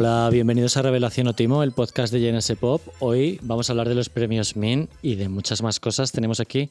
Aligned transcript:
Hola, 0.00 0.30
bienvenidos 0.32 0.78
a 0.78 0.82
Revelación 0.82 1.26
Otimo, 1.26 1.62
el 1.62 1.72
podcast 1.72 2.10
de 2.10 2.22
JNS 2.22 2.52
Pop. 2.58 2.80
Hoy 3.00 3.38
vamos 3.42 3.68
a 3.68 3.74
hablar 3.74 3.86
de 3.86 3.94
los 3.94 4.08
premios 4.08 4.56
MIN 4.56 4.88
y 5.02 5.16
de 5.16 5.28
muchas 5.28 5.62
más 5.62 5.78
cosas. 5.78 6.10
Tenemos 6.10 6.40
aquí 6.40 6.70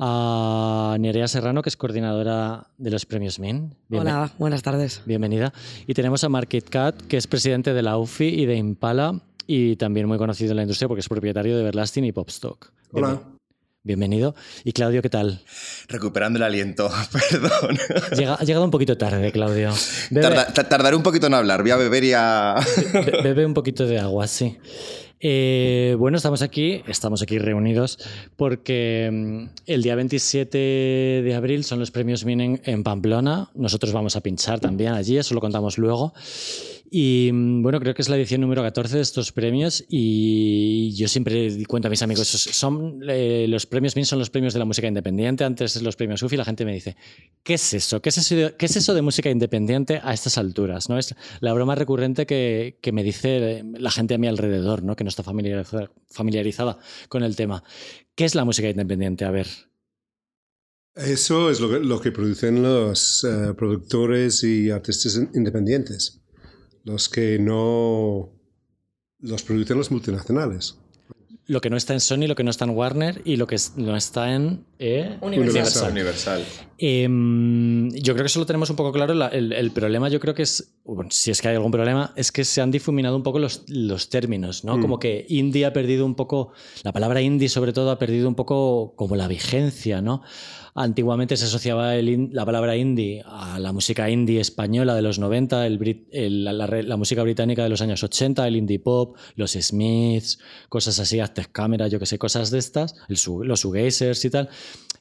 a 0.00 0.96
Nerea 0.98 1.28
Serrano, 1.28 1.62
que 1.62 1.68
es 1.68 1.76
coordinadora 1.76 2.66
de 2.76 2.90
los 2.90 3.06
premios 3.06 3.38
MIN. 3.38 3.76
Hola, 3.92 4.32
buenas 4.40 4.62
tardes. 4.62 5.02
Bienvenida. 5.06 5.52
Y 5.86 5.94
tenemos 5.94 6.24
a 6.24 6.28
Mark 6.28 6.48
Cat, 6.68 7.00
que 7.02 7.16
es 7.16 7.28
presidente 7.28 7.74
de 7.74 7.82
la 7.82 7.96
UFI 7.96 8.42
y 8.42 8.44
de 8.44 8.56
Impala 8.56 9.20
y 9.46 9.76
también 9.76 10.08
muy 10.08 10.18
conocido 10.18 10.50
en 10.50 10.56
la 10.56 10.62
industria 10.62 10.88
porque 10.88 11.02
es 11.02 11.08
propietario 11.08 11.54
de 11.54 11.62
Everlasting 11.62 12.06
y 12.06 12.10
Popstock. 12.10 12.72
Hola. 12.90 13.22
Bienvenido. 13.86 14.34
Y 14.64 14.72
Claudio, 14.72 15.02
¿qué 15.02 15.10
tal? 15.10 15.42
Recuperando 15.88 16.38
el 16.38 16.42
aliento, 16.42 16.90
perdón. 17.30 17.76
Llega, 18.16 18.34
ha 18.36 18.42
llegado 18.42 18.64
un 18.64 18.70
poquito 18.70 18.96
tarde, 18.96 19.30
Claudio. 19.30 19.74
tardaré 20.70 20.96
un 20.96 21.02
poquito 21.02 21.26
en 21.26 21.34
hablar, 21.34 21.60
voy 21.60 21.70
a 21.70 21.76
beber 21.76 22.02
y 22.02 22.14
a... 22.14 22.54
bebe 23.22 23.44
un 23.44 23.52
poquito 23.52 23.86
de 23.86 23.98
agua, 23.98 24.26
sí. 24.26 24.56
Eh, 25.20 25.96
bueno, 25.98 26.16
estamos 26.16 26.40
aquí, 26.40 26.82
estamos 26.86 27.20
aquí 27.20 27.38
reunidos 27.38 27.98
porque 28.36 29.10
mm, 29.12 29.44
el 29.66 29.82
día 29.82 29.96
27 29.96 30.56
de 31.22 31.34
abril 31.34 31.62
son 31.64 31.78
los 31.78 31.90
premios 31.90 32.24
Minen 32.24 32.62
en 32.64 32.84
Pamplona. 32.84 33.50
Nosotros 33.54 33.92
vamos 33.92 34.16
a 34.16 34.22
pinchar 34.22 34.60
también 34.60 34.94
allí, 34.94 35.18
eso 35.18 35.34
lo 35.34 35.42
contamos 35.42 35.76
luego. 35.76 36.14
Y 36.90 37.30
mm, 37.32 37.62
bueno, 37.62 37.80
creo 37.80 37.94
que 37.94 38.02
es 38.02 38.08
la 38.08 38.16
edición 38.16 38.40
número 38.40 38.62
14 38.62 38.96
de 38.96 39.02
estos 39.02 39.32
premios 39.32 39.84
y 39.88 40.94
yo 40.94 41.08
siempre 41.08 41.64
cuento 41.66 41.88
a 41.88 41.90
mis 41.90 42.02
amigos, 42.02 42.28
son 42.28 43.00
eh, 43.08 43.46
los 43.48 43.66
premios 43.66 43.96
MIN 43.96 44.04
son 44.04 44.18
los 44.18 44.30
premios 44.30 44.52
de 44.52 44.58
la 44.58 44.64
música 44.64 44.86
independiente, 44.86 45.44
antes 45.44 45.80
los 45.82 45.96
premios 45.96 46.22
UFI, 46.22 46.36
la 46.36 46.44
gente 46.44 46.64
me 46.64 46.72
dice, 46.72 46.96
¿qué 47.42 47.54
es 47.54 47.74
eso? 47.74 48.00
¿Qué 48.00 48.10
es 48.10 48.18
eso 48.18 48.36
de, 48.36 48.54
¿qué 48.56 48.66
es 48.66 48.76
eso 48.76 48.94
de 48.94 49.02
música 49.02 49.30
independiente 49.30 50.00
a 50.02 50.12
estas 50.12 50.38
alturas? 50.38 50.88
¿no? 50.88 50.98
Es 50.98 51.14
la 51.40 51.52
broma 51.52 51.74
recurrente 51.74 52.26
que, 52.26 52.78
que 52.80 52.92
me 52.92 53.02
dice 53.02 53.64
la 53.78 53.90
gente 53.90 54.14
a 54.14 54.18
mi 54.18 54.28
alrededor, 54.28 54.82
¿no? 54.82 54.94
que 54.94 55.04
no 55.04 55.08
está 55.08 55.22
familiarizada, 55.22 55.90
familiarizada 56.10 56.78
con 57.08 57.22
el 57.22 57.34
tema. 57.34 57.64
¿Qué 58.14 58.24
es 58.24 58.34
la 58.34 58.44
música 58.44 58.68
independiente? 58.68 59.24
A 59.24 59.30
ver. 59.30 59.46
Eso 60.94 61.50
es 61.50 61.58
lo 61.58 61.68
que, 61.68 61.80
lo 61.80 62.00
que 62.00 62.12
producen 62.12 62.62
los 62.62 63.24
eh, 63.24 63.52
productores 63.56 64.44
y 64.44 64.70
artistas 64.70 65.20
independientes 65.34 66.20
los 66.84 67.08
que 67.08 67.38
no 67.38 68.30
los 69.18 69.42
producen 69.42 69.78
los 69.78 69.90
multinacionales. 69.90 70.78
Lo 71.46 71.60
que 71.60 71.68
no 71.68 71.76
está 71.76 71.92
en 71.92 72.00
Sony, 72.00 72.26
lo 72.26 72.36
que 72.36 72.44
no 72.44 72.50
está 72.50 72.64
en 72.64 72.70
Warner 72.70 73.20
y 73.26 73.36
lo 73.36 73.46
que 73.46 73.56
no 73.76 73.96
está 73.96 74.34
en 74.34 74.64
eh, 74.78 75.18
Universal. 75.20 75.92
Universal. 75.92 76.42
Em, 76.78 77.90
yo 77.90 78.14
creo 78.14 78.24
que 78.24 78.28
eso 78.28 78.40
lo 78.40 78.46
tenemos 78.46 78.70
un 78.70 78.76
poco 78.76 78.92
claro. 78.92 79.12
el, 79.30 79.70
problema, 79.72 80.08
yo 80.08 80.20
creo 80.20 80.34
que 80.34 80.42
es, 80.42 80.74
si 81.10 81.30
es 81.30 81.42
que 81.42 81.48
hay 81.48 81.56
algún 81.56 81.70
problema, 81.70 82.14
es 82.16 82.32
que 82.32 82.44
se 82.44 82.62
han 82.62 82.70
difuminado 82.70 83.14
un 83.14 83.22
poco 83.22 83.38
los, 83.38 83.64
los 83.68 84.08
términos, 84.08 84.64
¿no? 84.64 84.78
Mm. 84.78 84.80
Como 84.80 84.98
que 84.98 85.26
indie 85.28 85.66
ha 85.66 85.74
perdido 85.74 86.06
un 86.06 86.14
poco, 86.14 86.52
la 86.82 86.92
palabra 86.92 87.20
indie 87.20 87.50
sobre 87.50 87.74
todo 87.74 87.90
ha 87.90 87.98
perdido 87.98 88.26
un 88.26 88.36
poco 88.36 88.94
como 88.96 89.14
la 89.14 89.28
vigencia, 89.28 90.00
¿no? 90.00 90.22
Antiguamente 90.76 91.36
se 91.36 91.44
asociaba 91.44 91.94
la 91.94 92.44
palabra 92.44 92.76
indie 92.76 93.22
a 93.24 93.60
la 93.60 93.72
música 93.72 94.10
indie 94.10 94.40
española 94.40 94.96
de 94.96 95.02
los 95.02 95.20
90, 95.20 95.66
el, 95.66 96.44
la, 96.44 96.96
música 96.96 97.22
británica 97.22 97.62
de 97.62 97.68
los 97.68 97.80
años 97.80 98.02
80, 98.02 98.48
el 98.48 98.56
indie 98.56 98.80
pop, 98.80 99.16
los 99.36 99.52
Smiths, 99.52 100.40
cosas 100.68 100.98
así, 100.98 101.20
Aztec 101.20 101.52
Camera, 101.52 101.86
yo 101.86 102.00
que 102.00 102.06
sé, 102.06 102.18
cosas 102.18 102.50
de 102.50 102.58
estas, 102.58 102.96
los 103.06 103.60
shoegazers 103.60 104.24
y 104.24 104.30
tal. 104.30 104.48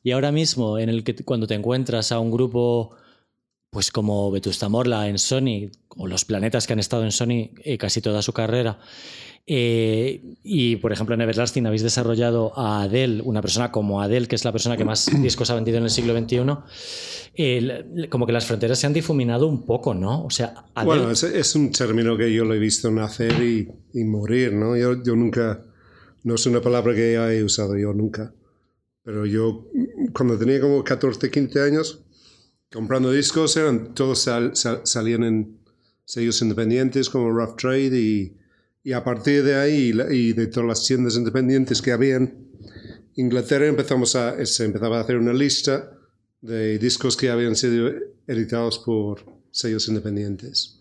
Y 0.03 0.11
ahora 0.11 0.31
mismo, 0.31 0.77
cuando 1.25 1.47
te 1.47 1.55
encuentras 1.55 2.11
a 2.11 2.19
un 2.19 2.29
grupo 2.29 2.95
pues 3.73 3.89
como 3.89 4.29
Vetusta 4.29 4.69
Morla 4.69 5.09
en 5.09 5.17
Sony, 5.17 5.71
o 5.89 6.07
los 6.07 6.25
planetas 6.25 6.67
que 6.67 6.73
han 6.73 6.79
estado 6.79 7.03
en 7.03 7.11
Sony 7.11 7.49
eh, 7.63 7.79
casi 7.79 8.01
toda 8.01 8.21
su 8.21 8.31
carrera, 8.31 8.79
eh, 9.45 10.37
y, 10.43 10.77
por 10.77 10.93
ejemplo, 10.93 11.15
en 11.15 11.21
Everlasting 11.21 11.67
habéis 11.67 11.83
desarrollado 11.83 12.57
a 12.57 12.83
Adele, 12.83 13.21
una 13.21 13.41
persona 13.41 13.71
como 13.71 14.01
Adele, 14.01 14.27
que 14.27 14.35
es 14.35 14.45
la 14.45 14.53
persona 14.53 14.77
que 14.77 14.85
más 14.85 15.09
discos 15.21 15.49
ha 15.49 15.55
vendido 15.55 15.77
en 15.77 15.83
el 15.83 15.89
siglo 15.89 16.17
XXI. 16.17 18.07
como 18.09 18.25
que 18.25 18.31
las 18.31 18.45
fronteras 18.45 18.79
se 18.79 18.87
han 18.87 18.93
difuminado 18.93 19.47
un 19.47 19.65
poco, 19.65 19.93
¿no? 19.93 20.23
O 20.23 20.29
sea, 20.29 20.65
Bueno, 20.85 21.11
es, 21.11 21.55
un 21.55 21.71
término 21.71 22.15
que 22.17 22.33
yo 22.33 22.45
lo 22.45 22.53
he 22.53 22.59
visto 22.59 22.89
nacer 22.89 23.33
y, 23.43 24.03
morir, 24.03 24.53
¿no? 24.53 24.77
Yo, 24.77 25.03
yo, 25.03 25.15
nunca, 25.15 25.61
no 26.23 26.35
es 26.35 26.45
una 26.45 26.61
palabra 26.61 26.95
que 26.95 27.17
haya 27.17 27.43
usado 27.43 27.77
yo 27.77 27.93
nunca. 27.93 28.33
Pero 29.03 29.25
yo, 29.25 29.67
cuando 30.13 30.37
tenía 30.37 30.61
como 30.61 30.81
14, 30.81 31.29
15 31.29 31.61
años, 31.61 32.05
comprando 32.71 33.11
discos, 33.11 33.57
eran, 33.57 33.93
todos 33.93 34.29
salían 34.83 35.23
en 35.25 35.59
sellos 36.05 36.41
independientes 36.41 37.09
como 37.09 37.29
Rough 37.29 37.57
Trade 37.57 37.99
y 37.99 38.37
y 38.83 38.91
a 38.91 39.03
partir 39.03 39.43
de 39.43 39.55
ahí 39.55 39.93
y 40.11 40.33
de 40.33 40.47
todas 40.47 40.67
las 40.67 40.85
tiendas 40.85 41.15
independientes 41.15 41.81
que 41.81 41.91
había 41.91 42.17
en 42.17 42.43
Inglaterra 43.15 43.67
empezamos 43.67 44.15
a, 44.15 44.43
se 44.45 44.65
empezaba 44.65 44.97
a 44.97 45.01
hacer 45.01 45.17
una 45.17 45.33
lista 45.33 45.91
de 46.41 46.77
discos 46.79 47.15
que 47.15 47.29
habían 47.29 47.55
sido 47.55 47.91
editados 48.27 48.79
por 48.79 49.23
sellos 49.51 49.87
independientes. 49.87 50.79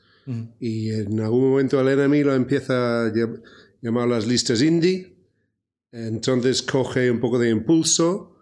Y 0.60 0.90
en 0.90 1.18
algún 1.20 1.50
momento 1.50 1.80
el 1.80 1.98
NMI 1.98 2.22
lo 2.22 2.34
empieza 2.34 3.06
a 3.06 3.12
llamar 3.80 4.08
las 4.08 4.26
listas 4.26 4.62
indie. 4.62 5.16
Entonces 5.90 6.62
coge 6.62 7.10
un 7.10 7.18
poco 7.18 7.38
de 7.40 7.50
impulso. 7.50 8.36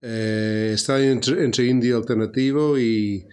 Eh, 0.00 0.70
está 0.74 1.04
entre, 1.04 1.44
entre, 1.44 1.66
indie 1.66 1.92
alternativo 1.92 2.78
y, 2.78 3.26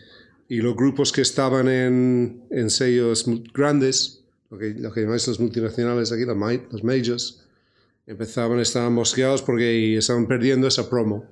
y, 0.50 0.58
los 0.58 0.76
grupos 0.76 1.12
que 1.12 1.22
estaban 1.22 1.70
en, 1.70 2.48
en 2.50 2.72
sellos 2.72 3.26
grandes 3.54 4.25
lo 4.56 4.60
que, 4.60 4.74
lo 4.80 4.94
que 4.94 5.02
llamáis 5.02 5.28
los 5.28 5.40
multinacionales 5.40 6.12
aquí, 6.12 6.24
los, 6.24 6.38
los 6.72 6.84
majors, 6.84 7.44
empezaban, 8.08 8.60
estaban 8.60 8.94
mosqueados 8.94 9.42
porque 9.42 9.98
estaban 9.98 10.28
perdiendo 10.28 10.68
esa 10.68 10.90
promo. 10.90 11.26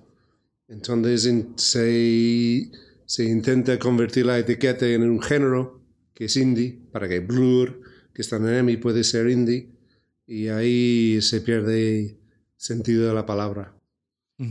Entonces 0.67 1.45
se, 1.55 2.69
se 3.05 3.23
intenta 3.23 3.79
convertir 3.79 4.25
la 4.25 4.39
etiqueta 4.39 4.87
en 4.87 5.03
un 5.03 5.21
género 5.21 5.81
que 6.13 6.25
es 6.25 6.35
indie, 6.35 6.79
para 6.91 7.07
que 7.07 7.21
Blur, 7.21 7.81
que 8.13 8.21
está 8.21 8.35
en 8.37 8.47
EMI, 8.47 8.77
puede 8.77 9.03
ser 9.03 9.29
indie, 9.29 9.69
y 10.27 10.47
ahí 10.49 11.19
se 11.21 11.41
pierde 11.41 12.17
sentido 12.55 13.07
de 13.07 13.13
la 13.13 13.25
palabra. 13.25 13.73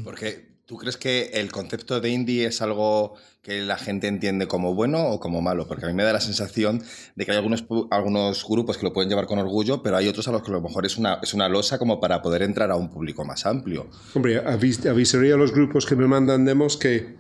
Porque 0.05 0.52
¿Tú 0.73 0.79
crees 0.79 0.97
que 0.97 1.33
el 1.35 1.53
concepto 1.53 2.01
de 2.01 2.09
indie 2.09 2.47
es 2.47 2.63
algo 2.63 3.15
que 3.43 3.61
la 3.61 3.77
gente 3.77 4.07
entiende 4.07 4.49
como 4.49 4.75
bueno 4.75 5.07
o 5.11 5.21
como 5.21 5.43
malo? 5.43 5.69
Porque 5.69 5.85
a 5.85 5.89
mí 5.89 5.93
me 5.93 6.03
da 6.03 6.15
la 6.15 6.21
sensación 6.23 6.83
de 7.15 7.27
que 7.27 7.33
hay 7.33 7.37
algunos, 7.37 7.67
algunos 7.91 8.43
grupos 8.49 8.79
que 8.79 8.85
lo 8.85 8.95
pueden 8.95 9.11
llevar 9.11 9.27
con 9.27 9.39
orgullo, 9.39 9.83
pero 9.83 9.99
hay 9.99 10.09
otros 10.09 10.29
a 10.29 10.33
los 10.33 10.41
que 10.43 10.51
a 10.51 10.55
lo 10.55 10.63
mejor 10.63 10.87
es 10.87 10.97
una, 10.97 11.19
es 11.23 11.35
una 11.35 11.47
losa 11.51 11.79
como 11.79 12.01
para 12.01 12.23
poder 12.23 12.41
entrar 12.41 12.71
a 12.71 12.77
un 12.77 12.89
público 12.89 13.23
más 13.23 13.45
amplio. 13.45 13.91
Hombre, 14.15 14.39
avisaría 14.39 15.35
a 15.35 15.37
los 15.37 15.53
grupos 15.53 15.85
que 15.85 15.95
me 15.95 16.07
mandan 16.07 16.47
demos 16.47 16.79
que, 16.79 17.17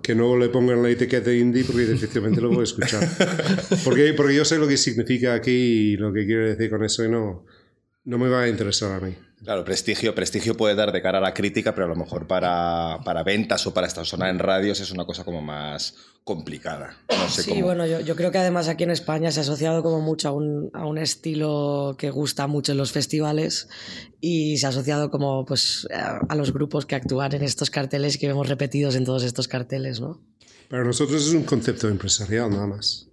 que 0.00 0.14
no 0.14 0.36
le 0.36 0.48
pongan 0.50 0.80
la 0.80 0.90
etiqueta 0.90 1.32
indie 1.32 1.64
porque 1.64 1.86
difícilmente 1.86 2.40
lo 2.40 2.50
voy 2.50 2.60
a 2.60 2.62
escuchar. 2.62 3.02
porque, 3.84 4.14
porque 4.14 4.36
yo 4.36 4.44
sé 4.44 4.58
lo 4.58 4.68
que 4.68 4.76
significa 4.76 5.34
aquí 5.34 5.50
y 5.50 5.96
lo 5.96 6.12
que 6.12 6.24
quiere 6.24 6.50
decir 6.50 6.70
con 6.70 6.84
eso 6.84 7.04
y 7.04 7.08
no, 7.08 7.46
no 8.04 8.18
me 8.18 8.28
va 8.28 8.42
a 8.42 8.48
interesar 8.48 8.92
a 8.92 9.04
mí. 9.04 9.12
Claro, 9.44 9.64
prestigio, 9.64 10.14
prestigio 10.14 10.56
puede 10.56 10.76
dar 10.76 10.92
de 10.92 11.02
cara 11.02 11.18
a 11.18 11.20
la 11.20 11.34
crítica, 11.34 11.74
pero 11.74 11.86
a 11.86 11.88
lo 11.88 11.96
mejor 11.96 12.28
para, 12.28 13.00
para 13.04 13.24
ventas 13.24 13.66
o 13.66 13.74
para 13.74 13.88
estar 13.88 14.06
sonar 14.06 14.30
en 14.30 14.38
radios 14.38 14.80
es 14.80 14.92
una 14.92 15.04
cosa 15.04 15.24
como 15.24 15.42
más 15.42 15.94
complicada. 16.22 16.96
sí, 17.28 17.60
bueno, 17.60 17.84
yo, 17.84 17.98
yo, 17.98 18.14
creo 18.14 18.30
que 18.30 18.38
además 18.38 18.68
aquí 18.68 18.84
en 18.84 18.92
España 18.92 19.32
se 19.32 19.40
ha 19.40 19.42
asociado 19.42 19.82
como 19.82 20.00
mucho 20.00 20.28
a 20.28 20.32
un, 20.32 20.70
a 20.72 20.86
un, 20.86 20.96
estilo 20.98 21.96
que 21.98 22.10
gusta 22.10 22.46
mucho 22.46 22.70
en 22.70 22.78
los 22.78 22.92
festivales 22.92 23.68
y 24.20 24.58
se 24.58 24.66
ha 24.66 24.68
asociado 24.68 25.10
como 25.10 25.44
pues 25.44 25.88
a 25.90 26.34
los 26.36 26.52
grupos 26.52 26.86
que 26.86 26.94
actúan 26.94 27.34
en 27.34 27.42
estos 27.42 27.70
carteles 27.70 28.18
que 28.18 28.28
vemos 28.28 28.48
repetidos 28.48 28.94
en 28.94 29.04
todos 29.04 29.24
estos 29.24 29.48
carteles, 29.48 30.00
¿no? 30.00 30.20
Para 30.68 30.84
nosotros 30.84 31.26
es 31.26 31.34
un 31.34 31.42
concepto 31.42 31.88
empresarial 31.88 32.50
nada 32.50 32.66
más. 32.66 33.08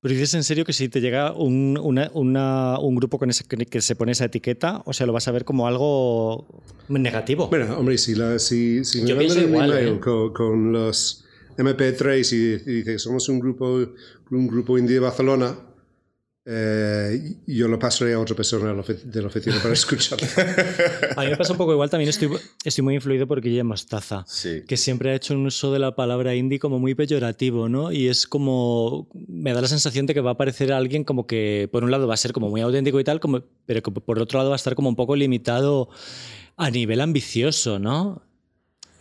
Pero 0.00 0.14
dices 0.14 0.34
en 0.34 0.44
serio 0.44 0.64
que 0.64 0.72
si 0.72 0.88
te 0.88 1.00
llega 1.00 1.32
un, 1.32 1.76
un 1.76 2.94
grupo 2.94 3.18
con 3.18 3.30
ese, 3.30 3.44
que 3.44 3.80
se 3.80 3.96
pone 3.96 4.12
esa 4.12 4.26
etiqueta, 4.26 4.82
o 4.84 4.92
sea, 4.92 5.06
lo 5.06 5.12
vas 5.12 5.26
a 5.26 5.32
ver 5.32 5.44
como 5.44 5.66
algo 5.66 6.62
negativo. 6.88 7.48
Bueno, 7.48 7.76
hombre, 7.76 7.98
si, 7.98 8.14
la, 8.14 8.38
si, 8.38 8.84
si 8.84 9.02
me 9.02 9.14
mandan 9.14 9.38
un 9.38 9.54
email 9.54 9.72
¿eh? 9.72 10.00
con, 10.00 10.72
los 10.72 11.24
MP3 11.56 12.32
y, 12.32 12.70
y 12.70 12.74
dices, 12.76 13.02
somos 13.02 13.28
un 13.28 13.40
grupo, 13.40 13.66
un 14.30 14.46
grupo 14.46 14.78
indie 14.78 14.94
de 14.94 15.00
Barcelona, 15.00 15.58
eh, 16.50 17.34
yo 17.46 17.68
lo 17.68 17.78
pasaré 17.78 18.14
a 18.14 18.20
otra 18.20 18.34
persona 18.34 18.68
de 18.72 19.20
la 19.20 19.26
oficina 19.26 19.56
para 19.60 19.74
escuchar. 19.74 20.18
a 21.16 21.20
mí 21.20 21.26
me 21.28 21.36
pasa 21.36 21.52
un 21.52 21.58
poco 21.58 21.72
igual, 21.72 21.90
también 21.90 22.08
estoy, 22.08 22.30
estoy 22.64 22.82
muy 22.82 22.94
influido 22.94 23.26
por 23.26 23.42
Guillermo 23.42 23.68
Mostaza, 23.70 24.24
que 24.66 24.76
siempre 24.78 25.10
ha 25.10 25.14
hecho 25.14 25.34
un 25.34 25.44
uso 25.44 25.70
de 25.74 25.78
la 25.78 25.94
palabra 25.94 26.34
indie 26.34 26.58
como 26.58 26.78
muy 26.78 26.94
peyorativo, 26.94 27.68
¿no? 27.68 27.92
Y 27.92 28.08
es 28.08 28.26
como, 28.26 29.08
me 29.28 29.52
da 29.52 29.60
la 29.60 29.68
sensación 29.68 30.06
de 30.06 30.14
que 30.14 30.22
va 30.22 30.30
a 30.30 30.32
aparecer 30.34 30.72
alguien 30.72 31.04
como 31.04 31.26
que, 31.26 31.68
por 31.70 31.84
un 31.84 31.90
lado, 31.90 32.06
va 32.06 32.14
a 32.14 32.16
ser 32.16 32.32
como 32.32 32.48
muy 32.48 32.62
auténtico 32.62 32.98
y 32.98 33.04
tal, 33.04 33.20
como, 33.20 33.42
pero 33.66 33.82
que 33.82 33.90
por 33.90 34.18
otro 34.18 34.38
lado 34.38 34.48
va 34.48 34.54
a 34.54 34.56
estar 34.56 34.74
como 34.74 34.88
un 34.88 34.96
poco 34.96 35.16
limitado 35.16 35.90
a 36.56 36.70
nivel 36.70 37.02
ambicioso, 37.02 37.78
¿no? 37.78 38.22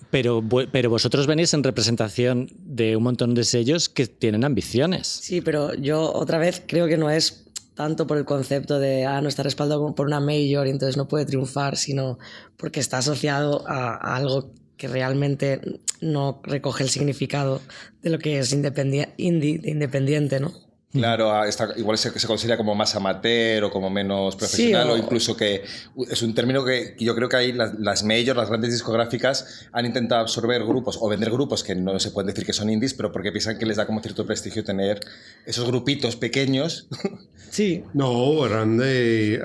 Pero, 0.09 0.43
pero 0.71 0.89
vosotros 0.89 1.27
venís 1.27 1.53
en 1.53 1.63
representación 1.63 2.49
de 2.59 2.95
un 2.95 3.03
montón 3.03 3.33
de 3.33 3.43
sellos 3.43 3.89
que 3.89 4.07
tienen 4.07 4.45
ambiciones. 4.45 5.07
Sí, 5.07 5.41
pero 5.41 5.73
yo 5.73 6.13
otra 6.13 6.37
vez 6.37 6.63
creo 6.65 6.87
que 6.87 6.97
no 6.97 7.09
es 7.09 7.47
tanto 7.77 8.07
por 8.07 8.17
el 8.17 8.25
concepto 8.25 8.79
de, 8.79 9.05
ah, 9.05 9.21
no 9.21 9.29
está 9.29 9.43
respaldado 9.43 9.93
por 9.93 10.07
una 10.07 10.19
major 10.19 10.65
y 10.65 10.71
entonces 10.71 10.97
no 10.97 11.07
puede 11.07 11.25
triunfar, 11.25 11.77
sino 11.77 12.17
porque 12.57 12.79
está 12.79 12.97
asociado 12.97 13.63
a, 13.67 14.15
algo 14.15 14.51
que 14.77 14.87
realmente 14.87 15.61
no 16.01 16.41
recoge 16.43 16.83
el 16.83 16.89
significado 16.89 17.61
de 18.01 18.09
lo 18.09 18.19
que 18.19 18.39
es 18.39 18.51
indie, 18.51 19.13
independiente, 19.17 20.39
¿no? 20.39 20.66
Claro, 20.91 21.33
igual 21.75 21.97
se, 21.97 22.17
se, 22.17 22.27
considera 22.27 22.55
como 22.55 22.73
más 22.73 22.95
amateur 22.95 23.65
o 23.65 23.71
como 23.71 23.89
menos 23.89 24.37
profesional 24.37 24.89
o, 24.89 24.97
incluso 24.97 25.35
que 25.35 25.63
es 26.09 26.21
un 26.21 26.33
término 26.33 26.63
que 26.63 26.95
yo 26.97 27.13
creo 27.13 27.27
que 27.27 27.35
ahí 27.35 27.51
las, 27.51 27.77
las 27.77 28.03
majors, 28.03 28.37
las 28.37 28.47
grandes 28.47 28.71
discográficas 28.71 29.67
han 29.73 29.85
intentado 29.85 30.21
absorber 30.21 30.63
grupos 30.63 30.97
o 31.01 31.09
vender 31.09 31.29
grupos 31.29 31.63
que 31.63 31.75
no 31.75 31.99
se 31.99 32.11
pueden 32.11 32.27
decir 32.27 32.45
que 32.45 32.53
son 32.53 32.69
indies, 32.69 32.93
pero 32.93 33.11
porque 33.11 33.31
piensan 33.33 33.59
que 33.59 33.65
les 33.65 33.75
da 33.75 33.85
como 33.85 34.01
cierto 34.01 34.25
prestigio 34.25 34.63
tener 34.63 35.01
esos 35.45 35.65
grupitos 35.67 36.15
pequeños. 36.15 36.87
Sí. 37.49 37.83
No, 37.93 38.43
hablarán 38.43 38.77
de, 38.77 39.39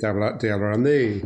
te, 0.00 0.50
hablarán 0.50 0.82
de, 0.82 1.22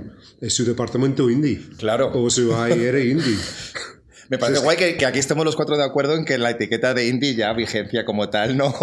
su 0.49 0.65
departamento 0.67 1.31
indie. 1.31 1.61
Claro. 1.79 2.13
O 2.15 2.29
su 2.29 2.55
AIR 2.55 2.99
indie. 2.99 3.39
Me 4.29 4.39
parece 4.39 4.61
guay 4.61 4.77
que, 4.77 5.07
aquí 5.07 5.19
estemos 5.19 5.45
los 5.45 5.57
cuatro 5.57 5.77
de 5.77 5.85
acuerdo 5.85 6.15
en 6.15 6.25
que 6.25 6.39
la 6.39 6.51
etiqueta 6.51 6.95
de 6.95 7.09
indie 7.09 7.35
ya 7.35 7.53
vigencia 7.53 8.05
como 8.05 8.31
tal, 8.31 8.57
¿no? 8.57 8.75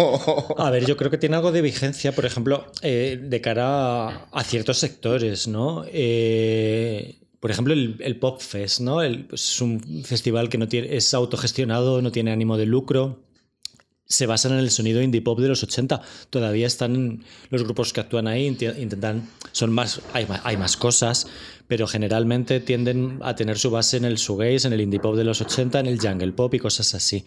A 0.56 0.70
ver, 0.70 0.86
yo 0.86 0.96
creo 0.98 1.10
que 1.10 1.18
tiene 1.18 1.36
algo 1.36 1.52
de 1.52 1.62
vigencia, 1.62 2.12
por 2.12 2.26
ejemplo, 2.26 2.66
eh, 2.82 3.18
de 3.20 3.40
cara 3.40 4.26
a, 4.30 4.44
ciertos 4.44 4.78
sectores, 4.78 5.48
¿no? 5.48 5.84
Eh, 5.88 7.18
por 7.40 7.50
ejemplo, 7.50 7.74
el, 7.74 8.16
Pop 8.18 8.40
Fest, 8.40 8.80
¿no? 8.80 8.96
Pues, 9.28 9.50
es 9.50 9.60
un 9.60 10.04
festival 10.04 10.48
que 10.48 10.58
no 10.58 10.68
tiene, 10.68 10.96
es 10.96 11.12
autogestionado, 11.14 12.00
no 12.02 12.12
tiene 12.12 12.32
ánimo 12.32 12.56
de 12.56 12.66
lucro 12.66 13.18
se 14.12 14.26
basan 14.26 14.52
en 14.52 14.58
el 14.58 14.70
sonido 14.70 15.00
indie 15.00 15.22
pop 15.22 15.40
de 15.40 15.48
los 15.48 15.62
80. 15.62 16.02
Todavía 16.28 16.66
están 16.66 17.24
los 17.48 17.64
grupos 17.64 17.92
que 17.92 18.00
actúan 18.00 18.28
ahí, 18.28 18.46
intentan, 18.46 19.28
son 19.52 19.72
más, 19.72 20.02
hay, 20.12 20.26
hay 20.44 20.56
más 20.56 20.76
cosas, 20.76 21.26
pero 21.72 21.86
generalmente 21.86 22.60
tienden 22.60 23.18
a 23.22 23.34
tener 23.34 23.56
su 23.56 23.70
base 23.70 23.96
en 23.96 24.04
el 24.04 24.16
shoegaze, 24.16 24.66
en 24.66 24.74
el 24.74 24.82
indie 24.82 25.00
pop 25.00 25.16
de 25.16 25.24
los 25.24 25.40
80, 25.40 25.80
en 25.80 25.86
el 25.86 25.98
jungle 25.98 26.32
pop 26.32 26.52
y 26.52 26.58
cosas 26.58 26.94
así. 26.94 27.24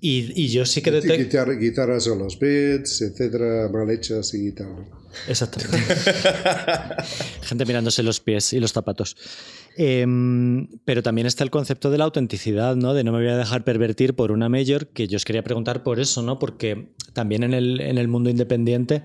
Y, 0.00 0.40
y 0.40 0.46
yo 0.50 0.64
sí 0.64 0.82
que 0.82 0.92
detecto... 0.92 1.44
guitarras 1.58 2.06
o 2.06 2.14
los 2.14 2.38
beats, 2.38 3.02
etcétera, 3.02 3.68
mal 3.72 3.90
hechas 3.90 4.32
y 4.34 4.52
tal. 4.52 4.86
Exactamente. 5.26 5.78
Gente 7.42 7.66
mirándose 7.66 8.04
los 8.04 8.20
pies 8.20 8.52
y 8.52 8.60
los 8.60 8.72
zapatos. 8.72 9.16
Em, 9.76 10.68
pero 10.84 11.02
también 11.02 11.26
está 11.26 11.42
el 11.42 11.50
concepto 11.50 11.90
de 11.90 11.98
la 11.98 12.04
autenticidad, 12.04 12.76
¿no? 12.76 12.94
De 12.94 13.02
no 13.02 13.10
me 13.10 13.18
voy 13.18 13.32
a 13.32 13.36
dejar 13.36 13.64
pervertir 13.64 14.14
por 14.14 14.30
una 14.30 14.48
mayor, 14.48 14.86
que 14.86 15.08
yo 15.08 15.16
os 15.16 15.24
quería 15.24 15.42
preguntar 15.42 15.82
por 15.82 15.98
eso, 15.98 16.22
¿no? 16.22 16.38
Porque 16.38 16.90
también 17.14 17.42
en 17.42 17.52
el, 17.52 17.80
en 17.80 17.98
el 17.98 18.06
mundo 18.06 18.30
independiente 18.30 19.02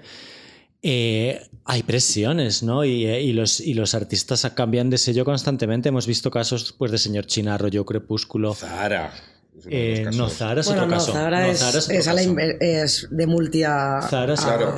eh, 0.81 1.39
hay 1.65 1.83
presiones, 1.83 2.63
¿no? 2.63 2.83
Y, 2.83 3.05
eh, 3.05 3.21
y, 3.21 3.33
los, 3.33 3.59
y 3.59 3.73
los 3.73 3.93
artistas 3.93 4.49
cambian 4.55 4.89
de 4.89 4.97
sello 4.97 5.23
constantemente. 5.25 5.89
Hemos 5.89 6.07
visto 6.07 6.31
casos 6.31 6.73
pues, 6.77 6.91
de 6.91 6.97
señor 6.97 7.25
China, 7.27 7.57
rollo 7.57 7.85
Crepúsculo. 7.85 8.53
Zara. 8.55 9.13
Eh, 9.69 10.05
no, 10.15 10.29
Zara 10.29 10.61
es 10.61 10.67
otro 10.67 10.87
caso. 10.87 11.11
Zara, 11.11 11.47
es, 11.47 11.61
es, 11.89 13.07
de 13.11 13.27
multi 13.27 13.61
Zara 13.61 14.33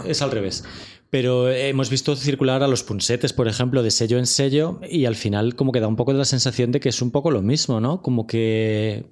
es 0.05 0.21
al 0.21 0.31
revés. 0.31 0.63
Pero 1.09 1.51
hemos 1.51 1.91
visto 1.91 2.15
circular 2.15 2.63
a 2.63 2.67
los 2.67 2.83
punsetes, 2.83 3.33
por 3.33 3.47
ejemplo, 3.47 3.83
de 3.83 3.91
sello 3.91 4.17
en 4.17 4.25
sello, 4.25 4.79
y 4.89 5.05
al 5.05 5.15
final 5.15 5.55
como 5.55 5.71
que 5.71 5.79
da 5.79 5.87
un 5.87 5.95
poco 5.95 6.11
de 6.11 6.17
la 6.17 6.25
sensación 6.25 6.71
de 6.71 6.79
que 6.79 6.89
es 6.89 7.03
un 7.03 7.11
poco 7.11 7.29
lo 7.29 7.43
mismo, 7.43 7.79
¿no? 7.79 8.01
Como 8.01 8.25
que... 8.25 9.05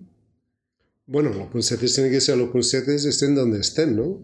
Bueno, 1.05 1.29
los 1.29 1.47
punsetes 1.49 1.93
tienen 1.93 2.11
que 2.11 2.19
ser 2.19 2.37
los 2.37 2.49
punsetes 2.49 3.05
estén 3.05 3.35
donde 3.35 3.59
estén, 3.59 3.95
¿no? 3.95 4.17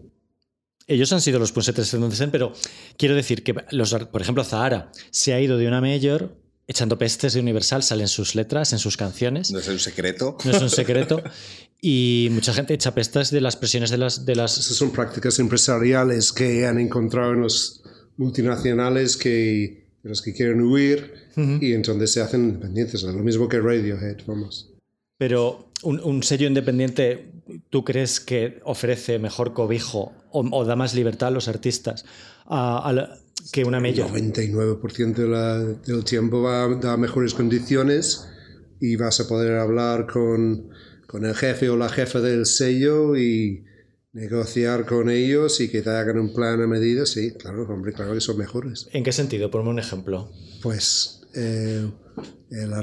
Ellos 0.88 1.12
han 1.12 1.20
sido 1.20 1.38
los 1.38 1.52
punsetes 1.52 1.92
donde 1.92 2.14
estén, 2.14 2.30
pero 2.30 2.52
quiero 2.96 3.14
decir 3.14 3.44
que, 3.44 3.54
los, 3.70 3.94
por 3.94 4.22
ejemplo, 4.22 4.42
Zahara 4.42 4.90
se 5.10 5.34
ha 5.34 5.40
ido 5.40 5.58
de 5.58 5.68
una 5.68 5.80
mayor 5.80 6.36
echando 6.66 6.98
pestes 6.98 7.32
de 7.34 7.40
Universal, 7.40 7.82
salen 7.82 8.08
sus 8.08 8.34
letras 8.34 8.72
en 8.72 8.78
sus 8.78 8.96
canciones. 8.96 9.50
No 9.50 9.58
es 9.58 9.68
un 9.68 9.78
secreto. 9.78 10.36
No 10.44 10.50
es 10.50 10.62
un 10.62 10.70
secreto. 10.70 11.22
Y 11.80 12.26
mucha 12.32 12.52
gente 12.52 12.74
echa 12.74 12.92
pestes 12.92 13.30
de 13.30 13.40
las 13.40 13.54
presiones 13.54 13.90
de 13.90 13.98
las... 13.98 14.26
De 14.26 14.34
las... 14.34 14.58
Esas 14.58 14.76
son 14.76 14.90
prácticas 14.90 15.38
empresariales 15.38 16.32
que 16.32 16.66
han 16.66 16.80
encontrado 16.80 17.34
en 17.34 17.42
los 17.42 17.84
multinacionales 18.16 19.16
que, 19.16 19.86
los 20.02 20.20
que 20.20 20.34
quieren 20.34 20.60
huir 20.60 21.14
y 21.36 21.72
entonces 21.74 22.12
se 22.12 22.20
hacen 22.20 22.46
independientes. 22.46 23.04
Lo 23.04 23.22
mismo 23.22 23.48
que 23.48 23.60
Radiohead, 23.60 24.16
vamos. 24.26 24.72
Pero 25.18 25.70
un, 25.82 26.22
sello 26.24 26.48
independiente, 26.48 27.30
¿tú 27.70 27.84
crees 27.84 28.20
que 28.20 28.60
ofrece 28.64 29.18
mejor 29.18 29.54
cobijo 29.54 30.12
o, 30.30 30.64
da 30.64 30.76
más 30.76 30.94
libertad 30.94 31.28
a 31.28 31.32
los 31.32 31.48
artistas 31.48 32.04
que 33.52 33.64
una 33.64 33.80
mayor? 33.80 34.16
El 34.16 34.32
99% 34.32 35.80
del 35.84 36.04
tiempo 36.04 36.42
va 36.42 36.64
a 36.64 36.68
dar 36.68 36.98
mejores 36.98 37.34
condiciones 37.34 38.28
y 38.80 38.96
vas 38.96 39.20
a 39.20 39.28
poder 39.28 39.56
hablar 39.56 40.06
con 40.06 40.70
con 41.08 41.24
el 41.24 41.34
jefe 41.34 41.70
o 41.70 41.76
la 41.76 41.88
jefa 41.88 42.20
del 42.20 42.44
sello 42.44 43.16
y 43.16 43.64
negociar 44.12 44.84
con 44.84 45.08
ellos 45.08 45.58
y 45.60 45.70
que 45.70 45.80
te 45.80 45.88
hagan 45.90 46.18
un 46.18 46.34
plan 46.34 46.60
a 46.60 46.66
medida, 46.66 47.06
sí, 47.06 47.32
claro, 47.32 47.62
hombre, 47.66 47.94
claro 47.94 48.12
que 48.12 48.20
son 48.20 48.36
mejores. 48.36 48.88
¿En 48.92 49.02
qué 49.02 49.12
sentido? 49.12 49.50
Ponme 49.50 49.70
un 49.70 49.78
ejemplo. 49.78 50.30
Pues 50.62 51.22
eh, 51.34 51.90
el, 52.50 52.74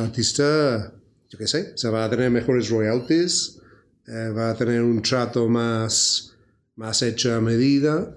artista, 0.00 0.94
yo 1.28 1.38
qué 1.38 1.46
sé, 1.46 1.72
se 1.76 1.88
va 1.88 2.04
a 2.04 2.10
tener 2.10 2.30
mejores 2.30 2.70
royalties, 2.70 3.60
eh, 4.06 4.30
va 4.30 4.50
a 4.50 4.56
tener 4.56 4.82
un 4.82 5.02
trato 5.02 5.48
más, 5.48 6.34
más 6.76 7.02
hecho 7.02 7.34
a 7.34 7.40
medida. 7.40 8.16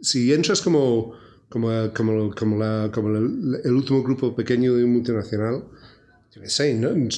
Si 0.00 0.32
entras 0.32 0.60
como, 0.60 1.14
como, 1.48 1.70
como, 1.92 2.34
como, 2.34 2.56
la, 2.58 2.90
como 2.92 3.16
el 3.16 3.72
último 3.72 4.02
grupo 4.02 4.34
pequeño 4.36 4.74
de 4.74 4.84
un 4.84 4.92
multinacional, 4.92 5.64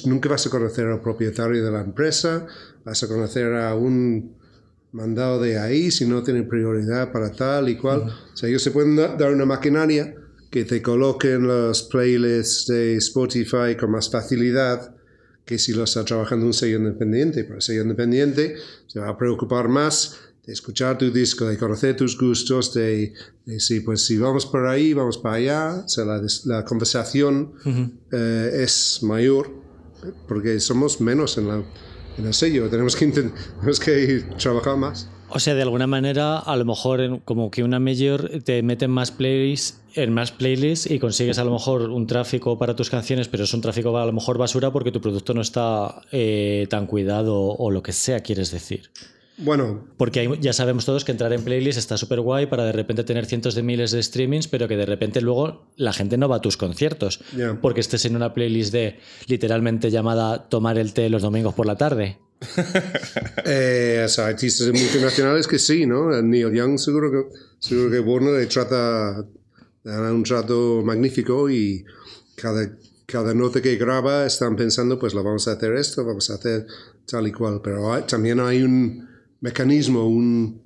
nunca 0.05 0.29
vas 0.29 0.47
a 0.47 0.49
conocer 0.49 0.87
al 0.87 1.01
propietario 1.01 1.63
de 1.63 1.71
la 1.71 1.81
empresa, 1.81 2.47
vas 2.83 3.03
a 3.03 3.07
conocer 3.07 3.53
a 3.53 3.75
un 3.75 4.35
mandado 4.91 5.39
de 5.39 5.57
ahí 5.59 5.91
si 5.91 6.05
no 6.05 6.23
tiene 6.23 6.43
prioridad 6.43 7.11
para 7.11 7.31
tal 7.31 7.69
y 7.69 7.77
cual. 7.77 8.01
O 8.33 8.35
sea, 8.35 8.49
ellos 8.49 8.63
se 8.63 8.71
pueden 8.71 8.95
dar 8.95 9.31
una 9.31 9.45
maquinaria 9.45 10.15
que 10.49 10.65
te 10.65 10.81
coloquen 10.81 11.47
los 11.47 11.83
playlists 11.83 12.65
de 12.67 12.97
Spotify 12.97 13.77
con 13.79 13.91
más 13.91 14.09
facilidad 14.09 14.95
que 15.51 15.59
si 15.59 15.73
lo 15.73 15.83
está 15.83 16.05
trabajando 16.05 16.45
un 16.45 16.53
sello 16.53 16.77
independiente. 16.77 17.43
Pero 17.43 17.55
el 17.57 17.61
sello 17.61 17.81
independiente 17.81 18.55
se 18.87 19.01
va 19.01 19.09
a 19.09 19.17
preocupar 19.17 19.67
más 19.67 20.17
de 20.45 20.53
escuchar 20.53 20.97
tu 20.97 21.11
disco, 21.11 21.45
de 21.45 21.57
conocer 21.57 21.97
tus 21.97 22.17
gustos, 22.17 22.73
de, 22.73 23.13
decir, 23.45 23.83
pues 23.83 24.05
si 24.05 24.17
vamos 24.17 24.45
por 24.45 24.65
ahí, 24.65 24.93
vamos 24.93 25.17
para 25.17 25.35
allá, 25.35 25.83
o 25.85 25.89
sea, 25.89 26.05
la, 26.05 26.21
la 26.45 26.63
conversación 26.63 27.53
eh, 28.13 28.61
es 28.63 28.99
mayor 29.03 29.51
porque 30.27 30.59
somos 30.61 31.01
menos 31.01 31.37
en, 31.37 31.47
la, 31.49 31.63
en 32.17 32.25
el 32.25 32.33
sello, 32.33 32.69
tenemos 32.69 32.95
que, 32.95 33.07
tenemos 33.07 33.79
que 33.79 34.25
trabajar 34.37 34.77
más. 34.77 35.09
O 35.33 35.39
sea, 35.39 35.55
de 35.55 35.61
alguna 35.61 35.87
manera, 35.87 36.39
a 36.39 36.55
lo 36.55 36.65
mejor 36.65 37.21
como 37.23 37.51
que 37.51 37.63
una 37.63 37.79
mayor 37.79 38.29
te 38.43 38.61
mete 38.63 38.85
en 38.85 38.91
más 38.91 39.11
playlists, 39.11 39.81
en 39.95 40.13
más 40.13 40.31
playlists 40.31 40.89
y 40.89 40.99
consigues 40.99 41.37
a 41.37 41.43
lo 41.43 41.51
mejor 41.51 41.89
un 41.89 42.07
tráfico 42.07 42.57
para 42.57 42.75
tus 42.75 42.89
canciones, 42.89 43.27
pero 43.27 43.45
es 43.45 43.53
un 43.53 43.61
tráfico 43.61 43.97
a 43.97 44.05
lo 44.05 44.13
mejor 44.13 44.37
basura 44.37 44.71
porque 44.71 44.91
tu 44.91 45.01
producto 45.01 45.33
no 45.33 45.41
está 45.41 46.01
eh, 46.11 46.67
tan 46.69 46.85
cuidado 46.85 47.37
o 47.37 47.71
lo 47.71 47.81
que 47.81 47.93
sea, 47.93 48.19
quieres 48.21 48.51
decir. 48.51 48.89
Bueno. 49.37 49.87
Porque 49.97 50.37
ya 50.39 50.53
sabemos 50.53 50.85
todos 50.85 51.03
que 51.03 51.11
entrar 51.11 51.33
en 51.33 51.43
playlist 51.43 51.77
está 51.77 51.97
súper 51.97 52.21
guay 52.21 52.45
para 52.45 52.63
de 52.63 52.71
repente 52.71 53.03
tener 53.03 53.25
cientos 53.25 53.55
de 53.55 53.63
miles 53.63 53.91
de 53.91 54.03
streamings, 54.03 54.47
pero 54.47 54.67
que 54.67 54.77
de 54.77 54.85
repente 54.85 55.21
luego 55.21 55.65
la 55.77 55.93
gente 55.93 56.17
no 56.17 56.29
va 56.29 56.37
a 56.37 56.41
tus 56.41 56.57
conciertos. 56.57 57.21
Porque 57.61 57.81
estés 57.81 58.05
en 58.05 58.15
una 58.15 58.33
playlist 58.33 58.71
de 58.71 58.99
literalmente 59.27 59.89
llamada 59.89 60.49
Tomar 60.49 60.77
el 60.77 60.93
té 60.93 61.09
los 61.09 61.21
domingos 61.21 61.53
por 61.53 61.65
la 61.65 61.75
tarde. 61.75 62.17
eh, 63.45 64.07
artistas 64.17 64.67
multinacionales 64.67 65.47
que 65.47 65.59
sí, 65.59 65.85
¿no? 65.85 66.21
Neil 66.21 66.51
Young 66.51 66.79
seguro 66.79 67.11
que, 67.11 67.39
seguro 67.59 67.91
que 67.91 67.99
Warner 67.99 68.39
le 68.39 68.47
trata, 68.47 69.25
da 69.83 70.13
un 70.13 70.23
trato 70.23 70.81
magnífico 70.83 71.49
y 71.49 71.85
cada, 72.35 72.75
cada 73.05 73.33
nota 73.33 73.61
que 73.61 73.75
graba 73.75 74.25
están 74.25 74.55
pensando, 74.55 74.97
pues 74.97 75.13
lo 75.13 75.23
vamos 75.23 75.47
a 75.47 75.53
hacer 75.53 75.73
esto, 75.73 76.03
vamos 76.03 76.29
a 76.31 76.35
hacer 76.35 76.65
tal 77.05 77.27
y 77.27 77.31
cual. 77.31 77.61
Pero 77.63 78.03
también 78.05 78.39
hay 78.39 78.63
un 78.63 79.07
mecanismo, 79.39 80.07
un, 80.07 80.63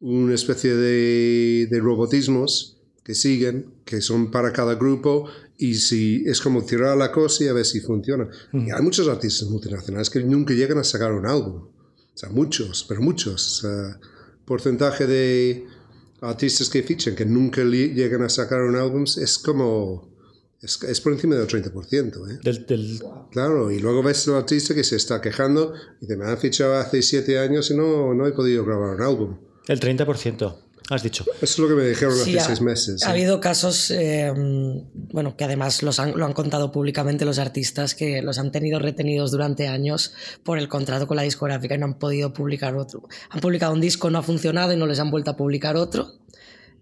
una 0.00 0.34
especie 0.34 0.74
de, 0.74 1.68
de, 1.70 1.80
robotismos 1.80 2.78
que 3.04 3.14
siguen, 3.14 3.66
que 3.84 4.00
son 4.00 4.30
para 4.30 4.52
cada 4.52 4.74
grupo, 4.74 5.28
y 5.58 5.74
si 5.74 6.24
es 6.26 6.40
como 6.40 6.64
tirar 6.64 6.96
la 6.96 7.10
cosa 7.12 7.44
y 7.44 7.48
a 7.48 7.52
ver 7.52 7.64
si 7.64 7.80
funciona. 7.80 8.28
Y 8.52 8.70
hay 8.70 8.82
muchos 8.82 9.08
artistas 9.08 9.48
multinacionales 9.48 10.10
que 10.10 10.22
nunca 10.22 10.52
llegan 10.54 10.78
a 10.78 10.84
sacar 10.84 11.12
un 11.12 11.26
álbum. 11.26 11.56
O 11.62 12.16
sea, 12.16 12.28
muchos, 12.30 12.84
pero 12.88 13.00
muchos. 13.00 13.66
porcentaje 14.44 15.06
de 15.06 15.64
artistas 16.20 16.68
que 16.68 16.82
fichan 16.82 17.14
que 17.14 17.24
nunca 17.26 17.62
llegan 17.64 18.22
a 18.22 18.28
sacar 18.28 18.62
un 18.62 18.76
álbum 18.76 19.04
es 19.04 19.38
como 19.38 20.12
es, 20.60 20.82
es 20.82 21.00
por 21.00 21.12
encima 21.12 21.34
del 21.34 21.46
30%. 21.46 22.30
¿eh? 22.30 22.38
Del, 22.42 22.66
del- 22.66 23.02
Claro, 23.30 23.70
y 23.70 23.78
luego 23.80 24.02
ves 24.02 24.26
al 24.28 24.36
artista 24.36 24.74
que 24.74 24.82
se 24.84 24.96
está 24.96 25.20
quejando 25.20 25.74
y 26.00 26.06
te 26.06 26.16
me 26.16 26.24
han 26.24 26.38
fichado 26.38 26.74
hace 26.76 27.02
siete 27.02 27.38
años 27.38 27.70
y 27.70 27.76
no, 27.76 28.14
no 28.14 28.26
he 28.26 28.32
podido 28.32 28.64
grabar 28.64 28.96
un 28.96 29.02
álbum. 29.02 29.36
el 29.66 29.80
30%, 29.80 30.56
has 30.90 31.02
dicho. 31.02 31.24
Eso 31.40 31.44
es 31.44 31.58
lo 31.58 31.68
que 31.68 31.74
me 31.74 31.88
dijeron 31.88 32.14
Sí, 32.14 32.30
hace 32.36 32.38
ha, 32.38 32.44
seis 32.46 32.60
meses. 32.60 33.02
ha 33.04 33.08
¿eh? 33.08 33.12
habido 33.12 33.40
casos, 33.40 33.90
eh, 33.90 34.32
bueno, 35.12 35.36
que 35.36 35.44
además 35.44 35.82
los 35.82 35.98
han- 35.98 36.16
lo 36.16 36.26
han 36.26 36.32
contado 36.34 36.70
públicamente 36.72 37.24
los 37.24 37.38
artistas, 37.38 37.94
que 37.94 38.20
los 38.22 38.38
han 38.38 38.52
tenido 38.52 38.78
retenidos 38.78 39.30
durante 39.30 39.66
años 39.68 40.12
por 40.42 40.58
el 40.58 40.68
contrato 40.68 41.06
con 41.06 41.16
la 41.16 41.22
discográfica 41.22 41.74
y 41.74 41.78
no 41.78 41.86
han 41.86 41.98
podido 41.98 42.32
publicar 42.32 42.76
otro. 42.76 43.02
Han 43.30 43.40
publicado 43.40 43.72
un 43.72 43.80
disco, 43.80 44.10
no 44.10 44.18
ha 44.18 44.22
funcionado 44.22 44.72
y 44.72 44.76
no 44.76 44.86
les 44.86 45.00
han 45.00 45.10
vuelto 45.10 45.30
a 45.30 45.36
publicar 45.36 45.76
otro. 45.76 46.12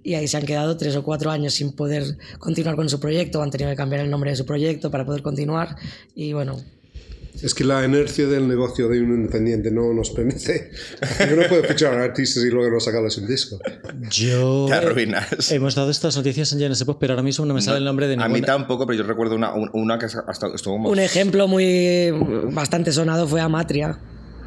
Y 0.04 0.14
ahí 0.14 0.26
se 0.26 0.36
han 0.36 0.46
quedado 0.46 0.76
tres 0.76 0.96
o 0.96 1.04
cuatro 1.04 1.30
años 1.30 1.54
sin 1.54 1.72
poder 1.72 2.18
continuar 2.40 2.74
con 2.74 2.88
su 2.88 2.98
proyecto, 2.98 3.40
han 3.40 3.52
tenido 3.52 3.70
que 3.70 3.76
cambiar 3.76 4.02
el 4.02 4.10
nombre 4.10 4.30
de 4.30 4.36
su 4.36 4.44
proyecto 4.44 4.90
para 4.90 5.04
poder 5.04 5.22
continuar. 5.22 5.76
Y 6.16 6.32
bueno, 6.32 6.60
Es 7.40 7.54
que 7.54 7.64
la 7.64 7.84
inercia 7.84 8.26
del 8.26 8.46
negocio 8.46 8.88
de 8.88 9.00
un 9.00 9.14
independiente 9.14 9.70
no 9.70 9.92
nos 9.94 10.10
permite. 10.10 10.70
Yo 11.30 11.36
no 11.36 11.48
puedo 11.48 11.64
fichar 11.64 11.94
a 11.94 12.04
artistas 12.04 12.44
y 12.44 12.50
luego 12.50 12.70
no 12.70 12.78
sacarles 12.80 13.16
un 13.18 13.26
disco. 13.26 13.58
Yo... 14.10 14.66
Te 14.68 14.74
arruinas. 14.74 15.50
Hemos 15.50 15.74
dado 15.74 15.90
estas 15.90 16.16
noticias 16.16 16.52
en 16.52 16.58
Genesis 16.60 16.84
Pop, 16.84 16.98
pero 17.00 17.14
ahora 17.14 17.22
mismo 17.22 17.46
no 17.46 17.54
me 17.54 17.62
sale 17.62 17.78
el 17.78 17.84
nombre 17.84 18.06
de 18.06 18.14
A 18.14 18.16
ninguna. 18.16 18.34
mí 18.34 18.42
tampoco, 18.42 18.86
pero 18.86 18.98
yo 18.98 19.04
recuerdo 19.08 19.34
una, 19.34 19.54
un- 19.54 19.70
una 19.72 19.98
que 19.98 20.06
hasta 20.06 20.48
estuvo 20.54 20.74
un 20.74 20.98
ejemplo 20.98 21.48
muy 21.48 22.10
bastante 22.52 22.92
sonado 22.92 23.26
fue 23.26 23.40
Amatria, 23.40 23.98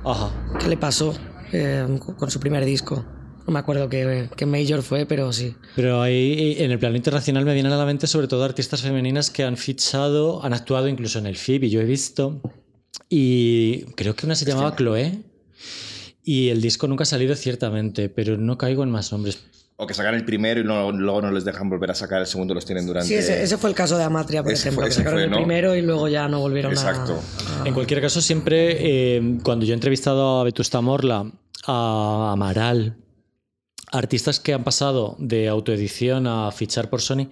Ajá. 0.05 0.31
¿Qué 0.59 0.67
le 0.67 0.77
pasó 0.77 1.15
eh, 1.51 1.85
con 2.17 2.29
su 2.29 2.39
primer 2.39 2.63
disco? 2.63 3.03
No 3.47 3.53
me 3.53 3.59
acuerdo 3.59 3.89
qué, 3.89 4.29
qué 4.35 4.45
major 4.45 4.81
fue, 4.83 5.05
pero 5.05 5.33
sí. 5.33 5.55
Pero 5.75 6.01
ahí 6.01 6.55
en 6.59 6.71
el 6.71 6.79
plano 6.79 6.95
internacional 6.95 7.43
me 7.45 7.53
vienen 7.53 7.71
a 7.71 7.77
la 7.77 7.85
mente 7.85 8.05
sobre 8.07 8.27
todo 8.27 8.43
artistas 8.43 8.81
femeninas 8.83 9.29
que 9.31 9.43
han 9.43 9.57
fichado, 9.57 10.43
han 10.45 10.53
actuado 10.53 10.87
incluso 10.87 11.17
en 11.19 11.25
el 11.25 11.35
FIB 11.35 11.63
y 11.65 11.69
yo 11.71 11.81
he 11.81 11.85
visto. 11.85 12.39
Y 13.09 13.83
creo 13.95 14.15
que 14.15 14.25
una 14.25 14.35
se 14.35 14.45
llamaba 14.45 14.75
Chloe. 14.75 15.21
Y 16.23 16.49
el 16.49 16.61
disco 16.61 16.87
nunca 16.87 17.03
ha 17.03 17.05
salido 17.05 17.35
ciertamente, 17.35 18.09
pero 18.09 18.37
no 18.37 18.57
caigo 18.57 18.83
en 18.83 18.89
más 18.89 19.11
nombres. 19.11 19.43
O 19.77 19.85
que 19.85 19.93
sacan 19.93 20.15
el 20.15 20.23
primero 20.25 20.61
y 20.61 20.63
no- 20.63 20.91
luego 20.91 21.21
no 21.21 21.31
les 21.31 21.43
dejan 21.45 21.69
volver 21.69 21.91
a 21.91 21.95
sacar 21.95 22.21
el 22.21 22.27
segundo, 22.27 22.53
los 22.53 22.65
tienen 22.65 22.87
durante... 22.87 23.09
Sí, 23.09 23.13
ese, 23.15 23.43
ese 23.43 23.57
fue 23.57 23.69
el 23.69 23.75
caso 23.75 23.97
de 23.97 24.05
Amatria, 24.05 24.41
por 24.41 24.51
Ese 24.53 24.69
ejemplo. 24.69 24.81
fue- 24.83 24.89
que 24.89 24.95
sacaron 24.95 25.17
fue, 25.19 25.23
el 25.25 25.29
¿no? 25.31 25.37
primero 25.37 25.75
y 25.75 25.81
luego 25.81 26.07
ya 26.07 26.27
no 26.29 26.39
volvieron 26.39 26.71
a- 26.71 26.75
Exacto. 26.75 27.19
a... 27.61 27.67
En 27.67 27.73
cualquier 27.73 28.01
caso, 28.01 28.21
siempre 28.21 28.77
eh, 29.17 29.37
cuando 29.43 29.65
yo 29.65 29.73
he 29.73 29.75
entrevistado 29.75 30.39
a 30.39 30.43
Vetusta 30.45 30.79
Morla, 30.81 31.29
a 31.67 32.31
Amaral, 32.31 32.95
artistas 33.91 34.39
que 34.39 34.53
han 34.53 34.63
pasado 34.63 35.15
de 35.19 35.47
autoedición 35.49 36.25
a 36.25 36.51
fichar 36.51 36.89
por 36.89 37.01
Sony, 37.01 37.29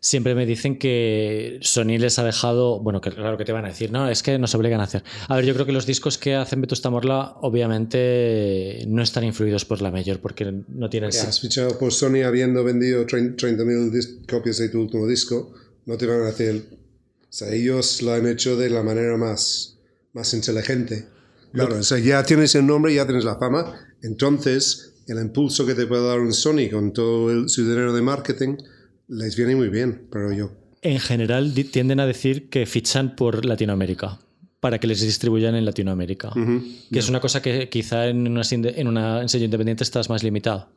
siempre 0.00 0.34
me 0.34 0.46
dicen 0.46 0.78
que 0.78 1.58
Sony 1.62 1.98
les 1.98 2.18
ha 2.18 2.24
dejado, 2.24 2.80
bueno, 2.80 3.00
que 3.00 3.10
claro 3.10 3.36
que 3.36 3.44
te 3.44 3.52
van 3.52 3.64
a 3.64 3.68
decir, 3.68 3.90
no, 3.90 4.08
es 4.08 4.22
que 4.22 4.38
nos 4.38 4.54
obligan 4.54 4.80
a 4.80 4.84
hacer. 4.84 5.02
A 5.28 5.36
ver, 5.36 5.44
yo 5.44 5.54
creo 5.54 5.66
que 5.66 5.72
los 5.72 5.86
discos 5.86 6.18
que 6.18 6.34
hacen 6.34 6.60
Vetusta 6.60 6.90
Morla 6.90 7.36
obviamente 7.42 8.84
no 8.88 9.02
están 9.02 9.24
influidos 9.24 9.64
por 9.64 9.80
la 9.82 9.90
mayor 9.90 10.20
porque 10.20 10.52
no 10.68 10.88
tienen... 10.90 11.10
Has 11.10 11.40
fichado 11.40 11.78
por 11.78 11.92
Sony 11.92 12.22
habiendo 12.24 12.64
vendido 12.64 13.06
30.000 13.06 13.90
dis- 13.90 14.26
copias 14.28 14.58
de 14.58 14.68
tu 14.68 14.80
último 14.80 15.06
disco, 15.06 15.52
no 15.86 15.96
te 15.96 16.06
van 16.06 16.22
a 16.22 16.28
hacer... 16.28 16.62
O 17.22 17.32
sea, 17.32 17.52
ellos 17.52 18.00
lo 18.02 18.12
han 18.14 18.26
hecho 18.26 18.56
de 18.56 18.70
la 18.70 18.82
manera 18.82 19.16
más, 19.16 19.78
más 20.14 20.32
inteligente. 20.32 21.06
Claro, 21.52 21.76
o 21.78 21.82
sea, 21.82 21.98
ya 21.98 22.22
tienes 22.24 22.54
el 22.54 22.66
nombre, 22.66 22.94
ya 22.94 23.04
tienes 23.06 23.24
la 23.24 23.36
fama, 23.36 23.74
entonces 24.02 24.94
el 25.06 25.18
impulso 25.18 25.64
que 25.66 25.74
te 25.74 25.86
puede 25.86 26.06
dar 26.06 26.20
un 26.20 26.32
Sony 26.32 26.68
con 26.70 26.92
todo 26.92 27.30
el- 27.30 27.48
su 27.48 27.62
dinero 27.68 27.92
de 27.92 28.02
marketing 28.02 28.56
les 29.08 29.36
viene 29.36 29.56
muy 29.56 29.68
bien, 29.68 30.06
pero 30.10 30.32
yo 30.32 30.52
En 30.82 31.00
general 31.00 31.52
tienden 31.72 32.00
a 32.00 32.06
decir 32.06 32.48
que 32.48 32.66
fichan 32.66 33.16
por 33.16 33.44
Latinoamérica 33.44 34.20
para 34.60 34.78
que 34.78 34.86
les 34.86 35.00
distribuyan 35.00 35.54
en 35.54 35.64
Latinoamérica. 35.64 36.32
Que 36.92 36.98
es 36.98 37.08
una 37.08 37.20
cosa 37.20 37.42
que 37.42 37.68
quizá 37.68 38.06
en 38.08 38.26
una, 38.26 38.42
en 38.50 38.88
una 38.88 39.22
en 39.22 39.28
sello 39.28 39.44
independiente 39.44 39.84
estás 39.84 40.08
más 40.08 40.22
limitado. 40.22 40.68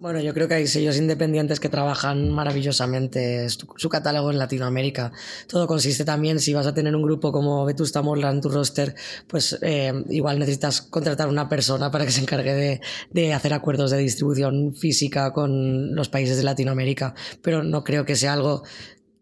Bueno, 0.00 0.18
yo 0.22 0.32
creo 0.32 0.48
que 0.48 0.54
hay 0.54 0.66
sellos 0.66 0.96
independientes 0.96 1.60
que 1.60 1.68
trabajan 1.68 2.30
maravillosamente 2.30 3.46
su, 3.50 3.88
catálogo 3.90 4.30
en 4.30 4.38
Latinoamérica. 4.38 5.12
Todo 5.46 5.66
consiste 5.66 6.06
también, 6.06 6.40
si 6.40 6.54
vas 6.54 6.66
a 6.66 6.72
tener 6.72 6.96
un 6.96 7.02
grupo 7.02 7.30
como 7.30 7.66
Vetusta 7.66 8.00
Morla 8.00 8.30
en 8.30 8.40
tu 8.40 8.48
roster, 8.48 8.94
pues 9.26 9.58
eh, 9.60 9.92
igual 10.08 10.38
necesitas 10.38 10.80
contratar 10.80 11.28
una 11.28 11.50
persona 11.50 11.90
para 11.90 12.06
que 12.06 12.12
se 12.12 12.22
encargue 12.22 12.54
de, 12.54 12.80
de 13.10 13.34
hacer 13.34 13.52
acuerdos 13.52 13.90
de 13.90 13.98
distribución 13.98 14.74
física 14.74 15.34
con 15.34 15.94
los 15.94 16.08
países 16.08 16.38
de 16.38 16.44
Latinoamérica. 16.44 17.14
Pero 17.42 17.62
no 17.62 17.84
creo 17.84 18.06
que 18.06 18.16
sea 18.16 18.32
algo 18.32 18.62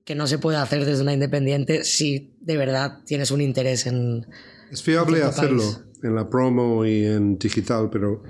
que 0.04 0.14
no 0.14 0.28
se 0.28 0.38
pueda 0.38 0.62
hacer 0.62 0.84
desde 0.84 1.02
una 1.02 1.12
independiente 1.12 1.82
si 1.82 2.30
de 2.40 2.56
verdad 2.56 3.00
tienes 3.04 3.32
un 3.32 3.40
interés 3.40 3.88
en... 3.88 4.28
Es 4.70 4.84
fiable 4.84 5.16
cierto 5.16 5.28
hacerlo 5.28 5.62
país. 5.64 5.80
en 6.04 6.14
la 6.14 6.30
promo 6.30 6.86
y 6.86 7.04
en 7.04 7.36
digital, 7.36 7.90
pero 7.90 8.22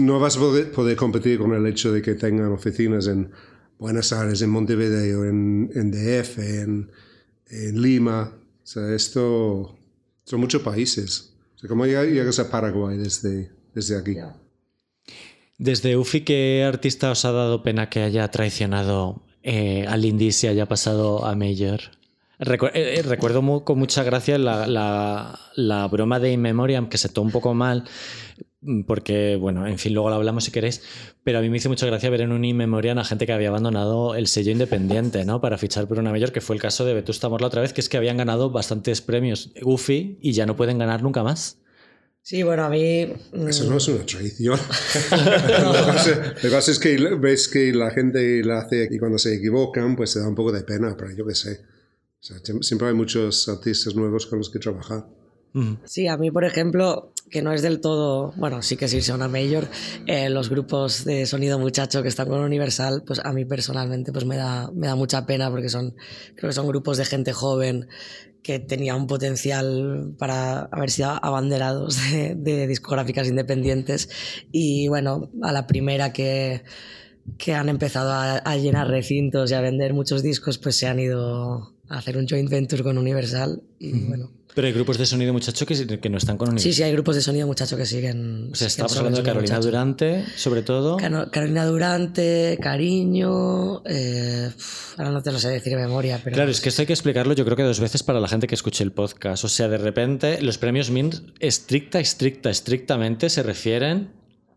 no 0.00 0.18
vas 0.20 0.36
a 0.36 0.40
poder, 0.40 0.70
poder 0.72 0.96
competir 0.96 1.38
con 1.38 1.54
el 1.54 1.66
hecho 1.66 1.92
de 1.92 2.02
que 2.02 2.14
tengan 2.14 2.52
oficinas 2.52 3.06
en 3.06 3.30
Buenos 3.78 4.12
Aires, 4.12 4.42
en 4.42 4.50
Montevideo, 4.50 5.24
en, 5.24 5.70
en 5.74 5.90
DF, 5.90 6.38
en, 6.38 6.90
en 7.50 7.82
Lima. 7.82 8.32
O 8.62 8.66
sea, 8.66 8.94
esto 8.94 9.76
son 10.24 10.40
muchos 10.40 10.62
países. 10.62 11.32
O 11.56 11.58
sea, 11.58 11.68
¿Cómo 11.68 11.86
lleg- 11.86 12.12
llegas 12.12 12.38
a 12.38 12.50
Paraguay 12.50 12.98
desde, 12.98 13.50
desde 13.74 13.96
aquí? 13.96 14.16
Desde 15.58 15.96
UFI, 15.96 16.20
¿qué 16.22 16.64
artista 16.66 17.10
os 17.10 17.24
ha 17.24 17.32
dado 17.32 17.62
pena 17.62 17.88
que 17.90 18.00
haya 18.02 18.28
traicionado 18.30 19.22
eh, 19.42 19.84
al 19.88 20.04
indie 20.04 20.32
y 20.42 20.46
haya 20.46 20.66
pasado 20.66 21.24
a 21.24 21.34
Major? 21.34 21.80
Recu- 22.38 22.70
eh, 22.72 22.98
eh, 22.98 23.02
recuerdo 23.02 23.64
con 23.64 23.78
mucha 23.78 24.04
gracia 24.04 24.38
la, 24.38 24.66
la- 24.68 25.38
la 25.56 25.88
broma 25.88 26.20
de 26.20 26.30
In 26.32 26.42
Memoriam, 26.42 26.88
que 26.88 26.98
se 26.98 27.08
tomó 27.08 27.26
un 27.26 27.32
poco 27.32 27.54
mal, 27.54 27.84
porque, 28.86 29.36
bueno, 29.36 29.66
en 29.66 29.78
fin, 29.78 29.94
luego 29.94 30.08
lo 30.10 30.16
hablamos 30.16 30.44
si 30.44 30.50
queréis, 30.50 30.82
pero 31.22 31.38
a 31.38 31.42
mí 31.42 31.48
me 31.48 31.58
hizo 31.58 31.68
mucha 31.68 31.86
gracia 31.86 32.10
ver 32.10 32.22
en 32.22 32.32
un 32.32 32.44
In 32.44 32.56
Memoriam 32.56 32.98
a 32.98 33.04
gente 33.04 33.24
que 33.26 33.32
había 33.32 33.48
abandonado 33.48 34.14
el 34.14 34.26
sello 34.26 34.50
independiente, 34.52 35.24
¿no? 35.24 35.40
Para 35.40 35.58
fichar 35.58 35.86
por 35.86 35.98
una 35.98 36.10
Major, 36.10 36.32
que 36.32 36.40
fue 36.40 36.56
el 36.56 36.62
caso 36.62 36.84
de 36.84 36.94
Vetusta 36.94 37.28
Morla 37.28 37.46
otra 37.46 37.62
vez, 37.62 37.72
que 37.72 37.80
es 37.80 37.88
que 37.88 37.96
habían 37.96 38.16
ganado 38.16 38.50
bastantes 38.50 39.00
premios 39.00 39.52
UFI 39.62 40.18
y 40.20 40.32
ya 40.32 40.44
no 40.46 40.56
pueden 40.56 40.78
ganar 40.78 41.02
nunca 41.02 41.22
más. 41.22 41.58
Sí, 42.20 42.42
bueno, 42.42 42.64
a 42.64 42.68
mí... 42.68 43.06
mm, 43.32 43.48
Eso 43.48 43.70
no 43.70 43.76
es 43.78 43.88
una 43.88 44.04
traición. 44.04 44.58
lo, 45.10 45.72
que 45.72 45.78
pasa, 45.92 46.34
lo 46.34 46.40
que 46.42 46.48
pasa 46.50 46.70
es 46.72 46.78
que 46.78 46.96
ves 47.18 47.48
que 47.48 47.72
la 47.72 47.90
gente 47.90 48.42
la 48.44 48.58
hace 48.58 48.88
y 48.90 48.98
cuando 48.98 49.18
se 49.18 49.34
equivocan, 49.36 49.96
pues 49.96 50.12
te 50.12 50.20
da 50.20 50.28
un 50.28 50.34
poco 50.34 50.52
de 50.52 50.62
pena, 50.62 50.94
pero 50.98 51.10
yo 51.16 51.24
qué 51.26 51.34
sé. 51.34 51.60
O 52.20 52.22
sea, 52.22 52.36
siem- 52.38 52.62
siempre 52.62 52.88
hay 52.88 52.94
muchos 52.94 53.48
artistas 53.48 53.94
nuevos 53.94 54.26
con 54.26 54.38
los 54.40 54.50
que 54.50 54.58
trabajar. 54.58 55.06
Mm. 55.54 55.74
Sí, 55.84 56.06
a 56.08 56.18
mí, 56.18 56.30
por 56.30 56.44
ejemplo, 56.44 57.12
que 57.30 57.42
no 57.42 57.52
es 57.52 57.62
del 57.62 57.80
todo, 57.80 58.32
bueno, 58.36 58.62
sí 58.62 58.76
que 58.76 58.86
es 58.86 58.94
irse 58.94 59.12
a 59.12 59.14
una 59.14 59.28
mayor, 59.28 59.68
eh, 60.06 60.28
los 60.28 60.48
grupos 60.48 61.04
de 61.04 61.26
sonido 61.26 61.58
muchacho 61.58 62.02
que 62.02 62.08
están 62.08 62.28
con 62.28 62.40
Universal, 62.40 63.02
pues 63.06 63.20
a 63.24 63.32
mí 63.32 63.44
personalmente 63.44 64.12
pues 64.12 64.24
me 64.24 64.36
da, 64.36 64.70
me 64.72 64.86
da 64.86 64.96
mucha 64.96 65.26
pena 65.26 65.50
porque 65.50 65.68
son, 65.68 65.94
creo 66.34 66.50
que 66.50 66.54
son 66.54 66.66
grupos 66.66 66.98
de 66.98 67.04
gente 67.04 67.32
joven 67.32 67.88
que 68.42 68.58
tenía 68.58 68.94
un 68.94 69.06
potencial 69.06 70.14
para 70.18 70.62
haber 70.72 70.90
sido 70.90 71.10
abanderados 71.22 71.98
de, 72.12 72.34
de 72.34 72.66
discográficas 72.66 73.28
independientes 73.28 74.08
y 74.52 74.88
bueno, 74.88 75.30
a 75.42 75.52
la 75.52 75.66
primera 75.66 76.12
que, 76.12 76.62
que 77.36 77.54
han 77.54 77.68
empezado 77.68 78.12
a, 78.12 78.36
a 78.36 78.56
llenar 78.56 78.88
recintos 78.88 79.50
y 79.50 79.54
a 79.54 79.60
vender 79.60 79.92
muchos 79.92 80.22
discos, 80.22 80.58
pues 80.58 80.76
se 80.76 80.86
han 80.86 80.98
ido 81.00 81.74
a 81.88 81.98
hacer 81.98 82.16
un 82.16 82.26
joint 82.26 82.48
venture 82.48 82.82
con 82.82 82.98
Universal 82.98 83.62
y 83.78 84.06
bueno. 84.06 84.37
Pero 84.54 84.66
hay 84.66 84.72
grupos 84.72 84.98
de 84.98 85.06
sonido 85.06 85.32
muchacho 85.32 85.66
que, 85.66 86.00
que 86.00 86.08
no 86.08 86.18
están 86.18 86.36
con 86.36 86.48
un 86.50 86.58
Sí, 86.58 86.72
sí, 86.72 86.82
hay 86.82 86.92
grupos 86.92 87.14
de 87.16 87.22
sonido 87.22 87.46
muchacho 87.46 87.76
que 87.76 87.86
siguen. 87.86 88.50
O 88.52 88.54
sea, 88.56 88.66
estamos 88.66 88.96
hablando 88.96 89.18
de 89.18 89.24
Carolina 89.24 89.54
muchacho. 89.54 89.68
Durante, 89.68 90.24
sobre 90.36 90.62
todo. 90.62 90.96
Carolina 91.30 91.64
Durante, 91.66 92.58
Cariño. 92.60 93.82
eh, 93.86 94.50
ahora 94.96 95.10
no 95.12 95.22
te 95.22 95.30
lo 95.32 95.38
sé 95.38 95.48
decir 95.48 95.74
de 95.76 95.82
memoria, 95.82 96.20
pero. 96.22 96.34
Claro, 96.34 96.50
es 96.50 96.60
que 96.60 96.70
esto 96.70 96.82
hay 96.82 96.86
que 96.86 96.92
explicarlo 96.92 97.34
yo 97.34 97.44
creo 97.44 97.56
que 97.56 97.62
dos 97.62 97.78
veces 97.80 98.02
para 98.02 98.20
la 98.20 98.28
gente 98.28 98.46
que 98.46 98.54
escuche 98.54 98.82
el 98.82 98.92
podcast. 98.92 99.44
O 99.44 99.48
sea, 99.48 99.68
de 99.68 99.78
repente 99.78 100.40
los 100.42 100.58
premios 100.58 100.90
MINT 100.90 101.16
estricta, 101.38 102.00
estricta, 102.00 102.50
estrictamente 102.50 103.30
se 103.30 103.42
refieren 103.42 104.10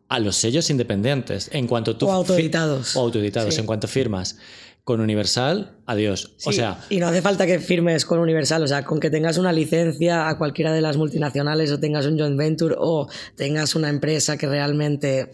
a 0.09 0.19
los 0.19 0.35
sellos 0.35 0.69
independientes. 0.69 1.49
En 1.53 1.67
cuanto 1.67 1.95
tú 1.95 2.07
O 2.07 2.11
autoeditados. 2.11 2.95
O 2.95 3.01
autoeditados. 3.01 3.53
Sí. 3.53 3.59
En 3.61 3.65
cuanto 3.65 3.87
firmas 3.87 4.37
con 4.83 4.99
Universal, 4.99 5.77
adiós. 5.85 6.33
O 6.45 6.51
sea, 6.51 6.79
y 6.89 6.97
no 6.99 7.07
hace 7.07 7.21
falta 7.21 7.45
que 7.45 7.59
firmes 7.59 8.05
con 8.05 8.19
Universal, 8.19 8.63
o 8.63 8.67
sea, 8.67 8.83
con 8.83 8.99
que 8.99 9.09
tengas 9.09 9.37
una 9.37 9.53
licencia 9.53 10.27
a 10.27 10.37
cualquiera 10.37 10.73
de 10.73 10.81
las 10.81 10.97
multinacionales 10.97 11.71
o 11.71 11.79
tengas 11.79 12.05
un 12.07 12.17
joint 12.17 12.37
venture 12.37 12.75
o 12.77 13.07
tengas 13.35 13.75
una 13.75 13.89
empresa 13.89 14.37
que 14.37 14.47
realmente, 14.47 15.31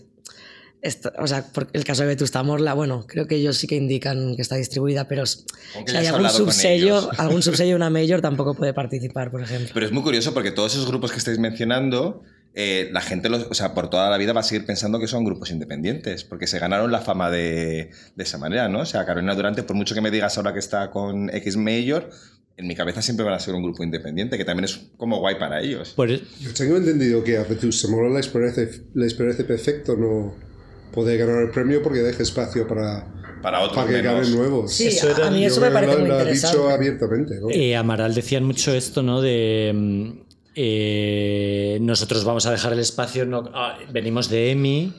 está- 0.81 1.13
o 1.17 1.27
sea, 1.27 1.45
por 1.53 1.69
el 1.73 1.83
caso 1.85 2.01
de 2.03 2.09
Vetusta 2.09 2.43
Morla, 2.43 2.73
bueno, 2.73 3.05
creo 3.07 3.25
que 3.25 3.35
ellos 3.35 3.57
sí 3.57 3.67
que 3.67 3.75
indican 3.75 4.35
que 4.35 4.41
está 4.41 4.55
distribuida, 4.57 5.07
pero 5.07 5.25
si 5.25 5.45
hay 5.95 6.05
algún 6.07 6.29
subsello, 6.29 7.09
algún 7.17 7.41
subsello 7.41 7.75
una 7.75 7.89
major 7.89 8.21
tampoco 8.21 8.53
puede 8.53 8.73
participar, 8.73 9.31
por 9.31 9.41
ejemplo. 9.41 9.69
Pero 9.73 9.85
es 9.85 9.91
muy 9.93 10.03
curioso 10.03 10.33
porque 10.33 10.51
todos 10.51 10.73
esos 10.73 10.87
grupos 10.87 11.11
que 11.11 11.19
estáis 11.19 11.39
mencionando 11.39 12.21
eh, 12.59 12.89
la 12.91 13.01
gente, 13.01 13.29
los, 13.29 13.43
o 13.51 13.53
sea, 13.53 13.75
por 13.75 13.87
toda 13.89 14.09
la 14.09 14.17
vida 14.17 14.33
va 14.33 14.39
a 14.39 14.43
seguir 14.43 14.65
pensando 14.65 14.99
que 14.99 15.07
son 15.07 15.23
grupos 15.23 15.51
independientes, 15.51 16.23
porque 16.23 16.47
se 16.47 16.57
ganaron 16.57 16.91
la 16.91 17.01
fama 17.01 17.29
de, 17.29 17.91
de 18.15 18.23
esa 18.23 18.39
manera, 18.39 18.67
¿no? 18.67 18.79
O 18.79 18.85
sea, 18.85 19.05
Carolina 19.05 19.35
Durante, 19.35 19.61
por 19.61 19.75
mucho 19.75 19.93
que 19.93 20.01
me 20.01 20.09
digas 20.09 20.37
ahora 20.37 20.53
que 20.53 20.59
está 20.59 20.89
con 20.89 21.29
X 21.29 21.55
Major, 21.55 22.09
en 22.57 22.65
mi 22.67 22.73
cabeza 22.73 23.03
siempre 23.03 23.23
van 23.23 23.35
a 23.35 23.39
ser 23.39 23.53
un 23.53 23.61
grupo 23.61 23.83
independiente, 23.83 24.35
que 24.39 24.43
también 24.43 24.65
es 24.65 24.89
como 24.97 25.19
guay 25.19 25.35
para 25.35 25.61
ellos. 25.61 25.93
E- 25.95 26.21
Yo 26.41 26.53
tengo 26.55 26.77
entendido 26.77 27.23
que 27.23 27.37
a 27.37 27.43
Vetus 27.43 27.79
Zamora 27.79 28.09
les 28.09 28.27
parece, 28.27 28.85
les 28.95 29.13
parece 29.13 29.43
perfecto 29.43 29.95
no 29.95 30.33
poder 30.91 31.19
ganar 31.19 31.43
el 31.43 31.51
premio 31.51 31.83
porque 31.83 31.99
deja 31.99 32.23
espacio 32.23 32.67
para, 32.67 33.05
Para 33.43 33.59
otros 33.59 33.77
para 33.85 33.89
que 33.95 34.01
ganen 34.01 34.35
nuevos. 34.35 34.73
Sí, 34.73 34.87
Eso 34.87 35.09
a, 35.09 35.11
era- 35.11 35.27
a 35.27 35.29
mí 35.29 35.45
eso 35.45 35.61
me 35.61 35.69
parece 35.69 35.93
lo- 35.93 35.99
muy 35.99 36.07
lo 36.09 36.15
ha 36.15 36.19
interesante. 36.21 36.57
dicho 36.57 36.69
abiertamente. 36.71 37.39
¿no? 37.39 37.49
Eh, 37.51 37.75
Amaral 37.75 38.15
decían 38.15 38.43
mucho 38.45 38.73
esto, 38.73 39.03
¿no? 39.03 39.21
De 39.21 39.71
mm, 39.75 40.26
eh, 40.59 41.77
nosotros 41.81 42.23
vamos 42.23 42.45
a 42.47 42.51
dejar 42.51 42.73
el 42.73 42.79
espacio, 42.79 43.25
ah, 43.53 43.77
venimos 43.91 44.27
de 44.29 44.51
EMI 44.51 44.91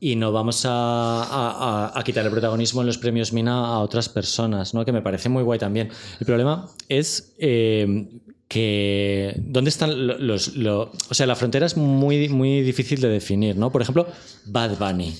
y 0.00 0.16
no 0.16 0.32
vamos 0.32 0.62
a, 0.64 1.92
quitar 2.04 2.24
el 2.24 2.30
protagonismo 2.32 2.80
en 2.80 2.88
los 2.88 2.98
premios 2.98 3.32
Mina 3.32 3.54
a 3.74 3.78
otras 3.78 4.08
personas, 4.08 4.74
¿no? 4.74 4.84
Que 4.84 4.90
me 4.92 5.00
parece 5.00 5.28
muy 5.28 5.44
guay 5.44 5.58
también. 5.60 5.88
El 6.18 6.26
problema 6.26 6.68
es 6.88 7.34
eh, 7.38 8.08
que 8.48 9.34
dónde 9.38 9.70
están 9.70 10.06
lo- 10.06 10.18
los, 10.18 10.56
lo- 10.56 10.90
o 11.10 11.14
sea, 11.14 11.26
la 11.26 11.36
frontera 11.36 11.66
es 11.66 11.76
muy 11.76 12.28
muy 12.28 12.62
difícil 12.62 13.00
de 13.00 13.08
definir, 13.08 13.56
¿no? 13.56 13.70
Por 13.70 13.82
ejemplo, 13.82 14.06
Bad 14.46 14.78
Bunny. 14.78 15.14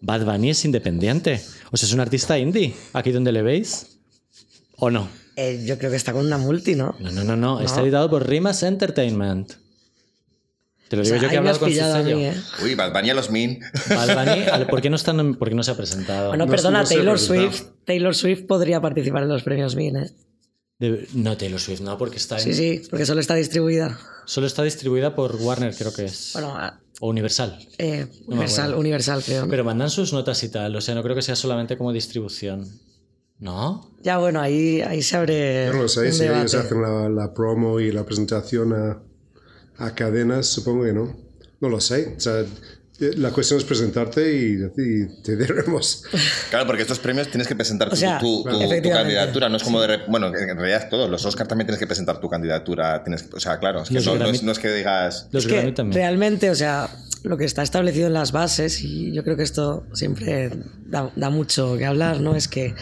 Bad 0.00 0.24
Bunny 0.24 0.50
es 0.50 0.64
independiente, 0.64 1.40
o 1.70 1.76
sea, 1.76 1.86
es 1.86 1.92
un 1.94 2.00
artista 2.00 2.36
indie. 2.38 2.74
Aquí 2.92 3.12
donde 3.12 3.30
le 3.30 3.42
veis, 3.42 3.98
¿o 4.76 4.90
no? 4.90 5.08
Eh, 5.36 5.62
yo 5.66 5.78
creo 5.78 5.90
que 5.90 5.96
está 5.96 6.12
con 6.12 6.26
una 6.26 6.38
multi, 6.38 6.74
¿no? 6.74 6.94
No, 7.00 7.10
no, 7.10 7.24
no, 7.24 7.36
no. 7.36 7.60
Está 7.60 7.80
editado 7.82 8.10
por 8.10 8.28
Rimas 8.28 8.62
Entertainment. 8.62 9.52
Te 10.88 10.96
lo 10.96 11.02
O 11.02 11.04
digo 11.06 11.14
sea, 11.16 11.22
yo 11.22 11.28
que 11.30 11.34
he 11.34 11.38
hablado 11.38 11.58
con 11.58 11.70
su 11.70 11.76
sello. 11.76 12.16
mí, 12.18 12.24
¿eh? 12.26 12.34
Uy, 12.62 12.74
Bad 12.74 12.92
Bunny 12.92 13.08
a 13.10 13.14
los 13.14 13.30
Min. 13.30 13.60
Bad 13.88 14.14
Bunny, 14.14 14.66
¿por 14.68 14.82
qué 14.82 14.90
no, 14.90 14.96
están, 14.96 15.20
en- 15.20 15.34
por 15.36 15.48
qué 15.48 15.54
no 15.54 15.62
se 15.62 15.70
ha 15.70 15.76
presentado? 15.76 16.28
Bueno, 16.28 16.44
No 16.44 16.50
perdona, 16.50 16.82
no 16.82 16.88
Taylor 16.88 17.18
Swift, 17.18 17.62
Taylor 17.86 18.14
Swift 18.14 18.42
podría 18.46 18.78
participar 18.82 19.22
en 19.22 19.30
los 19.30 19.42
premios 19.42 19.74
BIN, 19.74 19.96
¿eh? 19.96 20.10
De- 20.78 21.08
no, 21.14 21.34
Taylor 21.38 21.58
Swift, 21.60 21.80
no, 21.80 21.96
porque 21.96 22.18
está 22.18 22.36
en- 22.36 22.42
Sí, 22.42 22.52
sí, 22.52 22.82
porque 22.90 23.06
solo 23.06 23.20
está 23.22 23.34
distribuida. 23.36 23.98
solo 24.26 24.46
está 24.46 24.62
distribuida 24.64 25.14
por 25.14 25.36
Warner, 25.36 25.74
creo 25.74 25.94
que 25.94 26.04
es. 26.04 26.30
Bueno, 26.34 26.54
a- 26.58 26.78
o 27.00 27.08
Universal. 27.08 27.58
eh, 27.78 28.06
Universal. 28.26 28.74
Universal, 28.74 29.22
creo. 29.24 29.48
Pero 29.48 29.64
mandan 29.64 29.88
sus 29.88 30.12
notas 30.12 30.42
y 30.44 30.50
tal. 30.50 30.76
O 30.76 30.80
sea, 30.82 30.94
no 30.94 31.02
creo 31.02 31.16
que 31.16 31.22
sea 31.22 31.36
solamente 31.36 31.78
como 31.78 31.90
distribución. 31.94 32.68
¿No? 33.42 33.90
Ya, 34.02 34.18
bueno, 34.18 34.40
ahí, 34.40 34.80
ahí 34.82 35.02
se 35.02 35.16
abre. 35.16 35.66
No 35.66 35.82
lo 35.82 35.88
sé, 35.88 36.00
un 36.06 36.12
si 36.12 36.24
ellos 36.24 36.54
hacen 36.54 36.80
la, 36.80 37.08
la 37.08 37.34
promo 37.34 37.80
y 37.80 37.90
la 37.90 38.04
presentación 38.04 38.72
a, 38.72 38.98
a 39.84 39.94
cadenas, 39.96 40.46
supongo 40.46 40.84
que 40.84 40.92
no. 40.92 41.16
No 41.60 41.68
lo 41.68 41.80
sé. 41.80 42.14
O 42.16 42.20
sea, 42.20 42.44
la 42.98 43.30
cuestión 43.32 43.58
es 43.58 43.64
presentarte 43.64 44.32
y, 44.32 44.52
y 44.80 45.22
te 45.24 45.34
diremos. 45.36 46.04
Claro, 46.50 46.66
porque 46.68 46.82
estos 46.82 47.00
premios 47.00 47.28
tienes 47.28 47.48
que 47.48 47.56
presentar 47.56 47.88
tu, 47.88 47.94
O 47.94 47.96
sea, 47.96 48.18
tu- 48.20 48.44
tu- 48.44 48.58
tu 48.82 48.90
candidatura, 48.90 49.48
no 49.48 49.56
es 49.56 49.64
como 49.64 49.80
de... 49.80 49.88
rep- 49.88 50.04
Bueno, 50.08 50.28
en 50.28 50.56
realidad 50.56 50.88
todos, 50.88 51.10
los 51.10 51.24
Oscar 51.26 51.48
también 51.48 51.66
tienes 51.66 51.80
que 51.80 51.86
presentar 51.88 52.20
tu 52.20 52.28
candidatura, 52.28 53.02
tienes, 53.02 53.24
que- 53.24 53.36
o 53.36 53.40
sea, 53.40 53.58
claro, 53.58 53.82
es 53.82 53.88
que 53.88 54.00
no, 54.00 54.14
no 54.16 54.26
es, 54.26 54.44
no 54.44 54.52
es 54.52 54.58
que 54.60 54.72
digas... 54.72 55.26
Los 55.32 55.46
Es 55.46 55.52
que 55.52 55.74
realmente, 55.90 56.48
o 56.48 56.54
sea, 56.54 56.88
lo 57.24 57.36
que 57.36 57.44
está 57.44 57.64
establecido 57.64 58.06
en 58.06 58.12
las 58.12 58.30
bases, 58.30 58.82
y 58.82 59.12
yo 59.12 59.24
creo 59.24 59.36
que 59.36 59.42
esto 59.42 59.84
siempre 59.94 60.50
da, 60.86 61.10
da 61.16 61.28
mucho 61.30 61.76
que 61.76 61.86
hablar, 61.86 62.20
¿no? 62.20 62.36
Es 62.36 62.46
que 62.46 62.74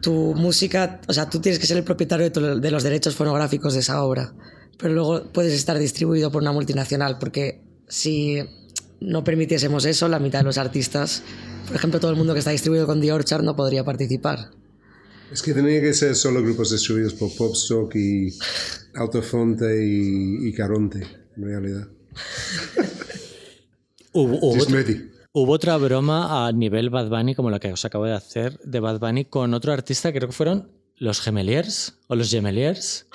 tu 0.00 0.34
música, 0.34 1.00
o 1.08 1.12
sea, 1.12 1.28
tú 1.28 1.40
tienes 1.40 1.58
que 1.58 1.66
ser 1.66 1.76
el 1.76 1.84
propietario 1.84 2.24
de, 2.24 2.30
tu- 2.30 2.60
de 2.60 2.70
los 2.70 2.82
derechos 2.82 3.14
fonográficos 3.16 3.74
de 3.74 3.80
esa 3.80 4.02
obra, 4.02 4.32
pero 4.78 4.94
luego 4.94 5.24
puedes 5.32 5.52
estar 5.52 5.78
distribuido 5.78 6.30
por 6.30 6.42
una 6.42 6.52
multinacional, 6.52 7.18
porque 7.18 7.60
si 7.88 8.38
no 9.00 9.24
permitiésemos 9.24 9.84
eso, 9.84 10.08
la 10.08 10.18
mitad 10.18 10.40
de 10.40 10.44
los 10.44 10.58
artistas, 10.58 11.22
por 11.66 11.76
ejemplo, 11.76 12.00
todo 12.00 12.10
el 12.10 12.16
mundo 12.16 12.32
que 12.32 12.38
está 12.38 12.50
distribuido 12.50 12.86
con 12.86 13.00
The 13.00 13.12
Orchard 13.12 13.42
no 13.42 13.56
podría 13.56 13.84
participar. 13.84 14.50
Es 15.32 15.42
que 15.42 15.52
tenía 15.52 15.80
que 15.80 15.92
ser 15.92 16.14
solo 16.16 16.42
grupos 16.42 16.70
distribuidos 16.70 17.12
por 17.14 17.34
Popstock 17.36 17.94
y 17.96 18.32
Altofonte 18.94 19.84
y, 19.84 20.48
y 20.48 20.52
Caronte, 20.54 21.06
en 21.36 21.42
realidad. 21.44 21.88
Hubo, 24.12 24.38
hubo. 24.40 24.56
Hubo 25.32 25.52
otra 25.52 25.76
broma 25.76 26.46
a 26.46 26.52
nivel 26.52 26.90
Bad 26.90 27.08
Bunny, 27.08 27.34
como 27.34 27.50
la 27.50 27.58
que 27.58 27.72
os 27.72 27.84
acabo 27.84 28.04
de 28.04 28.14
hacer, 28.14 28.58
de 28.60 28.80
Bad 28.80 28.98
Bunny 28.98 29.24
con 29.24 29.54
otro 29.54 29.72
artista, 29.72 30.12
creo 30.12 30.28
que 30.28 30.34
fueron 30.34 30.70
los 30.96 31.20
Gemeliers 31.20 31.98
o 32.08 32.16
los 32.16 32.30
Gemeliers. 32.30 33.06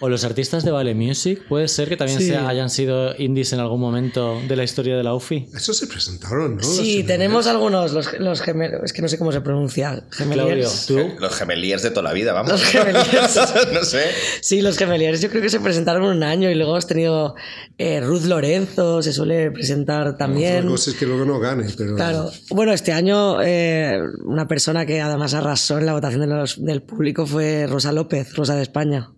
O 0.00 0.08
los 0.10 0.24
artistas 0.24 0.62
de 0.64 0.70
Vale 0.70 0.94
Music, 0.94 1.40
puede 1.48 1.68
ser 1.68 1.88
que 1.88 1.96
también 1.96 2.18
Sí. 2.20 2.26
sea- 2.28 2.46
hayan 2.48 2.68
sido 2.68 3.14
indies 3.16 3.52
en 3.54 3.60
algún 3.60 3.80
momento 3.80 4.38
de 4.46 4.54
la 4.56 4.62
historia 4.64 4.96
de 4.96 5.02
la 5.02 5.14
UFI. 5.14 5.48
Eso 5.54 5.72
se 5.72 5.86
presentaron, 5.86 6.56
¿no? 6.56 6.62
Sí, 6.62 7.02
tenemos 7.04 7.46
algunos, 7.46 7.92
los, 7.92 8.12
los 8.20 8.40
gemelos, 8.42 8.80
es 8.84 8.92
que 8.92 9.00
no 9.00 9.08
sé 9.08 9.16
cómo 9.16 9.32
se 9.32 9.40
pronuncia. 9.40 10.04
Claudio, 10.10 10.34
Gemeliers. 10.44 10.86
tú. 10.86 10.98
Los 11.18 11.34
gemeliers 11.34 11.82
de 11.82 11.90
toda 11.90 12.02
la 12.02 12.12
vida, 12.12 12.32
vamos. 12.34 12.52
Los 12.52 12.62
gemeliers. 12.64 13.40
no 13.72 13.84
sé. 13.84 14.02
Sí, 14.42 14.60
los 14.60 14.76
gemeliers 14.76 15.20
yo 15.22 15.30
creo 15.30 15.40
que 15.40 15.48
se 15.50 15.60
presentaron 15.60 16.02
un 16.04 16.22
año 16.22 16.50
y 16.50 16.54
luego 16.54 16.76
has 16.76 16.86
tenido 16.86 17.34
eh, 17.78 18.00
Ruth 18.00 18.24
Lorenzo, 18.24 19.02
se 19.02 19.12
suele 19.14 19.50
presentar 19.50 20.02
Otra 20.08 20.18
también. 20.18 20.66
cosa 20.68 20.90
es 20.90 20.96
que 20.96 21.06
luego 21.06 21.24
no 21.24 21.38
gane, 21.40 21.66
pero... 21.76 21.94
Claro. 21.96 22.30
Bueno, 22.50 22.72
este 22.72 22.92
año 22.92 23.40
eh, 23.42 23.98
una 24.24 24.46
persona 24.46 24.84
que 24.84 25.00
además 25.00 25.32
arrasó 25.34 25.78
en 25.78 25.86
la 25.86 25.92
votación 25.94 26.20
de 26.20 26.26
los- 26.26 26.62
del 26.62 26.82
público 26.82 27.26
fue 27.26 27.66
Rosa 27.66 27.92
López, 27.92 28.34
Rosa 28.34 28.54
de 28.56 28.62
España, 28.62 29.10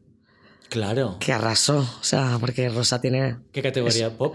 Claro. 0.68 1.16
que 1.20 1.33
arrasó. 1.33 1.78
O 1.78 2.04
sea, 2.04 2.37
porque 2.40 2.68
Rosa 2.68 3.00
tiene... 3.00 3.37
¿Qué 3.52 3.62
categoría? 3.62 4.11
¿Pop? 4.16 4.35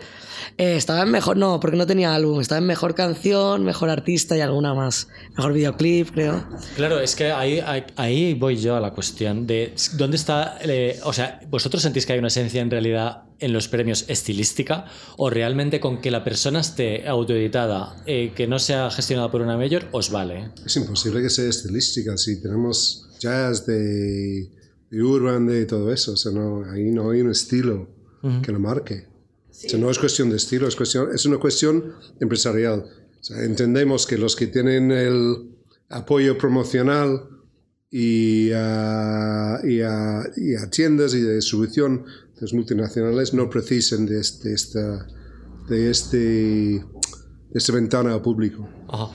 Eh, 0.57 0.75
estaba 0.75 1.03
en 1.03 1.11
mejor, 1.11 1.37
no, 1.37 1.59
porque 1.59 1.77
no 1.77 1.87
tenía 1.87 2.13
álbum, 2.13 2.41
estaba 2.41 2.59
en 2.59 2.65
mejor 2.65 2.95
canción, 2.95 3.63
mejor 3.63 3.89
artista 3.89 4.35
y 4.35 4.41
alguna 4.41 4.73
más. 4.73 5.07
Mejor 5.35 5.53
videoclip, 5.53 6.11
creo. 6.11 6.45
Claro, 6.75 6.99
es 6.99 7.15
que 7.15 7.31
ahí, 7.31 7.59
ahí, 7.59 7.83
ahí 7.95 8.33
voy 8.33 8.57
yo 8.57 8.75
a 8.75 8.79
la 8.79 8.91
cuestión 8.91 9.47
de 9.47 9.73
dónde 9.93 10.17
está, 10.17 10.57
eh, 10.61 10.99
o 11.03 11.13
sea, 11.13 11.39
vosotros 11.49 11.81
sentís 11.83 12.05
que 12.05 12.13
hay 12.13 12.19
una 12.19 12.27
esencia 12.27 12.61
en 12.61 12.71
realidad 12.71 13.23
en 13.39 13.51
los 13.51 13.67
premios 13.67 14.05
estilística 14.07 14.85
o 15.17 15.29
realmente 15.29 15.79
con 15.79 16.01
que 16.01 16.11
la 16.11 16.23
persona 16.23 16.61
esté 16.61 17.07
autoeditada, 17.07 17.95
eh, 18.05 18.31
que 18.35 18.47
no 18.47 18.59
sea 18.59 18.89
gestionada 18.89 19.29
por 19.31 19.41
una 19.41 19.57
mayor, 19.57 19.87
os 19.91 20.11
vale. 20.11 20.51
Es 20.65 20.75
imposible 20.77 21.21
que 21.21 21.29
sea 21.29 21.49
estilística 21.49 22.17
si 22.17 22.41
tenemos 22.41 23.07
jazz 23.19 23.65
de, 23.65 24.49
de 24.93 25.01
urban 25.03 25.47
de 25.47 25.65
todo 25.65 25.91
eso. 25.91 26.13
O 26.13 26.17
sea, 26.17 26.31
no, 26.31 26.63
ahí 26.71 26.91
no 26.91 27.09
hay 27.11 27.21
un 27.21 27.31
estilo 27.31 27.89
que 28.43 28.51
lo 28.51 28.59
marque. 28.59 29.07
O 29.49 29.53
sea, 29.53 29.79
no 29.79 29.89
es 29.89 29.99
cuestión 29.99 30.29
de 30.29 30.37
estilo, 30.37 30.67
es, 30.67 30.75
cuestión, 30.75 31.09
es 31.13 31.25
una 31.25 31.37
cuestión 31.37 31.93
empresarial. 32.19 32.85
O 33.19 33.23
sea, 33.23 33.43
entendemos 33.43 34.05
que 34.07 34.17
los 34.17 34.35
que 34.35 34.47
tienen 34.47 34.91
el 34.91 35.49
apoyo 35.89 36.37
promocional 36.37 37.23
y 37.89 38.51
a, 38.53 39.59
y 39.63 39.81
a- 39.81 40.23
y 40.35 40.55
a 40.55 40.69
tiendas 40.69 41.13
y 41.13 41.21
de 41.21 41.35
distribución 41.35 42.05
de 42.35 42.41
los 42.41 42.53
multinacionales 42.53 43.33
no 43.33 43.49
precisen 43.49 44.05
de, 44.05 44.19
este, 44.19 44.49
de 44.49 44.55
esta, 44.55 45.07
de, 45.69 45.89
este, 45.91 46.17
de 46.17 46.83
esta 47.53 47.73
ventana 47.73 48.13
al 48.13 48.21
público. 48.21 48.67
Ajá. 48.89 49.07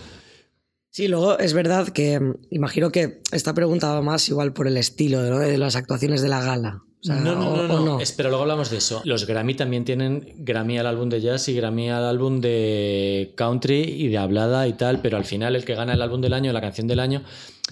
Sí, 0.99 1.07
luego 1.07 1.39
es 1.39 1.53
verdad 1.53 1.91
que 1.91 2.19
mm, 2.19 2.35
imagino 2.51 2.91
que 2.91 3.21
está 3.31 3.55
preguntado 3.55 4.03
más 4.03 4.29
igual 4.29 4.53
por 4.53 4.67
el 4.67 4.77
estilo 4.77 5.23
¿no? 5.23 5.39
de 5.39 5.57
las 5.57 5.77
actuaciones 5.77 6.23
de 6.23 6.29
la 6.29 6.43
gala. 6.43 6.83
O 7.01 7.05
sea, 7.05 7.15
no, 7.15 7.37
no, 7.37 7.69
no, 7.69 7.79
no. 7.85 8.01
Espera, 8.01 8.31
luego 8.31 8.43
hablamos 8.43 8.69
de 8.71 8.79
eso. 8.79 9.01
Los 9.05 9.25
Grammy 9.25 9.55
también 9.55 9.85
tienen 9.85 10.35
Grammy 10.39 10.77
al 10.77 10.89
álbum 10.89 11.09
de 11.09 11.21
jazz 11.21 11.49
y 11.51 11.55
Grammy 11.55 11.89
al 11.91 12.05
álbum 12.05 12.41
de 12.41 13.33
country 13.37 13.81
y 13.81 14.09
de 14.09 14.19
hablada 14.19 14.67
y 14.67 14.73
tal, 14.73 15.01
pero 15.01 15.17
al 15.17 15.25
final 15.25 15.55
el 15.55 15.65
que 15.65 15.77
gana 15.77 15.93
el 15.93 16.03
álbum 16.03 16.21
del 16.21 16.33
año, 16.33 16.53
la 16.53 16.61
canción 16.61 16.89
del 16.89 16.99
año, 16.99 17.23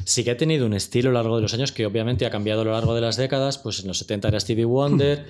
sí 0.05 0.23
que 0.23 0.31
ha 0.31 0.37
tenido 0.37 0.65
un 0.65 0.75
estilo 0.75 1.11
a 1.11 1.13
lo 1.13 1.19
largo 1.19 1.35
de 1.35 1.43
los 1.43 1.53
años 1.53 1.73
que 1.73 1.85
obviamente 1.85 2.27
ha 2.27 2.31
cambiado 2.31 2.61
a 2.61 2.65
lo 2.65 2.71
largo 2.71 2.95
de 2.95 3.01
las 3.01 3.17
décadas. 3.17 3.59
Pues 3.59 3.81
en 3.81 3.89
los 3.89 3.99
70 3.99 4.29
era 4.29 4.39
Stevie 4.39 4.67
Wonder. 4.67 5.27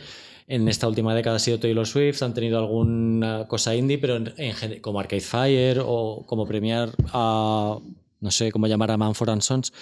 En 0.48 0.68
esta 0.68 0.86
última 0.86 1.14
década 1.14 1.36
ha 1.36 1.40
sido 1.40 1.58
Taylor 1.58 1.86
Swift, 1.86 2.22
han 2.22 2.32
tenido 2.34 2.58
alguna 2.58 3.46
cosa 3.48 3.74
indie, 3.74 3.98
pero 3.98 4.16
en- 4.16 4.32
en 4.36 4.80
como 4.80 5.00
Arcade 5.00 5.20
Fire 5.20 5.80
o 5.84 6.24
como 6.26 6.46
premiar 6.46 6.92
a, 7.12 7.78
no 8.20 8.30
sé 8.30 8.52
cómo 8.52 8.68
llamar 8.68 8.92
a 8.92 8.96
Manford 8.96 9.30
and 9.30 9.42
Sons, 9.42 9.72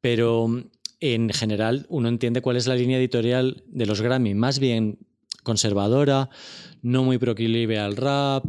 pero 0.00 0.48
mm, 0.48 0.64
en 1.00 1.30
general 1.30 1.86
uno 1.88 2.08
entiende 2.08 2.42
cuál 2.42 2.56
es 2.56 2.66
la 2.66 2.74
línea 2.74 2.98
editorial 2.98 3.62
de 3.68 3.86
los 3.86 4.00
Grammy, 4.00 4.34
más 4.34 4.58
bien 4.58 4.98
conservadora, 5.44 6.28
no 6.82 7.04
muy 7.04 7.18
proclive 7.18 7.78
al 7.78 7.96
rap. 7.96 8.44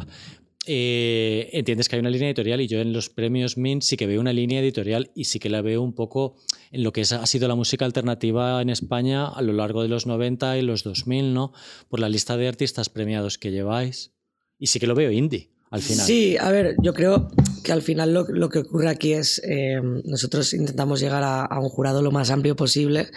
Eh, 0.67 1.50
entiendes 1.54 1.89
que 1.89 1.95
hay 1.95 2.00
una 2.02 2.10
línea 2.12 2.28
editorial 2.30 2.62
y 2.62 2.67
yo 2.67 2.80
en 2.82 2.93
los 2.93 3.10
premios 3.10 3.58
Mint 3.58 3.82
sí 3.82 3.97
que 3.97 4.06
veo 4.06 4.21
una 4.21 4.32
línea 4.34 4.60
editorial 4.60 5.10
y 5.15 5.24
sí 5.26 5.39
que 5.39 5.50
la 5.50 5.62
veo 5.62 5.82
un 5.82 5.93
poco 5.93 6.36
en 6.71 6.84
lo 6.84 6.93
que 6.93 7.02
es- 7.02 7.12
ha 7.13 7.26
sido 7.26 7.47
la 7.47 7.56
música 7.56 7.86
alternativa 7.86 8.62
en 8.62 8.69
España 8.69 9.28
a 9.28 9.41
lo 9.41 9.54
largo 9.54 9.82
de 9.82 9.88
los 9.89 10.06
90 10.06 10.58
y 10.58 10.62
los 10.62 10.84
2000, 10.84 11.34
¿no? 11.34 11.52
Por 11.89 12.00
la 12.00 12.10
lista 12.10 12.38
de 12.38 12.47
artistas 12.47 12.89
premiados 12.89 13.38
que 13.38 13.52
lleváis. 13.52 14.12
Y 14.60 14.67
sí 14.67 14.80
que 14.80 14.86
lo 14.88 14.93
veo 14.93 15.10
indie 15.12 15.50
al 15.71 15.82
final. 15.82 16.06
Sí, 16.06 16.38
a 16.38 16.52
ver, 16.52 16.76
yo 16.84 16.93
creo 16.93 17.30
que 17.63 17.71
al 17.71 17.82
final 17.82 18.13
lo, 18.13 18.28
lo 18.28 18.50
que 18.50 18.60
ocurre 18.60 18.89
aquí 18.89 19.13
es, 19.13 19.41
eh, 19.43 19.80
nosotros 20.06 20.54
intentamos 20.54 21.00
llegar 21.00 21.24
a, 21.24 21.45
a 21.45 21.60
un 21.60 21.69
jurado 21.69 22.02
lo 22.04 22.12
más 22.12 22.30
amplio 22.30 22.56
posible. 22.56 23.08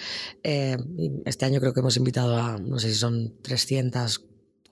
eh, 0.42 0.76
este 1.26 1.44
año 1.44 1.60
creo 1.60 1.74
que 1.74 1.80
hemos 1.80 1.96
invitado 1.98 2.36
a, 2.38 2.58
no 2.58 2.78
sé 2.78 2.88
si 2.90 2.94
son 2.94 3.34
300, 3.42 4.24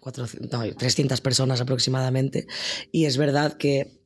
400, 0.02 0.50
no, 0.50 0.74
300 0.74 1.20
personas 1.20 1.60
aproximadamente. 1.60 2.48
Y 2.90 3.04
es 3.04 3.16
verdad 3.16 3.52
que 3.56 4.00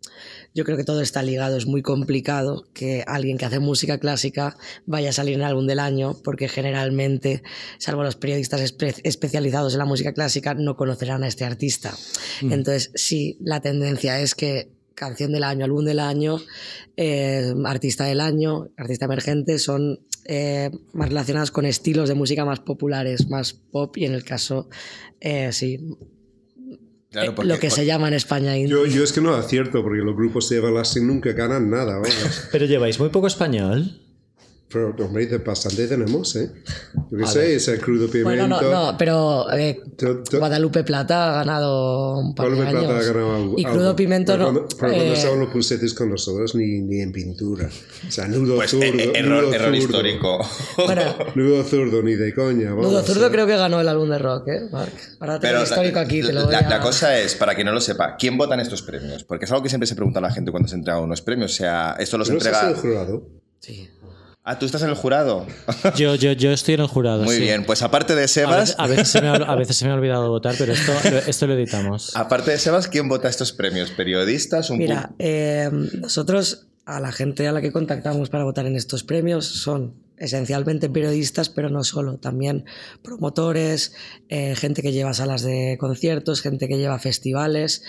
yo 0.55 0.65
creo 0.65 0.77
que 0.77 0.85
todo 0.85 1.01
está 1.01 1.23
ligado, 1.23 1.57
es 1.57 1.67
muy 1.67 1.81
complicado 1.81 2.67
que 2.75 3.03
alguien 3.07 3.39
que 3.39 3.47
hace 3.47 3.61
música 3.61 3.99
clásica 3.99 4.59
vaya 4.85 5.09
a 5.09 5.13
salir 5.13 5.35
en 5.35 5.41
el 5.41 5.47
álbum 5.47 5.67
del 5.67 5.79
año, 5.79 6.15
porque 6.23 6.49
generalmente, 6.49 7.43
salvo 7.79 8.03
los 8.03 8.17
periodistas 8.17 8.61
espe- 8.61 9.01
especializados 9.05 9.73
en 9.73 9.79
la 9.79 9.85
música 9.87 10.13
clásica, 10.13 10.53
no 10.53 10.77
conocerán 10.77 11.25
a 11.25 11.29
este 11.29 11.45
artista. 11.45 11.95
Entonces, 12.43 12.91
sí, 12.95 13.39
la 13.41 13.61
tendencia 13.61 14.21
es 14.21 14.35
que 14.35 14.71
canción 14.95 15.33
del 15.33 15.45
año, 15.45 15.65
álbum 15.65 15.85
del 15.87 15.99
año, 16.01 16.39
eh, 16.99 17.55
artista 17.65 18.05
del 18.05 18.21
año, 18.21 18.69
artista 18.77 19.07
emergente, 19.07 19.59
son 19.59 20.01
eh, 20.29 20.71
más 20.93 21.09
relacionadas 21.09 21.51
con 21.51 21.65
estilos 21.67 22.09
de 22.09 22.15
música 22.15 22.45
más 22.45 22.61
populares, 22.61 23.29
más 23.29 23.53
pop, 23.53 23.97
y 23.97 24.05
en 24.05 24.15
el 24.15 24.25
caso, 24.25 24.69
eh, 25.21 25.51
sí, 25.53 25.79
Claro, 27.11 27.31
eh, 27.31 27.35
porque- 27.35 27.49
lo 27.49 27.59
que 27.59 27.71
se 27.71 27.87
llama 27.87 28.09
en 28.09 28.15
España 28.15 28.57
indie. 28.57 28.71
Yo, 28.73 28.85
yo 28.87 29.05
es 29.05 29.12
que 29.12 29.21
no 29.21 29.35
acierto 29.35 29.83
porque 29.83 29.99
los 30.03 30.17
grupos 30.17 30.49
de 30.49 30.57
Everlasting 30.59 31.07
nunca 31.07 31.33
ganan 31.33 31.71
nada, 31.71 31.95
vamos. 31.95 32.09
Pero 32.53 32.67
lleváis 32.67 32.99
muy 32.99 33.09
poco 33.11 33.27
español. 33.27 34.03
Pero, 34.68 34.92
hombre, 34.98 35.26
de 35.26 35.38
bastante 35.38 35.87
tenemos, 35.87 36.35
¿eh? 36.35 36.50
Yo 37.11 37.16
qué 37.18 37.26
sé, 37.29 37.38
ver. 37.38 37.50
ese 37.52 37.79
crudo 37.79 38.09
pimiento. 38.11 38.29
Bueno, 38.31 38.48
no, 38.48 38.90
no, 38.90 38.98
pero 38.98 39.50
eh, 39.52 39.81
To- 39.96 40.24
to- 40.24 40.38
Guadalupe 40.40 40.83
Plata 40.83 41.31
ha 41.31 41.44
ganado 41.44 42.18
un 42.18 42.35
par 42.35 42.48
de 42.50 42.57
Guadalupe 42.57 42.81
Plata 42.85 42.94
años. 42.96 43.09
ha 43.09 43.12
ganado 43.12 43.35
algo- 43.37 43.55
y 43.57 43.64
Crudo 43.64 43.81
algo. 43.85 43.96
Pimento 43.96 44.33
pero 44.33 44.44
no. 44.44 44.52
Cuando, 44.52 44.68
pero 44.76 44.79
cuando 44.92 45.05
eh, 45.05 45.12
estaban 45.12 45.38
los 45.40 45.48
pusetes 45.50 45.94
con 45.94 46.11
nosotros, 46.11 46.57
ni, 46.57 46.81
ni 46.81 47.00
en 47.00 47.12
pintura. 47.12 47.70
O 48.09 48.11
sea, 48.11 48.26
nudo 48.26 48.57
Pues 48.57 48.72
zurdo. 48.72 48.85
eh, 48.87 49.12
error, 49.14 49.44
nudo 49.44 49.55
error 49.55 49.66
zurdo. 49.68 49.76
histórico. 49.76 50.38
bueno, 50.85 51.02
Nudo 51.37 51.62
zurdo, 51.62 52.02
ni 52.02 52.14
de 52.16 52.35
coña. 52.35 52.70
Vamos, 52.70 52.87
Nudo 52.87 53.02
Zurdo 53.05 53.26
¿eh? 53.29 53.31
creo 53.31 53.46
que 53.46 53.57
ganó 53.57 53.81
el 53.81 53.88
álbum 53.88 54.11
de 54.11 54.18
rock, 54.18 54.48
¿eh? 54.48 54.68
Marc? 54.72 54.92
Ahora 55.20 55.38
tengo 55.38 55.52
Pero 55.52 55.62
histórico 55.62 56.00
aquí, 56.00 56.22
te 56.22 56.33
lo 56.33 56.42
voy 56.44 56.52
la, 56.52 56.59
a... 56.59 56.68
la 56.68 56.81
cosa 56.81 57.16
es, 57.18 57.37
para 57.37 57.55
quien 57.55 57.66
no 57.68 57.72
lo 57.72 57.81
sepa, 57.81 58.16
¿quién 58.18 58.37
vota 58.37 58.55
en 58.55 58.61
estos 58.61 58.83
premios? 58.83 59.22
Porque 59.22 59.44
es 59.44 59.50
algo 59.52 59.62
que 59.62 59.68
siempre 59.68 59.87
se 59.87 59.94
pregunta 59.94 60.18
a 60.18 60.22
la 60.22 60.33
gente 60.33 60.50
cuando 60.50 60.68
se 60.68 60.74
entregan 60.74 61.05
unos 61.05 61.22
premios. 61.22 61.52
O 61.52 61.57
sea, 61.57 61.94
esto 62.00 62.18
los 62.18 62.29
¿No 62.29 62.35
entrega. 62.35 62.62
en 62.64 62.68
el 62.70 62.74
jurado? 62.74 63.29
Sí. 63.61 63.88
Ah, 64.49 64.61
tú 64.61 64.65
estás 64.65 64.81
en 64.83 64.91
el 64.91 64.95
jurado. 64.95 65.45
Yo, 65.97 66.15
yo, 66.15 66.31
yo 66.31 66.53
estoy 66.53 66.75
en 66.75 66.81
el 66.83 66.87
jurado. 66.87 67.25
Muy 67.25 67.35
sí. 67.35 67.41
bien, 67.41 67.65
pues 67.65 67.83
aparte 67.83 68.15
de 68.15 68.25
A 68.25 68.29
Sebas, 68.29 68.61
veces, 68.61 68.77
a 68.79 68.87
veces 68.87 69.09
se 69.09 69.21
me 69.21 69.27
ha, 69.27 69.35
a 69.35 69.57
veces 69.57 69.77
se 69.77 69.85
me 69.85 69.91
ha 69.91 69.95
olvidado 69.95 70.29
votar, 70.29 70.55
pero 70.57 70.73
esto, 70.73 70.93
esto 71.27 71.49
lo 71.49 71.55
editamos. 71.55 72.15
aparte 72.15 72.53
de 72.53 72.59
Sebas, 72.59 72.87
¿quién 72.87 73.09
vota 73.09 73.29
estos 73.29 73.53
premios? 73.53 73.91
¿Periodistas? 73.91 74.71
¿Un 74.71 74.79
Mira, 74.79 75.11
eh, 75.19 75.69
nosotros 75.99 76.69
a 76.85 77.01
la 77.01 77.11
gente 77.11 77.49
a 77.49 77.53
la 77.53 77.61
que 77.61 77.73
contactamos 77.73 78.31
para 78.31 78.45
votar 78.45 78.67
en 78.67 78.77
estos 78.77 79.03
premios 79.03 79.47
son 79.47 79.95
esencialmente 80.17 80.89
periodistas, 80.89 81.49
pero 81.49 81.69
no 81.69 81.83
solo, 81.83 82.19
también 82.19 82.65
promotores, 83.03 83.95
eh, 84.29 84.55
gente 84.55 84.81
que 84.81 84.93
lleva 84.93 85.13
salas 85.13 85.43
de 85.43 85.77
conciertos, 85.79 86.41
gente 86.41 86.69
que 86.69 86.79
lleva 86.79 86.99
festivales, 87.01 87.83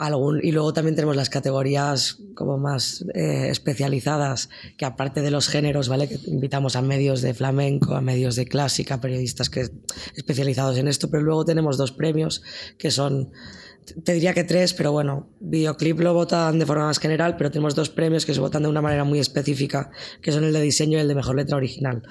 algún, 0.00 0.40
y 0.42 0.50
luego 0.50 0.72
también 0.72 0.96
tenemos 0.96 1.14
las 1.14 1.28
categorías 1.28 2.18
como 2.34 2.56
más 2.56 3.04
eh, 3.14 3.48
especializadas, 3.50 4.48
que 4.78 4.86
aparte 4.86 5.20
de 5.20 5.30
los 5.30 5.48
géneros, 5.48 5.88
¿vale? 5.88 6.08
Que 6.08 6.18
invitamos 6.26 6.74
a 6.74 6.80
medios 6.80 7.20
de 7.20 7.34
flamenco, 7.34 7.94
a 7.94 8.00
medios 8.00 8.34
de 8.34 8.46
clásica, 8.46 9.00
periodistas 9.00 9.50
que 9.50 9.68
especializados 10.16 10.78
en 10.78 10.88
esto, 10.88 11.10
pero 11.10 11.22
luego 11.22 11.44
tenemos 11.44 11.76
dos 11.76 11.92
premios 11.92 12.42
que 12.78 12.90
son 12.90 13.30
te 14.04 14.12
diría 14.12 14.34
que 14.34 14.44
tres, 14.44 14.72
pero 14.74 14.92
bueno, 14.92 15.28
videoclip 15.40 15.98
lo 16.00 16.14
votan 16.14 16.58
de 16.58 16.66
forma 16.66 16.86
más 16.86 16.98
general, 16.98 17.36
pero 17.36 17.50
tenemos 17.50 17.74
dos 17.74 17.90
premios 17.90 18.24
que 18.26 18.34
se 18.34 18.40
votan 18.40 18.62
de 18.62 18.68
una 18.68 18.80
manera 18.82 19.04
muy 19.04 19.18
específica, 19.18 19.90
que 20.22 20.32
son 20.32 20.44
el 20.44 20.52
de 20.52 20.60
diseño 20.60 20.98
y 20.98 21.00
el 21.00 21.08
de 21.08 21.14
mejor 21.14 21.36
letra 21.36 21.56
original, 21.56 22.02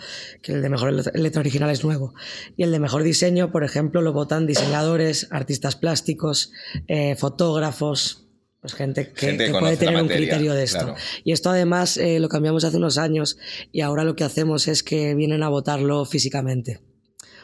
que 0.42 0.54
el 0.54 0.62
de 0.62 0.70
mejor 0.70 0.92
letra- 0.94 1.40
original 1.40 1.70
es 1.70 1.84
nuevo. 1.84 2.14
Y 2.58 2.64
el 2.64 2.72
de 2.72 2.80
mejor 2.80 3.04
diseño, 3.04 3.52
por 3.52 3.64
ejemplo, 3.64 4.02
lo 4.02 4.12
votan 4.14 4.46
diseñadores, 4.48 5.28
artistas 5.32 5.76
plásticos, 5.76 6.52
eh, 6.88 7.16
fotógrafos, 7.16 8.26
pues 8.62 8.74
gente 8.74 9.14
que, 9.14 9.20
Gente 9.28 9.46
que 9.46 9.52
que 9.52 9.52
conoce 9.54 9.76
puede 9.78 9.78
tener 9.88 10.02
un 10.02 10.10
criterio 10.10 10.54
de 10.54 10.64
esto. 10.64 10.80
claro. 10.80 10.96
Y 11.24 11.32
esto 11.32 11.50
además 11.50 11.96
eh, 11.96 12.20
lo 12.20 12.28
cambiamos 12.28 12.66
hace 12.66 12.76
unos 12.76 12.98
años 12.98 13.38
y 13.72 13.82
ahora 13.82 14.04
lo 14.04 14.18
que 14.18 14.26
hacemos 14.26 14.68
es 14.68 14.84
que 14.84 15.16
vienen 15.16 15.44
a 15.44 15.50
votarlo 15.50 16.04
físicamente. 16.04 16.82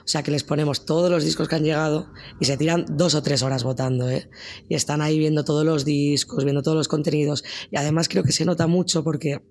O 0.05 0.07
sea 0.07 0.21
que 0.21 0.29
les 0.29 0.43
ponemos 0.43 0.85
todos 0.85 1.09
los 1.09 1.23
discos 1.23 1.47
que 1.47 1.55
han 1.55 1.63
llegado 1.63 2.11
y 2.39 2.45
se 2.45 2.57
tiran 2.57 2.85
dos 2.87 3.15
o 3.15 3.23
tres 3.23 3.41
horas 3.41 3.63
votando, 3.63 4.07
¿eh? 4.07 4.29
Y 4.69 4.75
están 4.75 5.01
ahí 5.01 5.17
viendo 5.17 5.43
todos 5.43 5.65
los 5.65 5.83
discos, 5.83 6.43
viendo 6.43 6.61
todos 6.61 6.77
los 6.77 6.87
contenidos. 6.87 7.43
Y 7.71 7.77
además 7.77 8.07
creo 8.07 8.23
que 8.23 8.31
se 8.31 8.45
nota 8.45 8.67
mucho 8.67 9.03
porque, 9.03 9.41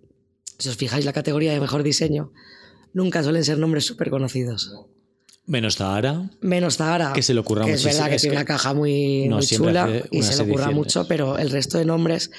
si 0.58 0.68
os 0.68 0.76
fijáis 0.76 1.04
la 1.04 1.12
categoría 1.12 1.52
de 1.52 1.58
mejor 1.58 1.82
diseño, 1.82 2.32
nunca 2.92 3.24
suelen 3.24 3.44
ser 3.44 3.58
nombres 3.58 3.84
súper 3.84 4.10
conocidos. 4.10 4.86
Menos 5.44 5.76
Zahara. 5.76 6.30
Menos 6.40 6.76
Zahara. 6.76 7.12
Que 7.12 7.22
se 7.22 7.34
le 7.34 7.40
ocurra 7.40 7.64
que 7.64 7.72
es 7.72 7.84
verdad 7.84 8.08
que 8.08 8.14
Es 8.14 8.22
tiene 8.22 8.36
que 8.36 8.42
una 8.42 8.46
caja 8.46 8.74
muy, 8.74 9.28
no 9.28 9.36
muy 9.38 9.46
chula 9.46 10.04
y 10.12 10.22
se 10.22 10.36
le 10.36 10.50
ocurra 10.50 10.70
mucho, 10.70 11.06
pero 11.08 11.36
el 11.36 11.50
resto 11.50 11.78
de 11.78 11.84
nombres 11.84 12.30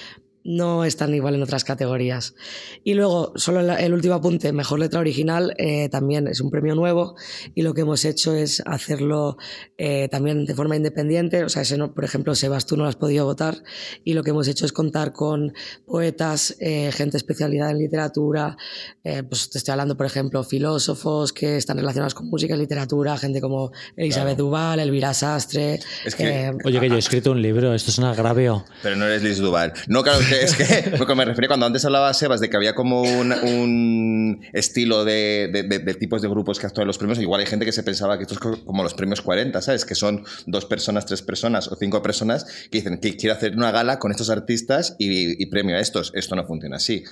no 0.45 0.85
están 0.85 1.13
igual 1.13 1.33
en 1.35 1.41
otras 1.43 1.63
categorías. 1.63 2.35
Y 2.83 2.93
luego, 2.93 3.33
solo 3.35 3.59
el, 3.59 3.93
último 3.93 4.13
apunte, 4.13 4.53
mejor 4.53 4.79
letra 4.79 4.99
original, 4.99 5.55
eh, 5.57 5.89
también 5.89 6.27
es 6.27 6.39
un 6.39 6.51
premio 6.51 6.75
nuevo 6.75 7.15
y 7.55 7.63
lo 7.63 7.73
que 7.73 7.81
hemos 7.81 8.05
hecho 8.05 8.33
es 8.35 8.61
hacerlo 8.65 9.37
eh, 9.77 10.07
también 10.09 10.45
de 10.45 10.53
forma 10.53 10.75
independiente. 10.75 11.43
O 11.43 11.49
sea, 11.49 11.63
ese 11.63 11.77
no, 11.77 11.93
por 11.93 12.05
ejemplo, 12.05 12.35
Sebas, 12.35 12.67
tú 12.67 12.77
no 12.77 12.83
lo 12.83 12.89
has 12.89 12.95
podido 12.95 13.25
votar 13.25 13.63
y 14.03 14.13
lo 14.13 14.23
que 14.23 14.29
hemos 14.29 14.47
hecho 14.47 14.65
es 14.65 14.71
contar 14.71 15.13
con 15.13 15.51
poetas, 15.85 16.55
eh, 16.59 16.91
gente 16.93 17.17
especialidad 17.17 17.71
en 17.71 17.79
literatura, 17.79 18.55
eh, 19.03 19.23
pues 19.23 19.49
te 19.49 19.57
estoy 19.57 19.71
hablando, 19.71 19.97
por 19.97 20.05
ejemplo, 20.05 20.43
filósofos 20.43 21.33
que 21.33 21.57
están 21.57 21.77
relacionados 21.77 22.13
con 22.13 22.27
música 22.29 22.53
y 22.55 22.59
literatura, 22.59 23.17
gente 23.17 23.41
como 23.41 23.71
Elizabeth 23.97 24.37
Duval, 24.37 24.79
Elvira 24.79 25.13
Sastre. 25.15 25.79
Es 26.05 26.13
que- 26.13 26.45
eh, 26.45 26.51
Oye, 26.65 26.79
que 26.79 26.89
yo 26.89 26.95
he 26.95 26.99
escrito 26.99 27.31
un 27.31 27.41
libro, 27.41 27.73
esto 27.73 27.89
es 27.89 27.97
un 27.97 28.05
agravio. 28.05 28.63
Pero 28.83 28.95
no 28.95 29.05
eres 29.05 29.23
Liz 29.23 29.39
Duval. 29.39 29.73
No, 29.87 30.03
claro, 30.03 30.19
que 30.19 30.34
es 30.43 30.55
que 30.55 30.91
porque 30.97 31.15
me 31.15 31.25
refería 31.25 31.47
cuando 31.47 31.65
antes 31.65 31.83
hablaba 31.85 32.13
Sebas 32.13 32.39
de 32.39 32.49
que 32.49 32.57
había 32.57 32.75
como 32.75 33.01
un, 33.01 33.31
un 33.31 34.41
estilo 34.53 35.03
de, 35.05 35.49
de- 35.51 35.93
tipos 35.95 36.21
de 36.21 36.27
grupos 36.29 36.59
que 36.59 36.65
actúan 36.67 36.83
en 36.83 36.87
los 36.87 36.97
premios. 36.97 37.19
Igual 37.19 37.41
hay 37.41 37.47
gente 37.47 37.65
que 37.65 37.71
se 37.71 37.83
pensaba 37.83 38.17
que 38.17 38.23
esto 38.23 38.33
es 38.35 38.39
co- 38.39 38.63
como 38.65 38.83
los 38.83 38.93
premios 38.93 39.21
40, 39.21 39.61
¿sabes? 39.61 39.85
Que 39.85 39.95
son 39.95 40.23
dos 40.45 40.65
personas, 40.65 41.05
tres 41.05 41.21
personas 41.21 41.67
o 41.69 41.75
cinco 41.75 42.01
personas 42.01 42.45
que 42.71 42.79
dicen 42.79 42.99
que 42.99 43.15
quiero 43.17 43.35
hacer 43.35 43.55
una 43.55 43.71
gala 43.71 43.99
con 43.99 44.11
estos 44.11 44.29
artistas 44.29 44.95
y, 44.99 45.45
premio 45.47 45.75
a 45.75 45.79
estos. 45.79 46.11
Esto 46.15 46.35
no 46.35 46.45
funciona 46.45 46.77
así. 46.77 47.03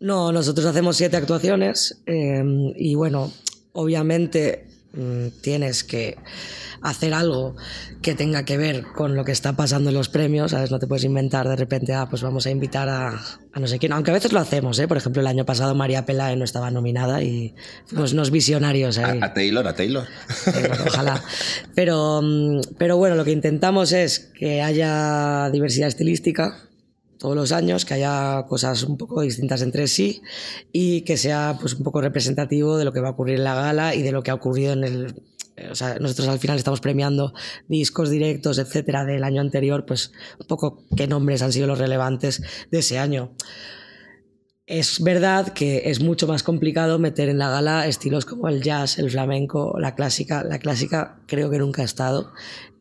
No, 0.00 0.32
nosotros 0.32 0.66
hacemos 0.66 0.96
siete 0.96 1.16
actuaciones 1.16 2.00
eh, 2.06 2.42
y 2.76 2.94
bueno, 2.94 3.30
obviamente 3.72 4.66
tienes 5.40 5.84
que 5.84 6.16
hacer 6.82 7.12
algo 7.12 7.56
que 8.02 8.14
tenga 8.14 8.44
que 8.44 8.56
ver 8.56 8.84
con 8.84 9.14
lo 9.14 9.24
que 9.24 9.32
está 9.32 9.54
pasando 9.54 9.90
en 9.90 9.96
los 9.96 10.08
premios, 10.08 10.52
¿sabes? 10.52 10.70
No 10.70 10.78
te 10.78 10.86
puedes 10.86 11.04
inventar 11.04 11.48
de 11.48 11.56
repente, 11.56 11.92
ah, 11.92 12.06
pues 12.08 12.22
vamos 12.22 12.46
a 12.46 12.50
invitar 12.50 12.88
a, 12.88 13.20
a 13.52 13.60
no 13.60 13.66
sé 13.66 13.78
quién, 13.78 13.92
aunque 13.92 14.10
a 14.10 14.14
veces 14.14 14.32
lo 14.32 14.40
hacemos, 14.40 14.78
¿eh? 14.78 14.88
Por 14.88 14.96
ejemplo, 14.96 15.20
el 15.20 15.26
año 15.26 15.44
pasado 15.44 15.74
María 15.74 16.06
Pelae 16.06 16.36
no 16.36 16.44
estaba 16.44 16.70
nominada 16.70 17.22
y 17.22 17.54
fuimos 17.86 18.12
unos 18.14 18.30
visionarios 18.30 18.98
ahí. 18.98 19.18
A, 19.20 19.26
a 19.26 19.34
Taylor, 19.34 19.66
a 19.66 19.74
Taylor. 19.74 20.06
Eh, 20.46 20.66
bueno, 20.68 20.84
ojalá. 20.86 21.22
Pero, 21.74 22.20
mm, 22.22 22.60
pero 22.78 22.96
bueno, 22.96 23.16
lo 23.16 23.24
que 23.24 23.32
intentamos 23.32 23.92
es 23.92 24.30
que 24.38 24.62
haya 24.62 25.50
diversidad 25.50 25.88
estilística 25.88 26.69
todos 27.20 27.36
los 27.36 27.52
años, 27.52 27.84
que 27.84 27.94
haya 27.94 28.46
cosas 28.48 28.82
un 28.82 28.96
poco 28.96 29.20
distintas 29.20 29.60
entre 29.60 29.86
sí 29.86 30.22
y 30.72 31.02
que 31.02 31.18
sea 31.18 31.58
pues 31.60 31.74
un 31.74 31.84
poco 31.84 32.00
representativo 32.00 32.78
de 32.78 32.86
lo 32.86 32.92
que 32.92 33.00
va 33.00 33.08
a 33.08 33.10
ocurrir 33.12 33.36
en 33.36 33.44
la 33.44 33.54
gala 33.54 33.94
y 33.94 34.02
de 34.02 34.10
lo 34.10 34.22
que 34.22 34.30
ha 34.30 34.34
ocurrido 34.34 34.72
en 34.72 34.84
el 34.84 35.14
o 35.70 35.74
sea, 35.74 35.98
nosotros 35.98 36.28
al 36.28 36.38
final 36.38 36.56
estamos 36.56 36.80
premiando 36.80 37.34
discos 37.68 38.08
directos, 38.08 38.58
etcétera, 38.58 39.04
del 39.04 39.24
año 39.24 39.42
anterior, 39.42 39.84
pues 39.84 40.12
un 40.38 40.46
poco 40.46 40.84
qué 40.96 41.06
nombres 41.06 41.42
han 41.42 41.52
sido 41.52 41.66
los 41.66 41.78
relevantes 41.78 42.42
de 42.70 42.78
ese 42.78 42.98
año. 42.98 43.32
Es 44.72 45.02
verdad 45.02 45.48
que 45.52 45.82
es 45.90 46.00
mucho 46.00 46.28
más 46.28 46.44
complicado 46.44 47.00
meter 47.00 47.28
en 47.28 47.38
la 47.38 47.50
gala 47.50 47.88
estilos 47.88 48.24
como 48.24 48.46
el 48.46 48.62
jazz, 48.62 49.00
el 49.00 49.10
flamenco, 49.10 49.74
la 49.80 49.96
clásica. 49.96 50.44
La 50.44 50.60
clásica 50.60 51.18
creo 51.26 51.50
que 51.50 51.58
nunca 51.58 51.82
ha 51.82 51.84
estado. 51.84 52.30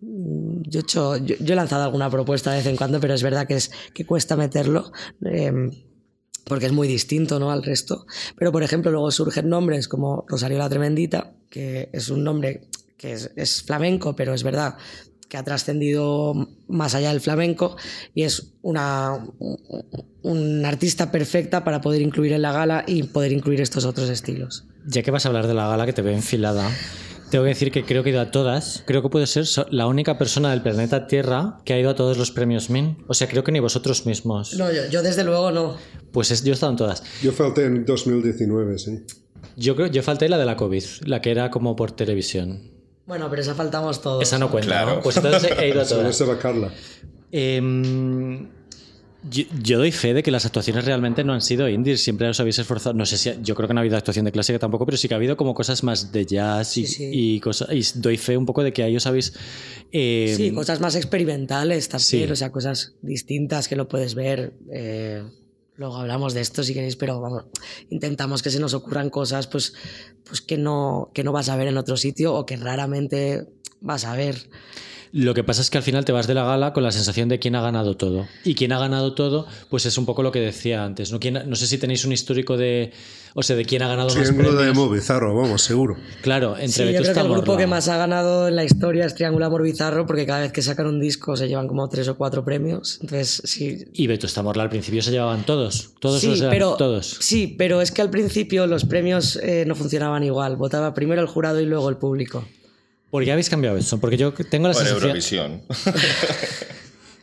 Mm, 0.02 0.62
Yo 0.70 0.82
he, 0.82 0.84
hecho- 0.84 1.18
yo, 1.18 1.36
he 1.40 1.56
lanzado 1.56 1.84
alguna 1.84 2.08
propuesta 2.12 2.52
de 2.52 2.58
vez 2.58 2.68
en 2.68 2.76
cuando, 2.76 3.00
pero 3.00 3.16
es 3.16 3.24
verdad 3.24 3.48
que, 3.48 3.56
es, 3.56 3.72
que 3.92 4.06
cuesta 4.06 4.36
meterlo. 4.36 4.92
em, 5.26 5.72
porque 6.46 6.68
es 6.68 6.72
muy 6.72 6.88
distinto 6.88 7.40
¿no? 7.40 7.50
al 7.52 7.64
resto. 7.64 8.06
Pero, 8.38 8.52
por 8.52 8.62
ejemplo, 8.62 8.92
luego 8.92 9.10
surgen 9.10 9.50
nombres 9.50 9.88
como 9.88 10.26
Rosario 10.28 10.60
la 10.60 10.70
Tremendita, 10.70 11.34
que 11.50 11.90
es 11.92 12.10
un 12.10 12.24
nombre 12.24 12.68
que 12.98 13.14
es 13.14 13.64
flamenco, 13.64 14.16
pero 14.16 14.34
es 14.36 14.44
verdad 14.44 14.76
que 15.30 15.38
ha 15.38 15.44
trascendido 15.44 16.34
más 16.68 16.96
allá 16.96 17.10
del 17.10 17.22
flamenco 17.22 17.78
y 18.14 18.24
es 18.24 18.54
una, 18.62 19.26
una 20.24 20.68
artista 20.68 21.12
perfecta 21.12 21.64
para 21.64 21.82
poder 21.82 22.02
incluir 22.02 22.34
en 22.34 22.42
la 22.42 22.52
gala 22.52 22.84
y 22.88 23.04
poder 23.04 23.32
incluir 23.32 23.62
estos 23.62 23.86
otros 23.86 24.10
estilos. 24.10 24.66
Ya 24.88 25.04
que 25.04 25.12
vas 25.12 25.26
a 25.26 25.30
hablar 25.30 25.48
de 25.48 25.54
la 25.54 25.68
gala 25.68 25.86
que 25.86 25.94
te 25.94 26.02
veo 26.02 26.14
enfilada, 26.14 26.70
tengo 27.30 27.44
que 27.44 27.50
decir 27.50 27.72
que 27.72 27.86
creo 27.86 28.02
que 28.04 28.10
he 28.10 28.14
ido 28.14 28.22
a 28.22 28.32
todas. 28.32 28.84
Creo 28.88 29.04
que 29.04 29.10
puedo 29.10 29.26
ser 29.28 29.46
la 29.72 29.86
única 29.86 30.18
persona 30.18 30.50
del 30.50 30.64
planeta 30.64 31.06
Tierra 31.06 31.60
que 31.64 31.74
ha 31.74 31.80
ido 31.80 31.92
a 31.92 31.96
todos 31.96 32.18
los 32.18 32.32
premios 32.32 32.72
MIN. 32.72 32.98
O 33.08 33.14
sea, 33.14 33.28
creo 33.28 33.44
que 33.44 33.52
ni 33.52 33.60
vosotros 33.60 34.08
mismos. 34.08 34.56
No, 34.58 34.72
yo, 34.74 34.88
yo 34.90 35.04
desde 35.04 35.24
luego 35.24 35.52
no. 35.52 35.78
Pues 36.12 36.32
es- 36.32 36.44
yo 36.44 36.52
he 36.52 36.54
estado 36.56 36.72
en 36.72 36.78
todas. 36.78 37.04
Yo 37.22 37.32
falté 37.32 37.66
en 37.66 37.86
2019, 37.86 38.80
sí. 38.80 39.06
Yo 39.56 39.76
creo, 39.76 39.88
yo 39.88 40.02
falté 40.02 40.28
la 40.28 40.40
de 40.40 40.46
la 40.46 40.56
COVID, 40.58 40.84
la 41.06 41.22
que 41.22 41.30
era 41.30 41.52
como 41.52 41.76
por 41.76 41.92
televisión. 41.92 42.72
Bueno, 43.10 43.30
pero 43.30 43.42
esa 43.42 43.56
faltamos 43.56 44.02
todos. 44.02 44.24
Esa 44.24 44.40
no 44.40 44.50
cuenta, 44.50 44.68
Claro. 44.70 44.96
¿no? 44.98 45.02
Pues 45.02 45.18
entonces 45.18 45.52
he 45.60 45.68
ido 45.70 45.82
a 45.82 45.86
Solo 45.86 46.02
todas. 46.04 46.16
se 46.16 46.24
va 46.26 46.40
Carla. 46.40 46.72
Em, 47.32 48.48
yo, 49.30 49.44
yo 49.62 49.78
doy 49.80 49.92
fe 49.92 50.14
de 50.14 50.24
que 50.24 50.32
las 50.32 50.46
actuaciones 50.46 50.86
realmente 50.86 51.24
no 51.26 51.34
han 51.34 51.42
sido 51.42 51.68
indies, 51.68 52.02
siempre 52.02 52.30
os 52.30 52.40
habéis 52.40 52.58
esforzado. 52.60 52.94
No 52.96 53.06
sé 53.06 53.18
si 53.18 53.32
yo 53.44 53.56
creo 53.56 53.68
que 53.68 53.74
no 53.74 53.80
ha 53.80 53.82
habido 53.82 53.98
actuación 53.98 54.24
de 54.26 54.32
clásica 54.32 54.60
tampoco, 54.60 54.86
pero 54.86 54.96
sí 54.98 55.08
que 55.08 55.14
ha 55.16 55.18
habido 55.18 55.36
como 55.36 55.54
cosas 55.54 55.84
más 55.84 56.12
de 56.12 56.26
jazz 56.26 56.78
y, 56.78 56.86
Sí, 56.86 56.94
sí. 56.96 57.10
y 57.12 57.40
cosas. 57.40 57.68
Y 57.72 58.00
doy 58.00 58.18
fe 58.18 58.38
un 58.38 58.46
poco 58.46 58.64
de 58.64 58.72
que 58.72 58.84
ahí 58.84 58.96
os 58.96 59.06
habéis. 59.08 59.34
em, 59.92 60.36
Sí, 60.38 60.52
cosas 60.52 60.80
más 60.80 60.96
experimentales 60.96 61.90
también, 61.90 62.28
Sí. 62.28 62.32
o 62.32 62.36
sea, 62.36 62.52
cosas 62.52 62.94
distintas 63.02 63.68
que 63.68 63.76
lo 63.76 63.88
puedes 63.88 64.16
ver. 64.16 64.54
eh, 64.72 65.24
luego 65.80 65.96
hablamos 65.96 66.34
de 66.34 66.42
esto 66.42 66.62
si 66.62 66.74
queréis, 66.74 66.98
pero 66.98 67.22
vamos, 67.22 67.46
intentamos 67.90 68.44
que 68.44 68.50
se 68.50 68.60
nos 68.60 68.74
ocurran 68.74 69.10
cosas 69.10 69.48
pues, 69.48 69.74
pues 70.26 70.42
que, 70.42 70.58
no, 70.58 71.10
que 71.14 71.24
no 71.24 71.32
vas 71.32 71.48
a 71.48 71.56
ver 71.56 71.70
en 71.70 71.78
otro 71.78 71.96
sitio 71.96 72.36
o 72.36 72.46
que 72.46 72.58
raramente 72.58 73.48
vas 73.80 74.04
a 74.04 74.14
ver. 74.14 74.50
Lo 75.12 75.34
que 75.34 75.44
pasa 75.44 75.62
es 75.62 75.70
que 75.70 75.78
al 75.78 75.84
final 75.84 76.06
te 76.06 76.12
vas 76.12 76.28
de 76.28 76.34
la 76.36 76.44
gala 76.44 76.72
con 76.74 76.84
la 76.84 76.92
sensación 76.92 77.30
de 77.30 77.40
quién 77.40 77.56
ha 77.56 77.62
ganado 77.62 77.98
todo. 77.98 78.28
Y 78.44 78.54
quién 78.56 78.72
ha 78.74 78.80
ganado 78.80 79.14
todo, 79.14 79.48
pues 79.70 79.86
es 79.88 79.98
un 79.98 80.06
poco 80.06 80.22
lo 80.22 80.32
que 80.32 80.40
decía 80.40 80.84
antes. 80.86 81.12
No, 81.12 81.20
¿Quién- 81.20 81.44
no 81.48 81.56
sé 81.56 81.66
si 81.68 81.78
tenéis 81.80 82.06
un 82.06 82.12
histórico 82.12 82.58
de. 82.58 82.92
O 83.36 83.44
sea, 83.44 83.56
de 83.56 83.64
quién 83.64 83.84
ha 83.84 83.88
ganado 83.88 84.08
más 84.10 84.16
Triángulo 84.18 84.50
de 84.52 84.56
premios. 84.58 84.76
Emo 84.78 84.90
Bizarro, 84.90 85.36
vamos, 85.36 85.62
seguro. 85.62 85.98
Claro, 86.22 86.56
entre 86.58 86.70
Sí, 86.88 86.94
yo 86.94 87.02
creo 87.02 87.14
que 87.14 87.20
el 87.20 87.28
grupo 87.30 87.46
Morla. 87.52 87.58
que 87.58 87.68
más 87.68 87.88
ha 87.88 87.98
ganado 87.98 88.48
en 88.48 88.56
la 88.56 88.64
historia 88.64 89.06
es 89.06 89.14
Triángulo 89.14 89.46
Amor 89.46 89.62
Bizarro, 89.64 90.06
porque 90.08 90.26
cada 90.26 90.42
vez 90.42 90.52
que 90.52 90.62
sacan 90.64 90.88
un 90.88 91.00
disco 91.00 91.38
se 91.38 91.48
llevan 91.48 91.68
como 91.68 91.88
tres 91.90 92.08
o 92.08 92.16
cuatro 92.18 92.44
premios. 92.44 92.98
Entonces, 93.02 93.42
sí. 93.46 93.86
Y 93.94 94.08
Vetusta 94.08 94.42
Morla 94.42 94.64
al 94.64 94.70
principio 94.70 95.02
se 95.04 95.12
llevaban 95.12 95.44
todos. 95.46 95.92
Todos 96.00 96.22
sí, 96.22 96.28
los 96.28 96.40
eran- 96.42 96.52
pero, 96.52 96.76
todos. 96.76 97.18
sí, 97.20 97.54
pero 97.58 97.82
es 97.82 97.92
que 97.92 98.02
al 98.02 98.10
principio 98.10 98.66
los 98.68 98.86
premios 98.86 99.38
eh, 99.44 99.64
no 99.68 99.76
funcionaban 99.76 100.24
igual. 100.24 100.56
Votaba 100.56 100.94
primero 100.96 101.22
el 101.22 101.28
jurado 101.28 101.60
y 101.62 101.66
luego 101.68 101.88
el 101.90 101.98
público. 101.98 102.44
¿Por 103.10 103.24
qué 103.24 103.32
habéis 103.32 103.50
cambiado 103.50 103.78
eso? 103.78 104.00
Porque 104.00 104.18
yo 104.18 104.34
tengo 104.34 104.68
la 104.68 104.74
Por 104.74 104.84
sensación. 104.84 105.04
Eurovisión. 105.04 105.62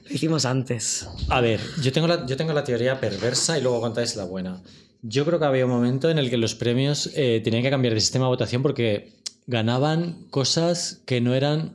Lo 0.08 0.14
hicimos 0.14 0.44
antes. 0.44 1.08
A 1.28 1.40
ver, 1.40 1.60
yo 1.82 1.92
tengo, 1.92 2.06
la, 2.06 2.26
yo 2.26 2.36
tengo 2.36 2.52
la 2.52 2.64
teoría 2.64 3.00
perversa 3.00 3.58
y 3.58 3.62
luego 3.62 3.80
contáis 3.80 4.14
la 4.16 4.24
buena. 4.24 4.62
Yo 5.02 5.24
creo 5.24 5.38
que 5.38 5.44
había 5.44 5.64
un 5.66 5.70
momento 5.72 6.10
en 6.10 6.18
el 6.18 6.30
que 6.30 6.36
los 6.36 6.54
premios 6.54 7.10
eh, 7.14 7.40
tenían 7.44 7.62
que 7.62 7.70
cambiar 7.70 7.94
de 7.94 8.00
sistema 8.00 8.24
de 8.26 8.30
votación 8.30 8.62
porque 8.62 9.12
ganaban 9.46 10.26
cosas 10.30 11.00
que 11.06 11.20
no 11.20 11.34
eran 11.34 11.74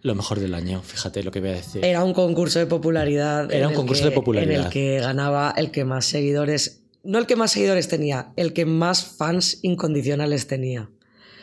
lo 0.00 0.14
mejor 0.14 0.40
del 0.40 0.54
año. 0.54 0.80
Fíjate 0.82 1.22
lo 1.22 1.30
que 1.30 1.40
voy 1.40 1.50
a 1.50 1.54
decir. 1.54 1.84
Era 1.84 2.02
un 2.04 2.12
concurso 2.14 2.58
de 2.58 2.66
popularidad. 2.66 3.52
Era 3.52 3.68
un 3.68 3.74
concurso 3.74 4.04
que- 4.04 4.10
de 4.10 4.14
popularidad. 4.14 4.54
En 4.60 4.64
el 4.66 4.70
que 4.70 4.98
ganaba 5.00 5.52
el 5.56 5.70
que 5.70 5.84
más 5.84 6.06
seguidores. 6.06 6.80
No 7.04 7.18
el 7.18 7.26
que 7.26 7.34
más 7.36 7.50
seguidores 7.52 7.88
tenía, 7.88 8.32
el 8.36 8.52
que 8.52 8.64
más 8.64 9.04
fans 9.04 9.58
incondicionales 9.62 10.46
tenía. 10.46 10.88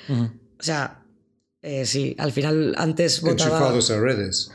O 0.09 0.63
sea, 0.63 1.03
eh, 1.61 1.85
sí, 1.85 2.15
al 2.17 2.31
final 2.31 2.73
antes 2.77 3.21
votaba. 3.21 3.49
Enchufados 3.57 3.91
a 3.91 3.99
redes. 3.99 4.51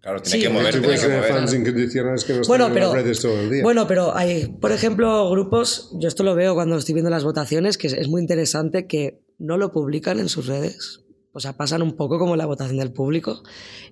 Claro, 0.00 0.20
tiene 0.20 0.36
Sí, 0.38 0.42
que 0.42 0.48
mover, 0.52 0.70
tiene 0.80 0.98
que 0.98 1.22
fans 1.32 1.54
incondicionales 1.54 2.24
que 2.24 2.34
no 2.34 2.42
Bueno, 2.46 2.64
están 2.66 2.68
en 2.68 2.74
pero, 2.74 2.86
las 2.94 3.02
redes 3.02 3.20
todo 3.22 3.40
el 3.40 3.50
día. 3.50 3.62
bueno, 3.62 3.86
pero 3.88 4.14
hay, 4.14 4.48
por 4.60 4.70
ejemplo, 4.70 5.30
grupos, 5.30 5.90
yo 5.98 6.08
esto 6.08 6.22
lo 6.24 6.34
veo 6.34 6.54
cuando 6.54 6.76
estoy 6.76 6.92
viendo 6.92 7.08
las 7.10 7.24
votaciones, 7.24 7.78
que 7.78 7.86
es, 7.86 7.94
es 7.94 8.08
muy 8.08 8.20
interesante 8.20 8.86
que 8.86 9.22
no 9.38 9.56
lo 9.56 9.72
publican 9.72 10.18
en 10.20 10.28
sus 10.28 10.46
redes. 10.46 11.00
O 11.32 11.40
sea, 11.40 11.54
pasan 11.56 11.80
un 11.82 11.96
poco 11.96 12.18
como 12.18 12.36
la 12.36 12.44
votación 12.46 12.76
del 12.78 12.92
público 12.92 13.42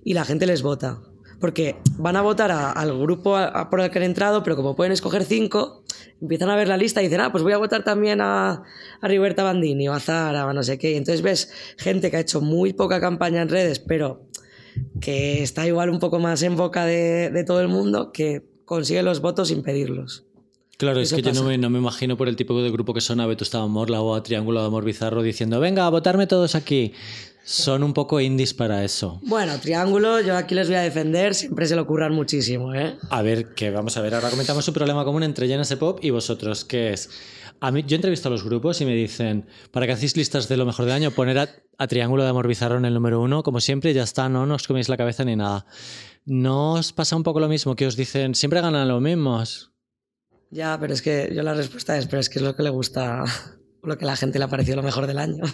y 0.05 0.13
la 0.13 0.25
gente 0.27 0.47
les 0.47 0.61
vota. 0.63 1.01
Porque 1.41 1.77
van 1.97 2.15
a 2.17 2.23
votar 2.23 2.53
a- 2.53 2.71
al 2.71 2.97
grupo 3.01 3.35
a- 3.37 3.47
a 3.47 3.69
por 3.71 3.81
el 3.81 3.91
que 3.91 3.99
han 3.99 4.05
entrado, 4.05 4.43
pero 4.45 4.55
como 4.55 4.77
pueden 4.77 4.93
escoger 4.93 5.25
cinco, 5.25 5.82
empiezan 6.21 6.51
a 6.51 6.57
ver 6.57 6.69
la 6.69 6.77
lista 6.77 7.01
y 7.01 7.05
dicen, 7.05 7.21
ah, 7.21 7.33
pues 7.33 7.43
voy 7.45 7.53
a 7.53 7.59
votar 7.59 7.85
también 7.85 8.21
a, 8.21 8.63
a 9.01 9.09
Riberta 9.09 9.43
Bandini 9.43 9.89
o 9.89 9.93
a 9.93 10.01
Zara 10.01 10.47
o 10.47 10.51
a 10.51 10.53
no 10.53 10.63
sé 10.63 10.79
qué. 10.79 10.93
Y 10.93 10.97
entonces 10.97 11.23
ves 11.23 11.53
gente 11.79 12.11
que 12.11 12.17
ha 12.17 12.21
hecho 12.21 12.41
muy 12.41 12.73
poca 12.73 13.01
campaña 13.01 13.43
en 13.43 13.49
redes, 13.49 13.79
pero 13.79 14.27
que 15.01 15.43
está 15.43 15.67
igual 15.67 15.91
un 15.91 15.99
poco 15.99 16.19
más 16.19 16.43
en 16.43 16.57
boca 16.57 16.85
de, 16.85 17.31
de 17.31 17.45
todo 17.45 17.61
el 17.61 17.69
mundo, 17.69 18.13
que 18.13 18.43
consigue 18.65 19.03
los 19.03 19.21
votos 19.21 19.49
sin 19.49 19.63
pedirlos. 19.63 20.25
Claro, 20.79 20.99
es 20.99 21.13
que 21.13 21.23
yo 21.23 21.33
no 21.33 21.45
me, 21.45 21.59
no 21.59 21.71
me 21.71 21.79
imagino 21.79 22.17
por 22.17 22.29
el 22.29 22.35
tipo 22.35 22.61
de 22.61 22.71
grupo 22.71 22.93
que 22.93 23.01
son 23.01 23.21
a 23.21 23.27
Vetusta 23.27 23.65
Morla 23.67 24.01
o 24.01 24.17
a 24.17 24.23
Triángulo 24.25 24.61
de 24.61 24.67
Amor 24.67 24.85
Bizarro 24.85 25.23
diciendo, 25.23 25.61
venga, 25.61 25.87
a 25.87 25.91
votarme 25.91 26.27
todos 26.27 26.57
aquí. 26.57 26.93
Son 27.45 27.83
un 27.83 27.93
poco 27.93 28.21
indies 28.21 28.55
para 28.55 28.85
eso. 28.85 29.21
Bueno, 29.25 29.59
Triángulo, 29.59 30.21
yo 30.21 30.37
aquí 30.37 30.55
les 30.55 30.69
voy 30.69 30.77
a 30.77 30.83
defender, 30.83 31.35
siempre 31.35 31.67
se 31.67 31.75
lo 31.75 31.87
curran 31.87 32.13
muchísimo, 32.13 32.73
¿eh? 32.75 32.97
A 33.11 33.23
ver, 33.23 33.55
que 33.55 33.71
vamos 33.71 33.97
a 33.97 34.01
ver, 34.01 34.15
ahora 34.15 34.31
comentamos 34.31 34.67
un 34.69 34.75
problema 34.75 35.05
común 35.05 35.25
entre 35.25 35.49
de 35.49 35.77
Pop 35.77 35.99
y 36.03 36.11
vosotros, 36.11 36.65
que 36.65 36.93
es... 36.93 37.11
A 37.61 37.71
mí, 37.71 37.85
yo 37.87 37.95
entrevisto 37.95 38.29
a 38.29 38.31
los 38.31 38.43
grupos 38.45 38.81
y 38.81 38.85
me 38.85 38.95
dicen, 38.95 39.47
para 39.71 39.87
que 39.87 39.93
hacéis 39.93 40.17
listas 40.17 40.49
de 40.49 40.57
lo 40.57 40.67
mejor 40.67 40.85
del 40.85 40.95
año, 40.95 41.13
poner 41.13 41.39
a, 41.39 41.49
a 41.79 41.87
Triángulo 41.87 42.25
de 42.25 42.29
Amor 42.29 42.49
Bizarro 42.49 42.77
en 42.77 42.85
el 42.85 42.95
número 42.95 43.21
uno, 43.21 43.43
como 43.43 43.61
siempre, 43.61 43.93
ya 43.95 44.03
está, 44.03 44.29
no, 44.29 44.47
no 44.47 44.57
os 44.57 44.67
coméis 44.67 44.89
la 44.89 44.97
cabeza 44.97 45.25
ni 45.25 45.37
nada. 45.37 45.67
¿No 46.25 46.75
os 46.75 46.93
pasa 46.93 47.15
un 47.17 47.23
poco 47.23 47.39
lo 47.39 47.49
mismo 47.49 47.77
que 47.77 47.87
os 47.87 47.97
dicen, 47.97 48.35
siempre 48.35 48.61
ganan 48.61 48.89
los 48.89 49.01
mismos? 49.01 49.73
Ya, 50.51 50.77
pero 50.81 50.93
es 50.93 51.03
que 51.03 51.33
yo 51.35 51.43
la 51.43 51.55
respuesta 51.55 51.97
es, 51.97 52.07
pero 52.07 52.21
es 52.21 52.29
que 52.29 52.39
es 52.41 52.45
lo 52.45 52.57
que 52.57 52.63
le 52.63 52.71
gusta, 52.71 53.25
lo 53.83 53.97
que 53.97 54.05
a 54.05 54.09
la 54.09 54.17
gente 54.17 54.39
le 54.39 54.45
ha 54.45 54.49
parecido 54.49 54.77
lo 54.77 54.83
mejor 54.83 55.07
del 55.07 55.19
año. 55.19 55.45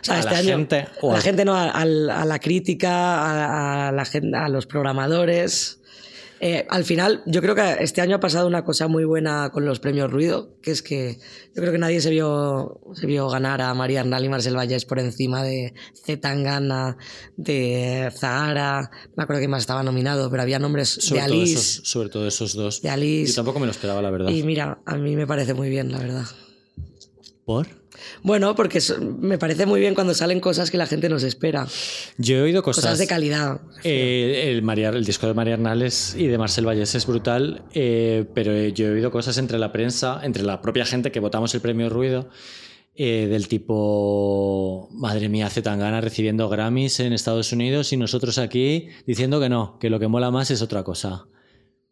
O 0.00 0.04
sea, 0.04 0.16
¿A 0.16 0.18
este 0.20 0.32
la 0.32 0.38
año, 0.38 0.48
gente 0.56 0.86
o 1.00 1.10
a 1.12 1.14
la 1.16 1.20
gente 1.20 1.44
no, 1.44 1.54
a, 1.54 1.70
al- 1.70 2.10
a 2.10 2.24
la 2.24 2.38
crítica, 2.38 2.90
a, 2.90 3.88
a 3.88 3.92
la 3.92 4.04
gente, 4.04 4.36
a 4.36 4.48
los 4.48 4.66
programadores. 4.66 5.74
Eh, 6.40 6.64
al 6.70 6.84
final, 6.84 7.20
yo 7.26 7.42
creo 7.42 7.56
que 7.56 7.78
este 7.80 8.00
año 8.00 8.14
ha 8.14 8.20
pasado 8.20 8.46
una 8.46 8.64
cosa 8.64 8.86
muy 8.86 9.02
buena 9.04 9.50
con 9.52 9.64
los 9.64 9.80
premios 9.80 10.08
Ruido, 10.08 10.54
que 10.62 10.70
es 10.70 10.82
que 10.84 11.18
yo 11.52 11.60
creo 11.62 11.72
que 11.72 11.78
nadie 11.78 12.00
se 12.00 12.10
vio, 12.10 12.80
se 12.94 13.06
vio 13.06 13.28
ganar 13.28 13.60
a 13.60 13.74
María 13.74 14.02
Arnal 14.02 14.24
y 14.24 14.28
Marcel 14.28 14.54
Vallés 14.56 14.84
por 14.84 15.00
encima 15.00 15.42
de 15.42 15.74
Zetangana, 16.06 16.96
de 17.36 18.08
Zahara, 18.16 18.82
no 19.06 19.12
me 19.16 19.22
acuerdo 19.24 19.40
quién 19.40 19.50
más 19.50 19.62
estaba 19.62 19.82
nominado, 19.82 20.30
pero 20.30 20.42
había 20.42 20.60
nombres 20.60 20.88
Sobre, 20.90 21.22
de 21.22 21.26
todo 21.26 21.36
Alice, 21.40 21.54
esos, 21.58 21.88
sobre 21.90 22.08
todo 22.08 22.28
esos 22.28 22.54
dos. 22.54 22.82
de 22.82 22.90
Alice. 22.90 23.32
Yo 23.32 23.34
tampoco 23.34 23.58
me 23.58 23.66
lo 23.66 23.72
esperaba, 23.72 24.00
la 24.00 24.10
verdad. 24.10 24.28
Y 24.30 24.44
mira, 24.44 24.78
a 24.86 24.94
mí 24.96 25.16
me 25.16 25.26
parece 25.26 25.54
muy 25.54 25.68
bien, 25.70 25.90
la 25.90 25.98
verdad. 25.98 26.24
¿Por? 27.44 27.66
Bueno, 28.22 28.54
porque 28.54 28.80
me 29.20 29.38
parece 29.38 29.66
muy 29.66 29.80
bien 29.80 29.94
cuando 29.94 30.14
salen 30.14 30.40
cosas 30.40 30.70
que 30.70 30.76
la 30.78 30.86
gente 30.86 31.08
nos 31.08 31.22
espera. 31.22 31.66
Yo 32.16 32.36
he 32.36 32.42
oído 32.42 32.62
cosas... 32.62 32.84
Cosas 32.84 32.98
de 32.98 33.06
calidad. 33.06 33.60
Eh, 33.84 34.50
el, 34.52 34.62
María- 34.62 34.90
el 34.90 35.04
disco 35.04 35.26
de 35.26 35.34
María 35.34 35.54
Arnales 35.54 36.14
y 36.18 36.26
de 36.26 36.38
Marcel 36.38 36.66
Vallés 36.66 36.94
es 36.94 37.06
brutal, 37.06 37.62
eh, 37.74 38.24
pero 38.34 38.52
eh, 38.52 38.72
yo 38.72 38.86
he 38.86 38.90
oído 38.90 39.10
cosas 39.10 39.38
entre 39.38 39.58
la 39.58 39.72
prensa, 39.72 40.20
entre 40.22 40.42
la 40.42 40.60
propia 40.60 40.84
gente 40.84 41.10
que 41.12 41.20
votamos 41.20 41.54
el 41.54 41.60
premio 41.60 41.88
Ruido, 41.88 42.28
eh, 43.00 43.28
del 43.30 43.46
tipo, 43.46 44.88
madre 44.92 45.28
mía, 45.28 45.48
Zetangana 45.50 46.00
recibiendo 46.00 46.48
Grammys 46.48 47.00
en 47.00 47.12
Estados 47.12 47.52
Unidos 47.52 47.92
y 47.92 47.96
nosotros 47.96 48.38
aquí 48.38 48.88
diciendo 49.06 49.38
que 49.40 49.48
no, 49.48 49.78
que 49.78 49.88
lo 49.90 50.00
que 50.00 50.08
mola 50.08 50.30
más 50.30 50.50
es 50.50 50.62
otra 50.62 50.82
cosa. 50.82 51.26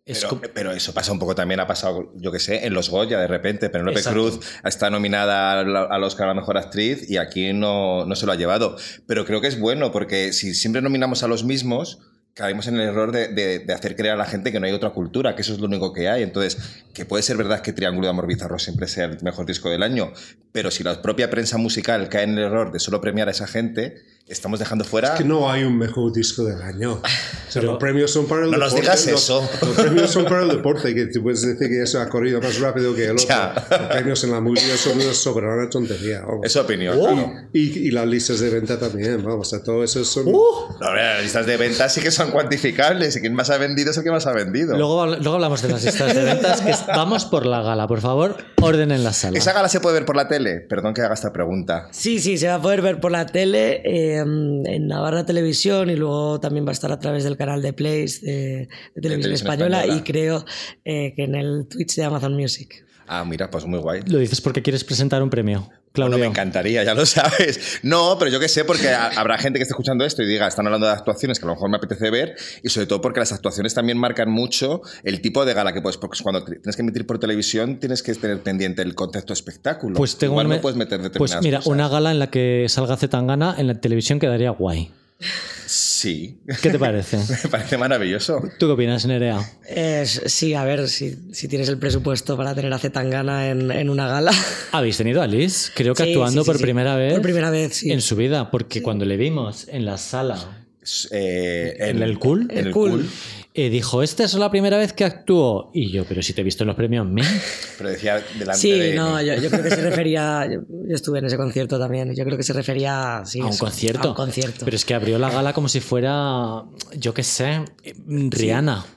Es 0.07 0.25
Pero, 0.25 0.41
pero 0.55 0.71
eso 0.73 0.95
pasa 0.95 1.11
un 1.11 1.19
poco 1.19 1.35
también, 1.35 1.59
ha 1.59 1.67
pasado, 1.67 2.13
yo 2.15 2.31
que 2.31 2.39
sé, 2.39 2.65
en 2.65 2.73
los 2.75 2.89
Goya 2.91 3.19
de 3.19 3.27
repente. 3.27 3.69
Penélope 3.69 3.99
Exacto. 3.99 4.21
Cruz 4.21 4.41
está 4.65 4.89
nominada 4.89 5.59
al, 5.59 5.77
al 5.77 6.05
Oscar 6.05 6.27
a 6.27 6.29
la 6.29 6.35
Mejor 6.41 6.57
Actriz 6.57 7.11
y 7.11 7.17
aquí 7.17 7.53
no, 7.53 8.07
no 8.07 8.15
se 8.15 8.25
lo 8.25 8.31
ha 8.31 8.37
llevado. 8.37 8.77
Pero 9.09 9.25
creo 9.25 9.41
que 9.41 9.49
es 9.49 9.59
bueno 9.59 9.91
porque 9.91 10.33
si 10.33 10.55
siempre 10.55 10.81
nominamos 10.81 11.25
a 11.25 11.29
los 11.29 11.43
mismos, 11.43 11.99
caemos 12.35 12.69
en 12.69 12.77
el 12.77 12.83
error 12.83 13.11
de, 13.11 13.29
de- 13.29 13.59
de 13.59 13.73
hacer 13.75 13.97
creer 13.97 14.15
a 14.15 14.17
la 14.17 14.27
gente 14.27 14.53
que 14.53 14.61
no 14.61 14.67
hay 14.67 14.73
otra 14.73 14.91
cultura, 14.91 15.35
que 15.35 15.43
eso 15.43 15.55
es 15.55 15.59
lo 15.59 15.67
único 15.67 15.93
que 15.93 16.09
hay. 16.09 16.23
Entonces, 16.23 16.85
que 16.95 17.05
puede 17.05 17.25
ser 17.25 17.37
verdad 17.37 17.61
que 17.61 17.73
Triángulo 17.73 18.07
de 18.07 18.11
Amor 18.11 18.29
Bizarro 18.29 18.61
siempre 18.61 18.87
sea 18.87 19.07
el 19.07 19.19
mejor 19.23 19.45
disco 19.45 19.71
del 19.71 19.83
año, 19.83 20.13
pero 20.53 20.71
si 20.71 20.85
la 20.85 21.03
propia 21.03 21.31
prensa 21.31 21.59
musical 21.59 22.09
cae 22.09 22.23
en 22.23 22.39
el 22.39 22.45
error 22.45 22.71
de 22.71 22.79
solo 22.79 23.01
premiar 23.01 23.27
a 23.27 23.33
esa 23.33 23.49
gente, 23.49 23.97
estamos 24.29 24.59
dejando 24.59 24.85
fuera... 24.85 25.13
Es 25.13 25.19
que 25.19 25.25
no 25.25 25.49
hay 25.51 25.63
un 25.63 25.79
mejor 25.79 26.13
disco 26.13 26.43
del 26.45 26.61
año. 26.61 26.95
O 26.95 27.01
sea, 27.49 27.61
Pero- 27.61 27.73
los 27.73 27.79
premios 27.81 28.11
son 28.11 28.27
para 28.27 28.45
el 28.45 28.51
No 28.51 28.59
nos 28.59 28.75
deporte. 28.75 28.81
digas 28.83 29.07
los- 29.13 29.23
eso. 29.23 29.49
Los, 29.63 29.77
premios 29.77 30.11
son 30.11 30.25
para 30.25 30.43
el 30.43 30.49
deporte, 30.49 30.95
que 30.95 31.07
tú 31.07 31.23
puedes 31.23 31.43
decir 31.43 31.69
que 31.69 31.83
eso 31.83 32.01
ha 32.01 32.09
corrido 32.09 32.41
más 32.41 32.59
rápido 32.59 32.93
que 32.95 33.05
el 33.05 33.13
otro. 33.13 33.25
Ya. 33.29 33.55
Los 33.71 33.81
premios 33.89 34.25
en 34.25 34.33
la 34.33 34.41
música 34.41 34.77
son 34.77 35.01
una 35.01 35.15
soberana 35.15 35.71
tontería. 35.71 36.23
vamos. 36.23 36.41
Es 36.45 36.57
opinión, 36.57 36.99
claro. 36.99 37.33
Y, 37.53 37.87
y 37.87 37.91
las 37.93 38.07
listas 38.07 38.41
de 38.41 38.51
venta 38.51 38.79
también, 38.81 39.23
vamos, 39.23 39.47
o 39.47 39.51
sea, 39.51 39.63
todo 39.63 39.85
eso 39.85 40.05
son... 40.05 40.31
No, 40.33 40.39
hombre, 40.39 41.03
las 41.05 41.23
listas 41.23 41.47
de 41.47 41.57
ventas 41.57 41.95
sí 41.95 42.01
que 42.01 42.11
son 42.11 42.33
cuantificables 42.33 43.15
y 43.17 43.21
quien 43.21 43.35
más 43.35 43.51
ha 43.51 43.59
vendido 43.59 43.93
es 43.93 43.97
el 43.97 44.03
que 44.03 44.11
más 44.11 44.27
ha 44.27 44.33
vendido. 44.33 44.77
Luego, 44.77 45.07
luego 45.07 45.35
hablamos 45.35 45.63
de 45.63 45.69
las 45.69 45.85
listas 45.85 46.13
de 46.15 46.25
ventas, 46.25 46.61
que 46.63 46.75
vamos 46.89 47.25
por 47.27 47.47
la 47.47 47.63
gala, 47.63 47.87
por 47.87 48.01
favor, 48.01 48.37
orden 48.61 48.91
en 48.91 49.05
la 49.05 49.13
sala. 49.13 49.39
¿Esa 49.39 49.53
gala 49.53 49.69
se 49.69 49.79
puede 49.81 49.95
ver 49.95 50.05
por 50.05 50.17
la 50.17 50.27
tele? 50.27 50.61
Perdón 50.69 50.95
que 50.95 51.03
haga 51.03 51.15
esta 51.15 51.33
pregunta. 51.33 51.89
Sí, 51.93 52.19
sí, 52.19 52.37
se 52.39 52.49
va 52.49 52.57
a 52.57 52.61
poder 52.63 52.83
ver 52.83 53.01
por 53.01 53.13
la 53.13 53.27
tele, 53.27 53.83
eh, 53.85 54.16
en 54.21 54.87
Navarra 54.87 55.25
Televisión 55.25 55.91
y 55.91 55.97
luego 55.97 56.41
también 56.41 56.65
va 56.65 56.71
a 56.71 56.73
estar 56.73 56.93
a 56.93 56.99
través 56.99 57.25
del 57.25 57.37
canal 57.37 57.63
de 57.63 57.73
Plays 57.73 58.21
de, 58.23 58.33
de 58.33 58.69
Televisión 59.01 59.03
Televisión 59.03 59.33
Española, 59.33 59.81
Española. 59.81 60.01
y 60.01 60.05
creo 60.05 60.45
eh, 60.85 61.15
que 61.15 61.25
en 61.25 61.35
el 61.35 61.67
Twitch 61.69 61.97
de 61.97 62.05
Amazon 62.05 62.35
Music. 62.35 62.85
Ah, 63.07 63.25
mira, 63.25 63.51
pues 63.51 63.65
muy 63.65 63.79
guay. 63.79 64.03
Lo 64.07 64.19
dices 64.19 64.41
porque 64.41 64.63
quieres 64.63 64.85
presentar 64.85 65.23
un 65.23 65.31
premio. 65.31 65.69
Claudio. 65.97 66.17
No 66.17 66.21
me 66.21 66.27
encantaría, 66.27 66.85
ya 66.85 66.95
lo 66.95 67.05
sabes. 67.07 67.81
No, 67.83 68.17
pero 68.19 68.31
yo 68.31 68.39
qué 68.39 68.49
sé, 68.49 68.65
porque 68.65 68.89
ha- 68.91 69.09
habrá 69.17 69.37
gente 69.39 69.59
que 69.59 69.65
esté 69.65 69.73
escuchando 69.73 70.05
esto 70.05 70.23
y 70.23 70.27
diga, 70.27 70.47
están 70.47 70.67
hablando 70.67 70.87
de 70.87 70.93
actuaciones 70.93 71.39
que 71.41 71.45
a 71.47 71.49
lo 71.49 71.55
mejor 71.55 71.69
me 71.71 71.77
apetece 71.79 72.11
ver, 72.11 72.37
y 72.63 72.69
sobre 72.69 72.87
todo 72.87 73.01
porque 73.01 73.19
las 73.21 73.33
actuaciones 73.33 73.75
también 73.75 73.99
marcan 73.99 74.31
mucho 74.31 74.83
el 75.03 75.21
tipo 75.21 75.45
de 75.45 75.55
gala 75.55 75.73
que 75.73 75.81
puedes, 75.83 75.97
porque 75.97 76.19
cuando 76.23 76.45
tienes 76.45 76.77
que 76.77 76.83
emitir 76.83 77.07
por 77.07 77.19
televisión 77.19 77.81
tienes 77.81 78.03
que 78.03 78.15
tener 78.15 78.41
pendiente 78.41 78.83
el 78.83 78.95
concepto 78.95 79.33
espectáculo. 79.33 79.97
Pues 79.97 80.17
tengo 80.17 80.35
Igual 80.35 80.47
una- 80.47 80.57
no 80.57 80.61
puedes 80.63 80.77
meter 80.77 81.01
Pues 81.13 81.35
mira, 81.43 81.59
cosas. 81.59 81.73
una 81.73 81.89
gala 81.89 82.11
en 82.13 82.19
la 82.19 82.31
que 82.31 82.67
salga 82.69 82.97
Zetangana 82.97 83.55
en 83.59 83.67
la 83.67 83.75
televisión 83.81 84.19
quedaría 84.21 84.51
guay. 84.51 84.91
Sí, 85.99 86.39
¿Qué 86.61 86.69
te 86.71 86.79
parece? 86.79 87.17
me 87.45 87.51
parece 87.51 87.79
maravilloso. 87.79 88.43
¿Tú 88.59 88.67
qué 88.67 88.73
opinas, 88.73 89.07
Nerea? 89.07 89.41
Es- 89.67 90.21
sí, 90.27 90.53
a 90.53 90.63
ver, 90.65 90.89
si, 90.89 91.17
si 91.33 91.49
tienes 91.49 91.69
el 91.71 91.79
presupuesto 91.79 92.37
para 92.37 92.55
tener 92.55 92.71
a 92.73 92.79
Zetangana 92.79 93.49
en, 93.49 93.71
en 93.71 93.89
una 93.89 94.07
gala. 94.07 94.33
¿Habéis 94.73 94.99
tenido 94.99 95.23
a 95.23 95.27
Liz? 95.27 95.73
Creo 95.75 95.95
que 95.95 96.05
Sí, 96.05 96.11
actuando 96.11 96.43
sí, 96.43 96.45
sí, 96.45 96.47
por 96.51 96.57
sí. 96.59 96.63
primera 96.65 96.97
vez. 96.97 97.13
Por 97.15 97.23
primera 97.23 97.51
vez, 97.51 97.77
sí. 97.77 97.91
En 97.93 98.03
su 98.03 98.15
vida, 98.17 98.51
porque 98.51 98.83
cuando 98.83 99.05
le 99.07 99.17
vimos 99.17 99.69
en 99.69 99.87
la 99.87 99.97
sala, 99.97 100.63
Eh, 101.11 101.77
en 101.81 102.03
el 102.03 102.19
cool, 102.19 102.47
en 102.51 102.67
el 102.67 102.73
cool. 102.73 102.91
cool. 102.91 103.11
Eh, 103.57 103.71
dijo, 103.71 104.03
esta 104.03 104.25
es 104.25 104.35
la 104.35 104.51
primera 104.51 104.77
vez 104.77 104.93
que 104.93 105.05
actuó. 105.05 105.71
Y 105.73 105.91
yo, 105.91 106.05
pero 106.05 106.23
si 106.23 106.33
te 106.35 106.43
he 106.43 106.45
visto 106.45 106.63
en 106.65 106.69
los 106.69 106.77
premios 106.77 107.07
ME. 107.07 107.23
Pero 107.79 107.91
decía 107.91 108.23
delante 108.39 108.61
Sí, 108.61 108.71
de... 108.79 108.95
no, 108.95 109.21
yo, 109.23 109.35
yo 109.35 109.49
creo 109.51 109.63
que 109.63 109.71
se 109.71 109.81
refería. 109.91 110.47
Yo, 110.47 110.61
yo 110.89 110.95
estuve 110.95 111.19
en 111.21 111.25
ese 111.27 111.37
concierto 111.37 111.79
también. 111.79 112.15
Yo 112.15 112.25
creo 112.25 112.37
que 112.37 112.43
se 112.43 112.53
refería 112.53 113.23
sí, 113.25 113.41
a 113.41 113.45
un 113.45 113.51
eso, 113.51 113.65
concierto. 113.65 114.09
A 114.09 114.11
un 114.11 114.17
concierto. 114.17 114.65
Pero 114.65 114.77
es 114.77 114.85
que 114.85 114.95
abrió 114.95 115.19
la 115.19 115.31
gala 115.31 115.53
como 115.53 115.69
si 115.69 115.81
fuera, 115.81 116.65
yo 116.97 117.15
qué 117.15 117.23
sé, 117.23 117.65
Rihanna. 118.07 118.85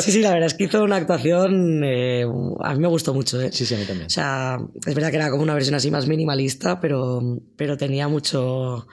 Sí, 0.00 0.12
sí, 0.12 0.20
la 0.20 0.32
verdad 0.32 0.48
es 0.48 0.54
que 0.54 0.64
hizo 0.64 0.82
una 0.82 0.96
actuación. 0.96 1.82
eh, 1.84 2.26
a 2.60 2.74
mí 2.74 2.80
me 2.80 2.88
gustó 2.88 3.14
mucho. 3.14 3.40
¿eh? 3.40 3.50
Sí, 3.52 3.64
sí, 3.64 3.74
a 3.74 3.78
mí 3.78 3.84
también. 3.84 4.06
O 4.06 4.10
sea, 4.10 4.58
es 4.84 4.94
verdad 4.94 5.10
que 5.10 5.16
era 5.16 5.30
como 5.30 5.42
una 5.42 5.54
versión 5.54 5.76
así 5.76 5.90
más 5.90 6.06
minimalista, 6.06 6.78
pero, 6.80 7.22
pero 7.56 7.76
tenía 7.78 8.08
mucho, 8.08 8.86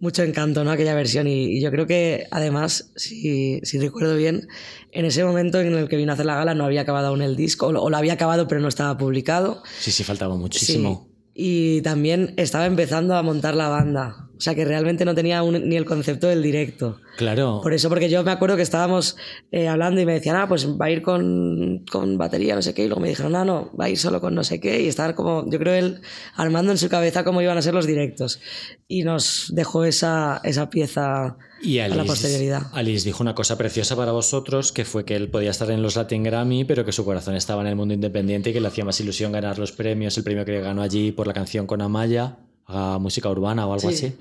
mucho 0.00 0.22
encanto, 0.22 0.64
¿no? 0.64 0.70
Aquella 0.70 0.94
versión. 0.94 1.26
Y, 1.26 1.56
y 1.56 1.60
yo 1.62 1.70
creo 1.70 1.86
que, 1.86 2.26
además, 2.30 2.92
si, 2.96 3.60
si 3.62 3.78
recuerdo 3.78 4.16
bien, 4.16 4.48
en 4.92 5.04
ese 5.04 5.24
momento 5.24 5.60
en 5.60 5.72
el 5.74 5.88
que 5.88 5.96
vino 5.96 6.12
a 6.12 6.14
hacer 6.14 6.26
la 6.26 6.36
gala 6.36 6.54
no 6.54 6.64
había 6.64 6.82
acabado 6.82 7.08
aún 7.08 7.22
el 7.22 7.36
disco, 7.36 7.68
o 7.68 7.72
lo, 7.72 7.82
o 7.82 7.90
lo 7.90 7.96
había 7.96 8.12
acabado 8.14 8.46
pero 8.48 8.60
no 8.60 8.68
estaba 8.68 8.96
publicado. 8.98 9.62
Sí, 9.80 9.90
sí, 9.92 10.04
faltaba 10.04 10.34
Sí. 10.34 10.40
muchísimo. 10.40 11.08
Y 11.34 11.80
también 11.82 12.34
estaba 12.36 12.66
empezando 12.66 13.16
a 13.16 13.22
montar 13.22 13.54
la 13.56 13.68
banda. 13.68 14.23
O 14.36 14.40
sea, 14.40 14.54
que 14.54 14.64
realmente 14.64 15.04
no 15.04 15.14
tenía 15.14 15.42
un- 15.42 15.68
ni 15.68 15.76
el 15.76 15.84
concepto 15.84 16.26
del 16.26 16.42
directo. 16.42 16.98
Claro. 17.16 17.60
Por 17.62 17.72
eso, 17.72 17.88
porque 17.88 18.10
yo 18.10 18.24
me 18.24 18.32
acuerdo 18.32 18.56
que 18.56 18.62
estábamos 18.62 19.16
eh, 19.52 19.68
hablando 19.68 20.00
y 20.00 20.06
me 20.06 20.12
decían, 20.14 20.34
ah, 20.36 20.48
pues 20.48 20.66
va 20.68 20.86
a 20.86 20.90
ir 20.90 21.02
con, 21.02 21.84
con 21.90 22.18
batería, 22.18 22.56
no 22.56 22.62
sé 22.62 22.74
qué, 22.74 22.84
y 22.84 22.88
luego 22.88 23.00
me 23.00 23.08
dijeron, 23.08 23.30
no, 23.32 23.44
no, 23.44 23.70
va 23.78 23.84
a 23.84 23.90
ir 23.90 23.96
solo 23.96 24.20
con 24.20 24.34
no 24.34 24.42
sé 24.42 24.58
qué, 24.60 24.82
y 24.82 24.88
estar 24.88 25.14
como, 25.14 25.48
yo 25.48 25.58
creo 25.60 25.74
él 25.74 26.00
armando 26.34 26.72
en 26.72 26.78
su 26.78 26.88
cabeza 26.88 27.22
cómo 27.22 27.40
iban 27.42 27.56
a 27.56 27.62
ser 27.62 27.74
los 27.74 27.86
directos. 27.86 28.40
Y 28.88 29.04
nos 29.04 29.52
dejó 29.54 29.84
esa, 29.84 30.40
esa 30.42 30.68
pieza 30.68 31.36
Y 31.62 31.78
a 31.78 31.86
la 31.88 32.04
posterioridad. 32.04 32.62
Alice 32.72 33.04
dijo 33.06 33.22
una 33.22 33.36
cosa 33.36 33.56
preciosa 33.56 33.94
para 33.94 34.10
vosotros, 34.10 34.72
que 34.72 34.84
fue 34.84 35.04
que 35.04 35.14
él 35.14 35.30
podía 35.30 35.50
estar 35.52 35.70
en 35.70 35.80
los 35.82 35.94
Latin 35.94 36.24
Grammy, 36.24 36.64
pero 36.64 36.84
que 36.84 36.90
su 36.92 37.04
corazón 37.04 37.36
estaba 37.36 37.62
en 37.62 37.68
el 37.68 37.76
mundo 37.76 37.94
independiente 37.94 38.50
y 38.50 38.52
que 38.52 38.60
le 38.60 38.66
hacía 38.66 38.84
más 38.84 38.98
ilusión 39.00 39.30
ganar 39.30 39.60
los 39.60 39.70
premios, 39.70 40.18
el 40.18 40.24
premio 40.24 40.44
que 40.44 40.60
ganó 40.60 40.82
allí 40.82 41.12
por 41.12 41.28
la 41.28 41.32
canción 41.32 41.66
con 41.68 41.80
Amaya, 41.80 42.38
a 42.66 42.98
música 42.98 43.28
urbana 43.30 43.66
o 43.66 43.72
algo 43.74 43.90
Sí. 43.90 43.94
así. 44.06 44.12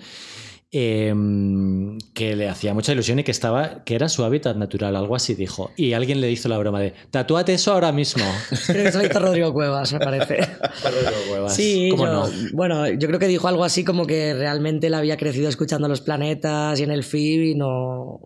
em, 0.75 1.99
que 2.15 2.35
le 2.35 2.49
hacía 2.49 2.73
mucha 2.73 2.93
ilusión 2.93 3.19
y 3.19 3.23
que 3.23 3.29
estaba 3.29 3.83
que 3.83 3.93
era 3.93 4.09
su 4.09 4.23
hábitat 4.23 4.57
natural, 4.57 4.95
algo 4.95 5.15
así 5.15 5.35
dijo. 5.35 5.69
Y 5.77 5.93
alguien 5.93 6.19
le 6.19 6.31
hizo 6.31 6.49
la 6.49 6.57
broma 6.57 6.79
de 6.81 6.95
tatúate 7.11 7.53
eso 7.53 7.73
ahora 7.73 7.91
mismo. 7.91 8.23
Creo 8.67 8.85
que 8.85 8.91
se 8.91 8.97
lo 8.97 9.05
hizo 9.05 9.19
Rodrigo 9.19 9.53
Cuevas, 9.53 9.93
me 9.93 9.99
parece. 9.99 10.39
Sí, 11.49 11.89
¿Cómo 11.91 12.05
yo- 12.05 12.11
no? 12.11 12.29
bueno, 12.53 12.87
yo 12.89 13.07
creo 13.07 13.19
que 13.19 13.27
dijo 13.27 13.47
algo 13.47 13.63
así 13.63 13.83
como 13.83 14.07
que 14.07 14.33
realmente 14.33 14.87
él 14.87 14.93
había 14.95 15.15
crecido 15.17 15.47
escuchando 15.49 15.87
los 15.87 16.01
planetas 16.01 16.79
y 16.79 16.83
en 16.83 16.91
el 16.91 17.03
FIB 17.03 17.43
y 17.51 17.55
no... 17.55 18.21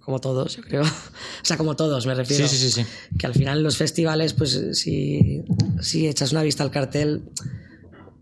Como 0.00 0.20
todos, 0.20 0.56
yo 0.56 0.62
creo. 0.62 0.82
O 1.42 1.46
sea, 1.46 1.58
como 1.58 1.76
todos, 1.76 2.06
me 2.06 2.14
refiero. 2.14 2.48
Sí, 2.48 2.56
sí, 2.56 2.70
sí, 2.70 2.82
sí. 2.82 2.88
Que 3.18 3.26
al 3.26 3.34
final 3.34 3.58
en 3.58 3.64
los 3.64 3.76
festivales, 3.76 4.32
pues 4.32 4.58
si, 4.72 5.42
si 5.82 6.06
echas 6.08 6.32
una 6.32 6.42
vista 6.42 6.62
al 6.62 6.70
cartel, 6.70 7.22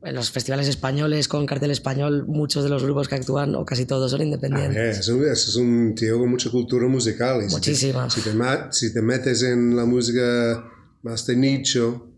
en 0.04 0.14
los 0.14 0.30
festivales 0.30 0.66
españoles 0.68 1.28
con 1.28 1.46
cartel 1.46 1.70
español, 1.70 2.24
muchos 2.26 2.64
de 2.64 2.70
los 2.70 2.82
grupos 2.82 3.08
que 3.08 3.14
actúan, 3.14 3.54
o 3.54 3.64
casi 3.64 3.86
todos, 3.86 4.10
son 4.10 4.22
independientes. 4.22 4.74
ver, 4.74 4.90
es 4.90 5.08
un, 5.08 5.24
es 5.26 5.56
un 5.56 5.94
tío 5.94 6.18
con 6.18 6.28
mucha 6.30 6.50
cultura 6.50 6.86
musical. 6.88 7.38
y 7.40 7.42
si 7.44 7.48
te- 7.48 7.52
Muchísima. 7.54 8.10
Si 8.10 8.20
te, 8.20 8.30
si 8.70 8.92
te 8.92 9.02
metes 9.02 9.42
en 9.42 9.76
la 9.76 9.84
música 9.84 10.64
más 11.02 11.26
de 11.26 11.36
nicho, 11.36 12.08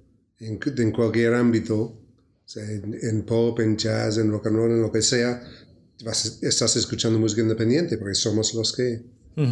en, 0.40 0.58
en 0.78 0.92
cualquier 0.92 1.34
ámbito, 1.34 1.76
o 1.80 2.00
sea, 2.46 2.64
en, 2.70 2.96
en 3.02 3.22
pop, 3.24 3.58
en 3.60 3.76
jazz, 3.76 4.18
en 4.18 4.30
rock 4.30 4.46
and 4.48 4.56
roll, 4.56 4.70
en 4.70 4.82
lo 4.82 4.90
que 4.92 5.02
sea, 5.02 5.42
vas- 6.04 6.38
estás 6.42 6.76
escuchando 6.76 7.18
música 7.18 7.42
independiente, 7.42 7.96
porque 7.98 8.14
somos 8.14 8.52
los 8.54 8.72
que 8.74 9.02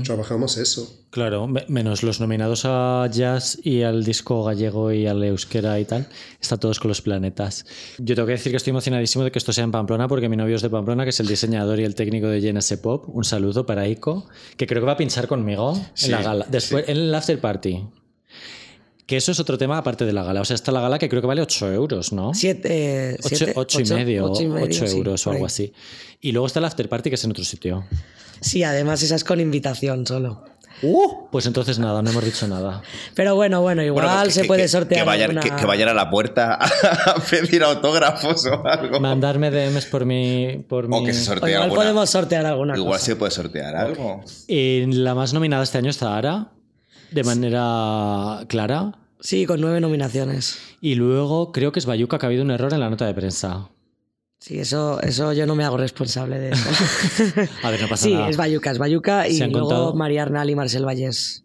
trabajamos 0.05 0.57
eso. 0.59 0.99
Claro, 1.11 1.47
me- 1.47 1.65
menos 1.69 2.03
los 2.03 2.21
nominados 2.21 2.63
a 2.65 3.07
jazz 3.13 3.59
y 3.63 3.83
al 3.83 4.03
disco 4.05 4.45
gallego 4.45 4.93
y 4.93 5.07
al 5.07 5.23
euskera 5.25 5.79
y 5.79 5.85
tal, 5.85 6.07
está 6.41 6.57
todos 6.57 6.81
con 6.81 6.89
los 6.89 7.03
planetas. 7.03 7.67
Yo 7.99 8.15
tengo 8.15 8.27
que 8.27 8.33
decir 8.33 8.51
que 8.53 8.57
estoy 8.57 8.71
emocionadísimo 8.71 9.25
de 9.25 9.31
que 9.31 9.39
esto 9.39 9.53
sea 9.53 9.65
en 9.65 9.73
Pamplona 9.73 10.09
porque 10.09 10.29
mi 10.29 10.37
novio 10.37 10.57
es 10.57 10.63
de 10.63 10.71
Pamplona, 10.71 11.05
que 11.05 11.11
es 11.11 11.21
el 11.21 11.27
diseñador 11.27 11.81
y 11.81 11.85
el 11.85 11.95
técnico 11.95 12.29
de 12.29 12.41
GNS 12.41 12.79
Pop. 12.79 13.05
Un 13.09 13.25
saludo 13.25 13.67
para 13.67 13.87
Ico, 13.89 14.27
que 14.57 14.67
creo 14.67 14.81
que 14.81 14.87
va 14.87 14.93
a 14.93 14.97
pinchar 14.97 15.27
conmigo 15.29 15.75
Sí, 15.95 16.07
en 16.07 16.13
la 16.13 16.23
gala. 16.23 16.47
Después, 16.49 16.89
en 16.89 16.97
el 16.97 17.15
after 17.15 17.39
party. 17.41 17.85
Que 19.13 19.19
eso 19.19 19.31
es 19.33 19.39
otro 19.41 19.59
tema 19.59 19.77
aparte 19.77 20.07
de 20.07 20.13
la 20.15 20.23
gala. 20.23 20.41
O 20.41 20.45
sea, 20.47 20.55
está 20.55 20.73
la 20.73 20.81
gala 20.81 20.99
que 20.99 21.07
creo 21.07 21.21
que 21.21 21.27
vale 21.29 21.43
8 21.43 21.71
euros, 21.71 22.15
¿no? 22.15 22.33
Siete, 22.33 23.19
Ocho, 23.23 23.29
siete, 23.37 23.53
ocho 23.57 23.81
y 23.81 23.85
medio, 23.85 24.25
ocho 24.31 24.43
y 24.43 24.49
medio, 24.49 24.65
8 24.65 24.87
sí, 24.87 24.97
euros 24.97 25.27
o 25.27 25.31
algo 25.33 25.45
ahí. 25.45 25.49
así. 25.49 25.73
Y 26.23 26.33
luego 26.33 26.47
está 26.47 26.61
el 26.61 26.65
after 26.65 26.89
party 26.89 27.11
que 27.11 27.17
es 27.17 27.25
en 27.25 27.31
otro 27.33 27.45
sitio. 27.45 27.85
Sí, 28.41 28.65
además 28.65 29.03
esa 29.03 29.17
es 29.17 29.23
con 29.25 29.39
invitación 29.39 30.07
solo. 30.07 30.45
Pues 31.31 31.45
entonces 31.45 31.79
nada, 31.79 32.01
no 32.01 32.11
hemos 32.11 32.25
dicho 32.25 32.49
nada. 32.49 32.81
Pero 33.15 33.35
bueno, 33.37 33.61
bueno, 33.61 33.83
igual 33.83 34.07
Bueno, 34.07 34.21
pues 34.23 34.29
que- 34.29 34.35
se 34.35 34.41
que- 34.43 34.49
puede 34.49 34.63
que- 34.63 34.69
sortear. 34.69 35.03
Que 35.03 35.07
vayan, 35.07 35.31
alguna- 35.37 35.57
que, 35.57 35.61
que 35.61 35.67
vayan 35.67 35.89
a 35.91 35.95
la 35.95 36.09
puerta 36.11 36.55
a 37.05 37.15
pedir 37.31 37.63
autógrafos 37.63 38.47
o 38.47 38.67
algo. 38.67 38.99
Mandarme 38.99 39.51
DMs 39.51 39.85
por 39.87 40.07
mi. 40.07 40.65
Por 40.69 40.87
O 40.87 40.89
mi... 40.89 41.05
que 41.05 41.13
se 41.13 41.21
O 41.21 41.25
sortee 41.25 41.51
igual 41.51 41.65
alguna. 41.65 41.83
podemos 41.83 42.09
sortear 42.09 42.47
alguna 42.47 42.75
Igual 42.77 42.95
cosa. 42.95 43.05
se 43.05 43.17
puede 43.17 43.31
sortear 43.31 43.77
algo. 43.77 44.23
Y 44.49 44.87
la 44.87 45.15
más 45.15 45.35
nominada 45.35 45.63
este 45.65 45.77
año 45.79 45.91
está 45.91 46.17
Ara, 46.17 46.51
de 47.11 47.23
manera 47.25 48.45
clara. 48.49 48.93
Sí, 49.23 49.47
con 49.47 49.61
nueve 49.61 49.81
nominaciones. 49.81 50.59
Y 50.81 50.97
luego 50.97 51.53
creo 51.53 51.73
que 51.73 51.79
es 51.79 51.87
Bayuca 51.87 52.19
que 52.19 52.27
ha 52.27 52.29
habido 52.29 52.43
un 52.43 52.51
error 52.51 52.75
en 52.75 52.81
la 52.81 52.91
nota 52.91 53.07
de 53.07 53.15
prensa. 53.15 53.71
Sí, 54.41 54.59
eso, 54.59 55.01
eso 55.01 55.33
yo 55.33 55.47
no 55.47 55.55
me 55.55 55.63
hago 55.65 55.77
responsable 55.77 56.39
de 56.41 56.51
eso. 56.51 56.69
A 57.63 57.71
ver, 57.71 57.81
no 57.83 57.89
pasa 57.89 58.05
sí, 58.07 58.13
nada. 58.13 58.29
es 58.29 58.37
Bayuca, 58.37 58.73
es 58.73 58.79
Bayuca 58.79 59.29
y 59.29 59.39
luego 59.39 59.61
contado- 59.61 59.95
María 59.95 60.23
Arnal 60.23 60.51
y 60.51 60.57
Marcel 60.57 60.85
Vallés. 60.85 61.45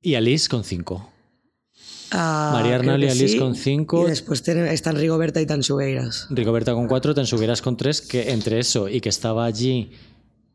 Y 0.00 0.14
Alice 0.14 0.48
con 0.48 0.64
5. 0.64 1.10
Ah, 2.12 2.50
María 2.54 2.76
Arnal 2.76 3.02
y 3.04 3.08
Alice 3.08 3.28
sí. 3.28 3.38
con 3.38 3.54
cinco. 3.54 4.04
Y 4.06 4.10
después 4.10 4.42
están 4.48 4.96
Rigoberta 4.96 5.40
y 5.40 5.46
Tansugueiras. 5.46 6.26
Rigoberta 6.30 6.72
con 6.74 6.88
4, 6.88 7.14
Tensugueras 7.14 7.62
con 7.62 7.76
3, 7.76 8.00
que 8.02 8.30
entre 8.32 8.58
eso 8.58 8.88
y 8.88 9.00
que 9.00 9.08
estaba 9.10 9.44
allí 9.44 9.92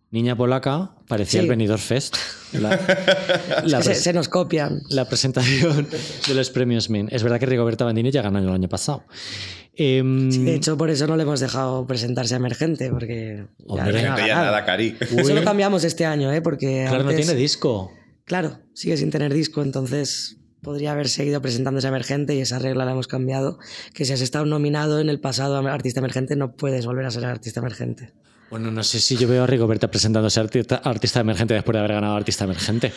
Niña 0.10 0.36
Polaca, 0.38 0.92
parecía 1.08 1.42
Sí. 1.42 1.46
el 1.46 1.50
Benidorm 1.50 1.82
Fest. 1.82 2.16
La, 2.54 2.70
la 3.66 3.82
Se, 3.84 4.14
nos 4.14 4.30
copian. 4.30 4.82
la 4.90 5.06
presentación 5.10 5.88
de 6.28 6.34
los 6.34 6.50
premios 6.50 6.90
MIN. 6.90 7.10
Es 7.12 7.24
verdad 7.24 7.40
que 7.40 7.46
Rigoberta 7.46 7.84
Bandini 7.84 8.10
ya 8.12 8.22
ganó 8.22 8.40
el 8.40 8.48
año 8.50 8.70
pasado. 8.70 9.04
Em, 9.76 10.30
De 10.46 10.56
hecho, 10.56 10.78
por 10.78 10.90
eso 10.90 11.06
no 11.08 11.18
le 11.18 11.24
hemos 11.24 11.40
dejado 11.40 11.86
presentarse 11.86 12.34
a 12.34 12.38
Emergente, 12.38 12.90
porque... 12.90 13.46
ya- 13.60 13.66
Hombre. 13.68 14.02
ya 14.02 14.14
ha 14.14 14.18
No 14.18 14.28
ya 14.28 14.36
nada, 14.36 14.66
Cari. 14.66 14.96
Eso 15.00 15.34
lo 15.36 15.44
cambiamos 15.44 15.84
este 15.84 16.06
año, 16.06 16.32
¿eh? 16.32 16.42
Porque 16.42 16.86
claro, 16.88 17.04
no 17.04 17.12
tiene 17.14 17.36
disco. 17.36 17.92
Claro, 18.26 18.60
sigue 18.74 18.98
sin 18.98 19.12
tener 19.12 19.34
disco, 19.34 19.62
entonces 19.62 20.38
podría 20.62 20.94
haber 20.94 21.08
seguido 21.10 21.42
presentándose 21.42 21.88
a 21.88 21.90
Emergente 21.90 22.34
y 22.34 22.40
esa 22.40 22.60
regla 22.60 22.86
la 22.86 22.92
hemos 22.92 23.08
cambiado, 23.08 23.60
que 23.94 24.04
si 24.06 24.14
has 24.14 24.22
estado 24.22 24.46
nominado 24.46 25.00
en 25.00 25.10
el 25.10 25.20
pasado 25.20 25.56
a 25.58 25.74
artista 25.74 26.00
emergente 26.00 26.36
no 26.36 26.54
puedes 26.56 26.86
volver 26.86 27.06
a 27.06 27.12
ser 27.12 27.26
artista 27.26 27.60
emergente. 27.60 28.14
Bueno, 28.50 28.72
no 28.72 28.82
sé 28.84 29.00
si 29.00 29.18
yo 29.18 29.28
veo 29.28 29.44
a 29.44 29.48
Rigoberta 29.48 29.90
presentándose 29.90 30.40
artista, 30.40 30.78
artista 30.78 31.20
emergente 31.20 31.54
después 31.54 31.74
de 31.74 31.80
haber 31.80 31.94
ganado 31.94 32.16
artista 32.16 32.46
emergente. 32.46 32.94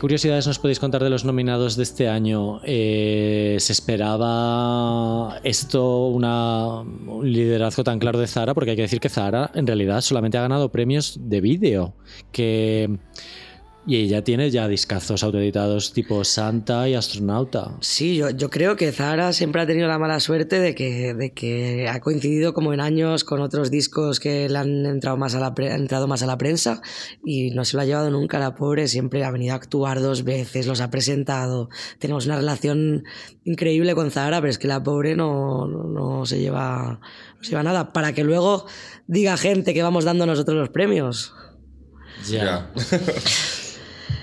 Curiosidades 0.00 0.46
nos 0.46 0.58
podéis 0.58 0.80
contar 0.80 1.04
de 1.04 1.10
los 1.10 1.24
nominados 1.24 1.76
de 1.76 1.82
este 1.82 2.08
año? 2.08 2.60
Eh, 2.64 3.56
¿Se 3.60 3.72
esperaba 3.72 5.38
esto, 5.44 6.08
un 6.08 7.22
liderazgo 7.22 7.84
tan 7.84 7.98
claro 7.98 8.18
de 8.18 8.26
Zara? 8.26 8.54
Porque 8.54 8.70
hay 8.70 8.76
que 8.76 8.82
decir 8.82 9.00
que 9.00 9.10
Zara 9.10 9.50
en 9.54 9.66
realidad 9.66 10.00
solamente 10.00 10.38
ha 10.38 10.42
ganado 10.42 10.70
premios 10.70 11.18
de 11.20 11.40
vídeo. 11.40 11.94
Que, 12.32 12.98
y 13.90 13.96
ella 13.96 14.22
tiene 14.22 14.50
ya 14.52 14.68
discazos 14.68 15.24
autoeditados 15.24 15.92
tipo 15.92 16.22
Santa 16.22 16.88
y 16.88 16.94
Astronauta. 16.94 17.76
Sí, 17.80 18.14
yo, 18.14 18.30
yo 18.30 18.48
creo 18.48 18.76
que 18.76 18.92
Zara 18.92 19.32
siempre 19.32 19.60
ha 19.62 19.66
tenido 19.66 19.88
la 19.88 19.98
mala 19.98 20.20
suerte 20.20 20.60
de 20.60 20.76
que, 20.76 21.12
de 21.12 21.32
que 21.32 21.88
ha 21.88 21.98
coincidido 22.00 22.54
como 22.54 22.72
en 22.72 22.78
años 22.78 23.24
con 23.24 23.40
otros 23.40 23.68
discos 23.68 24.20
que 24.20 24.48
le 24.48 24.56
han 24.58 24.86
entrado 24.86 25.16
más 25.16 25.34
a 25.34 25.40
la, 25.40 25.54
pre- 25.56 25.74
entrado 25.74 26.06
más 26.06 26.22
a 26.22 26.26
la 26.26 26.38
prensa 26.38 26.80
y 27.24 27.50
no 27.50 27.64
se 27.64 27.76
lo 27.76 27.82
ha 27.82 27.84
llevado 27.84 28.10
nunca 28.12 28.38
la 28.38 28.54
pobre, 28.54 28.86
siempre 28.86 29.24
ha 29.24 29.30
venido 29.32 29.54
a 29.54 29.56
actuar 29.56 30.00
dos 30.00 30.22
veces, 30.22 30.68
los 30.68 30.80
ha 30.80 30.88
presentado. 30.90 31.68
Tenemos 31.98 32.26
una 32.26 32.36
relación 32.36 33.02
increíble 33.42 33.96
con 33.96 34.12
Zara, 34.12 34.40
pero 34.40 34.50
es 34.52 34.58
que 34.58 34.68
la 34.68 34.80
pobre 34.84 35.16
no, 35.16 35.66
no, 35.66 35.82
no 35.82 36.26
se, 36.26 36.38
lleva, 36.38 37.00
no 37.36 37.42
se 37.42 37.50
lleva 37.50 37.64
nada. 37.64 37.92
Para 37.92 38.12
que 38.12 38.22
luego 38.22 38.66
diga 39.08 39.36
gente 39.36 39.74
que 39.74 39.82
vamos 39.82 40.04
dando 40.04 40.26
nosotros 40.26 40.56
los 40.56 40.68
premios. 40.68 41.34
Ya. 42.30 42.70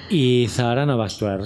Y 0.09 0.47
Zara 0.49 0.85
no 0.85 0.97
va 0.97 1.05
a 1.05 1.07
actuar. 1.07 1.41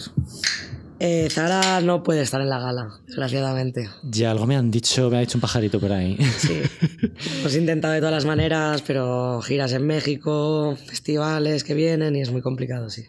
Eh, 0.99 1.29
Zara 1.31 1.81
no 1.81 2.03
puede 2.03 2.21
estar 2.21 2.41
en 2.41 2.49
la 2.49 2.59
gala, 2.59 2.89
desgraciadamente. 3.07 3.89
Ya 4.03 4.29
algo 4.29 4.45
me 4.45 4.55
han 4.55 4.69
dicho, 4.69 5.09
me 5.09 5.17
ha 5.17 5.19
dicho 5.21 5.37
un 5.37 5.41
pajarito 5.41 5.79
por 5.79 5.91
ahí. 5.91 6.15
Sí. 6.37 6.61
Hemos 7.39 7.55
intentado 7.55 7.93
de 7.93 7.99
todas 7.99 8.13
las 8.13 8.25
maneras, 8.25 8.83
pero 8.85 9.41
giras 9.41 9.73
en 9.73 9.87
México, 9.87 10.77
festivales 10.85 11.63
que 11.63 11.73
vienen 11.73 12.15
y 12.15 12.21
es 12.21 12.31
muy 12.31 12.41
complicado, 12.41 12.89
sí. 12.89 13.05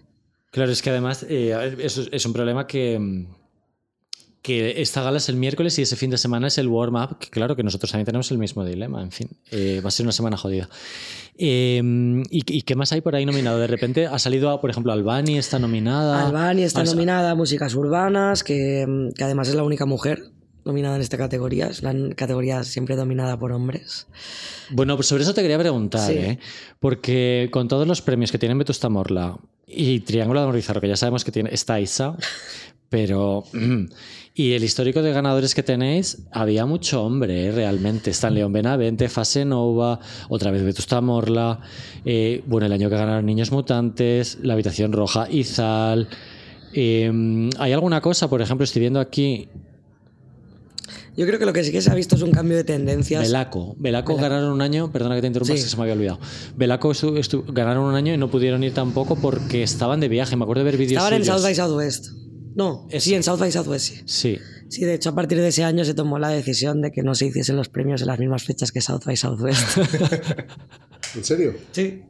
Claro, 0.50 0.72
es 0.72 0.80
que 0.80 0.90
además 0.90 1.26
eh, 1.28 1.76
es 1.78 2.26
un 2.26 2.32
problema 2.32 2.66
que, 2.66 2.98
mm, 2.98 3.26
que 4.42 4.82
esta 4.82 5.02
gala 5.02 5.18
es 5.18 5.28
el 5.28 5.36
miércoles 5.36 5.78
y 5.78 5.82
ese 5.82 5.94
fin 5.96 6.10
de 6.10 6.18
semana 6.18 6.48
es 6.48 6.58
el 6.58 6.66
warm-up, 6.68 7.18
que 7.18 7.30
claro 7.30 7.54
que 7.56 7.62
nosotros 7.62 7.90
también 7.92 8.06
tenemos 8.06 8.30
el 8.32 8.38
mismo 8.38 8.64
dilema, 8.64 9.00
en 9.00 9.12
fin, 9.12 9.28
eh, 9.52 9.80
va 9.84 9.88
a 9.88 9.90
ser 9.92 10.04
una 10.04 10.12
semana 10.12 10.36
jodida. 10.36 10.68
Eh, 11.38 11.80
¿y, 12.30 12.58
y 12.58 12.62
qué 12.62 12.74
más 12.74 12.92
hay 12.92 13.00
por 13.00 13.14
ahí 13.14 13.24
nominado? 13.24 13.58
De 13.58 13.66
repente 13.66 14.06
ha 14.06 14.18
salido, 14.18 14.60
por 14.60 14.68
ejemplo, 14.70 14.92
Albani 14.92 15.38
está 15.38 15.58
nominada. 15.58 16.26
Albani 16.26 16.62
está 16.62 16.80
Ah, 16.80 16.82
O 16.82 16.86
sea, 16.86 16.94
nominada 16.94 17.30
a 17.30 17.34
Músicas 17.34 17.74
Urbanas, 17.74 18.42
que, 18.44 19.10
que 19.16 19.24
además 19.24 19.48
es 19.48 19.54
la 19.54 19.62
única 19.62 19.86
mujer 19.86 20.24
nominada 20.64 20.96
en 20.96 21.02
esta 21.02 21.16
categoría. 21.18 21.66
Es 21.68 21.82
la 21.82 21.94
categoría 22.14 22.62
siempre 22.64 22.96
dominada 22.96 23.38
por 23.38 23.52
hombres. 23.52 24.06
Bueno, 24.70 24.96
pues 24.96 25.06
sobre 25.08 25.22
eso 25.22 25.34
te 25.34 25.42
quería 25.42 25.58
preguntar, 25.58 26.06
Sí. 26.06 26.14
¿eh? 26.18 26.38
porque 26.80 27.48
con 27.52 27.68
todos 27.68 27.86
los 27.86 28.02
premios 28.02 28.30
que 28.32 28.38
tienen 28.38 28.58
Vetusta 28.58 28.88
Morla 28.88 29.38
y 29.66 30.00
Triángulo 30.00 30.40
de 30.40 30.44
Amor 30.44 30.56
Bizarro, 30.56 30.80
que 30.80 30.88
ya 30.88 30.96
sabemos 30.96 31.24
que 31.24 31.32
tiene, 31.32 31.50
está 31.52 31.80
Isa, 31.80 32.16
pero... 32.92 33.42
mm, 33.54 33.84
y 34.34 34.52
el 34.52 34.64
histórico 34.64 35.02
de 35.02 35.12
ganadores 35.12 35.54
que 35.54 35.62
tenéis, 35.62 36.18
había 36.30 36.64
mucho 36.64 37.02
hombre, 37.04 37.46
¿eh? 37.46 37.52
realmente. 37.52 38.10
Están 38.10 38.34
León 38.34 38.52
Benavente, 38.52 39.08
Fase 39.08 39.44
Nova, 39.44 39.98
otra 40.28 40.50
vez 40.50 40.62
Vetusta 40.62 41.00
Morla, 41.00 41.60
eh, 42.04 42.42
bueno, 42.46 42.66
el 42.66 42.72
año 42.72 42.88
que 42.88 42.96
ganaron 42.96 43.26
Niños 43.26 43.50
Mutantes, 43.50 44.38
La 44.42 44.52
Habitación 44.54 44.92
Roja, 44.92 45.26
Izal... 45.30 46.08
eh, 46.74 47.50
¿Hay 47.58 47.72
alguna 47.72 48.00
cosa, 48.00 48.28
por 48.30 48.40
ejemplo, 48.40 48.64
estoy 48.64 48.80
viendo 48.80 49.00
aquí 49.00 49.48
Yo 51.14 51.26
creo 51.26 51.38
que 51.38 51.44
lo 51.44 51.52
que 51.52 51.62
sí 51.62 51.70
que 51.72 51.82
se 51.82 51.90
ha 51.90 51.94
visto 51.94 52.16
es 52.16 52.22
un 52.22 52.30
cambio 52.30 52.56
de 52.56 52.64
tendencias. 52.64 53.22
Belaco. 53.22 53.76
Belaco 53.78 54.16
ganaron 54.16 54.50
un 54.50 54.62
año, 54.62 54.90
perdona 54.90 55.14
que 55.14 55.20
te 55.20 55.26
interrumpa, 55.26 55.54
Sí. 55.56 55.62
que 55.62 55.68
se 55.68 55.76
me 55.76 55.82
había 55.82 55.92
olvidado. 55.92 56.18
Estu- 56.58 57.44
ganaron 57.52 57.84
un 57.84 57.94
año 57.96 58.14
y 58.14 58.16
no 58.16 58.30
pudieron 58.30 58.64
ir 58.64 58.72
tampoco 58.72 59.16
porque 59.16 59.62
estaban 59.62 60.00
de 60.00 60.08
viaje. 60.08 60.36
Me 60.36 60.44
acuerdo 60.44 60.60
de 60.64 60.70
ver 60.70 60.78
vídeos 60.78 61.02
Estaban 61.02 61.20
en. 61.20 61.26
South 61.26 61.42
by 61.42 61.54
Southwest. 61.54 62.06
No, 62.54 62.86
sí, 62.98 63.14
en 63.14 63.22
South 63.22 63.38
by 63.38 63.50
Southwest, 63.50 63.86
sí. 63.86 64.02
Sí. 64.06 64.38
Sí, 64.68 64.84
de 64.86 64.94
hecho, 64.94 65.10
a 65.10 65.14
partir 65.14 65.38
de 65.38 65.48
ese 65.48 65.64
año 65.64 65.84
se 65.84 65.92
tomó 65.92 66.18
la 66.18 66.30
decisión 66.30 66.80
de 66.80 66.92
que 66.92 67.02
no 67.02 67.14
se 67.14 67.26
hiciesen 67.26 67.56
los 67.56 67.68
premios 67.68 68.00
en 68.00 68.06
las 68.06 68.18
mismas 68.18 68.42
fechas 68.42 68.72
que 68.72 68.80
South 68.80 69.02
by 69.04 69.16
Southwest. 69.16 69.76
¿En 71.14 71.24
serio? 71.24 71.54
sí. 71.72 72.02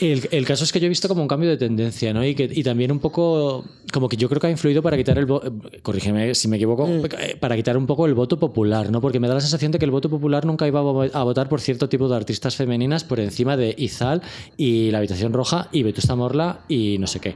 El, 0.00 0.26
el 0.30 0.46
caso 0.46 0.64
es 0.64 0.72
que 0.72 0.80
yo 0.80 0.86
he 0.86 0.88
visto 0.88 1.08
como 1.08 1.20
un 1.20 1.28
cambio 1.28 1.50
de 1.50 1.58
tendencia, 1.58 2.14
¿no? 2.14 2.24
Y, 2.24 2.34
que, 2.34 2.48
y 2.50 2.62
también 2.62 2.90
un 2.90 3.00
poco, 3.00 3.66
como 3.92 4.08
que 4.08 4.16
yo 4.16 4.30
creo 4.30 4.40
que 4.40 4.46
ha 4.46 4.50
influido 4.50 4.82
para 4.82 4.96
quitar 4.96 5.18
el 5.18 5.26
voto, 5.26 5.52
corrígeme 5.82 6.34
si 6.34 6.48
me 6.48 6.56
equivoco, 6.56 6.88
eh, 6.88 7.36
para 7.38 7.54
quitar 7.54 7.76
un 7.76 7.86
poco 7.86 8.06
el 8.06 8.14
voto 8.14 8.38
popular, 8.38 8.90
¿no? 8.90 9.02
Porque 9.02 9.20
me 9.20 9.28
da 9.28 9.34
la 9.34 9.40
sensación 9.40 9.72
de 9.72 9.78
que 9.78 9.84
el 9.84 9.90
voto 9.90 10.08
popular 10.08 10.46
nunca 10.46 10.66
iba 10.66 10.80
a 10.80 11.22
votar 11.22 11.50
por 11.50 11.60
cierto 11.60 11.90
tipo 11.90 12.08
de 12.08 12.16
artistas 12.16 12.56
femeninas 12.56 13.04
por 13.04 13.20
encima 13.20 13.58
de 13.58 13.74
Izal 13.76 14.22
y 14.56 14.90
La 14.90 14.98
Habitación 14.98 15.34
Roja 15.34 15.68
y 15.70 15.82
Vetusta 15.82 16.16
Morla 16.16 16.60
y 16.66 16.96
no 16.98 17.06
sé 17.06 17.20
qué. 17.20 17.34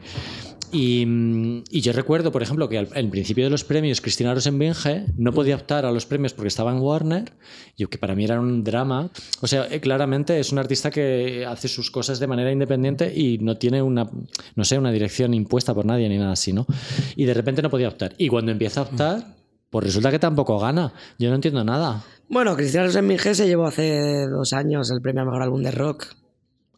Y, 0.75 1.63
y 1.71 1.81
yo 1.83 1.93
recuerdo, 1.93 2.33
por 2.33 2.43
ejemplo, 2.43 2.69
que 2.69 2.79
al, 2.79 3.09
principio 3.09 3.45
de 3.45 3.51
los 3.51 3.63
premios 3.63 4.01
Cristina 4.01 4.35
Rosenbinge 4.35 5.07
no 5.17 5.33
podía 5.33 5.55
optar 5.55 5.87
a 5.87 5.93
los 5.93 6.05
premios 6.05 6.35
porque 6.35 6.49
estaba 6.49 6.73
en 6.73 6.79
Warner, 6.79 7.33
y 7.77 7.87
que 7.87 7.97
para 7.97 8.17
mí 8.17 8.25
era 8.25 8.41
un 8.41 8.65
drama. 8.65 9.09
O 9.41 9.47
sea, 9.47 9.69
eh, 9.71 9.81
claramente 9.81 10.41
es 10.41 10.51
un 10.51 10.59
artista 10.59 10.91
que 10.91 11.47
hace 11.47 11.69
sus 11.69 11.93
cosas 11.93 12.19
de 12.19 12.27
manera 12.27 12.51
independiente 12.51 13.13
y 13.15 13.39
no 13.39 13.57
tiene 13.57 13.83
una, 13.83 14.11
no 14.57 14.65
sé, 14.65 14.77
una 14.77 14.91
dirección 14.91 15.33
impuesta 15.33 15.73
por 15.73 15.87
nadie 15.87 16.09
ni 16.09 16.19
nada 16.19 16.33
así, 16.33 16.53
¿no? 16.53 16.67
Y 17.15 17.25
de 17.25 17.35
repente 17.35 17.63
no 17.63 17.71
podía 17.71 17.87
optar. 17.87 18.17
Y 18.19 18.27
cuando 18.27 18.51
empieza 18.51 18.81
a 18.81 18.83
optar, 18.83 19.37
pues 19.71 19.85
resulta 19.87 20.11
que 20.11 20.19
tampoco 20.19 20.59
gana. 20.59 20.93
Yo 21.21 21.29
no 21.29 21.37
entiendo 21.37 21.63
nada. 21.63 22.05
Bueno, 22.29 22.57
Cristina 22.57 22.85
Rosenbinge 22.87 23.37
se 23.37 23.47
llevó 23.47 23.67
hace 23.67 24.27
dos 24.27 24.53
años 24.53 24.91
el 24.91 25.01
premio 25.01 25.23
a 25.23 25.27
mejor 25.27 25.43
álbum 25.43 25.63
de 25.63 25.71
rock. 25.71 26.07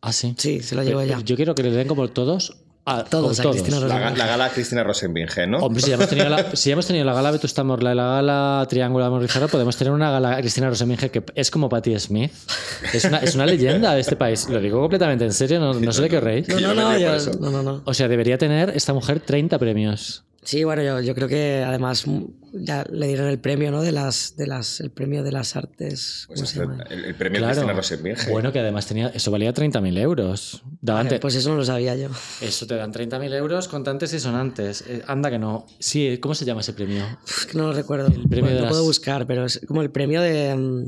Ah, 0.02 0.12
sí. 0.12 0.34
Sí, 0.36 0.60
se 0.60 0.74
lo 0.74 0.82
llevó 0.82 1.02
ya. 1.02 1.18
Yo 1.20 1.34
quiero 1.34 1.54
que 1.54 1.62
le 1.62 1.70
den 1.70 1.88
como 1.88 2.06
todos 2.08 2.65
a 2.86 3.02
Todos 3.04 3.40
a 3.40 3.42
todos. 3.42 3.56
Cristina 3.56 3.80
La, 3.80 4.10
la 4.10 4.26
gala 4.26 4.48
Cristina 4.48 4.84
Rosenbinge, 4.84 5.46
¿no? 5.48 5.58
Hombre, 5.58 5.82
si 5.82 5.88
ya 5.90 5.96
hemos 5.96 6.08
tenido 6.08 6.28
la, 6.28 6.56
si 6.56 6.68
ya 6.70 6.74
hemos 6.74 6.86
tenido 6.86 7.04
la 7.04 7.14
gala 7.14 7.32
Vetusta 7.32 7.64
Morla 7.64 7.92
y 7.92 7.96
la 7.96 8.04
gala 8.04 8.66
Triángulo 8.68 9.20
de 9.20 9.48
podemos 9.48 9.76
tener 9.76 9.92
una 9.92 10.10
gala 10.12 10.38
Cristina 10.38 10.68
Rosenbinge 10.68 11.10
que 11.10 11.24
es 11.34 11.50
como 11.50 11.68
Patti 11.68 11.98
Smith. 11.98 12.32
Es 12.92 13.04
una, 13.04 13.18
es 13.18 13.34
una 13.34 13.44
leyenda 13.44 13.92
de 13.92 14.00
este 14.00 14.14
país. 14.14 14.48
Lo 14.48 14.60
digo 14.60 14.80
completamente 14.80 15.24
en 15.24 15.32
serio, 15.32 15.58
no, 15.58 15.74
no 15.74 15.92
sé 15.92 16.02
de 16.02 16.08
qué 16.08 16.20
reís. 16.20 16.48
No, 16.48 16.60
no, 16.60 16.74
no, 16.74 16.96
no, 17.40 17.50
no, 17.50 17.62
no. 17.62 17.82
O 17.84 17.92
sea, 17.92 18.06
debería 18.06 18.38
tener 18.38 18.70
esta 18.70 18.92
mujer 18.92 19.18
30 19.20 19.58
premios. 19.58 20.24
Sí, 20.44 20.62
bueno, 20.62 20.80
yo, 20.82 21.00
yo 21.00 21.12
creo 21.16 21.26
que 21.26 21.64
además 21.66 22.04
ya 22.58 22.84
le 22.90 23.06
dieron 23.08 23.28
el 23.28 23.38
premio, 23.38 23.70
¿no? 23.70 23.82
De 23.82 23.92
las, 23.92 24.36
de 24.36 24.46
las, 24.46 24.80
el 24.80 24.90
premio 24.90 25.22
de 25.22 25.32
las 25.32 25.56
artes. 25.56 26.24
Pues 26.28 26.56
el, 26.56 27.04
el 27.04 27.14
premio 27.14 27.38
Claro. 27.40 27.52
Cristina 27.54 27.72
Rosenbinge. 27.72 28.30
Bueno, 28.30 28.52
que 28.52 28.60
además 28.60 28.86
tenía, 28.86 29.08
eso 29.08 29.30
valía 29.30 29.52
30.000 29.54 29.98
euros. 29.98 30.62
Daban 30.80 31.06
Vale, 31.06 31.16
te- 31.16 31.20
pues 31.20 31.34
eso 31.34 31.50
no 31.50 31.56
lo 31.56 31.64
sabía 31.64 31.94
yo. 31.96 32.08
Eso 32.40 32.66
te 32.66 32.74
dan 32.76 32.92
30.000 32.92 33.32
euros 33.34 33.68
contantes 33.68 34.12
y 34.12 34.20
sonantes. 34.20 34.84
Eh, 34.88 35.02
anda 35.06 35.30
que 35.30 35.38
no. 35.38 35.66
Sí, 35.78 36.18
¿cómo 36.18 36.34
se 36.34 36.44
llama 36.44 36.60
ese 36.62 36.72
premio? 36.72 37.04
Uf, 37.24 37.38
es 37.40 37.46
que 37.46 37.58
no 37.58 37.64
lo 37.68 37.72
recuerdo. 37.72 38.06
El 38.08 38.22
premio 38.28 38.42
Bueno, 38.44 38.56
de 38.56 38.62
lo 38.62 38.68
puedo 38.68 38.80
las- 38.82 38.86
buscar, 38.88 39.26
pero 39.26 39.44
es 39.44 39.60
como 39.66 39.82
el 39.82 39.90
premio 39.90 40.20
de, 40.20 40.54
mm, 40.54 40.86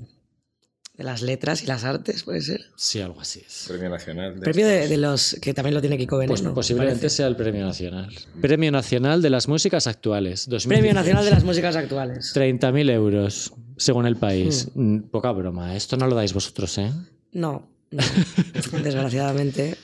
de 0.99 1.05
las 1.05 1.23
letras 1.23 1.63
y 1.63 1.67
las 1.67 1.85
artes, 1.85 2.25
puede 2.25 2.41
ser. 2.43 2.67
Sí, 2.77 3.01
algo 3.01 3.21
así 3.21 3.41
es. 3.47 3.67
Premio 3.69 3.89
Nacional. 3.89 4.35
de 4.35 4.41
Premio 4.41 4.67
de, 4.67 4.97
los 4.97 5.37
que 5.41 5.55
también 5.55 5.75
lo 5.75 5.81
tiene 5.81 5.97
Kiko 5.97 6.17
Pues 6.17 6.29
Veneno. 6.29 6.53
posiblemente 6.55 7.09
sea 7.09 7.29
el 7.29 7.37
Premio 7.37 7.65
Nacional. 7.65 8.13
Premio 8.41 8.73
Nacional 8.73 9.23
de 9.23 9.31
las 9.31 9.47
Músicas 9.49 9.87
Actuales. 9.87 10.49
2016. 10.49 10.67
Premio 10.69 10.93
Nacional 10.95 11.25
de 11.25 11.31
las 11.31 11.45
Músicas 11.45 11.77
Actuales. 11.77 12.33
30.000 12.35 12.91
euros, 12.91 13.53
según 13.77 14.07
el 14.07 14.17
país. 14.17 14.69
Hmm. 14.75 14.95
Mm, 14.97 15.03
Poca 15.11 15.31
broma. 15.33 15.77
Esto 15.77 15.97
no 15.97 16.09
lo 16.09 16.17
dais 16.17 16.35
vosotros, 16.35 16.77
¿eh? 16.79 16.91
No, 17.33 17.71
no. 17.93 18.03
desgraciadamente. 18.83 19.77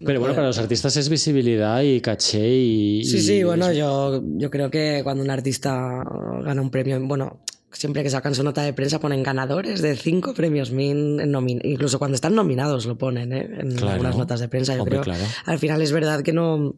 no 0.00 0.06
Pero 0.06 0.20
bueno, 0.20 0.34
para 0.34 0.46
los 0.46 0.58
artistas 0.58 0.96
es 0.96 1.08
visibilidad 1.08 1.82
y 1.82 2.00
caché 2.00 2.48
y... 2.48 3.04
Sí, 3.04 3.16
y- 3.16 3.20
sí, 3.20 3.42
bueno, 3.44 3.72
yo, 3.72 4.22
yo 4.36 4.50
creo 4.50 4.70
que 4.70 5.00
cuando 5.02 5.22
un 5.24 5.30
artista 5.30 6.02
gana 6.44 6.62
un 6.62 6.70
premio, 6.70 7.00
bueno, 7.06 7.42
siempre 7.72 8.02
que 8.02 8.10
sacan 8.10 8.34
su 8.34 8.42
nota 8.42 8.62
de 8.62 8.72
prensa 8.72 8.98
ponen 9.00 9.22
ganadores 9.22 9.80
de 9.82 9.96
cinco 9.96 10.34
premios 10.34 10.70
Min, 10.72 11.20
incluso 11.64 11.98
cuando 11.98 12.14
están 12.14 12.34
nominados 12.34 12.86
lo 12.86 12.96
ponen 12.98 13.32
¿eh? 13.32 13.48
en 13.60 13.72
Claro. 13.72 13.92
algunas 13.92 14.16
notas 14.16 14.40
de 14.40 14.48
prensa. 14.48 14.74
Yo 14.74 14.82
Hombre, 14.82 15.00
creo. 15.00 15.04
claro. 15.04 15.24
Al 15.46 15.58
final 15.58 15.80
es 15.82 15.92
verdad 15.92 16.22
que 16.22 16.32
no, 16.32 16.74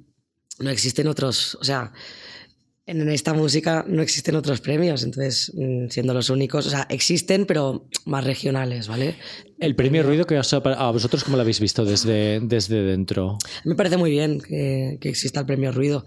no 0.59 0.71
existen 0.71 1.09
otros, 1.09 1.57
o 1.61 1.65
sea, 1.65 1.93
en 2.87 3.01
en 3.01 3.09
esta 3.11 3.33
música 3.33 3.85
no 3.87 4.03
existen 4.03 4.35
otros 4.35 4.61
premios, 4.61 5.05
entonces 5.05 5.53
mm, 5.55 5.89
siendo 5.89 6.15
los 6.15 6.31
únicos, 6.31 6.67
o 6.67 6.71
sea, 6.71 6.87
existen 6.91 7.47
pero 7.47 7.87
más 8.07 8.25
regionales, 8.25 8.89
¿vale? 8.89 9.15
El 9.61 9.77
premio 9.77 10.03
Ruido, 10.03 10.27
que 10.27 10.37
os 10.37 10.53
ha- 10.53 10.57
a 10.57 10.91
vosotros, 10.91 11.23
¿cómo 11.23 11.37
lo 11.37 11.43
habéis 11.43 11.61
visto 11.61 11.85
desde, 11.85 12.41
desde 12.41 12.83
dentro? 12.83 13.39
Me 13.65 13.77
parece 13.77 13.97
muy 13.97 14.11
bien 14.11 14.41
que, 14.41 14.99
que 15.01 15.09
exista 15.09 15.39
el 15.41 15.47
premio 15.47 15.71
Ruido. 15.71 16.05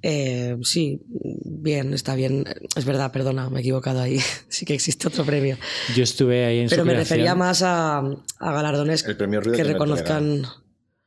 Eh, 0.00 0.56
sí, 0.62 1.02
bien, 1.44 1.92
está 1.92 2.14
bien. 2.14 2.44
Es 2.74 2.86
verdad, 2.86 3.12
perdona, 3.12 3.50
me 3.50 3.58
he 3.58 3.60
equivocado 3.60 4.00
ahí. 4.00 4.18
Sí 4.48 4.64
que 4.64 4.72
existe 4.74 5.08
otro 5.08 5.24
premio. 5.24 5.58
Yo 5.94 6.02
estuve 6.04 6.46
ahí 6.46 6.60
en 6.60 6.68
Pero 6.70 6.82
su 6.82 6.86
me 6.86 6.92
creación. 6.94 7.16
refería 7.18 7.34
más 7.34 7.62
a, 7.62 7.98
a 7.98 8.52
galardones 8.52 9.04
El 9.04 9.16
premio 9.18 9.40
Ruido 9.40 9.56
que 9.56 9.62
que 9.62 9.68
no 9.68 9.72
reconozcan. 9.74 10.42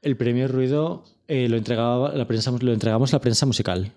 El 0.04 0.16
premio 0.18 0.48
Ruido 0.48 1.04
eh, 1.28 1.48
lo, 1.50 1.58
entregaba 1.58 2.14
la 2.14 2.28
prensa, 2.28 2.52
lo 2.52 2.72
entregamos 2.74 3.12
la 3.14 3.20
prensa 3.20 3.46
musical. 3.48 3.94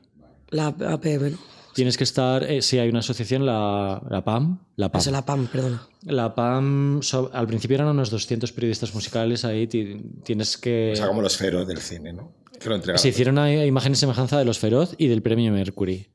La 0.50 0.66
APM, 0.68 1.30
¿no? 1.32 1.38
Tienes 1.72 1.96
que 1.96 2.02
estar, 2.04 2.42
eh, 2.42 2.62
sí, 2.62 2.78
hay 2.78 2.88
una 2.88 2.98
asociación, 2.98 3.46
la, 3.46 4.02
la 4.10 4.24
PAM, 4.24 4.58
la 4.76 4.90
PAM. 4.90 5.00
Eso, 5.00 5.10
la 5.12 5.24
PAM, 5.24 5.46
perdona. 5.46 5.86
La 6.02 6.34
PAM, 6.34 7.00
so- 7.02 7.30
al 7.32 7.46
principio 7.46 7.76
eran 7.76 7.86
unos 7.88 8.10
200 8.10 8.50
periodistas 8.52 8.92
musicales 8.92 9.44
ahí, 9.44 9.66
ti- 9.68 10.02
tienes 10.24 10.58
que... 10.58 10.90
O 10.92 10.96
sea, 10.96 11.06
como 11.06 11.22
los 11.22 11.36
feros 11.36 11.66
del 11.68 11.78
cine, 11.78 12.12
¿no? 12.12 12.32
Que 12.58 12.68
lo. 12.68 12.98
Se 12.98 13.08
hicieron 13.08 13.38
a- 13.38 13.64
imagen 13.64 13.92
y 13.92 13.96
semejanza 13.96 14.36
de 14.38 14.44
los 14.44 14.58
Feroz 14.58 14.94
y 14.98 15.06
del 15.06 15.22
premio 15.22 15.52
Mercury. 15.52 16.08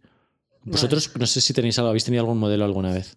Vosotros, 0.63 1.09
no 1.17 1.25
sé 1.25 1.39
si 1.41 1.53
tenéis 1.53 1.77
algo, 1.79 1.89
habéis 1.89 2.03
tenido 2.05 2.21
algún 2.23 2.37
modelo 2.37 2.65
alguna 2.65 2.91
vez. 2.93 3.15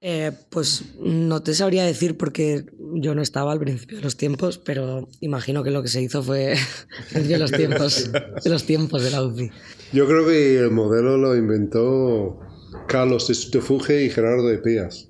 Eh, 0.00 0.30
pues 0.48 0.84
no 1.00 1.42
te 1.42 1.54
sabría 1.54 1.84
decir 1.84 2.16
porque 2.16 2.66
yo 2.94 3.14
no 3.16 3.20
estaba 3.22 3.50
al 3.52 3.58
principio 3.58 3.96
de 3.98 4.02
los 4.04 4.16
tiempos, 4.16 4.56
pero 4.58 5.08
imagino 5.20 5.64
que 5.64 5.72
lo 5.72 5.82
que 5.82 5.88
se 5.88 6.00
hizo 6.00 6.22
fue 6.22 6.54
de 7.12 7.38
los 7.38 7.50
tiempos, 7.52 8.10
de 8.12 8.50
los 8.50 8.64
tiempos 8.64 9.02
de 9.02 9.10
la 9.10 9.22
UCI. 9.24 9.50
Yo 9.92 10.06
creo 10.06 10.26
que 10.26 10.58
el 10.58 10.70
modelo 10.70 11.16
lo 11.16 11.36
inventó 11.36 12.40
Carlos 12.86 13.28
de 13.28 13.34
Sutefuge 13.34 14.04
y 14.04 14.10
Gerardo 14.10 14.46
de 14.48 14.58
Pías. 14.58 15.08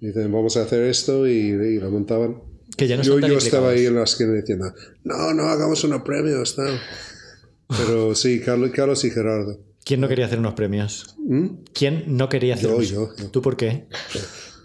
Dicen, 0.00 0.30
vamos 0.32 0.56
a 0.56 0.62
hacer 0.62 0.82
esto 0.84 1.26
y, 1.26 1.32
y 1.32 1.78
lo 1.78 1.90
montaban. 1.90 2.42
Que 2.76 2.86
ya 2.88 2.96
no 2.96 3.02
yo 3.02 3.18
estaba 3.38 3.70
ahí 3.70 3.86
en 3.86 3.94
la 3.94 4.02
esquina 4.02 4.32
diciendo, 4.32 4.66
no, 5.04 5.32
no, 5.32 5.44
hagamos 5.44 5.82
unos 5.84 6.02
premios. 6.02 6.54
tal". 6.56 6.78
Pero 7.68 8.14
sí, 8.14 8.40
Carlos, 8.40 8.70
Carlos 8.74 9.04
y 9.04 9.10
Gerardo. 9.10 9.58
¿Quién 9.84 10.00
no 10.00 10.08
quería 10.08 10.26
hacer 10.26 10.38
unos 10.40 10.54
premios? 10.54 11.14
¿Mm? 11.18 11.46
¿Quién 11.72 12.04
no 12.16 12.28
quería 12.28 12.54
hacer 12.54 12.68
Yo, 12.70 12.76
unos- 12.76 12.88
yo, 12.90 13.08
yo. 13.16 13.30
¿Tú 13.30 13.40
por 13.40 13.56
qué? 13.56 13.86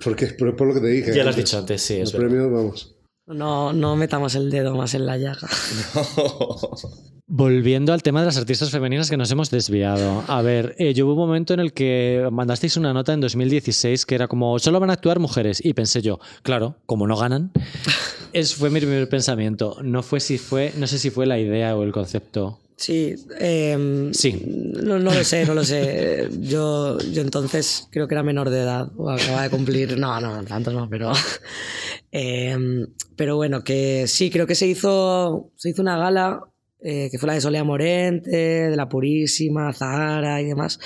Porque, 0.03 0.27
por, 0.27 0.55
por 0.55 0.67
lo 0.67 0.73
que 0.73 0.79
te 0.81 0.87
dije. 0.87 1.13
Ya 1.15 1.23
lo 1.23 1.29
has 1.29 1.35
dicho 1.35 1.57
antes, 1.59 1.81
sí, 1.81 1.93
es 1.95 2.11
Los 2.11 2.13
verdad. 2.13 2.27
premios, 2.29 2.51
vamos. 2.51 2.95
No, 3.27 3.71
no 3.71 3.95
metamos 3.95 4.33
el 4.35 4.49
dedo 4.49 4.75
más 4.75 4.93
en 4.95 5.05
la 5.05 5.17
llaga. 5.17 5.47
Volviendo 7.33 7.93
al 7.93 8.03
tema 8.03 8.19
de 8.19 8.25
las 8.25 8.35
artistas 8.35 8.71
femeninas 8.71 9.09
que 9.09 9.15
nos 9.15 9.31
hemos 9.31 9.49
desviado. 9.49 10.21
A 10.27 10.41
ver, 10.41 10.75
eh, 10.77 10.93
yo 10.93 11.05
hubo 11.05 11.13
un 11.13 11.19
momento 11.19 11.53
en 11.53 11.61
el 11.61 11.71
que 11.71 12.27
mandasteis 12.29 12.75
una 12.75 12.91
nota 12.91 13.13
en 13.13 13.21
2016 13.21 14.05
que 14.05 14.15
era 14.15 14.27
como, 14.27 14.59
solo 14.59 14.81
van 14.81 14.89
a 14.89 14.93
actuar 14.93 15.19
mujeres. 15.19 15.63
Y 15.63 15.73
pensé 15.73 16.01
yo, 16.01 16.19
claro, 16.43 16.75
como 16.85 17.07
no 17.07 17.15
ganan. 17.15 17.51
Es, 18.33 18.55
fue 18.55 18.69
mi 18.69 18.81
primer 18.81 19.07
pensamiento. 19.07 19.77
No 19.81 20.03
fue 20.03 20.19
si 20.19 20.37
fue, 20.37 20.73
no 20.77 20.87
sé 20.87 20.99
si 20.99 21.09
fue 21.09 21.25
la 21.25 21.39
idea 21.39 21.75
o 21.77 21.83
el 21.83 21.93
concepto. 21.93 22.59
Sí, 22.75 23.15
em, 23.39 24.13
Sí. 24.13 24.43
No, 24.83 24.99
no 24.99 25.13
lo 25.13 25.23
sé, 25.23 25.45
no 25.45 25.53
lo 25.53 25.63
sé. 25.63 26.27
Yo, 26.37 26.97
yo 26.99 27.21
entonces 27.21 27.87
creo 27.91 28.09
que 28.09 28.15
era 28.15 28.23
menor 28.23 28.49
de 28.49 28.59
edad 28.59 28.91
o 28.97 29.09
acababa 29.09 29.43
de 29.43 29.49
cumplir. 29.49 29.97
No, 29.97 30.19
no, 30.19 30.43
tanto 30.43 30.71
no, 30.71 30.89
pero. 30.89 31.13
em, 32.11 32.87
pero 33.15 33.37
bueno, 33.37 33.63
que 33.63 34.05
sí, 34.07 34.29
creo 34.29 34.47
que 34.47 34.55
se 34.55 34.67
hizo, 34.67 35.51
se 35.55 35.69
hizo 35.69 35.81
una 35.81 35.97
gala 35.97 36.50
eh, 36.81 37.09
que 37.11 37.17
fue 37.19 37.27
la 37.27 37.33
de 37.33 37.41
Solea 37.41 37.63
Morente, 37.63 38.29
de 38.31 38.75
la 38.75 38.89
Purísima, 38.89 39.71
Zahara 39.73 40.41
y 40.41 40.45
demás. 40.45 40.79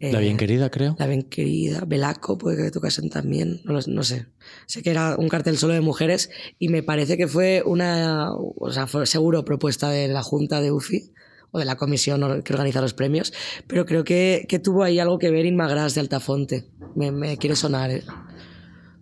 La 0.00 0.18
Eh, 0.18 0.22
bien 0.22 0.36
querida, 0.36 0.70
creo. 0.70 0.96
La 0.98 1.06
bien 1.06 1.22
querida, 1.22 1.84
Belaco, 1.86 2.36
puede 2.36 2.62
que 2.64 2.70
tocasen 2.70 3.08
también, 3.10 3.60
no, 3.64 3.72
lo- 3.74 3.80
no 3.86 4.02
sé. 4.02 4.26
Sé 4.66 4.82
que 4.82 4.90
era 4.90 5.16
un 5.16 5.28
cartel 5.28 5.56
solo 5.56 5.72
de 5.72 5.80
mujeres 5.80 6.30
y 6.58 6.68
me 6.68 6.82
parece 6.82 7.16
que 7.16 7.26
fue 7.28 7.62
una, 7.64 8.32
o 8.34 8.70
sea, 8.70 8.86
fue 8.86 9.06
seguro 9.06 9.44
propuesta 9.44 9.88
de 9.90 10.08
la 10.08 10.22
Junta 10.22 10.60
de 10.60 10.72
UFI 10.72 11.12
o 11.52 11.58
de 11.58 11.64
la 11.64 11.76
comisión 11.76 12.22
or- 12.22 12.42
que 12.42 12.52
organiza 12.52 12.80
los 12.82 12.92
premios, 12.92 13.32
pero 13.66 13.86
creo 13.86 14.04
que, 14.04 14.44
que 14.48 14.58
tuvo 14.58 14.82
ahí 14.82 14.98
algo 14.98 15.18
que 15.18 15.30
ver 15.30 15.46
Inma 15.46 15.68
Gras 15.68 15.94
de 15.94 16.00
Altafonte. 16.00 16.66
Me, 16.96 17.10
me 17.12 17.38
quiere 17.38 17.56
sonar, 17.56 17.90
¿eh? 17.90 18.02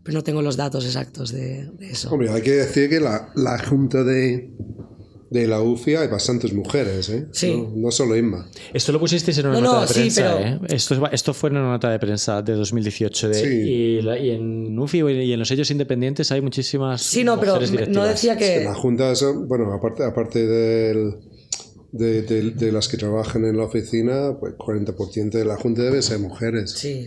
pero 0.04 0.18
no 0.18 0.22
tengo 0.22 0.42
los 0.42 0.56
datos 0.56 0.84
exactos 0.84 1.32
de, 1.32 1.66
de 1.78 1.90
eso. 1.90 2.10
Hombre, 2.10 2.30
hay 2.30 2.42
que 2.42 2.50
decir 2.52 2.88
que 2.90 3.00
la, 3.00 3.30
la 3.34 3.58
junta 3.58 4.04
de, 4.04 4.52
de 5.32 5.46
la 5.46 5.62
UFI 5.62 5.94
hay 5.96 6.08
bastantes 6.08 6.52
mujeres, 6.52 7.08
¿eh? 7.08 7.26
Sí. 7.32 7.52
No, 7.56 7.72
no 7.74 7.90
solo 7.90 8.16
Inma. 8.16 8.48
Esto 8.74 8.92
lo 8.92 9.00
pusisteis 9.00 9.38
en 9.38 9.46
una 9.46 9.54
No, 9.60 9.62
nota 9.62 9.74
no, 9.76 9.80
de 9.82 9.88
sí, 9.88 9.94
prensa, 9.94 10.36
pero- 10.38 10.46
¿eh? 10.46 10.60
Esto, 10.68 10.94
es- 10.94 11.00
esto 11.12 11.32
fue 11.32 11.48
en 11.50 11.56
una 11.56 11.70
nota 11.70 11.90
de 11.90 11.98
prensa 11.98 12.42
de 12.42 12.52
2018. 12.52 13.28
De, 13.30 13.34
Sí. 13.34 13.46
y, 13.48 14.02
la- 14.02 14.18
y 14.18 14.30
en 14.30 14.78
UFI 14.78 14.98
y 15.00 15.32
en 15.32 15.38
los 15.38 15.48
sellos 15.48 15.70
independientes 15.70 16.30
hay 16.32 16.40
muchísimas 16.42 17.02
Sí, 17.02 17.24
no, 17.24 17.40
pero 17.40 17.58
no 17.88 18.04
decía 18.04 18.36
que... 18.36 18.62
La 18.64 18.74
junta, 18.74 19.10
es, 19.12 19.24
bueno, 19.48 19.72
aparte, 19.72 20.04
aparte 20.04 20.46
del, 20.46 21.14
de, 21.92 22.22
de- 22.22 22.50
de 22.50 22.72
las 22.72 22.88
que 22.88 22.96
trabajan 22.98 23.44
en 23.44 23.56
la 23.56 23.64
oficina, 23.64 24.36
pues 24.38 24.54
40% 24.58 25.30
de 25.38 25.44
la 25.44 25.56
junta 25.56 25.82
debe 25.82 26.02
ser 26.02 26.18
mujeres. 26.18 26.72
Sí. 26.72 27.06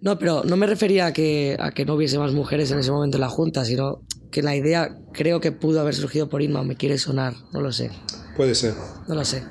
No, 0.00 0.18
pero 0.18 0.42
no 0.44 0.56
me 0.56 0.66
refería 0.66 1.06
a 1.06 1.12
que, 1.12 1.56
a 1.58 1.70
que 1.72 1.84
no 1.84 1.94
hubiese 1.94 2.18
más 2.18 2.32
mujeres 2.32 2.70
en 2.70 2.78
ese 2.78 2.90
momento 2.90 3.16
en 3.16 3.20
la 3.22 3.28
Junta, 3.28 3.64
sino 3.64 4.02
que 4.30 4.42
la 4.42 4.56
idea 4.56 4.98
creo 5.12 5.40
que 5.40 5.52
pudo 5.52 5.80
haber 5.80 5.94
surgido 5.94 6.28
por 6.28 6.42
Inma, 6.42 6.62
me 6.62 6.76
quiere 6.76 6.98
sonar, 6.98 7.34
no 7.52 7.60
lo 7.60 7.72
sé, 7.72 7.90
Puede 8.36 8.54
ser. 8.54 8.74
no 9.08 9.14
lo 9.14 9.24
sé. 9.24 9.44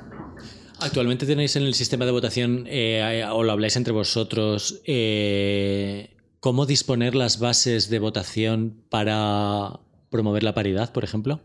Actualmente 0.78 1.24
tenéis 1.26 1.56
en 1.56 1.62
el 1.62 1.74
sistema 1.74 2.04
de 2.04 2.12
votación, 2.12 2.64
eh, 2.68 3.24
o 3.32 3.42
lo 3.42 3.52
habláis 3.52 3.76
entre 3.76 3.92
vosotros, 3.94 4.82
eh, 4.84 6.16
cómo 6.40 6.66
disponer 6.66 7.14
las 7.14 7.38
bases 7.38 7.88
de 7.88 7.98
votación 7.98 8.84
para 8.90 9.80
promover 10.10 10.42
la 10.42 10.54
paridad, 10.54 10.92
por 10.92 11.02
ejemplo. 11.02 11.40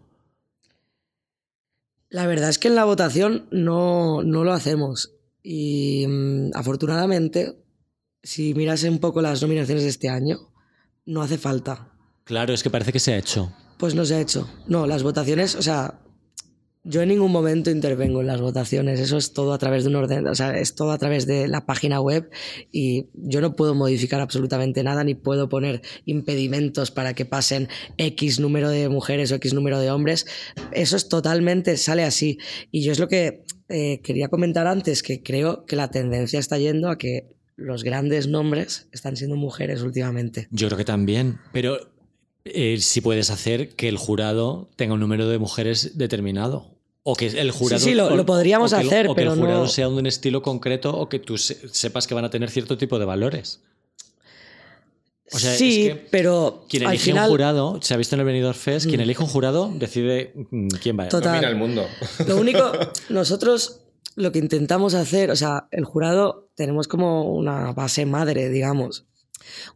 La 2.09 2.27
verdad 2.27 2.49
es 2.49 2.59
que 2.59 2.67
en 2.67 2.75
la 2.75 2.84
votación 2.84 3.47
no, 3.51 4.21
no 4.21 4.43
lo 4.43 4.51
hacemos. 4.51 5.13
Y 5.41 6.05
mm, 6.07 6.51
afortunadamente, 6.53 7.61
si 8.24 8.53
miras 8.53 8.84
un 8.84 8.99
poco 8.99 9.22
las 9.22 9.41
nominaciones 9.41 9.84
de 9.84 9.89
este 9.89 10.09
año, 10.09 10.51
no 11.05 11.22
hace 11.22 11.38
falta. 11.38 11.91
Claro, 12.24 12.53
es 12.53 12.63
que 12.63 12.69
parece 12.69 12.91
que 12.91 12.99
se 12.99 13.13
ha 13.13 13.17
hecho. 13.17 13.51
Pues 13.78 13.95
no 13.95 14.05
se 14.05 14.15
ha 14.15 14.22
hecho. 14.22 14.49
No, 14.67 14.86
las 14.86 15.03
votaciones, 15.03 15.55
o 15.55 15.61
sea, 15.61 15.99
yo 16.84 17.01
en 17.01 17.09
ningún 17.09 17.32
momento 17.32 17.69
intervengo 17.69 18.22
en 18.22 18.28
las 18.28 18.41
votaciones. 18.41 18.99
Eso 18.99 19.17
es 19.17 19.34
todo 19.34 19.53
a 19.53 19.57
través 19.57 19.84
de 19.84 19.89
un 19.89 19.95
orden, 19.95 20.28
o 20.28 20.36
sea, 20.36 20.57
es 20.57 20.74
todo 20.74 20.91
a 20.91 20.97
través 20.97 21.28
de 21.28 21.47
la 21.47 21.65
página 21.65 22.01
web 22.01 22.30
y 22.72 23.09
yo 23.13 23.41
no 23.41 23.55
puedo 23.55 23.76
modificar 23.76 24.19
absolutamente 24.19 24.84
nada 24.84 25.03
ni 25.03 25.13
puedo 25.13 25.47
poner 25.49 25.82
impedimentos 26.05 26.89
para 26.91 27.13
que 27.13 27.26
pasen 27.26 27.69
X 27.97 28.39
número 28.39 28.69
de 28.69 28.89
mujeres 28.89 29.32
o 29.32 29.36
X 29.36 29.53
número 29.53 29.80
de 29.80 29.91
hombres. 29.91 30.26
Eso 30.72 30.95
es 30.95 31.07
totalmente, 31.07 31.78
sale 31.78 32.03
así. 32.03 32.39
Y 32.72 32.82
yo 32.84 32.91
es 32.91 32.99
lo 32.99 33.07
que 33.07 33.45
eh, 33.69 34.01
quería 34.01 34.30
comentar 34.30 34.65
antes, 34.67 35.03
que 35.03 35.22
creo 35.22 35.65
que 35.65 35.76
la 35.76 35.91
tendencia 35.91 36.39
está 36.39 36.57
yendo 36.57 36.89
a 36.89 36.97
que 36.97 37.41
los 37.62 37.84
grandes 37.84 38.28
nombres 38.28 38.88
están 38.91 39.16
siendo 39.16 39.36
mujeres 39.36 39.82
últimamente. 39.82 40.47
Yo 40.51 40.68
creo 40.68 40.78
que 40.78 40.86
también, 40.86 41.39
pero 41.53 41.78
eh, 42.45 42.78
si 42.80 43.01
puedes 43.01 43.30
hacer 43.30 43.70
que 43.76 43.88
el 43.88 43.97
jurado 43.97 44.70
tenga 44.76 44.93
un 44.95 44.99
número 44.99 45.28
de 45.30 45.38
mujeres 45.38 45.97
determinado. 45.97 46.76
O 47.03 47.16
que 47.16 47.28
el 47.28 47.49
jurado. 47.51 47.80
Sí, 47.80 47.89
sí, 47.89 47.95
lo- 47.95 48.07
o- 48.07 48.16
lo 48.16 48.26
podríamos 48.26 48.74
o 48.74 48.76
que 48.78 48.82
el- 48.84 48.88
hacer, 48.88 49.07
o 49.07 49.16
que 49.16 49.22
pero 49.22 49.34
el 49.34 49.39
jurado 49.39 49.62
no- 49.64 49.68
sea 49.68 49.88
de 49.88 49.93
un 49.93 50.05
estilo 50.05 50.41
concreto 50.41 50.95
o 50.95 51.09
que 51.09 51.18
tú 51.20 51.38
se- 51.38 51.68
sepas 51.70 52.05
que 52.07 52.14
van 52.14 52.26
a 52.26 52.30
tener 52.30 52.49
cierto 52.51 52.78
tipo 52.78 52.99
de 52.99 53.05
valores. 53.05 53.62
O 55.34 55.39
sea, 55.39 55.53
sí, 55.55 55.88
es 55.88 55.93
que 55.93 56.07
pero 56.12 56.66
Quien 56.70 56.84
al 56.84 56.89
elige 56.89 57.05
final... 57.12 57.24
un 57.26 57.30
jurado, 57.32 57.80
se 57.82 57.93
ha 57.93 57.97
visto 57.97 58.16
en 58.16 58.20
el 58.20 58.26
Benidorm 58.26 58.57
Fest, 58.57 58.86
quien 58.88 58.99
elige 58.99 59.24
un 59.24 59.30
jurado 59.30 59.72
decide 59.74 60.34
mm, 60.51 60.68
quién 60.82 60.99
va. 60.99 61.07
Total. 61.07 61.32
Domina 61.36 61.47
el 61.49 61.55
mundo. 61.55 61.86
Lo 62.28 62.38
único, 62.38 62.72
nosotros 63.09 63.80
lo 64.18 64.34
que 64.34 64.39
intentamos 64.39 64.93
hacer, 64.93 65.32
o 65.32 65.36
sea, 65.38 65.68
el 65.72 65.86
jurado 65.86 66.49
tenemos 66.62 66.88
como 66.88 67.34
una 67.34 67.74
base 67.74 68.05
madre, 68.05 68.49
digamos. 68.49 69.05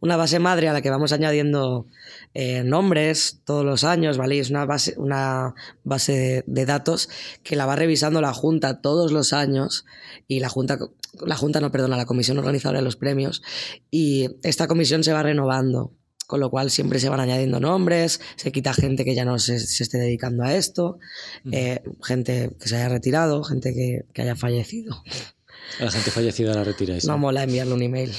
Una 0.00 0.16
base 0.16 0.38
madre 0.38 0.68
a 0.68 0.72
la 0.72 0.80
que 0.80 0.90
vamos 0.90 1.12
añadiendo 1.12 1.86
eh, 2.34 2.62
nombres 2.64 3.40
todos 3.44 3.64
los 3.64 3.84
años, 3.84 4.16
¿vale? 4.16 4.36
Y 4.36 4.38
es 4.38 4.50
una 4.50 4.64
base, 4.64 4.94
una 4.96 5.54
base 5.84 6.12
de, 6.12 6.44
de 6.46 6.66
datos 6.66 7.08
que 7.42 7.56
la 7.56 7.66
va 7.66 7.76
revisando 7.76 8.20
la 8.20 8.32
Junta 8.32 8.80
todos 8.80 9.12
los 9.12 9.32
años 9.32 9.84
y 10.28 10.40
la 10.40 10.48
Junta, 10.48 10.78
la 11.20 11.36
Junta 11.36 11.60
no, 11.60 11.72
perdona, 11.72 11.96
la 11.96 12.06
Comisión 12.06 12.38
Organizadora 12.38 12.78
de 12.78 12.84
los 12.84 12.96
Premios 12.96 13.42
y 13.90 14.28
esta 14.42 14.68
comisión 14.68 15.04
se 15.04 15.12
va 15.12 15.22
renovando. 15.22 15.92
Con 16.26 16.40
lo 16.40 16.50
cual 16.50 16.72
siempre 16.72 16.98
se 16.98 17.08
van 17.08 17.20
añadiendo 17.20 17.60
nombres, 17.60 18.20
se 18.34 18.50
quita 18.50 18.74
gente 18.74 19.04
que 19.04 19.14
ya 19.14 19.24
no 19.24 19.38
se, 19.38 19.60
se 19.60 19.84
esté 19.84 19.98
dedicando 19.98 20.42
a 20.42 20.56
esto, 20.56 20.98
eh, 21.52 21.84
gente 22.02 22.50
que 22.60 22.68
se 22.68 22.74
haya 22.74 22.88
retirado, 22.88 23.44
gente 23.44 23.72
que, 23.72 24.06
que 24.12 24.22
haya 24.22 24.34
fallecido. 24.34 25.04
A 25.80 25.84
la 25.84 25.90
gente 25.90 26.10
fallecida 26.10 26.54
la 26.54 26.64
retiráis. 26.64 27.04
No 27.04 27.18
mola 27.18 27.42
enviarle 27.42 27.74
un 27.74 27.82
email. 27.82 28.12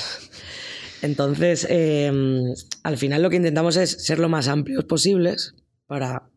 Entonces, 1.01 1.65
eh, 1.69 2.11
al 2.83 2.97
final 2.97 3.21
lo 3.21 3.29
que 3.29 3.35
intentamos 3.35 3.77
es 3.77 3.91
ser 3.91 4.19
lo 4.19 4.29
más 4.29 4.47
amplios 4.47 4.85
posibles 4.85 5.55
para, 5.85 6.29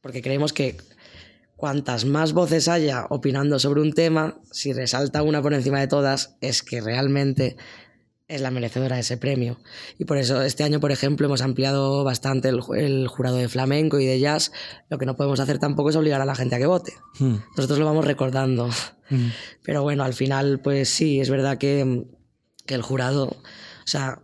porque 0.00 0.22
creemos 0.22 0.52
que 0.52 0.76
cuantas 1.56 2.04
más 2.04 2.32
voces 2.32 2.68
haya 2.68 3.06
opinando 3.10 3.58
sobre 3.58 3.80
un 3.80 3.92
tema, 3.92 4.40
si 4.50 4.72
resalta 4.72 5.22
una 5.22 5.42
por 5.42 5.54
encima 5.54 5.80
de 5.80 5.88
todas, 5.88 6.36
es 6.40 6.62
que 6.62 6.80
realmente 6.80 7.56
es 8.34 8.40
la 8.40 8.50
merecedora 8.50 8.96
de 8.96 9.00
ese 9.02 9.16
premio. 9.16 9.58
Y 9.98 10.04
por 10.04 10.18
eso 10.18 10.42
este 10.42 10.64
año, 10.64 10.80
por 10.80 10.92
ejemplo, 10.92 11.26
hemos 11.26 11.40
ampliado 11.42 12.04
bastante 12.04 12.48
el, 12.48 12.60
ju- 12.60 12.76
el 12.76 13.08
jurado 13.08 13.36
de 13.36 13.48
flamenco 13.48 14.00
y 14.00 14.06
de 14.06 14.18
jazz. 14.20 14.52
Lo 14.90 14.98
que 14.98 15.06
no 15.06 15.16
podemos 15.16 15.40
hacer 15.40 15.58
tampoco 15.58 15.90
es 15.90 15.96
obligar 15.96 16.20
a 16.20 16.24
la 16.24 16.34
gente 16.34 16.54
a 16.56 16.58
que 16.58 16.66
vote. 16.66 16.92
Hmm. 17.18 17.36
Nosotros 17.56 17.78
lo 17.78 17.84
vamos 17.84 18.04
recordando. 18.04 18.68
Hmm. 19.10 19.28
Pero 19.62 19.82
bueno, 19.82 20.04
al 20.04 20.14
final, 20.14 20.60
pues 20.60 20.88
sí, 20.88 21.20
es 21.20 21.30
verdad 21.30 21.58
que, 21.58 22.04
que 22.66 22.74
el 22.74 22.82
jurado, 22.82 23.24
o 23.28 23.86
sea, 23.86 24.20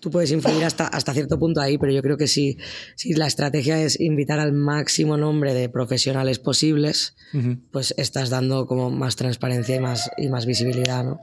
tú 0.00 0.10
puedes 0.10 0.32
influir 0.32 0.64
hasta, 0.64 0.86
hasta 0.86 1.14
cierto 1.14 1.38
punto 1.38 1.62
ahí, 1.62 1.78
pero 1.78 1.90
yo 1.90 2.02
creo 2.02 2.18
que 2.18 2.26
sí, 2.26 2.58
si 2.94 3.14
la 3.14 3.26
estrategia 3.26 3.80
es 3.80 3.98
invitar 3.98 4.38
al 4.38 4.52
máximo 4.52 5.16
nombre 5.16 5.54
de 5.54 5.70
profesionales 5.70 6.38
posibles, 6.38 7.16
pues 7.72 7.94
estás 7.96 8.28
dando 8.28 8.66
como 8.66 8.90
más 8.90 9.16
transparencia 9.16 9.76
y 9.76 9.80
más, 9.80 10.10
y 10.18 10.28
más 10.28 10.44
visibilidad, 10.44 11.04
¿no? 11.04 11.20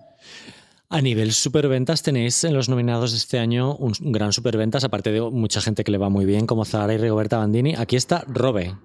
A 0.94 1.00
nivel 1.02 1.32
superventas 1.32 2.04
tenéis 2.04 2.44
en 2.44 2.54
los 2.54 2.68
nominados 2.68 3.12
de 3.12 3.18
este 3.18 3.40
año 3.40 3.78
un 3.78 3.94
gran 4.12 4.34
superventas, 4.34 4.84
aparte 4.84 5.14
de 5.14 5.22
mucha 5.22 5.62
gente 5.62 5.86
que 5.86 5.92
le 5.92 5.98
va 5.98 6.10
muy 6.10 6.26
bien, 6.26 6.46
como 6.46 6.66
Zara 6.66 6.94
y 6.94 6.98
Rigoberta 6.98 7.38
Bandini. 7.38 7.76
Aquí 7.78 7.96
está 7.96 8.26
Robe. 8.28 8.76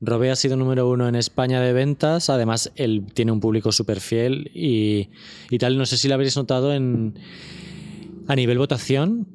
Robe 0.00 0.30
ha 0.30 0.36
sido 0.36 0.56
número 0.56 0.88
uno 0.88 1.06
en 1.06 1.16
España 1.16 1.60
de 1.60 1.74
ventas, 1.74 2.30
además 2.30 2.72
él 2.76 3.04
tiene 3.12 3.32
un 3.32 3.40
público 3.40 3.72
súper 3.72 4.00
fiel 4.00 4.50
y, 4.54 5.10
y 5.50 5.58
tal. 5.58 5.76
No 5.76 5.84
sé 5.84 5.98
si 5.98 6.08
lo 6.08 6.14
habréis 6.14 6.34
notado 6.34 6.72
en, 6.72 7.18
a 8.26 8.34
nivel 8.36 8.56
votación 8.56 9.28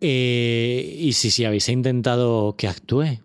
eh, 0.00 0.96
y 0.98 1.12
si, 1.12 1.30
si 1.30 1.44
habéis 1.44 1.68
intentado 1.68 2.56
que 2.56 2.66
actúe. 2.66 3.20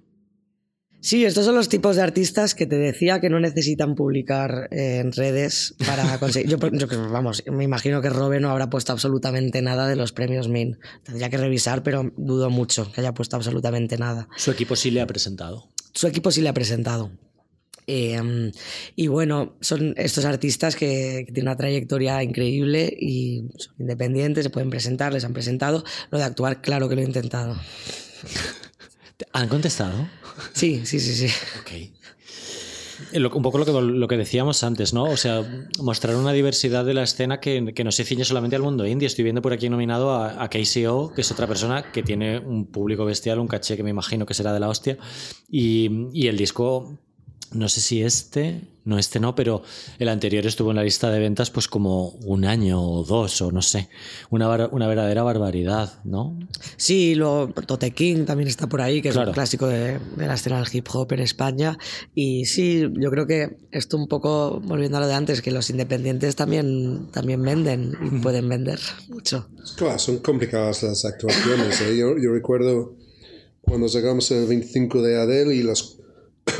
Sí, 1.03 1.25
estos 1.25 1.43
son 1.43 1.55
los 1.55 1.67
tipos 1.67 1.97
de 1.97 2.01
artistas 2.01 2.55
que 2.55 2.65
te 2.65 2.77
decía 2.77 3.19
que 3.19 3.29
no 3.29 3.37
necesitan 3.41 3.93
publicar 3.93 4.69
en 4.71 5.11
redes 5.11 5.75
para 5.85 6.17
conseguir. 6.19 6.49
Yo, 6.49 6.57
vamos, 7.11 7.43
me 7.51 7.65
imagino 7.65 8.01
que 8.01 8.09
Robe 8.09 8.39
no 8.39 8.49
habrá 8.49 8.69
puesto 8.69 8.93
absolutamente 8.93 9.61
nada 9.61 9.89
de 9.89 9.97
los 9.97 10.13
premios 10.13 10.47
Min. 10.47 10.77
Tendría 11.03 11.29
que 11.29 11.35
revisar, 11.35 11.83
pero 11.83 12.09
dudo 12.15 12.49
mucho 12.49 12.89
que 12.89 13.01
haya 13.01 13.13
puesto 13.13 13.35
absolutamente 13.35 13.97
nada. 13.97 14.29
Su 14.37 14.51
equipo 14.51 14.77
sí 14.77 14.91
le 14.91 15.01
ha 15.01 15.05
presentado. 15.05 15.69
Su 15.93 16.07
equipo 16.07 16.31
sí 16.31 16.39
le 16.39 16.47
ha 16.47 16.53
presentado. 16.53 17.11
Eh, 17.85 18.51
y 18.95 19.07
bueno, 19.07 19.57
son 19.59 19.93
estos 19.97 20.23
artistas 20.23 20.77
que, 20.77 21.25
que 21.27 21.33
tienen 21.33 21.49
una 21.49 21.57
trayectoria 21.57 22.23
increíble 22.23 22.95
y 22.97 23.49
son 23.57 23.75
independientes, 23.77 24.45
se 24.45 24.49
pueden 24.49 24.69
presentar, 24.69 25.11
les 25.11 25.25
han 25.25 25.33
presentado. 25.33 25.83
Lo 26.11 26.17
de 26.17 26.23
actuar, 26.23 26.61
claro 26.61 26.87
que 26.87 26.95
lo 26.95 27.01
he 27.01 27.05
intentado. 27.05 27.57
¿Han 29.33 29.49
contestado? 29.49 30.07
Sí, 30.53 30.85
sí, 30.85 30.99
sí, 30.99 31.15
sí. 31.15 31.33
Ok. 31.61 31.71
Eh, 33.11 33.25
Un 33.25 33.41
poco 33.41 33.57
lo 33.57 33.65
que, 33.65 33.71
lo 33.71 34.07
que 34.07 34.17
decíamos 34.17 34.63
antes, 34.63 34.93
¿no? 34.93 35.03
O 35.05 35.17
sea, 35.17 35.43
mostrar 35.79 36.15
una 36.15 36.31
diversidad 36.31 36.85
de 36.85 36.93
la 36.93 37.03
escena 37.03 37.39
que, 37.39 37.73
que 37.75 37.83
no 37.83 37.91
se 37.91 38.03
ciñe 38.05 38.23
solamente 38.25 38.55
al 38.55 38.61
mundo 38.61 38.85
indie. 38.87 39.07
Estoy 39.07 39.23
viendo 39.23 39.41
por 39.41 39.53
aquí 39.53 39.69
nominado 39.69 40.11
a, 40.11 40.41
a 40.43 40.49
KCO, 40.49 41.13
que 41.13 41.21
es 41.21 41.31
otra 41.31 41.47
persona 41.47 41.91
que 41.91 42.03
tiene 42.03 42.39
un 42.39 42.65
público 42.65 43.05
bestial, 43.05 43.39
un 43.39 43.47
caché 43.47 43.75
que 43.77 43.83
me 43.83 43.89
imagino 43.89 44.25
que 44.25 44.33
será 44.33 44.53
de 44.53 44.59
la 44.59 44.69
hostia. 44.69 44.97
Y, 45.49 46.07
y 46.13 46.27
el 46.27 46.37
disco, 46.37 46.97
no 47.51 47.67
sé 47.69 47.81
si 47.81 48.01
este, 48.03 48.61
no 48.85 48.97
este 48.99 49.19
no, 49.19 49.33
pero 49.35 49.61
el 49.99 50.09
anterior 50.09 50.45
estuvo 50.45 50.71
en 50.71 50.77
la 50.77 50.83
lista 50.83 51.09
de 51.09 51.19
ventas 51.19 51.49
pues 51.51 51.67
como 51.67 52.09
un 52.25 52.43
año 52.45 52.81
o 52.81 53.03
dos, 53.03 53.41
o 53.41 53.51
no 53.51 53.61
sé. 53.61 53.89
Una, 54.29 54.47
bar- 54.47 54.69
una 54.71 54.87
verdadera 54.87 55.23
barbaridad, 55.23 56.01
¿no? 56.03 56.37
Sí, 56.77 57.15
luego 57.15 57.47
Tote 57.65 57.91
King 57.91 58.25
también 58.25 58.47
está 58.49 58.67
por 58.67 58.81
ahí, 58.81 59.01
que 59.01 59.09
es 59.09 59.13
Claro. 59.15 59.29
un 59.29 59.33
clásico 59.33 59.67
de, 59.67 59.99
de 59.99 60.27
la 60.27 60.33
escena 60.33 60.57
del 60.59 60.67
hip 60.73 60.87
hop 60.93 61.13
en 61.13 61.19
España. 61.19 61.77
Y 62.13 62.45
sí, 62.45 62.83
yo 62.99 63.09
creo 63.09 63.25
que 63.25 63.57
esto 63.71 63.97
un 63.97 64.07
poco, 64.07 64.59
volviendo 64.63 64.97
a 64.97 65.01
lo 65.01 65.07
de 65.07 65.13
antes, 65.13 65.41
que 65.41 65.51
los 65.51 65.69
independientes 65.69 66.35
también, 66.35 67.07
también 67.11 67.41
venden 67.41 67.93
y 68.01 68.19
pueden 68.19 68.49
vender 68.49 68.79
mucho. 69.09 69.47
Claro, 69.77 69.97
son 69.99 70.17
complicadas 70.17 70.83
las 70.83 71.05
actuaciones. 71.05 71.79
¿eh? 71.81 71.97
Yo, 71.97 72.17
yo 72.17 72.31
recuerdo 72.33 72.95
cuando 73.61 73.87
sacamos 73.87 74.29
el 74.31 74.45
25 74.47 75.01
de 75.01 75.21
Adele 75.21 75.55
y 75.55 75.63
los 75.63 75.99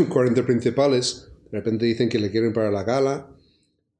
40 0.09 0.45
principales, 0.45 1.27
de 1.53 1.59
repente 1.59 1.85
dicen 1.85 2.09
que 2.09 2.17
le 2.17 2.31
quieren 2.31 2.51
para 2.51 2.71
la 2.71 2.83
gala 2.83 3.29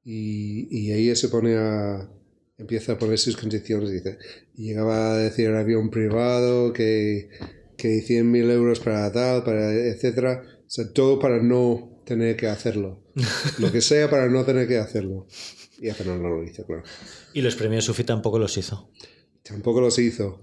y, 0.02 0.66
y 0.76 0.92
ella 0.92 1.14
se 1.14 1.28
pone 1.28 1.54
a 1.54 2.10
empieza 2.58 2.92
a 2.92 2.98
poner 2.98 3.16
sus 3.16 3.36
condiciones 3.36 3.90
dice 3.90 4.18
y 4.56 4.64
llegaba 4.64 5.12
a 5.12 5.16
decir 5.16 5.50
avión 5.50 5.88
privado 5.90 6.72
que, 6.72 7.30
que 7.76 8.02
100.000 8.02 8.50
euros 8.50 8.80
para 8.80 9.12
tal 9.12 9.44
para 9.44 9.72
etcétera 9.72 10.42
o 10.66 10.70
sea 10.70 10.92
todo 10.92 11.20
para 11.20 11.40
no 11.40 12.02
tener 12.04 12.36
que 12.36 12.48
hacerlo. 12.48 13.04
Lo 13.58 13.70
que 13.70 13.80
sea 13.80 14.10
para 14.10 14.28
no 14.28 14.44
tener 14.44 14.66
que 14.66 14.78
hacerlo. 14.78 15.26
Y 15.78 15.88
al 15.88 15.94
final 15.94 16.20
no 16.20 16.28
lo 16.30 16.44
hizo 16.44 16.66
claro. 16.66 16.82
Y 17.32 17.40
los 17.40 17.54
premios 17.54 17.84
Sufi 17.84 18.02
tampoco 18.02 18.38
los 18.38 18.58
hizo. 18.58 18.90
Tampoco 19.44 19.80
los 19.82 19.98
hizo. 19.98 20.40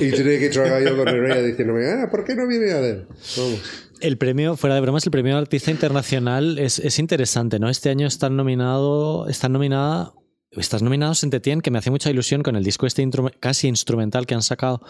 Y 0.00 0.10
tenía 0.12 0.38
que 0.38 0.48
tragar 0.48 0.82
yo 0.82 0.96
con 0.96 1.08
Herrera 1.08 1.42
diciéndome, 1.42 1.86
ah, 1.90 2.08
¿por 2.10 2.24
qué 2.24 2.34
no 2.36 2.46
viene 2.46 2.70
a 2.72 2.78
ver? 2.80 3.06
Vamos. 3.36 3.60
El 4.00 4.16
premio, 4.16 4.56
fuera 4.56 4.76
de 4.76 4.80
bromas, 4.80 5.04
el 5.04 5.10
premio 5.10 5.34
de 5.34 5.40
Artista 5.40 5.72
Internacional 5.72 6.56
es, 6.60 6.78
es 6.78 7.00
interesante, 7.00 7.58
¿no? 7.58 7.68
Este 7.68 7.90
año 7.90 8.06
están 8.06 8.36
nominado, 8.36 9.26
están 9.28 9.52
nominada, 9.52 10.14
estás 10.52 10.82
nominado 10.82 11.14
Saint-Étienne, 11.16 11.62
que 11.62 11.72
me 11.72 11.78
hace 11.78 11.90
mucha 11.90 12.10
ilusión 12.10 12.44
con 12.44 12.54
el 12.54 12.62
disco 12.62 12.86
este 12.86 13.02
intru- 13.04 13.34
casi 13.40 13.66
instrumental 13.66 14.24
que 14.24 14.34
han 14.34 14.42
sacado, 14.42 14.82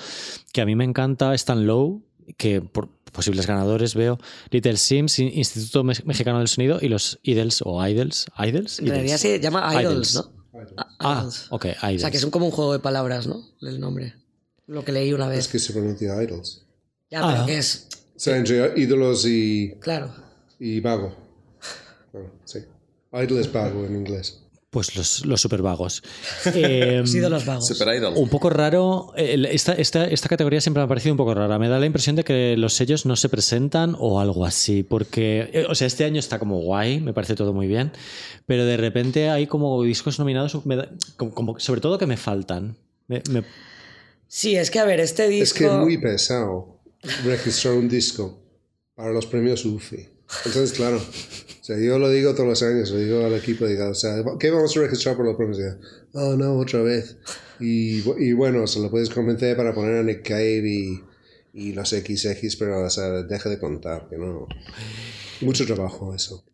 que 0.53 0.61
a 0.61 0.67
mí 0.67 0.77
me 0.77 0.85
encanta, 0.85 1.35
Stan 1.35 1.67
Low, 1.67 2.03
que 2.37 2.61
por 2.61 2.91
posibles 3.13 3.47
ganadores 3.47 3.95
veo 3.95 4.19
Little 4.51 4.77
Sims, 4.77 5.19
In- 5.21 5.33
Instituto 5.33 5.83
Me- 5.85 5.95
Mexicano 6.05 6.39
del 6.41 6.49
Sonido 6.49 6.79
y 6.83 6.89
los 6.89 7.19
Idols 7.23 7.63
o 7.65 7.85
Idols, 7.87 8.27
Idols, 8.39 8.79
En 8.81 8.89
realidad 8.89 9.07
Idols. 9.19 9.21
se 9.23 9.41
llama 9.41 9.67
Idols, 9.81 10.13
Idols. 10.13 10.15
¿no? 10.17 10.38
Ah, 10.99 11.21
Idols. 11.21 11.47
ok, 11.51 11.65
O 11.65 11.87
Idols. 11.89 12.01
sea, 12.03 12.11
que 12.11 12.17
es 12.17 12.25
un- 12.25 12.31
como 12.31 12.47
un 12.47 12.53
juego 12.53 12.73
de 12.73 12.79
palabras, 12.81 13.27
¿no? 13.27 13.45
El 13.61 13.79
nombre. 13.81 14.15
Lo 14.67 14.85
que 14.85 14.93
leí 14.93 15.13
una 15.13 15.25
Es 15.27 15.31
vez. 15.31 15.49
que 15.49 15.59
se 15.59 15.73
pronuncia 15.73 16.23
idols. 16.23 16.65
Ya, 17.11 17.21
Ah. 17.23 17.33
pero 17.33 17.47
que 17.47 17.59
es. 17.59 17.87
O 18.17 18.19
sea, 18.19 18.37
entre 18.37 18.79
ídolos 18.81 19.25
y, 19.27 19.75
Claro. 19.81 20.13
y 20.59 20.81
vago. 20.81 21.15
Claro, 22.11 22.33
sí. 22.45 22.59
Idol 23.13 23.39
es 23.39 23.53
vago 23.53 23.85
en 23.87 23.97
inglés. 23.97 24.41
Pues 24.71 24.95
los, 24.97 25.25
los 25.25 25.41
super 25.41 25.63
vagos. 25.63 26.03
Eh, 26.55 26.99
Los 27.01 27.15
ídolos 27.15 27.47
vagos. 27.47 27.67
Super 27.69 27.97
Idol. 27.97 28.13
Un 28.17 28.29
poco 28.29 28.51
raro, 28.51 29.13
esta, 29.17 29.73
esta, 29.73 30.05
esta 30.05 30.29
categoría 30.29 30.61
siempre 30.61 30.81
me 30.83 30.85
ha 30.85 30.89
parecido 30.89 31.15
un 31.15 31.17
poco 31.17 31.33
rara. 31.35 31.59
Me 31.59 31.69
da 31.69 31.79
la 31.79 31.87
impresión 31.87 32.17
de 32.17 32.25
que 32.25 32.55
los 32.59 32.75
sellos 32.75 33.07
no 33.07 33.17
se 33.17 33.29
presentan 33.31 33.97
o 33.99 34.21
algo 34.21 34.45
así, 34.45 34.83
porque, 34.83 35.49
eh, 35.53 35.67
o 35.69 35.75
sea, 35.75 35.87
este 35.87 36.05
año 36.05 36.19
está 36.21 36.39
como 36.39 36.59
guay, 36.61 37.01
me 37.01 37.15
parece 37.15 37.35
todo 37.35 37.55
muy 37.55 37.67
bien, 37.67 37.93
pero 38.47 38.67
de 38.67 38.77
repente 38.77 39.31
hay 39.31 39.47
como 39.47 39.83
discos 39.83 40.19
nominados, 40.19 40.65
me 40.67 40.77
da- 40.77 40.91
como, 41.17 41.33
como- 41.35 41.59
sobre 41.61 41.81
todo 41.81 41.97
que 41.97 42.07
me 42.07 42.17
faltan. 42.19 42.77
Me- 43.07 43.23
me- 43.31 43.45
Sí, 44.27 44.55
es 44.57 44.71
que 44.71 44.79
a 44.81 44.85
ver, 44.85 45.01
este 45.01 45.29
disco. 45.29 45.45
Es 45.45 45.53
que 45.55 45.65
es 45.65 45.73
muy 45.73 45.97
pesado 45.99 46.81
registrar 47.25 47.73
un 47.75 47.89
disco 47.89 48.39
para 48.95 49.11
los 49.13 49.25
premios 49.25 49.65
UFI. 49.65 50.07
Entonces, 50.45 50.73
claro, 50.73 51.01
sea, 51.69 51.79
yo 51.79 51.99
lo 51.99 52.11
digo 52.11 52.33
todos 52.35 52.49
los 52.49 52.63
años, 52.63 52.91
lo 52.91 52.99
digo 52.99 53.25
al 53.25 53.35
equipo, 53.35 53.67
digo, 53.67 53.89
o 53.91 53.95
sea, 53.95 54.23
¿qué 54.41 54.51
vamos 54.51 54.77
a 54.77 54.81
registrar 54.81 55.17
por 55.17 55.27
los 55.27 55.37
premios? 55.37 55.59
Y 55.59 55.63
yo, 55.63 55.69
oh, 56.15 56.35
no, 56.37 56.57
otra 56.59 56.81
vez. 56.83 57.17
Y, 57.61 58.03
y 58.19 58.33
bueno, 58.33 58.67
se 58.67 58.81
lo 58.81 58.91
puedes 58.91 59.11
convencer 59.11 59.57
para 59.57 59.75
poner 59.75 59.97
a 59.99 60.03
Nick 60.03 60.27
Cave 60.27 60.63
y, 60.67 61.03
y 61.53 61.73
los 61.73 61.91
XX, 61.91 62.57
pero 62.59 62.85
o 62.85 62.91
sea, 62.91 63.09
deja 63.23 63.49
de 63.51 63.59
contar, 63.59 64.07
que 64.09 64.17
no. 64.17 64.47
Mucho 65.41 65.65
trabajo 65.67 66.13
eso. 66.17 66.45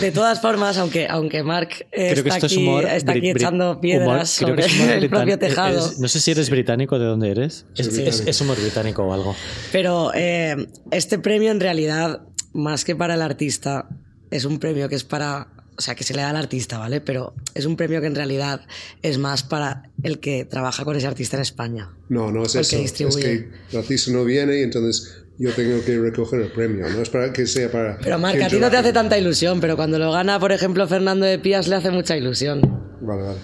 De 0.00 0.10
todas 0.10 0.40
formas, 0.40 0.76
aunque, 0.76 1.06
aunque 1.06 1.44
Mark 1.44 1.68
eh, 1.92 2.10
creo 2.12 2.24
que 2.24 2.28
está 2.30 2.34
esto 2.38 2.46
es 2.46 2.52
aquí, 2.54 2.62
humor. 2.62 2.84
está 2.86 3.12
aquí 3.12 3.30
echando 3.30 3.64
humor- 3.72 3.80
piedras 3.80 4.36
que 4.38 4.44
sobre 4.46 4.66
es 4.66 4.74
humor 4.74 4.88
el 4.90 5.08
propio 5.08 5.36
británico. 5.36 5.46
tejado. 5.48 5.86
Es- 5.86 5.98
no 6.00 6.08
sé 6.08 6.20
si 6.20 6.30
eres 6.32 6.50
británico, 6.50 6.98
¿de 6.98 7.04
dónde 7.06 7.30
eres? 7.30 7.66
Es, 7.76 7.86
es- 7.86 7.94
británico. 7.94 8.30
es 8.30 8.40
humor 8.40 8.60
británico 8.60 9.02
o 9.04 9.12
algo. 9.12 9.36
Pero 9.70 10.10
eh, 10.14 10.56
este 10.90 11.20
premio 11.20 11.52
en 11.52 11.60
realidad, 11.60 12.22
más 12.52 12.84
que 12.84 12.96
para 12.96 13.14
el 13.14 13.22
artista, 13.22 13.88
es 14.32 14.44
un 14.44 14.58
premio 14.58 14.88
que 14.88 14.94
es 14.96 15.04
para... 15.04 15.48
O 15.78 15.80
sea, 15.80 15.94
que 15.94 16.04
se 16.04 16.12
le 16.14 16.20
da 16.20 16.30
al 16.30 16.36
artista, 16.36 16.76
¿vale? 16.78 17.00
Pero 17.00 17.34
es 17.54 17.64
un 17.64 17.76
premio 17.76 18.00
que 18.02 18.06
en 18.06 18.14
realidad 18.14 18.60
es 19.00 19.16
más 19.18 19.42
para 19.42 19.84
el 20.02 20.20
que 20.20 20.44
trabaja 20.44 20.84
con 20.84 20.94
ese 20.96 21.06
artista 21.06 21.36
en 21.36 21.42
España. 21.42 21.90
No, 22.10 22.30
no 22.30 22.42
es 22.44 22.54
El 22.54 22.60
eso. 22.60 22.76
que 22.76 22.84
Es 22.84 23.16
que 23.16 23.48
el 23.72 23.78
artista 23.78 24.10
no 24.12 24.22
viene 24.24 24.58
y 24.58 24.62
entonces 24.64 25.22
yo 25.38 25.50
tengo 25.54 25.82
que 25.82 25.98
recoger 25.98 26.42
el 26.42 26.52
premio. 26.52 26.88
No 26.90 27.00
es 27.00 27.08
para 27.08 27.32
que 27.32 27.46
sea 27.46 27.72
para. 27.72 27.98
Pero 27.98 28.18
Marc, 28.18 28.34
quien 28.34 28.46
a 28.46 28.50
ti 28.50 28.58
no 28.60 28.70
te 28.70 28.76
hace 28.76 28.92
tanta 28.92 29.16
ilusión, 29.16 29.60
pero 29.60 29.74
cuando 29.76 29.98
lo 29.98 30.12
gana, 30.12 30.38
por 30.38 30.52
ejemplo, 30.52 30.86
Fernando 30.86 31.24
de 31.24 31.38
Pías, 31.38 31.66
le 31.68 31.76
hace 31.76 31.90
mucha 31.90 32.16
ilusión. 32.18 32.60
Vale, 33.00 33.22
vale. 33.22 33.38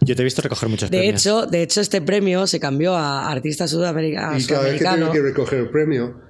Yo 0.00 0.16
te 0.16 0.22
he 0.22 0.24
visto 0.24 0.40
recoger 0.40 0.68
muchos 0.70 0.90
De 0.90 0.96
premios. 0.98 1.20
hecho, 1.20 1.46
de 1.46 1.62
hecho, 1.62 1.82
este 1.82 2.00
premio 2.00 2.46
se 2.46 2.58
cambió 2.58 2.94
a 2.94 3.30
artista 3.30 3.66
sudamerica- 3.68 4.38
Y 4.38 4.44
cada 4.46 4.62
vez 4.62 4.72
que 4.72 4.78
sudamericano. 4.78 4.96
tengo 4.96 5.12
que 5.12 5.20
recoger 5.22 5.58
el 5.60 5.70
premio, 5.70 6.20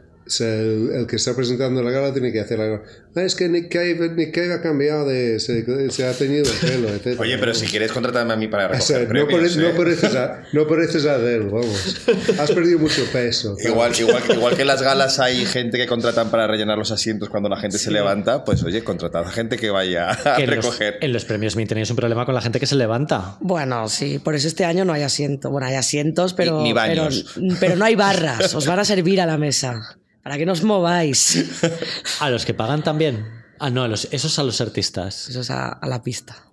el, 0.40 0.90
el 0.92 1.06
que 1.06 1.16
está 1.16 1.34
presentando 1.36 1.82
la 1.82 1.90
gala 1.90 2.12
tiene 2.12 2.32
que 2.32 2.40
hacer 2.40 2.60
algo. 2.60 2.82
"Ah, 2.84 3.03
es 3.16 3.34
que 3.34 3.48
Nick 3.48 3.72
Cave, 3.72 4.10
Nick 4.16 4.34
Cave 4.34 4.54
ha 4.54 4.60
cambiado 4.62 5.06
de. 5.06 5.38
Se, 5.40 5.64
se 5.90 6.06
ha 6.06 6.12
teñido 6.12 6.44
el 6.44 6.58
pelo, 6.68 6.88
etc. 6.88 7.16
Oye, 7.20 7.38
pero 7.38 7.54
si 7.54 7.66
quieres 7.66 7.92
contratarme 7.92 8.32
a 8.32 8.36
mí 8.36 8.48
para 8.48 8.66
O 8.66 8.68
recoger 8.68 8.84
sea, 8.86 8.98
no, 9.00 9.08
premios, 9.08 9.52
pare- 9.52 9.62
no 9.62 9.68
¿eh? 9.68 9.74
pareces 9.76 10.14
a, 10.16 10.42
no 10.52 10.66
pareces 10.66 11.06
a 11.06 11.14
Adele, 11.14 11.44
vamos. 11.46 12.02
Has 12.38 12.50
perdido 12.52 12.78
mucho 12.78 13.02
peso. 13.12 13.56
Igual, 13.64 13.92
igual, 13.98 14.22
igual 14.30 14.56
que 14.56 14.62
en 14.62 14.68
las 14.68 14.82
galas 14.82 15.18
hay 15.20 15.44
gente 15.46 15.78
que 15.78 15.86
contratan 15.86 16.30
para 16.30 16.46
rellenar 16.46 16.76
los 16.78 16.90
asientos 16.90 17.28
cuando 17.28 17.48
la 17.48 17.56
gente 17.58 17.78
se 17.78 17.90
levanta, 17.90 18.44
pues 18.44 18.62
oye, 18.64 18.82
contratad 18.84 19.26
a 19.26 19.30
gente 19.30 19.56
que 19.56 19.70
vaya 19.70 20.10
a 20.10 20.36
Que 20.36 20.44
en 20.44 20.50
los, 20.56 20.64
recoger. 20.64 20.98
en 21.00 21.12
los 21.12 21.24
premios 21.24 21.56
MIN 21.56 21.68
tenéis 21.68 21.90
un 21.90 21.96
problema 21.96 22.26
con 22.26 22.34
la 22.34 22.40
gente 22.40 22.58
que 22.60 22.66
se 22.66 22.74
levanta. 22.76 23.36
Bueno, 23.40 23.88
sí, 23.88 24.18
por 24.18 24.34
eso 24.34 24.48
este 24.48 24.64
año 24.64 24.84
no 24.84 24.92
hay 24.92 25.02
asiento. 25.02 25.50
Bueno, 25.50 25.66
hay 25.68 25.74
asientos, 25.74 26.34
pero, 26.34 26.58
Ni- 26.58 26.64
ni 26.64 26.72
baños. 26.72 27.32
pero, 27.34 27.46
pero 27.60 27.76
no 27.76 27.84
hay 27.84 27.94
barras. 27.94 28.54
Os 28.54 28.66
van 28.66 28.78
a 28.80 28.84
servir 28.84 29.20
a 29.20 29.26
la 29.26 29.38
mesa. 29.38 29.98
Para 30.24 30.36
que 30.38 30.46
no 30.46 30.52
os 30.52 30.64
mováis. 30.64 31.44
A 32.20 32.30
los 32.30 32.44
que 32.44 32.54
pagan 32.54 32.82
también. 32.82 33.28
Ah, 33.60 33.70
no, 33.70 33.82
a 33.84 33.88
los, 33.88 34.08
esos 34.10 34.38
a 34.38 34.42
los 34.42 34.60
artistas. 34.60 35.28
Eso 35.28 35.40
es 35.42 35.50
a, 35.50 35.68
a 35.68 35.86
la 35.86 36.02
pista. 36.02 36.50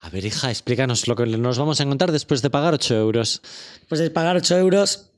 A 0.00 0.10
ver, 0.10 0.24
hija, 0.24 0.50
explícanos 0.50 1.08
lo 1.08 1.16
que 1.16 1.24
nos 1.26 1.58
vamos 1.58 1.80
a 1.80 1.84
encontrar 1.84 2.12
después 2.12 2.42
de 2.42 2.50
pagar 2.50 2.74
8 2.74 2.94
euros. 2.96 3.40
Pues 3.88 4.00
de 4.00 4.10
pagar 4.10 4.36
8 4.36 4.58
euros, 4.58 5.10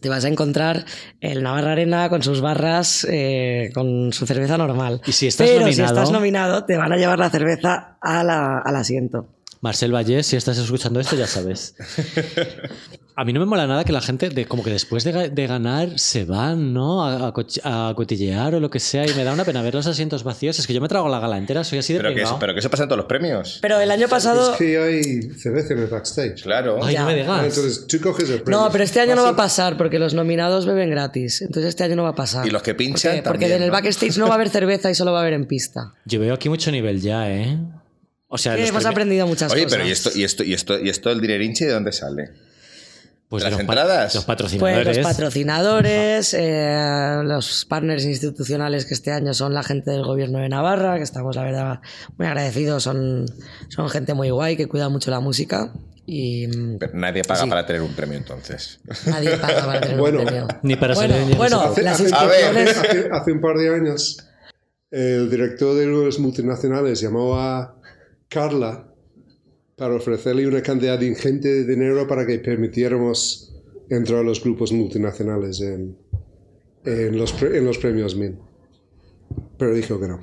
te 0.00 0.08
vas 0.08 0.24
a 0.24 0.28
encontrar 0.28 0.84
el 1.20 1.42
Navarra 1.42 1.72
Arena 1.72 2.08
con 2.08 2.22
sus 2.22 2.40
barras, 2.40 3.06
eh, 3.10 3.70
con 3.74 4.12
su 4.12 4.24
cerveza 4.26 4.56
normal. 4.56 5.00
Y 5.06 5.12
si 5.12 5.26
estás 5.26 5.46
Pero 5.48 5.60
si 5.60 5.64
nominado- 5.72 5.94
estás 5.94 6.10
nominado, 6.12 6.64
te 6.64 6.76
van 6.76 6.92
a 6.92 6.96
llevar 6.96 7.18
la 7.18 7.30
cerveza 7.30 7.98
a 8.00 8.22
la- 8.24 8.58
al 8.58 8.76
asiento. 8.76 9.28
Marcel 9.60 9.92
Vallés, 9.94 10.26
si 10.26 10.36
estás 10.36 10.58
escuchando 10.58 11.00
esto, 11.00 11.16
ya 11.16 11.26
sabes. 11.26 11.74
A 13.16 13.24
mí 13.24 13.32
no 13.32 13.38
me 13.38 13.46
mola 13.46 13.64
nada 13.68 13.84
que 13.84 13.92
la 13.92 14.00
gente, 14.00 14.28
de, 14.28 14.44
como 14.46 14.64
que 14.64 14.70
después 14.70 15.04
de, 15.04 15.14
ga- 15.14 15.30
de 15.30 15.46
ganar, 15.46 16.00
se 16.00 16.24
van, 16.24 16.72
¿no? 16.74 17.04
A, 17.04 17.28
a 17.28 17.32
coch- 17.32 17.60
a 17.62 17.92
cotillear 17.94 18.56
o 18.56 18.60
lo 18.60 18.68
que 18.70 18.80
sea. 18.80 19.06
Y 19.06 19.14
me 19.14 19.22
da 19.22 19.32
una 19.32 19.44
pena 19.44 19.62
ver 19.62 19.72
los 19.72 19.86
asientos 19.86 20.24
vacíos. 20.24 20.58
Es 20.58 20.66
que 20.66 20.74
yo 20.74 20.80
me 20.80 20.88
trago 20.88 21.08
la 21.08 21.20
gala 21.20 21.38
entera, 21.38 21.62
soy 21.62 21.78
así 21.78 21.92
de 21.92 22.00
Pero 22.00 22.08
que, 22.08 22.14
pringao. 22.16 22.38
pero 22.40 22.54
que 22.54 22.58
eso 22.58 22.70
pasa 22.70 22.82
en 22.82 22.88
todos 22.88 22.96
los 22.96 23.06
premios. 23.06 23.60
Pero 23.62 23.78
el 23.78 23.88
año 23.92 24.08
pasado. 24.08 24.52
Es 24.52 24.58
que 24.58 24.78
hay 24.78 25.22
cerveza 25.38 25.74
en 25.74 25.78
el 25.78 25.86
backstage. 25.86 26.42
Claro. 26.42 26.80
Ay, 26.82 26.94
Ya. 26.94 27.00
no 27.02 27.06
me 27.06 27.14
digas. 27.14 27.44
Entonces 27.56 27.86
tú 27.86 28.00
coges 28.00 28.28
el 28.30 28.42
premio. 28.42 28.60
No, 28.62 28.70
pero 28.72 28.82
este 28.82 28.98
año 29.00 29.14
no 29.14 29.22
va 29.22 29.28
a 29.30 29.36
pasar 29.36 29.76
porque 29.76 30.00
los 30.00 30.12
nominados 30.12 30.66
beben 30.66 30.90
gratis. 30.90 31.40
Entonces 31.42 31.68
este 31.68 31.84
año 31.84 31.94
no 31.94 32.02
va 32.02 32.08
a 32.10 32.14
pasar. 32.16 32.44
Y 32.46 32.50
los 32.50 32.62
que 32.62 32.74
pinchan 32.74 33.12
Porque, 33.12 33.22
porque 33.22 33.38
también, 33.44 33.58
en 33.58 33.62
el 33.62 33.70
backstage 33.70 34.18
no 34.18 34.26
va 34.26 34.32
a 34.32 34.34
haber 34.34 34.48
cerveza 34.48 34.90
y 34.90 34.96
solo 34.96 35.12
va 35.12 35.18
a 35.18 35.22
haber 35.22 35.34
en 35.34 35.46
pista. 35.46 35.94
Yo 36.04 36.18
veo 36.18 36.34
aquí 36.34 36.48
mucho 36.48 36.72
nivel 36.72 37.00
ya, 37.00 37.30
¿eh? 37.30 37.58
O 38.26 38.38
sea, 38.38 38.58
hemos 38.58 38.84
aprendido 38.84 39.24
muchas 39.28 39.52
Oye, 39.52 39.62
cosas. 39.62 39.76
pero 39.78 39.88
¿y 39.88 39.92
esto, 39.92 40.10
y 40.12 40.24
esto, 40.24 40.42
y 40.42 40.54
esto, 40.54 40.80
y 40.80 40.88
esto 40.88 41.10
el 41.10 41.20
dinerinche 41.20 41.66
de 41.66 41.72
dónde 41.72 41.92
sale? 41.92 42.30
Pues 43.28 43.42
¿Las 43.42 43.52
los 43.52 43.58
pa- 43.58 43.62
entradas? 43.62 44.14
Los 44.14 44.24
Pues 44.24 44.36
patrocinadores. 44.36 44.96
los 44.96 45.06
patrocinadores, 45.06 46.34
eh, 46.38 47.20
los 47.24 47.64
partners 47.64 48.04
institucionales 48.04 48.84
que 48.86 48.94
este 48.94 49.10
año 49.12 49.34
son 49.34 49.54
la 49.54 49.62
gente 49.62 49.90
del 49.90 50.04
gobierno 50.04 50.38
de 50.38 50.48
Navarra, 50.48 50.96
que 50.96 51.02
estamos, 51.02 51.34
la 51.36 51.42
verdad, 51.42 51.80
muy 52.16 52.26
agradecidos. 52.26 52.82
Son, 52.82 53.26
son 53.68 53.88
gente 53.88 54.14
muy 54.14 54.30
guay 54.30 54.56
que 54.56 54.66
cuida 54.68 54.88
mucho 54.88 55.10
la 55.10 55.20
música 55.20 55.72
y 56.06 56.46
Pero 56.78 56.92
nadie 56.94 57.22
paga 57.24 57.42
Sí. 57.44 57.48
para 57.48 57.66
tener 57.66 57.82
un 57.82 57.94
premio 57.94 58.18
entonces. 58.18 58.80
nadie 59.06 59.36
paga 59.38 59.64
para 59.66 59.80
tener 59.80 59.98
Bueno. 59.98 60.20
un 60.20 60.26
premio. 60.26 60.48
Ni 60.62 60.76
para 60.76 60.94
ser 60.94 61.08
bueno, 61.08 61.22
niños. 61.24 61.38
bueno, 61.38 61.60
Hace, 61.62 61.82
las 61.82 62.00
hace- 62.00 62.14
A 62.14 62.24
ver. 62.26 62.40
inscripciones. 62.66 62.78
hace- 62.78 63.08
hace 63.10 63.32
un 63.32 63.40
par 63.40 63.56
de 63.56 63.74
años, 63.74 64.18
el 64.90 65.28
director 65.30 65.74
de 65.74 65.86
los 65.86 66.20
multinacionales 66.20 67.00
llamó 67.00 67.40
a 67.40 67.74
Carla 68.28 68.93
para 69.76 69.94
ofrecerle 69.96 70.46
una 70.46 70.62
cantidad 70.62 71.00
ingente 71.00 71.48
de 71.48 71.64
dinero 71.64 72.06
para 72.06 72.26
que 72.26 72.38
permitiéramos 72.38 73.52
entrar 73.90 74.20
a 74.20 74.22
los 74.22 74.42
grupos 74.42 74.72
multinacionales 74.72 75.60
en, 75.60 75.96
en, 76.84 77.16
los, 77.18 77.32
pre- 77.32 77.58
en 77.58 77.64
los 77.64 77.78
premios 77.78 78.14
MIN. 78.16 78.38
Pero 79.58 79.74
dijo 79.74 80.00
que 80.00 80.08
no. 80.08 80.20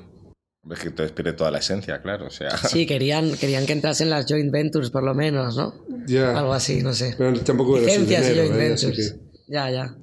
Es 0.70 0.78
que 0.78 0.88
entonces 0.88 1.12
pierde 1.12 1.32
toda 1.32 1.50
la 1.50 1.58
esencia, 1.58 2.00
claro. 2.00 2.26
O 2.26 2.30
sea, 2.30 2.56
Sí, 2.56 2.86
querían, 2.86 3.32
querían 3.32 3.66
que 3.66 3.72
entrasen 3.72 4.10
las 4.10 4.26
joint 4.28 4.50
ventures 4.52 4.90
por 4.90 5.02
lo 5.02 5.12
menos, 5.14 5.56
¿no? 5.56 5.74
Ya. 6.06 6.38
Algo 6.38 6.52
así, 6.52 6.82
no 6.82 6.92
sé. 6.94 7.14
Pero 7.18 7.38
tampoco 7.40 7.76
era 7.78 7.84
su 7.88 8.00
Licencias 8.00 8.26
y 8.26 8.28
dinero, 8.30 8.48
joint 8.48 8.62
¿eh? 8.62 8.68
Ventures. 8.68 9.10
que- 9.12 9.52
Ya, 9.52 9.70
ya. 9.70 9.96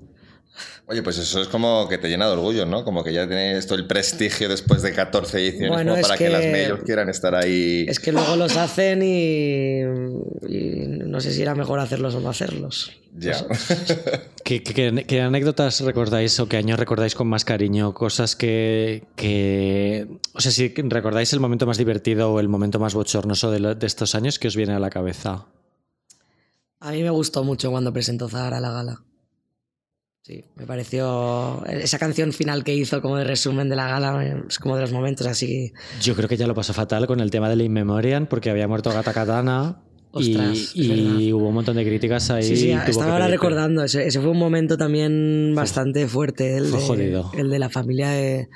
Oye, 0.88 1.03
pues 1.03 1.18
eso 1.18 1.41
es 1.41 1.47
como 1.47 1.88
que 1.89 1.97
te 1.97 2.07
llena 2.10 2.26
de 2.28 2.34
orgullo, 2.34 2.66
¿no? 2.66 2.84
Como 2.84 3.03
que 3.03 3.14
ya 3.14 3.28
tienes 3.28 3.66
todo 3.68 3.78
el 3.78 3.88
prestigio 3.88 4.47
después 4.49 4.82
de 4.82 4.93
14 4.93 5.38
ediciones 5.39 5.70
Bueno, 5.72 5.91
como 5.93 6.01
para 6.01 6.18
que... 6.18 6.26
que- 6.26 6.30
las 6.30 6.41
medios 6.45 6.80
quieran 6.86 7.10
estar 7.10 7.36
ahí. 7.36 7.86
Es 7.88 7.99
que 7.99 8.12
luego 8.12 8.36
los 8.36 8.55
hacen 8.57 9.01
y, 9.03 9.82
y 10.47 10.88
no 10.88 11.20
sé 11.22 11.32
si 11.34 11.41
era 11.41 11.55
mejor 11.55 11.80
hacerlos 11.80 12.16
o 12.16 12.20
no 12.20 12.30
hacerlos. 12.30 12.91
Ya. 13.16 13.45
¿Qué, 14.43 14.64
qué- 14.64 14.74
qué- 14.74 15.05
qué 15.07 15.22
anécdotas 15.22 15.82
recordáis 15.82 16.39
o 16.39 16.47
qué 16.47 16.57
años 16.57 16.80
recordáis 16.80 17.16
con 17.16 17.28
más 17.28 17.45
cariño? 17.45 17.93
Cosas 17.93 18.36
que, 18.36 19.03
que- 19.16 20.07
O 20.34 20.41
sea, 20.41 20.51
si 20.51 20.70
recordáis 20.76 21.34
el 21.34 21.39
momento 21.39 21.66
más 21.66 21.78
divertido 21.78 22.32
o 22.32 22.39
el 22.39 22.47
momento 22.49 22.80
más 22.80 22.93
bochornoso 22.93 23.51
de, 23.51 23.60
lo- 23.60 23.76
de 23.76 23.88
estos 23.88 24.16
años 24.16 24.39
que 24.39 24.47
os 24.47 24.55
viene 24.55 24.74
a 24.74 24.80
la 24.80 24.89
cabeza. 24.89 25.45
A 26.80 26.91
mí 26.91 27.03
me 27.03 27.10
gustó 27.10 27.43
mucho 27.43 27.72
cuando 27.72 27.91
presentó 27.91 28.30
Zahara 28.30 28.60
la 28.62 28.72
gala. 28.72 29.01
Sí, 30.22 30.45
me 30.55 30.65
pareció. 30.65 31.65
Esa 31.65 31.97
canción 31.97 32.34
final 32.34 32.63
que 32.63 32.76
hizo 32.76 33.01
como 33.01 33.17
de 33.17 33.24
resumen 33.24 33.70
de 33.70 33.76
la 33.76 33.88
gala 33.88 34.43
es 34.47 34.59
como 34.59 34.76
de 34.76 34.82
los 34.82 34.91
momentos 34.91 35.26
así. 35.26 35.74
Yo 36.01 36.15
creo 36.15 36.30
que 36.30 36.38
ya 36.38 36.45
lo 36.45 36.53
pasó 36.53 36.74
fatal 36.74 37.07
con 37.07 37.20
el 37.20 37.32
tema 37.32 37.49
del 37.49 37.61
In 37.61 37.74
Memoriam 37.74 38.28
porque 38.28 38.49
había 38.49 38.67
muerto 38.67 38.91
Gata 38.91 39.13
Katana 39.13 39.82
Ostras, 40.11 40.72
y 40.76 41.32
hubo 41.34 41.49
un 41.49 41.53
montón 41.53 41.76
de 41.76 41.86
críticas 41.86 42.32
ahí. 42.32 42.43
Sí, 42.43 42.57
sí, 42.57 42.72
estaba 42.72 43.13
ahora 43.13 43.28
recordando. 43.28 43.84
Ese, 43.84 44.07
ese 44.07 44.20
fue 44.20 44.32
un 44.32 44.39
momento 44.39 44.76
también 44.76 45.53
bastante 45.55 46.07
fuerte. 46.07 46.57
El 46.57 46.72
de, 46.72 46.78
jodido. 46.80 47.32
el 47.38 47.49
de 47.49 47.59
la 47.59 47.70
familia 47.70 48.09
de, 48.09 48.49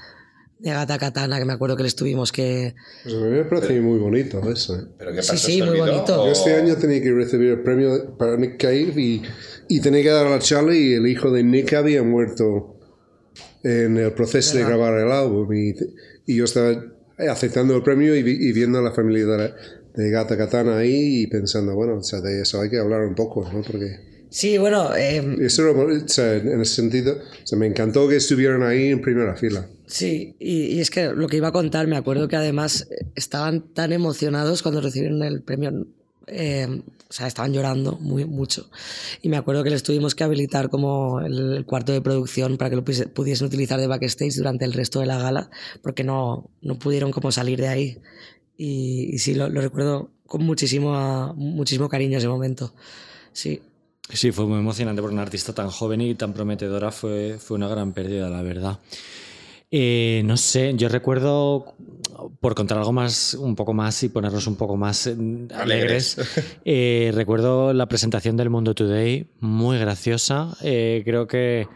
de 0.63 0.71
Gata 0.71 0.97
Katana, 0.97 1.37
que 1.39 1.45
me 1.45 1.53
acuerdo 1.53 1.75
que 1.75 1.83
le 1.83 1.89
estuvimos 1.89 2.31
que. 2.31 2.73
Pues 3.03 3.13
a 3.15 3.17
mí 3.19 3.29
me 3.29 3.43
parece 3.45 3.79
muy 3.81 3.99
bonito 3.99 4.41
eso. 4.49 4.77
¿eh? 4.77 4.83
¿Pero 4.97 5.13
qué 5.13 5.21
Sí, 5.21 5.31
pasó? 5.31 5.47
sí, 5.47 5.53
¿Se 5.57 5.59
muy 5.65 5.69
olvidó? 5.79 5.85
bonito. 5.95 6.21
¿O- 6.23 6.25
Yo 6.27 6.31
este 6.31 6.55
año 6.55 6.75
tenía 6.77 7.01
que 7.01 7.11
recibir 7.11 7.49
el 7.49 7.61
premio 7.63 8.17
para 8.17 8.37
Nick 8.37 8.57
Cave 8.61 8.93
y, 8.95 9.21
y 9.67 9.79
tenía 9.81 10.01
que 10.01 10.09
dar 10.09 10.25
la 10.29 10.39
charla 10.39 10.75
y 10.75 10.93
el 10.93 11.05
hijo 11.07 11.31
de 11.31 11.43
Nick 11.43 11.73
había 11.73 12.01
muerto 12.03 12.79
en 13.63 13.97
el 13.97 14.11
proceso 14.13 14.57
de 14.57 14.63
grabar 14.63 14.97
el 14.99 15.11
álbum 15.11 15.51
y, 15.53 15.73
y 16.25 16.35
yo 16.35 16.45
estaba 16.45 16.81
aceptando 17.17 17.75
el 17.75 17.83
premio 17.83 18.15
y, 18.15 18.23
vi- 18.23 18.37
y 18.49 18.51
viendo 18.53 18.79
a 18.79 18.81
la 18.81 18.91
familia 18.91 19.25
de, 19.25 19.37
la- 19.37 19.55
de 19.95 20.09
Gata 20.09 20.37
Katana 20.37 20.77
ahí 20.77 21.21
y 21.23 21.27
pensando, 21.27 21.75
bueno, 21.75 21.97
o 21.97 22.03
sea, 22.03 22.19
de 22.21 22.41
eso 22.41 22.59
hay 22.61 22.69
que 22.69 22.79
hablar 22.79 23.01
un 23.01 23.15
poco, 23.15 23.47
¿no? 23.51 23.61
Porque 23.61 24.11
Sí, 24.29 24.57
bueno, 24.57 24.95
eh, 24.95 25.37
eso 25.41 25.61
era, 25.69 25.79
o 25.79 26.07
sea, 26.07 26.35
en 26.37 26.59
ese 26.59 26.73
sentido, 26.75 27.13
o 27.43 27.45
sea, 27.47 27.59
me 27.59 27.67
encantó 27.67 28.09
que 28.09 28.15
estuvieran 28.15 28.63
ahí 28.63 28.87
en 28.87 28.99
primera 28.99 29.35
fila. 29.35 29.67
Sí, 29.93 30.35
y, 30.39 30.75
y 30.75 30.79
es 30.79 30.89
que 30.89 31.13
lo 31.13 31.27
que 31.27 31.37
iba 31.37 31.49
a 31.49 31.51
contar, 31.51 31.85
me 31.85 31.97
acuerdo 31.97 32.27
que 32.27 32.35
además 32.35 32.87
eh, 32.89 33.05
estaban 33.13 33.61
tan 33.75 33.93
emocionados 33.93 34.63
cuando 34.63 34.81
recibieron 34.81 35.21
el 35.21 35.43
premio, 35.43 35.85
eh, 36.25 36.81
o 37.07 37.13
sea, 37.13 37.27
estaban 37.27 37.53
llorando 37.53 37.99
muy 38.01 38.25
mucho. 38.25 38.71
Y 39.21 39.29
me 39.29 39.37
acuerdo 39.37 39.63
que 39.63 39.69
les 39.69 39.83
tuvimos 39.83 40.15
que 40.15 40.23
habilitar 40.23 40.71
como 40.71 41.19
el, 41.19 41.63
cuarto 41.67 41.91
de 41.91 42.01
producción 42.01 42.57
para 42.57 42.71
que 42.71 42.75
lo 42.77 42.83
pudiese- 42.83 43.07
pudiesen 43.07 43.45
utilizar 43.45 43.79
de 43.79 43.85
backstage 43.85 44.35
durante 44.35 44.65
el 44.65 44.73
resto 44.73 44.99
de 44.99 45.05
la 45.05 45.19
gala, 45.19 45.51
porque 45.83 46.03
no, 46.03 46.49
no 46.63 46.79
pudieron 46.79 47.11
como 47.11 47.31
salir 47.31 47.61
de 47.61 47.67
ahí. 47.67 47.99
Y, 48.57 49.13
y 49.13 49.19
sí, 49.19 49.35
lo, 49.35 49.47
lo 49.47 49.61
recuerdo 49.61 50.09
con 50.25 50.43
muchísimo, 50.43 51.35
muchísimo 51.35 51.87
cariño 51.87 52.17
ese 52.17 52.27
momento. 52.27 52.73
Sí. 53.31 53.61
Sí, 54.09 54.31
fue 54.31 54.47
muy 54.47 54.57
emocionante 54.57 55.03
por 55.03 55.11
una 55.11 55.21
artista 55.21 55.53
tan 55.53 55.69
joven 55.69 56.01
y 56.01 56.15
tan 56.15 56.33
prometedora. 56.33 56.91
Fue, 56.91 57.37
fue 57.37 57.57
una 57.57 57.67
gran 57.67 57.93
pérdida, 57.93 58.27
la 58.31 58.41
verdad. 58.41 58.79
Eh, 59.75 60.21
no 60.25 60.37
sé, 60.37 60.75
yo 60.75 60.87
recuerdo, 60.87 61.73
por 62.39 62.53
contar 62.53 62.77
algo 62.77 62.91
más, 62.91 63.33
un 63.33 63.55
poco 63.55 63.73
más 63.73 64.03
y 64.03 64.09
ponernos 64.09 64.45
un 64.45 64.55
poco 64.55 64.77
más 64.77 65.07
eh, 65.07 65.17
alegres, 65.55 66.17
eh, 66.63 67.11
recuerdo 67.15 67.73
la 67.73 67.87
presentación 67.87 68.37
del 68.37 68.51
Mundo 68.51 68.75
Today, 68.75 69.25
muy 69.39 69.79
graciosa. 69.79 70.55
Eh, 70.61 71.01
creo 71.03 71.25
que 71.25 71.67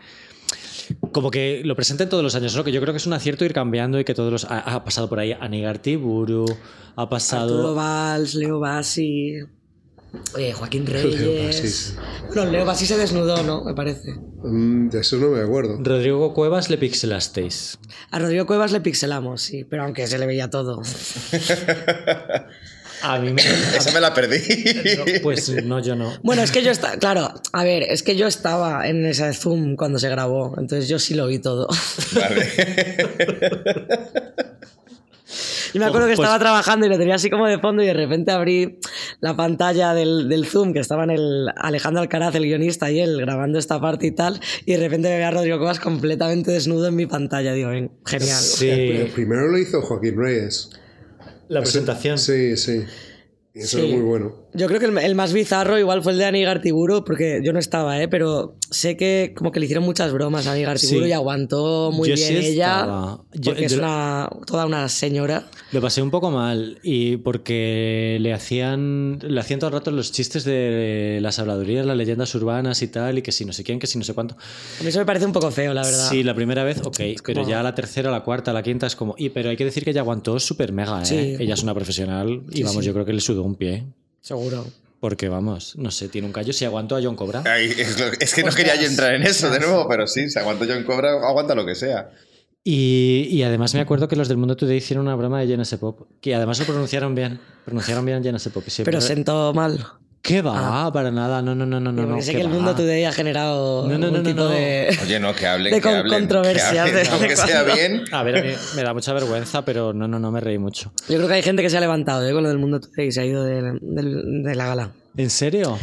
como 1.12 1.32
que 1.32 1.64
lo 1.66 1.76
presenten 1.76 2.08
todos 2.08 2.24
los 2.24 2.36
años, 2.36 2.56
¿no? 2.56 2.64
que 2.64 2.72
yo 2.72 2.82
creo 2.82 2.94
que 2.94 2.98
es 2.98 3.08
un 3.08 3.14
acierto 3.14 3.46
ir 3.46 3.54
cambiando 3.54 4.00
y 4.00 4.04
que 4.04 4.14
todos 4.14 4.32
los... 4.32 4.46
Ha, 4.46 4.60
ha 4.60 4.84
pasado 4.84 5.10
por 5.10 5.20
ahí 5.20 5.32
Anigar 5.32 5.80
Tiburu, 5.80 6.46
ha 6.46 7.02
Arturo 7.02 7.10
pasado... 7.10 7.74
Valls, 7.74 8.36
Leo 8.36 8.60
Bassi, 8.60 9.40
eh, 10.38 10.54
Joaquín 10.54 10.86
Reyes. 10.88 11.94
Leo. 11.96 12.02
Bueno, 12.34 12.52
Leo 12.52 12.76
se 12.76 12.98
desnudó, 12.98 13.44
¿no? 13.44 13.64
Me 13.64 13.74
parece. 13.74 14.14
Mm, 14.44 14.90
de 14.90 15.00
eso 15.00 15.18
no 15.18 15.30
me 15.30 15.42
acuerdo. 15.42 15.78
Rodrigo 15.80 16.34
Cuevas 16.34 16.70
le 16.70 16.78
pixelasteis. 16.78 17.80
A 18.12 18.20
Rodrigo 18.20 18.46
Cuevas 18.46 18.72
le 18.72 18.82
pixelamos, 18.82 19.42
sí, 19.42 19.64
pero 19.64 19.84
aunque 19.84 20.08
se 20.08 20.18
le 20.18 20.26
veía 20.26 20.50
todo. 20.50 20.82
A 23.04 23.20
mí 23.20 23.32
me... 23.32 23.42
Esa 23.42 23.92
me 23.92 24.02
la 24.02 24.14
perdí. 24.14 24.40
Pues 25.22 25.50
no, 25.64 25.80
yo 25.80 25.96
no. 25.96 26.14
Bueno, 26.24 26.42
es 26.42 26.52
que 26.52 26.64
yo 26.64 26.72
estaba, 26.72 26.98
claro, 26.98 27.32
a 27.54 27.64
ver, 27.64 27.84
es 27.84 28.02
que 28.02 28.16
yo 28.16 28.26
estaba 28.28 28.88
en 28.88 29.06
ese 29.06 29.32
Zoom 29.34 29.76
cuando 29.76 30.00
se 30.00 30.10
grabó, 30.10 30.56
entonces 30.58 30.90
yo 30.90 30.98
sí 30.98 31.14
lo 31.14 31.28
vi 31.28 31.40
todo. 31.40 31.68
Vale. 32.16 32.48
Y 35.78 35.80
me 35.80 35.86
acuerdo 35.86 36.08
que 36.08 36.16
Pues- 36.16 36.26
estaba 36.26 36.40
trabajando 36.40 36.86
y 36.86 36.90
lo 36.90 36.98
tenía 36.98 37.16
así 37.16 37.30
como 37.30 37.48
de 37.48 37.60
fondo 37.60 37.84
y 37.84 37.86
de 37.86 37.94
repente 37.94 38.32
abrí 38.32 38.80
la 39.22 39.36
pantalla 39.36 39.94
del, 39.94 40.28
del 40.28 40.46
Zoom, 40.46 40.74
que 40.74 40.80
estaban 40.80 41.10
el 41.12 41.48
Alejandro 41.56 42.02
Alcaraz, 42.02 42.34
el 42.36 42.44
guionista, 42.46 42.90
y 42.92 43.00
él 43.00 43.20
grabando 43.22 43.60
esta 43.60 43.80
parte 43.80 44.08
y 44.08 44.12
tal, 44.12 44.40
y 44.66 44.74
de 44.74 44.80
repente 44.80 45.08
me 45.10 45.16
veía 45.16 45.28
a 45.28 45.32
Rodrigo 45.32 45.58
Cuevas 45.58 45.80
completamente 45.80 46.52
desnudo 46.52 46.88
en 46.88 46.96
mi 46.96 47.06
pantalla. 47.06 47.54
Digo, 47.54 47.70
ven, 47.70 47.92
genial. 48.06 48.38
El 48.38 49.06
Sí, 49.08 49.12
primero 49.14 49.48
lo 49.48 49.58
hizo 49.58 49.82
Joaquín 49.82 50.18
Reyes. 50.18 50.70
la 51.50 51.62
presentación. 51.62 52.18
Sí, 52.18 52.58
sí. 52.58 52.82
Eso 53.54 53.78
Sí. 53.80 53.86
es 53.86 53.92
muy 53.94 54.02
bueno. 54.02 54.47
Yo 54.58 54.68
creo 54.68 54.80
que 54.80 54.86
el, 54.88 54.98
el 54.98 55.16
más 55.16 55.32
bizarro 55.34 55.78
igual 55.80 56.02
fue 56.04 56.12
el 56.14 56.18
de 56.18 56.26
Anígar 56.26 56.62
Tiburo, 56.62 57.04
porque 57.06 57.42
yo 57.44 57.54
no 57.54 57.60
estaba, 57.60 58.02
¿eh? 58.02 58.08
pero 58.08 58.56
sé 58.72 58.98
que 58.98 59.34
como 59.36 59.52
que 59.52 59.60
le 59.60 59.66
hicieron 59.66 59.84
muchas 59.86 60.12
bromas 60.12 60.48
a 60.48 60.54
Anígar 60.54 60.78
Tiburo 60.80 61.04
Sí. 61.04 61.10
y 61.10 61.14
aguantó 61.14 61.92
muy 61.94 62.10
Yo 62.10 62.16
bien 62.16 62.28
sí 62.42 62.48
ella. 62.54 62.86
Yo- 63.34 63.52
porque 63.52 63.66
es 63.66 63.72
yo- 63.74 63.80
una, 63.80 64.30
toda 64.46 64.66
una 64.66 64.90
señora. 64.90 65.46
Lo 65.72 65.82
pasé 65.82 66.02
un 66.02 66.12
poco 66.12 66.32
mal 66.32 66.80
y 66.84 67.18
porque 67.18 68.18
le 68.20 68.34
hacían 68.34 69.20
le 69.22 69.40
hacían 69.40 69.60
todo 69.60 69.70
el 69.70 69.74
rato 69.74 69.92
los 69.92 70.12
chistes 70.12 70.44
de 70.44 71.20
las 71.22 71.40
habladurías, 71.40 71.86
las 71.86 71.96
leyendas 71.98 72.34
urbanas 72.36 72.82
y 72.82 72.88
tal, 72.88 73.18
y 73.18 73.22
que 73.22 73.32
si 73.32 73.46
no 73.46 73.54
sé 73.54 73.64
quién, 73.64 73.80
que 73.80 73.88
si 73.88 73.98
no 73.98 74.04
sé 74.04 74.14
cuánto. 74.14 74.36
A 74.80 74.84
mí 74.84 74.90
eso 74.90 75.00
me 75.00 75.06
parece 75.06 75.26
un 75.26 75.34
poco 75.34 75.52
feo, 75.52 75.74
la 75.74 75.84
verdad. 75.84 76.10
Sí, 76.10 76.24
la 76.24 76.34
primera 76.34 76.64
vez, 76.64 76.82
ok, 76.84 77.00
pero 77.24 77.48
ya 77.48 77.62
la 77.64 77.76
tercera, 77.76 78.10
la 78.12 78.24
cuarta, 78.24 78.54
la 78.54 78.64
quinta 78.64 78.88
es 78.88 78.96
como... 78.96 79.16
Y, 79.18 79.30
pero 79.30 79.50
hay 79.50 79.58
que 79.58 79.66
decir 79.66 79.84
que 79.84 79.92
ella 79.92 80.02
aguantó 80.02 80.40
súper 80.40 80.72
mega, 80.72 81.02
¿eh? 81.02 81.06
Sí. 81.06 81.36
Ella 81.40 81.54
es 81.54 81.64
una 81.64 81.74
profesional 81.74 82.44
y 82.52 82.64
vamos, 82.64 82.84
yo 82.86 82.94
creo 82.94 83.06
que 83.06 83.14
le 83.14 83.22
sudó 83.22 83.44
un 83.44 83.56
pie. 83.56 83.86
Seguro. 84.28 84.66
Porque 85.00 85.30
vamos, 85.30 85.76
no 85.78 85.90
sé, 85.92 86.10
tiene 86.10 86.28
un 86.28 86.34
callo. 86.34 86.52
Si 86.52 86.66
aguantó 86.66 86.96
a 86.98 87.02
John 87.02 87.16
Cobra. 87.16 87.44
Ay, 87.46 87.72
es, 87.78 88.00
lo- 88.00 88.08
es 88.20 88.34
que 88.34 88.44
no 88.44 88.52
quería 88.52 88.76
yo 88.76 88.88
entrar 88.88 89.14
en 89.16 89.24
eso 89.24 89.50
de 89.50 89.60
nuevo, 89.60 89.88
pero 89.88 90.06
sí, 90.08 90.30
si 90.30 90.38
aguanto 90.40 90.66
yo 90.66 90.74
en 90.74 90.84
cobra, 90.84 91.12
aguanta 91.28 91.54
lo 91.56 91.66
que 91.66 91.76
sea. 91.76 92.10
Y, 92.64 93.28
y 93.32 93.44
además 93.44 93.74
me 93.76 93.80
acuerdo 93.80 94.08
que 94.10 94.16
los 94.18 94.28
del 94.28 94.36
Mundo 94.38 94.58
Today 94.58 94.78
hicieron 94.78 95.06
una 95.06 95.16
broma 95.16 95.40
de 95.40 95.48
Genesis 95.48 95.80
Pop, 95.80 96.02
que 96.20 96.36
además 96.36 96.60
lo 96.60 96.66
pronunciaron 96.66 97.16
bien. 97.16 97.40
Pronunciaron 97.64 98.06
bien 98.06 98.22
Genesis 98.24 98.52
Pop. 98.52 98.64
siempre- 98.68 98.92
Pero 98.92 99.00
sentó 99.02 99.54
mal. 99.54 99.80
¿Qué 100.22 100.42
va? 100.42 100.92
Para 100.92 101.10
nada. 101.10 101.42
No, 101.42 101.56
no, 101.56 101.66
no, 101.66 101.80
no, 101.80 101.92
no. 101.92 102.02
Porque 102.02 102.16
no, 102.18 102.22
sé 102.22 102.32
¿qué 102.32 102.38
que 102.40 102.44
el 102.44 102.50
va? 102.50 102.54
mundo 102.56 102.76
today 102.76 103.06
ha 103.06 103.14
generado 103.14 103.88
No, 103.88 103.98
no, 103.98 104.12
no, 104.12 104.18
no, 104.18 104.24
tipo 104.24 104.42
no. 104.42 104.50
de... 104.50 104.98
Oye, 105.02 105.20
no, 105.22 105.34
que 105.34 105.48
hablen, 105.48 105.72
De 105.72 105.78
que 105.80 105.88
con- 105.88 105.96
hablen. 105.96 106.20
controversias 106.20 106.72
que 106.74 106.80
hablen, 106.80 107.30
de 107.30 107.36
sea 107.38 107.64
bien. 107.76 108.04
A 108.12 108.24
ver, 108.24 108.38
a 108.38 108.42
mí 108.44 108.50
me 108.76 108.84
da 108.84 108.94
mucha 108.94 109.14
vergüenza, 109.14 109.64
pero 109.64 109.94
no, 109.94 110.08
no, 110.08 110.20
no 110.20 110.32
me 110.32 110.42
reí 110.42 110.58
mucho. 110.58 110.92
Yo 111.08 111.16
creo 111.18 111.28
que 111.30 111.36
hay 111.36 111.44
gente 111.44 111.62
que 111.62 111.70
se 111.70 111.78
ha 111.78 111.80
levantado 111.80 112.28
¿eh? 112.28 112.34
con 112.34 112.44
lo 112.44 112.50
del 112.50 112.58
mundo 112.58 112.82
today 112.82 113.08
y 113.08 113.12
se 113.14 113.22
ha 113.22 113.26
ido 113.26 113.44
de, 113.44 113.62
de- 113.80 114.42
de 114.44 114.56
la 114.56 114.66
gala. 114.68 114.92
¿En 115.16 115.30
serio? 115.30 115.78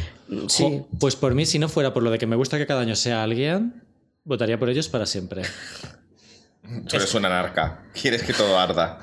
Sí. 0.49 0.63
Jo, 0.65 0.89
pues 1.01 1.17
por 1.17 1.35
mí, 1.35 1.47
si 1.47 1.59
no 1.59 1.69
fuera 1.71 1.95
por 1.95 2.03
lo 2.03 2.11
de 2.11 2.19
que 2.19 2.27
me 2.27 2.37
gusta 2.37 2.59
que 2.59 2.67
cada 2.67 2.83
año 2.83 2.97
sea 2.97 3.23
alguien, 3.23 3.83
votaría 4.25 4.59
por 4.59 4.69
ellos 4.69 4.89
para 4.89 5.07
siempre. 5.07 5.43
Tú 6.89 6.97
eres 6.97 7.15
una 7.15 7.29
narca. 7.29 7.83
Quieres 7.99 8.23
que 8.23 8.33
todo 8.33 8.59
arda. 8.59 8.99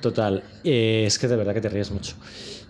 Total. 0.00 0.42
Eh, 0.64 1.04
es 1.06 1.18
que 1.18 1.28
de 1.28 1.36
verdad 1.36 1.54
que 1.54 1.60
te 1.60 1.68
ríes 1.68 1.90
mucho. 1.90 2.14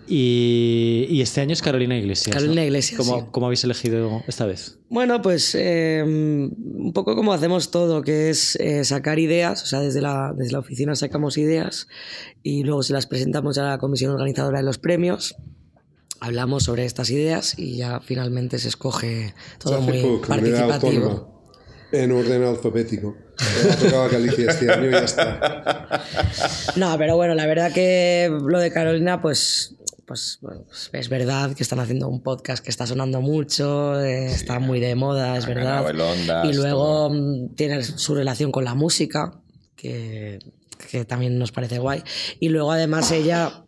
Y, 0.09 1.05
y 1.09 1.21
este 1.21 1.41
año 1.41 1.51
es 1.53 1.61
Carolina 1.61 1.97
Iglesias. 1.97 2.27
¿no? 2.27 2.39
Carolina 2.39 2.63
Iglesias, 2.63 2.97
¿Cómo, 2.97 3.19
sí. 3.19 3.25
cómo 3.31 3.45
habéis 3.47 3.63
elegido 3.65 4.23
esta 4.27 4.45
vez? 4.45 4.79
Bueno, 4.89 5.21
pues 5.21 5.53
eh, 5.55 6.01
un 6.05 6.91
poco 6.93 7.15
como 7.15 7.33
hacemos 7.33 7.71
todo, 7.71 8.01
que 8.01 8.29
es 8.29 8.55
eh, 8.55 8.85
sacar 8.85 9.19
ideas, 9.19 9.63
o 9.63 9.65
sea, 9.65 9.81
desde 9.81 9.99
la, 10.01 10.33
desde 10.37 10.53
la 10.53 10.59
oficina 10.59 10.95
sacamos 10.95 11.37
ideas 11.37 11.87
y 12.41 12.63
luego 12.63 12.83
se 12.83 12.93
las 12.93 13.05
presentamos 13.05 13.57
a 13.57 13.63
la 13.63 13.77
comisión 13.79 14.11
organizadora 14.11 14.59
de 14.59 14.63
los 14.63 14.77
premios, 14.77 15.35
hablamos 16.21 16.63
sobre 16.63 16.85
estas 16.85 17.09
ideas 17.09 17.57
y 17.57 17.77
ya 17.77 17.99
finalmente 17.99 18.59
se 18.59 18.69
escoge 18.69 19.33
todo 19.59 19.81
muy 19.81 20.01
poco, 20.01 20.27
participativo. 20.27 21.43
en 21.91 22.11
orden 22.11 22.43
alfabético. 22.43 23.15
Me 23.65 23.71
ha 23.71 23.75
tocado 23.77 24.03
a 24.03 24.07
Galicia 24.07 24.49
este 24.49 24.71
año 24.71 24.87
y 24.87 24.91
ya 24.91 24.99
está. 24.99 26.03
No, 26.75 26.95
pero 26.97 27.15
bueno, 27.15 27.33
la 27.33 27.45
verdad 27.47 27.71
que 27.73 28.29
lo 28.29 28.59
de 28.59 28.71
Carolina, 28.71 29.21
pues, 29.21 29.75
pues, 30.07 30.39
pues 30.41 30.89
es 30.93 31.09
verdad 31.09 31.53
que 31.53 31.61
están 31.63 31.79
haciendo 31.79 32.07
un 32.07 32.23
podcast 32.23 32.63
que 32.63 32.69
está 32.71 32.87
sonando 32.87 33.19
mucho, 33.21 33.99
eh, 33.99 34.27
está 34.27 34.59
muy 34.59 34.79
de 34.79 34.95
moda, 34.95 35.37
es 35.37 35.45
verdad. 35.45 35.85
Ondas, 35.85 36.45
y 36.49 36.53
luego 36.53 37.11
tiene 37.55 37.83
su 37.83 38.15
relación 38.15 38.51
con 38.51 38.63
la 38.63 38.73
música, 38.73 39.33
que, 39.75 40.39
que 40.89 41.03
también 41.05 41.37
nos 41.37 41.51
parece 41.51 41.79
guay. 41.79 42.01
Y 42.39 42.49
luego 42.49 42.71
además 42.71 43.11
ella, 43.11 43.65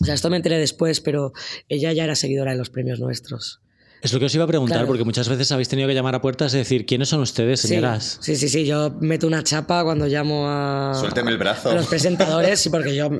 o 0.00 0.04
sea, 0.04 0.14
esto 0.14 0.30
me 0.30 0.36
enteré 0.36 0.58
después, 0.58 1.00
pero 1.00 1.32
ella 1.68 1.92
ya 1.92 2.04
era 2.04 2.14
seguidora 2.14 2.52
de 2.52 2.58
los 2.58 2.70
premios 2.70 3.00
nuestros. 3.00 3.60
Es 4.00 4.12
lo 4.14 4.18
que 4.20 4.26
os 4.26 4.34
iba 4.34 4.44
a 4.44 4.46
preguntar, 4.46 4.76
Claro. 4.78 4.86
porque 4.86 5.04
muchas 5.04 5.28
veces 5.28 5.52
habéis 5.52 5.68
tenido 5.68 5.86
que 5.86 5.94
llamar 5.94 6.14
a 6.14 6.22
puertas 6.22 6.54
y 6.54 6.56
decir, 6.58 6.86
¿quiénes 6.86 7.08
son 7.10 7.20
ustedes, 7.20 7.60
Sí, 7.60 7.68
señoras? 7.68 8.18
Sí, 8.22 8.34
sí, 8.36 8.48
sí, 8.48 8.64
yo 8.64 8.96
meto 9.00 9.26
una 9.26 9.42
chapa 9.42 9.82
cuando 9.84 10.06
llamo 10.06 10.46
a, 10.48 10.94
Suélteme 10.98 11.30
el 11.32 11.36
brazo. 11.36 11.68
a 11.70 11.74
los 11.74 11.86
presentadores, 11.86 12.60
sí, 12.60 12.70
porque 12.70 12.94
yo, 12.94 13.10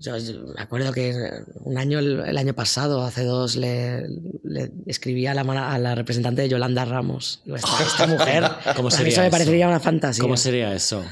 yo, 0.00 0.12
me 0.54 0.62
acuerdo 0.62 0.92
que 0.92 1.12
un 1.60 1.76
año, 1.76 1.98
el, 1.98 2.38
año 2.38 2.54
pasado, 2.54 3.02
hace 3.02 3.24
dos, 3.24 3.56
le, 3.56 4.06
le 4.44 4.70
escribí 4.86 5.26
a 5.26 5.34
la, 5.34 5.42
a 5.42 5.78
la 5.78 5.94
representante 5.94 6.42
de 6.42 6.48
Yolanda 6.48 6.84
Ramos. 6.84 7.42
Digo, 7.44 7.56
esta, 7.56 7.82
esta 7.82 8.06
mujer, 8.08 8.44
¿Cómo 8.76 8.88
a 8.88 8.90
mí 8.92 8.96
sería 8.96 9.12
eso 9.12 9.22
me 9.22 9.30
parecería 9.30 9.68
una 9.68 9.80
fantasía. 9.80 10.22
¿Cómo 10.22 10.36
sería 10.36 10.72
eso? 10.74 11.04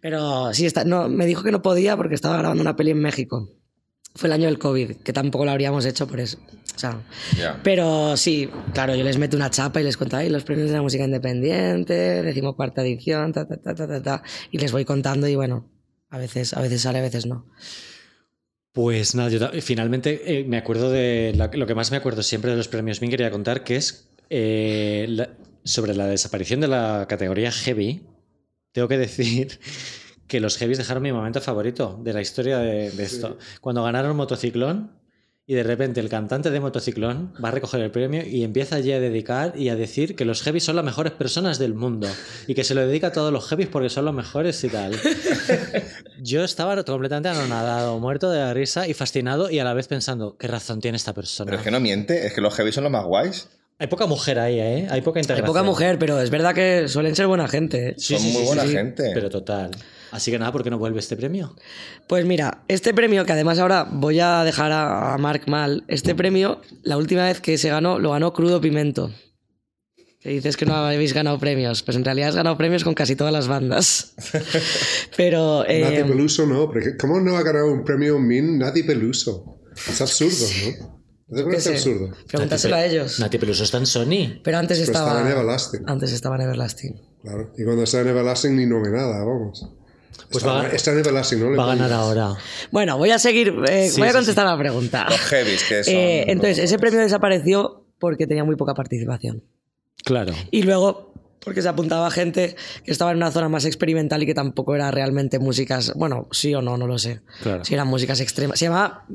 Pero 0.00 0.52
sí, 0.52 0.66
está, 0.66 0.84
no, 0.84 1.08
me 1.08 1.26
dijo 1.26 1.42
que 1.42 1.50
no 1.50 1.62
podía 1.62 1.96
porque 1.96 2.14
estaba 2.14 2.36
grabando 2.36 2.60
una 2.62 2.76
peli 2.76 2.90
en 2.90 3.00
México. 3.00 3.48
Fue 4.14 4.28
el 4.28 4.32
año 4.32 4.46
del 4.46 4.58
COVID, 4.58 4.96
que 4.96 5.12
tampoco 5.12 5.44
lo 5.44 5.50
habríamos 5.50 5.84
hecho 5.84 6.06
por 6.06 6.20
eso. 6.20 6.38
O 6.74 6.78
sea, 6.78 7.00
Ya. 7.38 7.58
pero 7.62 8.16
sí, 8.16 8.50
claro, 8.74 8.94
yo 8.94 9.02
les 9.02 9.18
meto 9.18 9.36
una 9.36 9.50
chapa 9.50 9.80
y 9.80 9.84
les 9.84 9.96
cuento 9.96 10.16
ahí 10.16 10.28
los 10.28 10.44
premios 10.44 10.68
de 10.68 10.76
la 10.76 10.82
música 10.82 11.04
independiente, 11.04 12.22
decimocuarta 12.22 12.82
edición, 12.82 13.32
ta, 13.32 13.46
ta, 13.46 13.56
ta, 13.56 13.74
ta, 13.74 13.86
ta, 13.86 14.02
ta, 14.02 14.22
y 14.50 14.58
les 14.58 14.72
voy 14.72 14.84
contando 14.84 15.26
y 15.26 15.34
bueno, 15.36 15.70
a 16.10 16.18
veces, 16.18 16.54
a 16.54 16.60
veces 16.60 16.82
sale, 16.82 16.98
a 16.98 17.02
veces 17.02 17.26
no. 17.26 17.46
Pues 18.76 19.14
nada, 19.14 19.30
yo 19.30 19.48
finalmente 19.62 20.40
eh, 20.40 20.44
me 20.44 20.58
acuerdo 20.58 20.90
de 20.90 21.32
la- 21.34 21.50
lo 21.54 21.66
que 21.66 21.74
más 21.74 21.90
me 21.90 21.96
acuerdo 21.96 22.22
siempre 22.22 22.50
de 22.50 22.58
los 22.58 22.68
premios 22.68 23.00
Min 23.00 23.08
quería 23.10 23.30
contar, 23.30 23.64
que 23.64 23.76
es 23.76 24.10
eh, 24.28 25.06
la- 25.08 25.30
sobre 25.64 25.94
la 25.94 26.06
desaparición 26.06 26.60
de 26.60 26.68
la 26.68 27.06
categoría 27.08 27.50
heavy. 27.50 28.02
Tengo 28.72 28.86
que 28.86 28.98
decir 28.98 29.58
que 30.26 30.40
los 30.40 30.58
heavies 30.58 30.76
dejaron 30.76 31.02
mi 31.02 31.10
momento 31.10 31.40
favorito 31.40 31.98
de 32.04 32.12
la 32.12 32.20
historia 32.20 32.58
de, 32.58 32.90
de 32.90 33.02
esto. 33.02 33.38
Cuando 33.62 33.82
ganaron 33.82 34.14
Motociclón 34.14 34.90
y 35.48 35.54
de 35.54 35.62
repente 35.62 36.00
el 36.00 36.08
cantante 36.08 36.50
de 36.50 36.58
Motociclón 36.58 37.32
va 37.42 37.50
a 37.50 37.52
recoger 37.52 37.80
el 37.80 37.92
premio 37.92 38.24
y 38.26 38.42
empieza 38.42 38.76
allí 38.76 38.90
a 38.92 38.98
dedicar 38.98 39.52
y 39.56 39.68
a 39.68 39.76
decir 39.76 40.16
que 40.16 40.24
los 40.24 40.42
heavies 40.42 40.64
son 40.64 40.74
las 40.74 40.84
mejores 40.84 41.12
personas 41.12 41.58
del 41.60 41.72
mundo 41.74 42.08
y 42.48 42.54
que 42.54 42.64
se 42.64 42.74
lo 42.74 42.84
dedica 42.84 43.08
a 43.08 43.12
todos 43.12 43.32
los 43.32 43.46
heavies 43.48 43.68
porque 43.68 43.88
son 43.88 44.06
los 44.06 44.14
mejores 44.14 44.62
y 44.64 44.68
tal. 44.68 44.92
Yo 46.20 46.42
estaba 46.42 46.82
completamente 46.82 47.28
anonadado, 47.28 47.98
muerto 48.00 48.30
de 48.30 48.40
la 48.40 48.54
risa 48.54 48.88
y 48.88 48.94
fascinado 48.94 49.48
y 49.48 49.60
a 49.60 49.64
la 49.64 49.72
vez 49.72 49.86
pensando, 49.86 50.36
¿qué 50.36 50.48
razón 50.48 50.80
tiene 50.80 50.96
esta 50.96 51.12
persona? 51.14 51.46
Pero 51.46 51.58
es 51.58 51.64
que 51.64 51.70
no 51.70 51.78
miente, 51.78 52.26
es 52.26 52.32
que 52.32 52.40
los 52.40 52.52
heavy 52.54 52.72
son 52.72 52.82
los 52.84 52.92
más 52.92 53.04
guays. 53.04 53.48
Hay 53.78 53.88
poca 53.88 54.06
mujer 54.06 54.38
ahí, 54.38 54.58
¿eh? 54.58 54.88
Hay 54.90 55.02
poca 55.02 55.18
Hay 55.20 55.22
integración. 55.22 55.46
poca 55.46 55.62
mujer, 55.62 55.98
pero 55.98 56.18
es 56.20 56.30
verdad 56.30 56.54
que 56.54 56.88
suelen 56.88 57.14
ser 57.14 57.26
buena 57.26 57.46
gente. 57.46 57.90
¿eh? 57.90 57.94
Sí, 57.98 58.14
son 58.14 58.22
sí, 58.22 58.32
muy 58.32 58.40
sí, 58.42 58.46
buena 58.46 58.64
gente. 58.64 59.10
Pero 59.12 59.28
total. 59.28 59.70
Así 60.16 60.30
que 60.30 60.38
nada, 60.38 60.52
¿por 60.52 60.62
qué 60.64 60.70
no 60.70 60.78
vuelve 60.78 60.98
este 60.98 61.16
premio? 61.16 61.54
Pues 62.08 62.24
mira, 62.24 62.64
este 62.68 62.92
premio, 62.94 63.24
que 63.26 63.32
además 63.32 63.58
ahora 63.58 63.86
voy 63.90 64.18
a 64.20 64.42
dejar 64.44 64.72
a, 64.72 65.14
a 65.14 65.18
Mark 65.18 65.42
mal, 65.46 65.84
este 65.88 66.14
premio, 66.14 66.60
la 66.82 66.96
última 66.96 67.24
vez 67.24 67.40
que 67.40 67.58
se 67.58 67.68
ganó, 67.68 67.98
lo 67.98 68.12
ganó 68.12 68.32
Crudo 68.32 68.60
Pimento. 68.60 69.10
Que 70.20 70.30
dices 70.30 70.56
que 70.56 70.66
no 70.66 70.74
habéis 70.74 71.12
ganado 71.12 71.38
premios, 71.38 71.82
pues 71.82 71.96
en 71.96 72.04
realidad 72.04 72.30
has 72.30 72.36
ganado 72.36 72.56
premios 72.56 72.82
con 72.82 72.94
casi 72.94 73.14
todas 73.14 73.32
las 73.32 73.46
bandas. 73.46 74.14
Pero... 75.16 75.64
eh, 75.68 75.80
Nati 75.82 76.02
Peluso 76.10 76.46
no, 76.46 76.66
porque 76.66 76.96
¿cómo 76.96 77.20
no 77.20 77.36
ha 77.36 77.42
ganado 77.42 77.70
un 77.72 77.84
premio 77.84 78.18
Min 78.18 78.58
Nati 78.58 78.82
Peluso? 78.82 79.60
Es 79.88 80.00
absurdo, 80.00 80.46
¿no? 80.80 80.96
¿No 81.28 81.36
te 81.36 81.42
qué 81.42 81.48
parece 81.50 81.78
sé, 81.78 81.90
absurdo? 81.90 82.16
Preguntárselo 82.28 82.76
a 82.76 82.84
ellos. 82.86 83.20
Nati 83.20 83.38
Peluso 83.38 83.64
está 83.64 83.78
en 83.78 83.86
Sony. 83.86 84.40
Pero 84.42 84.58
antes 84.58 84.78
Pero 84.78 84.90
estaba... 84.92 85.08
estaba 85.10 85.20
en 85.28 85.32
Everlasting, 85.36 85.82
Antes 85.86 86.12
estaba 86.12 86.36
en 86.36 86.42
Everlasting. 86.42 86.94
claro. 87.22 87.52
Y 87.58 87.64
cuando 87.64 87.82
está 87.82 88.00
en 88.00 88.08
Everlasting 88.08 88.56
ni 88.56 88.66
nominada, 88.66 89.24
vamos. 89.24 89.68
Pues 90.30 90.44
está, 90.44 90.52
va, 90.52 90.68
está 90.68 90.92
¿no? 90.92 91.50
Le 91.50 91.56
va 91.56 91.64
a 91.64 91.68
ganar 91.68 91.92
ahora. 91.92 92.34
Bueno, 92.70 92.98
voy 92.98 93.10
a 93.10 93.18
seguir, 93.18 93.54
eh, 93.68 93.88
Sí, 93.90 94.00
voy 94.00 94.08
a 94.08 94.12
sí, 94.12 94.16
contestar 94.16 94.46
la 94.46 94.58
pregunta. 94.58 95.06
Los 95.08 95.20
heavies, 95.20 95.64
que 95.64 95.84
son. 95.84 95.94
Eh, 95.94 96.24
entonces, 96.30 96.58
ese 96.58 96.78
premio 96.78 97.00
desapareció 97.00 97.84
porque 97.98 98.26
tenía 98.26 98.44
muy 98.44 98.56
poca 98.56 98.74
participación. 98.74 99.42
Claro. 100.04 100.32
Y 100.50 100.62
luego, 100.62 101.12
porque 101.44 101.62
se 101.62 101.68
apuntaba 101.68 102.10
gente 102.10 102.56
que 102.84 102.92
estaba 102.92 103.10
en 103.12 103.18
una 103.18 103.30
zona 103.30 103.48
más 103.48 103.64
experimental 103.64 104.22
y 104.22 104.26
que 104.26 104.34
tampoco 104.34 104.74
era 104.74 104.90
realmente 104.90 105.38
músicas. 105.38 105.92
Bueno, 105.94 106.28
sí 106.32 106.54
o 106.54 106.62
no, 106.62 106.76
no 106.76 106.86
lo 106.86 106.98
sé. 106.98 107.20
Claro. 107.42 107.64
Si 107.64 107.74
eran 107.74 107.88
músicas 107.88 108.20
extremas. 108.20 108.58
Se 108.58 108.66
llama 108.66 109.06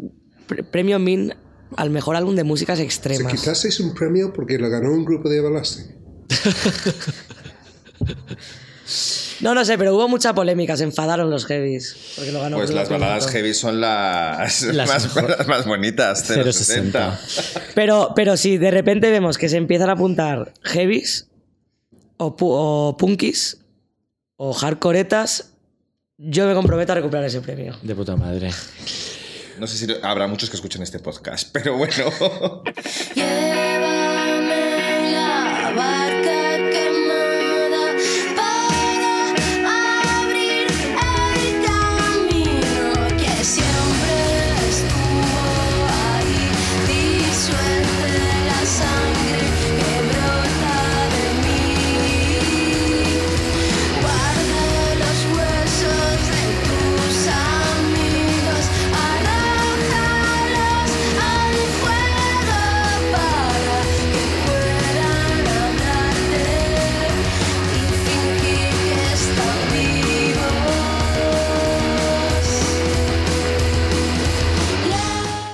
Pre- 0.47 0.63
Premio 0.63 0.99
Min 0.99 1.33
al 1.77 1.89
mejor 1.89 2.15
álbum 2.15 2.35
de 2.35 2.43
músicas 2.43 2.79
Sí, 2.79 2.85
extremas. 2.85 3.31
quizás 3.31 3.63
es 3.65 3.79
un 3.79 3.93
premio 3.93 4.33
porque 4.33 4.57
lo 4.57 4.69
ganó 4.69 4.91
un 4.91 5.05
grupo 5.05 5.29
de 5.29 5.37
Everlasting. 5.37 5.95
No, 9.41 9.55
no 9.55 9.65
sé, 9.65 9.77
pero 9.77 9.95
hubo 9.95 10.07
mucha 10.07 10.33
polémica. 10.33 10.77
Se 10.77 10.83
enfadaron 10.83 11.29
los 11.29 11.45
heavies. 11.45 11.95
Porque 12.15 12.31
lo 12.31 12.41
ganó 12.41 12.57
Pues 12.57 12.69
las 12.71 12.89
baladas 12.89 13.27
heavy 13.27 13.53
son 13.53 13.81
las, 13.81 14.61
Las 14.63 14.87
más, 14.87 15.15
las 15.15 15.47
más 15.47 15.65
bonitas. 15.65 16.19
060. 16.25 17.17
060. 17.17 17.19
Pero, 17.75 18.13
pero 18.15 18.37
si 18.37 18.57
de 18.57 18.71
repente 18.71 19.09
vemos 19.11 19.37
que 19.37 19.49
se 19.49 19.57
empiezan 19.57 19.89
a 19.89 19.93
apuntar 19.93 20.53
heavies 20.63 21.27
o, 22.17 22.35
pu- 22.37 22.47
o 22.51 22.97
punkis 22.97 23.57
o 24.35 24.53
hardcoretas, 24.53 25.49
yo 26.17 26.45
me 26.47 26.53
comprometo 26.53 26.91
a 26.91 26.95
recuperar 26.95 27.25
ese 27.25 27.41
premio. 27.41 27.75
De 27.81 27.95
puta 27.95 28.15
madre. 28.15 28.51
No 29.59 29.67
sé 29.67 29.77
si 29.77 29.93
habrá 30.03 30.27
muchos 30.27 30.49
que 30.49 30.55
escuchen 30.55 30.81
este 30.81 30.99
podcast, 30.99 31.49
pero 31.51 31.77
bueno. 31.77 32.63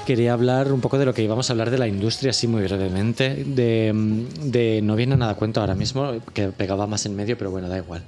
Quería 0.08 0.32
hablar 0.32 0.72
un 0.72 0.80
poco 0.80 0.98
de 0.98 1.04
lo 1.04 1.14
que 1.14 1.22
íbamos 1.22 1.50
a 1.50 1.54
hablar 1.54 1.70
de 1.70 1.78
la 1.78 1.86
industria, 1.86 2.30
así 2.30 2.48
muy 2.48 2.64
brevemente. 2.64 3.44
De, 3.44 4.80
no 4.82 4.96
viene 4.96 5.18
nada 5.18 5.34
a 5.34 5.36
cuento 5.36 5.60
ahora 5.60 5.76
mismo, 5.76 6.22
que 6.34 6.48
pegaba 6.48 6.88
más 6.88 7.06
en 7.06 7.14
medio, 7.14 7.38
pero 7.38 7.52
bueno, 7.52 7.68
da 7.68 7.78
igual. 7.78 8.04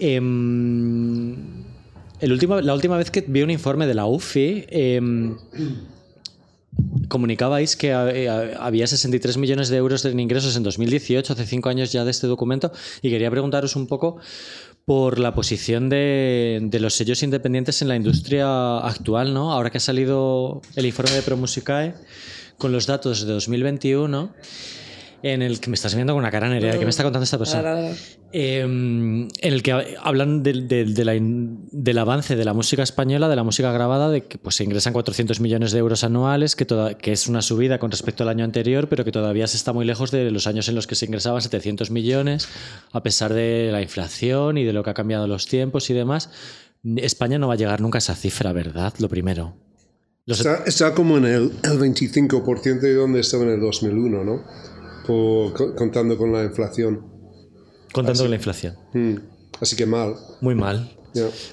Em, 0.00 1.36
la 2.20 2.74
última 2.74 2.96
vez 2.96 3.12
que 3.12 3.20
vi 3.20 3.42
un 3.42 3.50
informe 3.52 3.86
de 3.86 3.94
la 3.94 4.06
UFI, 4.06 4.66
em, 4.70 5.36
comunicabais 7.06 7.76
que 7.76 7.90
eh, 7.90 8.54
había 8.58 8.88
63 8.88 9.36
millones 9.36 9.68
de 9.68 9.76
euros 9.76 10.04
en 10.04 10.18
ingresos 10.18 10.56
en 10.56 10.64
2018, 10.64 11.32
hace 11.32 11.46
cinco 11.46 11.68
años 11.68 11.92
ya 11.92 12.04
de 12.04 12.10
este 12.10 12.26
documento, 12.26 12.72
y 13.02 13.10
quería 13.10 13.30
preguntaros 13.30 13.76
un 13.76 13.86
poco 13.86 14.16
por 14.84 15.18
la 15.18 15.34
posición 15.34 15.88
de, 15.88 16.68
los 16.80 16.94
sellos 16.94 17.22
independientes 17.22 17.82
en 17.82 17.88
la 17.88 17.96
industria 17.96 18.78
actual, 18.78 19.34
¿no? 19.34 19.52
Ahora 19.52 19.70
que 19.70 19.78
ha 19.78 19.80
salido 19.80 20.62
el 20.76 20.86
informe 20.86 21.12
de 21.12 21.22
ProMusicae 21.22 21.94
con 22.58 22.72
los 22.72 22.86
datos 22.86 23.24
de 23.24 23.32
2021 23.32 24.32
en 25.22 25.42
el 25.42 25.60
que 25.60 25.68
me 25.70 25.74
estás 25.74 25.94
viendo 25.94 26.12
con 26.14 26.20
una 26.20 26.30
cara 26.30 26.48
nerea, 26.48 26.72
¿qué 26.78 26.84
me 26.84 26.90
está 26.90 27.02
contando 27.02 27.24
esta 27.24 27.36
persona? 27.38 27.62
Eh, 28.32 28.60
en 28.60 29.28
el 29.42 29.62
que 29.62 29.96
hablan 30.02 30.42
del, 30.42 30.68
del- 30.68 30.94
de 30.94 31.04
la 31.04 31.12
del 31.20 31.98
avance 31.98 32.36
de 32.36 32.44
la 32.44 32.54
música 32.54 32.82
española, 32.82 33.28
de 33.28 33.36
la 33.36 33.42
música 33.42 33.72
grabada, 33.72 34.08
de 34.08 34.22
que 34.22 34.38
pues, 34.38 34.56
se 34.56 34.64
ingresan 34.64 34.92
400 34.92 35.40
millones 35.40 35.72
de 35.72 35.78
euros 35.80 36.04
anuales, 36.04 36.54
que, 36.56 36.64
toda- 36.64 36.94
que 36.96 37.12
es 37.12 37.26
una 37.26 37.42
subida 37.42 37.78
con 37.78 37.90
respecto 37.90 38.22
al 38.22 38.28
año 38.28 38.44
anterior, 38.44 38.88
pero 38.88 39.04
que 39.04 39.12
todavía 39.12 39.46
se 39.46 39.56
está 39.56 39.72
muy 39.72 39.84
lejos 39.84 40.10
de 40.10 40.30
los 40.30 40.46
años 40.46 40.68
en 40.68 40.74
los 40.76 40.86
que 40.86 40.94
se 40.94 41.06
ingresaban 41.06 41.42
700 41.42 41.90
millones, 41.90 42.48
a 42.92 43.02
pesar 43.02 43.34
de 43.34 43.70
la 43.72 43.82
inflación 43.82 44.56
y 44.58 44.64
de 44.64 44.72
lo 44.72 44.82
que 44.84 44.90
ha 44.90 44.94
cambiado 44.94 45.26
los 45.26 45.46
tiempos 45.46 45.90
y 45.90 45.94
demás. 45.94 46.30
España 46.96 47.38
no 47.38 47.48
va 47.48 47.54
a 47.54 47.56
llegar 47.58 47.80
nunca 47.80 47.98
a 47.98 48.00
esa 48.00 48.14
cifra, 48.14 48.52
¿verdad? 48.52 48.94
Lo 49.00 49.08
primero. 49.08 49.54
Los- 50.26 50.38
Está, 50.40 50.62
está 50.64 50.94
como 50.94 51.18
en 51.18 51.24
el, 51.24 51.52
el 51.62 51.78
25% 51.78 52.80
de 52.80 52.94
donde 52.94 53.20
estaba 53.20 53.42
en 53.42 53.50
el 53.50 53.60
2001, 53.60 54.22
¿no? 54.24 54.44
Por- 55.06 55.74
contando 55.74 56.16
con 56.16 56.32
la 56.32 56.44
inflación. 56.44 57.04
contando 57.92 58.22
con 58.22 58.30
la 58.30 58.36
inflación. 58.36 58.76
Mm. 58.94 59.14
Así 59.60 59.76
que 59.76 59.86
mal. 59.86 60.14
Muy 60.40 60.54
mal. 60.54 60.96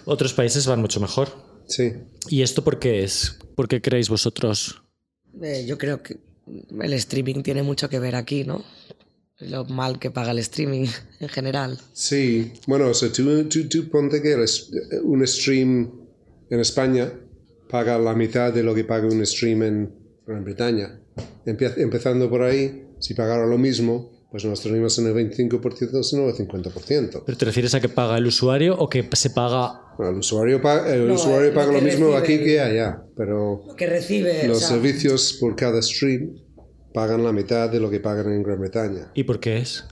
Otros 0.05 0.33
países 0.33 0.67
van 0.67 0.81
mucho 0.81 0.99
mejor. 0.99 1.29
Sí. 1.67 1.93
¿Y 2.29 2.41
esto 2.43 2.63
por 2.63 2.79
qué 2.79 3.03
es? 3.03 3.37
¿Por 3.55 3.67
qué 3.67 3.81
creéis 3.81 4.07
vosotros? 4.09 4.81
Eh, 5.41 5.65
yo 5.67 5.77
creo 5.77 6.01
que 6.03 6.17
el 6.81 6.93
streaming 6.93 7.41
tiene 7.43 7.63
mucho 7.63 7.89
que 7.89 7.99
ver 7.99 8.15
aquí, 8.15 8.43
¿no? 8.43 8.63
Lo 9.39 9.65
mal 9.65 9.99
que 9.99 10.09
paga 10.11 10.31
el 10.31 10.39
streaming 10.39 10.87
en 11.19 11.29
general. 11.29 11.77
Sí, 11.93 12.53
bueno, 12.67 12.87
o 12.87 12.93
sea, 12.93 13.11
tú, 13.11 13.43
tú, 13.49 13.67
tú 13.67 13.89
ponte 13.89 14.21
que 14.21 14.35
un 15.03 15.25
stream 15.27 15.91
en 16.49 16.59
España 16.59 17.11
paga 17.69 17.97
la 17.99 18.13
mitad 18.15 18.53
de 18.53 18.63
lo 18.63 18.73
que 18.73 18.83
paga 18.85 19.07
un 19.07 19.25
stream 19.25 19.63
en 19.63 19.95
Gran 20.25 20.43
Bretaña. 20.45 20.99
Empezando 21.45 22.29
por 22.29 22.43
ahí, 22.43 22.86
si 22.99 23.13
pagara 23.13 23.45
lo 23.45 23.57
mismo, 23.57 24.11
pues 24.31 24.43
nos 24.45 24.61
tenemos 24.61 24.97
en 24.99 25.07
el 25.07 25.13
25%, 25.13 26.03
sino 26.03 26.27
el 26.27 26.35
50%. 26.35 27.23
¿Pero 27.25 27.37
te 27.37 27.45
refieres 27.45 27.73
a 27.75 27.79
que 27.81 27.89
paga 27.89 28.17
el 28.17 28.25
usuario 28.27 28.75
o 28.77 28.89
que 28.89 29.07
se 29.13 29.29
paga 29.29 29.81
Bueno, 29.97 30.11
el 30.13 30.17
usuario, 30.19 30.61
pa- 30.61 30.93
el 30.93 31.07
No, 31.07 31.13
usuario 31.15 31.47
lo 31.49 31.53
paga 31.55 31.71
lo 31.71 31.81
mismo 31.81 32.07
recibe 32.11 32.17
aquí 32.17 32.43
que 32.45 32.59
allá, 32.59 33.03
pero 33.15 33.63
Lo 33.65 33.75
que 33.75 33.87
recibe. 33.87 34.41
o 34.43 34.47
los 34.49 34.59
sea, 34.59 34.67
servicios 34.69 35.37
por 35.39 35.55
cada 35.55 35.81
stream 35.81 36.35
pagan 36.93 37.23
la 37.23 37.31
mitad 37.31 37.69
de 37.69 37.79
lo 37.79 37.89
que 37.89 37.99
pagan 37.99 38.31
en 38.33 38.43
Gran 38.43 38.59
Bretaña. 38.59 39.11
¿Y 39.15 39.23
por 39.23 39.39
qué 39.39 39.57
es? 39.57 39.85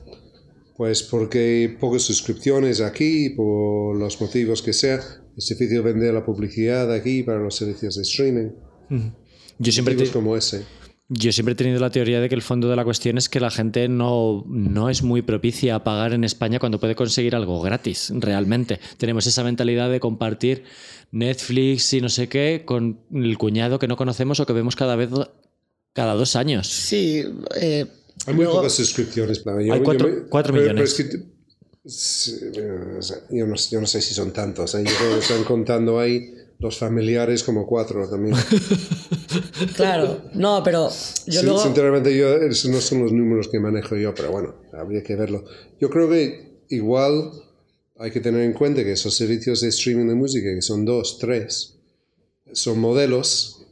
Pues 0.78 1.04
porque 1.04 1.40
hay 1.40 1.68
pocas 1.78 2.02
suscripciones 2.02 2.82
aquí, 2.82 3.30
por 3.30 3.96
los 3.96 4.20
motivos 4.20 4.62
que 4.62 4.74
sea. 4.74 5.00
Es 5.38 5.48
difícil 5.48 5.82
vender 5.82 6.14
la 6.14 6.26
publicidad 6.26 6.92
aquí 6.92 7.24
para 7.24 7.40
los 7.40 7.56
servicios 7.56 7.96
de 7.96 8.02
streaming. 8.02 8.50
Yo 9.60 9.72
siempre, 9.72 9.94
Motivos 9.94 10.10
te- 10.10 10.14
como 10.14 10.36
ese. 10.36 10.64
Yo 11.08 11.32
siempre 11.32 11.54
he 11.54 11.56
tenido 11.56 11.80
la 11.80 11.90
teoría 11.92 12.20
de 12.20 12.30
que 12.30 12.36
el 12.36 12.42
fondo 12.42 12.68
de 12.70 12.76
la 12.76 12.84
cuestión 12.84 13.18
es 13.18 13.30
que 13.30 13.40
la 13.40 13.52
gente 13.52 13.88
no, 13.88 14.44
no 14.48 14.90
es 14.90 15.04
muy 15.04 15.22
propicia 15.22 15.76
a 15.76 15.84
pagar 15.84 16.14
en 16.14 16.24
España 16.24 16.58
cuando 16.60 16.80
puede 16.80 16.96
conseguir 16.96 17.36
algo 17.36 17.62
gratis, 17.62 18.12
realmente. 18.16 18.80
Tenemos 18.98 19.28
esa 19.28 19.44
mentalidad 19.44 19.90
de 19.92 20.00
compartir 20.00 20.64
Netflix 21.12 21.94
y 21.94 22.02
no 22.02 22.10
sé 22.10 22.28
qué 22.28 22.64
con 22.66 23.00
el 23.14 23.38
cuñado 23.38 23.78
que 23.80 23.88
no 23.88 23.98
conocemos 23.98 24.40
o 24.40 24.46
que 24.46 24.54
vemos 24.54 24.76
cada 24.76 24.96
vez 24.96 25.10
cada 25.94 26.14
dos 26.16 26.36
años. 26.36 26.68
Sí. 26.68 27.24
eh, 27.62 27.86
Hay 28.28 28.34
muy 28.34 28.44
luego- 28.46 28.60
pocas 28.60 28.74
suscripciones. 28.74 29.44
Yo- 29.44 29.52
Hay 29.58 29.68
yo 29.80 29.84
cuatro- 29.84 30.08
me- 30.08 30.22
cuatro 30.30 30.54
pero- 30.54 30.64
pero 30.66 30.74
millones. 30.74 31.00
es 31.00 31.06
que- 31.06 31.35
yo, 31.86 33.46
no, 33.46 33.56
yo 33.56 33.82
no 33.82 33.88
sé 33.88 34.02
si 34.02 34.14
son 34.14 34.34
tantos. 34.34 34.74
¿eh? 34.76 34.84
Yo 34.84 34.92
creo 34.98 35.14
que 35.14 35.20
están 35.20 35.44
contando 35.44 36.00
ahí 36.00 36.34
los 36.60 36.78
familiares 36.78 37.44
como 37.44 37.66
cuatro 37.66 38.08
también. 38.10 38.36
Claro. 39.76 40.22
No, 40.34 40.62
pero 40.64 40.90
yo 41.28 41.40
Sí, 41.40 41.46
luego. 41.46 41.62
Sinceramente, 41.62 42.16
yo, 42.16 42.36
esos 42.36 42.70
no 42.72 42.80
son 42.80 43.04
los 43.04 43.12
números 43.12 43.48
que 43.48 43.60
manejo 43.60 43.96
yo, 43.96 44.14
pero 44.14 44.32
bueno, 44.32 44.56
habría 44.74 45.02
que 45.04 45.16
verlo. 45.16 45.44
Yo 45.80 45.90
creo 45.90 46.10
que 46.10 46.62
igual 46.70 47.32
hay 47.98 48.12
que 48.12 48.20
tener 48.20 48.42
en 48.42 48.54
cuenta 48.54 48.84
que 48.84 48.94
esos 48.94 49.16
servicios 49.16 49.62
de 49.62 49.70
streaming 49.70 50.08
de 50.08 50.16
música, 50.16 50.54
que 50.54 50.62
son 50.62 50.86
dos, 50.86 51.20
tres, 51.20 51.78
son 52.52 52.80
modelos 52.80 53.66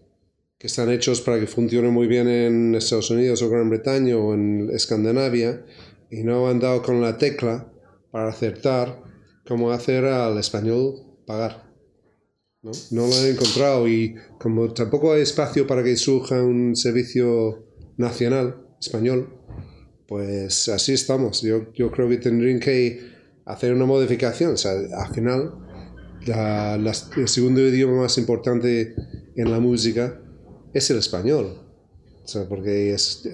que 0.58 0.68
están 0.68 0.90
hechos 0.90 1.22
para 1.22 1.40
que 1.40 1.48
funcionen 1.48 1.92
muy 1.92 2.08
bien 2.08 2.28
en 2.28 2.76
Estados 2.76 3.10
Unidos 3.12 3.42
o 3.42 3.50
Gran 3.50 3.70
Bretaña 3.70 4.18
o 4.18 4.34
en 4.34 4.70
Escandinavia 4.74 5.66
y 6.10 6.24
no 6.24 6.48
han 6.48 6.60
dado 6.60 6.82
con 6.82 7.02
la 7.02 7.18
tecla 7.18 7.73
para 8.14 8.30
acertar 8.30 9.02
cómo 9.44 9.72
hacer 9.72 10.06
al 10.06 10.38
español 10.38 11.18
pagar. 11.26 11.74
¿no? 12.62 12.72
Lo 12.92 13.06
han 13.06 13.26
encontrado 13.26 13.88
y 13.88 14.16
como 14.40 14.72
tampoco 14.72 15.14
hay 15.14 15.24
espacio 15.24 15.66
para 15.66 15.84
que 15.84 15.98
surja 15.98 16.40
un 16.44 16.76
servicio 16.76 17.66
nacional 17.98 18.68
español, 18.80 19.34
pues 20.08 20.70
así 20.70 20.94
estamos. 20.94 21.42
Yo, 21.42 21.74
yo 21.74 21.90
creo 21.90 22.08
que 22.08 22.18
tendrían 22.18 22.60
que 22.60 23.02
hacer 23.46 23.74
una 23.74 23.86
modificación. 23.86 24.54
O 24.54 24.58
sea, 24.58 24.74
al 24.74 25.12
final, 25.12 25.56
el 27.18 27.28
segundo 27.28 27.62
idioma 27.62 28.04
más 28.04 28.20
importante 28.20 28.94
en 29.36 29.50
la 29.50 29.60
música 29.60 30.22
es 30.72 30.88
el 30.92 31.00
español. 31.00 31.64
O 32.24 32.28
sea, 32.28 32.48
porque 32.48 32.94
es, 32.94 33.28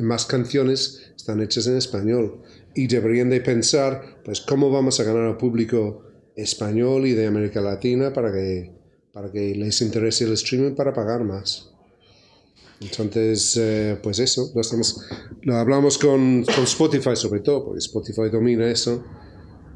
más 0.00 0.26
canciones 0.26 1.12
están 1.16 1.40
hechas 1.40 1.68
en 1.68 1.76
español. 1.76 2.42
Y 2.74 2.86
deberían 2.86 3.30
de 3.30 3.40
pensar, 3.40 4.20
pues, 4.24 4.40
cómo 4.40 4.70
vamos 4.70 4.98
a 5.00 5.04
ganar 5.04 5.22
al 5.22 5.36
público 5.36 6.02
español 6.36 7.06
y 7.06 7.12
de 7.12 7.26
América 7.26 7.60
Latina 7.60 8.12
para 8.12 8.32
que, 8.32 8.72
para 9.12 9.30
que 9.30 9.54
les 9.54 9.80
interese 9.80 10.24
el 10.24 10.32
streaming 10.32 10.74
para 10.74 10.92
pagar 10.92 11.24
más. 11.24 11.70
Entonces, 12.80 13.56
eh, 13.56 13.98
pues 14.02 14.18
eso, 14.18 14.50
lo, 14.54 14.60
estamos, 14.60 15.00
lo 15.42 15.56
hablamos 15.56 15.96
con, 15.96 16.44
Spotify 16.64 17.14
sobre 17.14 17.40
todo, 17.40 17.64
porque 17.64 17.78
Spotify 17.78 18.28
domina 18.30 18.68
eso, 18.70 19.04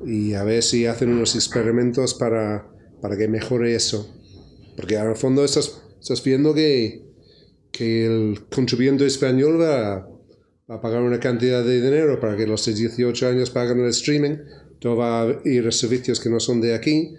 y 0.05 0.35
a 0.35 0.45
ver 0.45 0.63
si 0.63 0.87
hacen 0.87 1.11
unos 1.11 1.35
experimentos 1.35 2.15
para, 2.15 2.69
para 3.01 3.17
que 3.17 3.29
mejore 3.29 3.75
eso. 3.75 4.15
Porque 4.77 4.97
al 4.97 5.17
fondo 5.17 5.45
estás, 5.45 5.83
estás 6.01 6.23
viendo 6.23 6.55
que, 6.55 7.05
que 7.71 8.07
el 8.07 8.47
contribuyente 8.49 9.07
español 9.07 9.61
va 9.61 10.09
a 10.69 10.81
pagar 10.81 11.03
una 11.03 11.19
cantidad 11.19 11.65
de 11.65 11.81
dinero 11.81 12.21
para 12.21 12.37
que 12.37 12.47
los 12.47 12.65
de 12.67 12.75
18 12.75 13.27
años 13.29 13.51
paguen 13.51 13.81
el 13.81 13.89
streaming, 13.89 14.37
todo 14.79 14.97
va 14.97 15.23
a 15.23 15.41
ir 15.45 15.67
a 15.67 15.73
servicios 15.73 16.21
que 16.21 16.29
no 16.29 16.39
son 16.41 16.61
de 16.61 16.75
aquí 16.75 17.15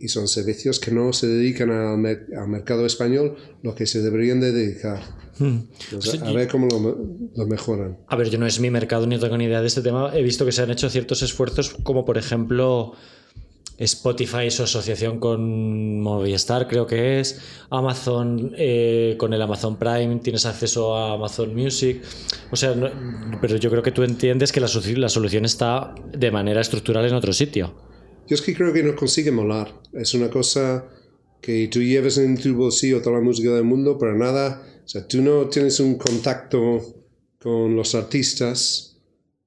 y 0.00 0.08
son 0.08 0.26
servicios 0.26 0.80
que 0.80 0.90
no 0.90 1.12
se 1.12 1.26
dedican 1.26 1.70
al, 1.70 1.98
mer- 1.98 2.26
al 2.36 2.48
mercado 2.48 2.84
español, 2.86 3.36
lo 3.62 3.74
que 3.74 3.86
se 3.86 4.00
deberían 4.02 4.40
de 4.40 4.52
dedicar. 4.52 5.00
Entonces, 5.38 6.22
a 6.22 6.32
ver 6.32 6.48
cómo 6.48 6.66
lo, 6.68 6.96
lo 7.36 7.46
mejoran. 7.46 7.98
A 8.08 8.16
ver, 8.16 8.30
yo 8.30 8.38
no 8.38 8.46
es 8.46 8.58
mi 8.60 8.70
mercado 8.70 9.06
ni 9.06 9.18
tengo 9.18 9.36
ni 9.36 9.44
idea 9.44 9.60
de 9.60 9.66
este 9.66 9.82
tema. 9.82 10.10
He 10.14 10.22
visto 10.22 10.44
que 10.46 10.52
se 10.52 10.62
han 10.62 10.70
hecho 10.70 10.88
ciertos 10.90 11.22
esfuerzos, 11.22 11.70
como 11.82 12.04
por 12.04 12.18
ejemplo 12.18 12.92
Spotify, 13.78 14.50
su 14.50 14.62
asociación 14.62 15.18
con 15.18 16.00
Movistar, 16.00 16.68
creo 16.68 16.86
que 16.86 17.18
es. 17.20 17.40
Amazon, 17.70 18.52
eh, 18.56 19.16
con 19.18 19.32
el 19.32 19.42
Amazon 19.42 19.76
Prime 19.78 20.20
tienes 20.22 20.46
acceso 20.46 20.94
a 20.96 21.14
Amazon 21.14 21.54
Music. 21.54 22.02
O 22.50 22.56
sea, 22.56 22.74
no- 22.74 22.90
pero 23.40 23.56
yo 23.56 23.70
creo 23.70 23.82
que 23.82 23.90
tú 23.92 24.02
entiendes 24.02 24.52
que 24.52 24.60
la, 24.60 24.68
la 24.96 25.08
solución 25.08 25.44
está 25.44 25.94
de 26.12 26.30
manera 26.30 26.60
estructural 26.60 27.04
en 27.06 27.14
otro 27.14 27.32
sitio. 27.32 27.74
Yo 28.28 28.34
es 28.36 28.42
que 28.42 28.54
creo 28.54 28.72
que 28.72 28.82
no 28.82 28.94
consigue 28.94 29.30
molar. 29.30 29.72
Es 29.92 30.14
una 30.14 30.30
cosa 30.30 30.86
que 31.40 31.68
tú 31.68 31.82
lleves 31.82 32.16
en 32.18 32.38
tu 32.40 32.54
bolsillo 32.54 33.02
toda 33.02 33.18
la 33.18 33.22
música 33.24 33.50
del 33.50 33.64
mundo, 33.64 33.98
pero 33.98 34.16
nada. 34.16 34.62
O 34.84 34.88
sea, 34.88 35.06
tú 35.06 35.20
no 35.20 35.46
tienes 35.48 35.78
un 35.80 35.96
contacto 35.98 36.80
con 37.40 37.74
los 37.76 37.94
artistas 37.94 38.98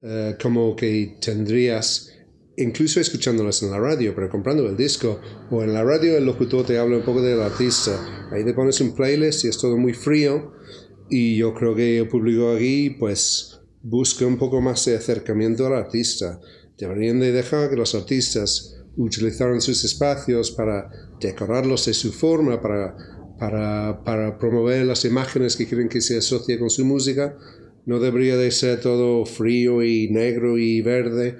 eh, 0.02 0.36
como 0.40 0.76
que 0.76 1.16
tendrías, 1.20 2.12
incluso 2.58 3.00
escuchándolos 3.00 3.62
en 3.62 3.70
la 3.70 3.78
radio, 3.78 4.14
pero 4.14 4.28
comprando 4.28 4.68
el 4.68 4.76
disco. 4.76 5.20
O 5.50 5.62
en 5.62 5.72
la 5.72 5.84
radio 5.84 6.16
el 6.16 6.26
locutor 6.26 6.66
te 6.66 6.78
habla 6.78 6.96
un 6.96 7.04
poco 7.04 7.22
del 7.22 7.40
artista. 7.40 8.28
Ahí 8.32 8.44
te 8.44 8.52
pones 8.52 8.80
un 8.80 8.94
playlist 8.94 9.44
y 9.44 9.48
es 9.48 9.58
todo 9.58 9.76
muy 9.76 9.94
frío. 9.94 10.52
Y 11.08 11.36
yo 11.36 11.54
creo 11.54 11.74
que 11.74 11.98
el 11.98 12.08
público 12.08 12.52
aquí, 12.52 12.90
pues, 12.90 13.60
busca 13.82 14.26
un 14.26 14.36
poco 14.36 14.60
más 14.60 14.84
de 14.84 14.96
acercamiento 14.96 15.66
al 15.66 15.74
artista. 15.74 16.40
Deberían 16.76 17.20
de 17.20 17.32
dejar 17.32 17.70
que 17.70 17.76
los 17.76 17.94
artistas 17.94 18.76
utilizaran 18.96 19.60
sus 19.60 19.84
espacios 19.84 20.50
para 20.50 20.90
decorarlos 21.20 21.86
de 21.86 21.94
su 21.94 22.12
forma, 22.12 22.60
para, 22.60 22.96
para, 23.38 24.02
para 24.04 24.38
promover 24.38 24.84
las 24.84 25.04
imágenes 25.04 25.56
que 25.56 25.66
quieren 25.66 25.88
que 25.88 26.00
se 26.00 26.18
asocie 26.18 26.58
con 26.58 26.68
su 26.68 26.84
música. 26.84 27.36
No 27.86 28.00
debería 28.00 28.36
de 28.36 28.50
ser 28.50 28.80
todo 28.80 29.24
frío 29.24 29.82
y 29.82 30.10
negro 30.10 30.58
y 30.58 30.82
verde, 30.82 31.38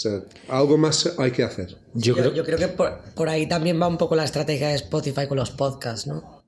sea, 0.00 0.22
algo 0.48 0.76
más 0.78 1.14
hay 1.18 1.30
que 1.30 1.42
hacer. 1.42 1.76
Yo 1.94 2.14
Yo, 2.14 2.14
creo, 2.14 2.32
yo 2.34 2.44
creo 2.44 2.58
que 2.58 2.68
por, 2.68 3.00
por 3.14 3.28
ahí 3.28 3.46
también 3.46 3.80
va 3.80 3.86
un 3.86 3.98
poco 3.98 4.16
la 4.16 4.24
estrategia 4.24 4.68
de 4.68 4.76
Spotify 4.76 5.26
con 5.26 5.36
los 5.36 5.50
podcasts, 5.50 6.06
¿no? 6.06 6.39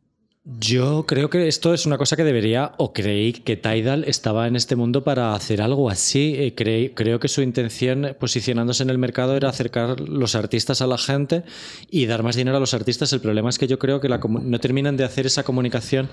Yo 0.45 1.05
creo 1.07 1.31
que 1.31 1.47
esto 1.47 1.73
es 1.73 1.87
una 1.87 1.99
cosa 1.99 2.17
que 2.17 2.25
debería, 2.25 2.73
o 2.79 2.93
creí 2.93 3.33
que 3.33 3.57
Tidal 3.57 4.03
estaba 4.09 4.49
en 4.49 4.57
este 4.57 4.75
mundo 4.75 5.05
para 5.05 5.35
hacer 5.35 5.63
algo 5.63 5.89
así. 5.89 6.35
Eh, 6.37 6.53
creí- 6.57 6.91
creo 6.95 7.21
que 7.21 7.29
su 7.29 7.43
intención 7.43 8.17
posicionándose 8.19 8.83
en 8.83 8.91
el 8.91 8.99
mercado 8.99 9.37
era 9.37 9.49
acercar 9.49 10.01
los 10.01 10.35
artistas 10.35 10.83
a 10.83 10.89
la 10.89 10.99
gente 10.99 11.45
y 11.93 12.07
dar 12.07 12.25
más 12.25 12.35
dinero 12.35 12.57
a 12.57 12.61
los 12.61 12.75
artistas. 12.75 13.13
El 13.13 13.21
problema 13.21 13.51
es 13.51 13.59
que 13.61 13.69
yo 13.69 13.79
creo 13.79 14.01
que 14.01 14.09
la 14.09 14.19
no 14.19 14.59
terminan 14.59 14.97
de 14.97 15.05
hacer 15.05 15.27
esa 15.27 15.45
comunicación 15.45 16.09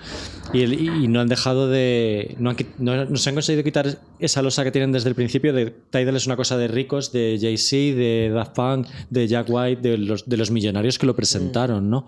y, 0.53 0.61
el- 0.61 0.73
y 0.73 1.07
no 1.07 1.21
han 1.21 1.27
dejado 1.27 1.67
de. 1.67 2.36
No, 2.38 2.51
han 2.51 2.57
no- 2.77 3.05
no 3.05 3.17
se 3.17 3.30
han 3.30 3.36
conseguido 3.36 3.63
quitar 3.63 3.97
esa 4.19 4.43
losa 4.43 4.63
que 4.63 4.71
tienen 4.71 4.91
desde 4.91 5.09
el 5.09 5.15
principio 5.15 5.53
de 5.53 5.71
Tidal 5.89 6.15
es 6.17 6.27
una 6.27 6.36
cosa 6.36 6.55
de 6.55 6.67
ricos, 6.67 7.11
de 7.11 7.39
Jay-Z, 7.41 7.97
de 7.97 8.30
Daft 8.32 8.53
Punk, 8.55 8.88
de 9.09 9.27
Jack 9.27 9.47
White, 9.49 9.82
de 9.82 9.97
los, 9.97 10.30
de 10.30 10.38
los 10.38 10.51
millonarios 10.51 10.99
que 10.99 11.07
lo 11.07 11.15
presentaron, 11.15 11.89
¿no? 11.89 12.05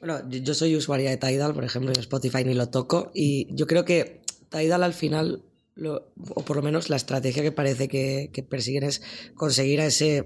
Bueno, 0.00 0.28
yo- 0.28 0.38
yo 0.40 0.54
soy 0.54 0.76
usuaria 0.76 1.10
de 1.10 1.16
Tidal, 1.16 1.54
por 1.54 1.64
ejemplo, 1.64 1.92
y 1.94 1.98
Spotify 2.00 2.44
ni 2.44 2.54
lo 2.54 2.68
toco. 2.68 3.10
Y 3.14 3.48
yo 3.54 3.66
creo 3.66 3.84
que 3.84 4.22
Tidal 4.50 4.82
al 4.82 4.94
final, 4.94 5.42
lo- 5.74 6.12
o 6.34 6.42
por 6.42 6.56
lo 6.56 6.62
menos 6.62 6.88
la 6.90 6.96
estrategia 6.96 7.42
que 7.42 7.52
parece 7.52 7.88
que, 7.88 8.30
que 8.32 8.42
persiguen 8.42 8.84
es 8.84 9.02
conseguir 9.34 9.80
a 9.80 9.86
ese 9.86 10.24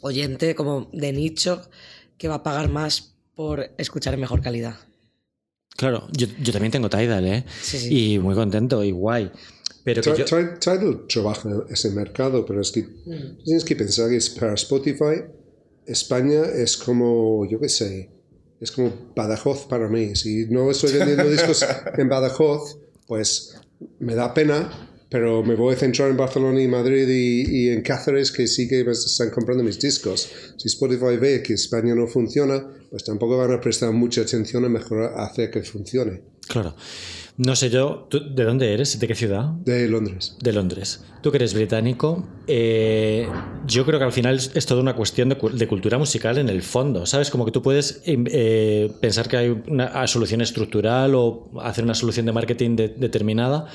oyente 0.00 0.54
como 0.54 0.90
de 0.92 1.12
nicho 1.12 1.62
que 2.18 2.28
va 2.28 2.36
a 2.36 2.42
pagar 2.42 2.68
más 2.70 3.14
por 3.34 3.70
escuchar 3.78 4.14
en 4.14 4.20
mejor 4.20 4.40
calidad. 4.40 4.76
Claro, 5.76 6.06
yo, 6.16 6.26
yo 6.40 6.52
también 6.52 6.70
tengo 6.70 6.88
Tidal, 6.88 7.26
¿eh? 7.26 7.44
Sí, 7.60 7.78
sí. 7.78 8.14
Y 8.14 8.18
muy 8.20 8.34
contento 8.34 8.84
y 8.84 8.92
guay. 8.92 9.30
Pero 9.82 10.00
que 10.02 10.14
yo- 10.16 10.24
Tidal 10.24 11.06
trabaja 11.08 11.50
en 11.50 11.62
ese 11.68 11.90
mercado, 11.90 12.46
pero 12.46 12.60
es 12.60 12.70
que 12.70 12.82
Mm. 12.82 13.42
tienes 13.44 13.64
que 13.64 13.76
pensar 13.76 14.08
que 14.08 14.16
es 14.16 14.30
para 14.30 14.54
Spotify, 14.54 15.24
España 15.86 16.44
es 16.46 16.76
como, 16.76 17.44
yo 17.50 17.58
qué 17.60 17.68
sé, 17.68 18.10
es 18.64 18.72
como 18.72 19.12
Badajoz 19.14 19.66
para 19.66 19.88
mí. 19.88 20.16
Si 20.16 20.46
no 20.46 20.70
estoy 20.70 20.92
vendiendo 20.92 21.30
discos 21.30 21.64
en 21.98 22.08
Badajoz, 22.08 22.78
pues 23.06 23.56
me 24.00 24.14
da 24.14 24.34
pena, 24.34 24.88
pero 25.08 25.42
me 25.42 25.54
voy 25.54 25.74
a 25.74 25.78
centrar 25.78 26.10
en 26.10 26.16
Barcelona 26.16 26.60
y 26.60 26.68
Madrid 26.68 27.08
y, 27.08 27.66
y 27.66 27.68
en 27.70 27.82
Cáceres, 27.82 28.32
que 28.32 28.46
sí 28.46 28.66
que 28.68 28.82
me 28.84 28.92
están 28.92 29.30
comprando 29.30 29.62
mis 29.62 29.78
discos. 29.78 30.28
Si 30.56 30.68
Spotify 30.68 31.16
ve 31.16 31.42
que 31.42 31.54
España 31.54 31.94
no 31.94 32.06
funciona, 32.06 32.66
pues 32.90 33.04
tampoco 33.04 33.36
van 33.36 33.52
a 33.52 33.60
prestar 33.60 33.92
mucha 33.92 34.22
atención 34.22 34.64
a 34.64 34.68
mejorar, 34.68 35.12
a 35.16 35.26
hacer 35.26 35.50
que 35.50 35.62
funcione. 35.62 36.22
Claro. 36.48 36.74
No 37.36 37.56
sé 37.56 37.68
yo, 37.68 38.06
¿tú 38.08 38.20
¿de 38.32 38.44
dónde 38.44 38.72
eres? 38.72 39.00
¿De 39.00 39.08
qué 39.08 39.14
ciudad? 39.16 39.46
De 39.64 39.88
Londres. 39.88 40.36
De 40.40 40.52
Londres. 40.52 41.04
Tú 41.20 41.32
que 41.32 41.38
eres 41.38 41.52
británico, 41.52 42.28
eh, 42.46 43.26
yo 43.66 43.84
creo 43.84 43.98
que 43.98 44.04
al 44.04 44.12
final 44.12 44.36
es, 44.36 44.52
es 44.54 44.66
toda 44.66 44.80
una 44.80 44.94
cuestión 44.94 45.28
de, 45.30 45.36
de 45.52 45.66
cultura 45.66 45.98
musical 45.98 46.38
en 46.38 46.48
el 46.48 46.62
fondo, 46.62 47.06
¿sabes? 47.06 47.30
Como 47.30 47.44
que 47.44 47.50
tú 47.50 47.60
puedes 47.60 48.02
em, 48.04 48.24
eh, 48.30 48.92
pensar 49.00 49.26
que 49.28 49.36
hay 49.36 49.48
una 49.66 50.06
solución 50.06 50.42
estructural 50.42 51.16
o 51.16 51.50
hacer 51.60 51.82
una 51.82 51.94
solución 51.94 52.24
de 52.26 52.32
marketing 52.32 52.76
de- 52.76 52.88
determinada, 52.88 53.66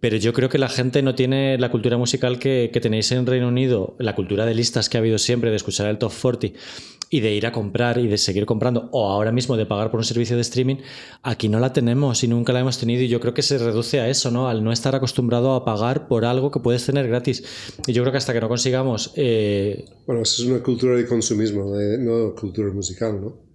pero 0.00 0.16
yo 0.16 0.32
creo 0.32 0.48
que 0.48 0.58
la 0.58 0.68
gente 0.68 1.00
no 1.00 1.14
tiene 1.14 1.56
la 1.58 1.70
cultura 1.70 1.96
musical 1.96 2.40
que, 2.40 2.70
que 2.72 2.80
tenéis 2.80 3.12
en 3.12 3.26
Reino 3.26 3.46
Unido, 3.46 3.94
la 4.00 4.16
cultura 4.16 4.44
de 4.44 4.54
listas 4.56 4.88
que 4.88 4.96
ha 4.96 5.00
habido 5.00 5.18
siempre, 5.18 5.50
de 5.50 5.56
escuchar 5.56 5.86
el 5.86 5.98
top 5.98 6.12
40 6.20 6.48
y 7.16 7.20
de 7.20 7.32
ir 7.32 7.46
a 7.46 7.52
comprar 7.52 7.98
y 7.98 8.06
de 8.08 8.18
seguir 8.18 8.44
comprando, 8.44 8.88
o 8.90 9.08
ahora 9.08 9.30
mismo 9.30 9.56
de 9.56 9.66
pagar 9.66 9.90
por 9.90 9.98
un 10.00 10.04
servicio 10.04 10.34
de 10.36 10.42
streaming, 10.42 10.78
aquí 11.22 11.48
no 11.48 11.60
la 11.60 11.72
tenemos 11.72 12.24
y 12.24 12.28
nunca 12.28 12.52
la 12.52 12.60
hemos 12.60 12.76
tenido 12.78 13.02
y 13.02 13.08
yo 13.08 13.20
creo 13.20 13.34
que 13.34 13.42
se 13.42 13.56
reduce 13.58 14.00
a 14.00 14.08
eso, 14.08 14.30
¿no? 14.30 14.48
Al 14.48 14.64
no 14.64 14.72
estar 14.72 14.94
acostumbrado 14.96 15.54
a 15.54 15.64
pagar 15.64 16.08
por 16.08 16.24
algo 16.24 16.50
que 16.50 16.58
puedes 16.60 16.84
tener 16.84 17.06
gratis. 17.06 17.44
Y 17.86 17.92
yo 17.92 18.02
creo 18.02 18.10
que 18.12 18.18
hasta 18.18 18.32
que 18.32 18.40
no 18.40 18.48
consigamos... 18.48 19.12
eh, 19.16 19.84
Bueno, 20.06 20.22
eso 20.22 20.42
es 20.42 20.48
una 20.48 20.60
cultura 20.62 20.96
de 20.96 21.06
consumismo, 21.06 21.70
de- 21.76 21.98
no 21.98 22.34
cultura 22.34 22.72
musical, 22.72 23.20
¿no? 23.20 23.53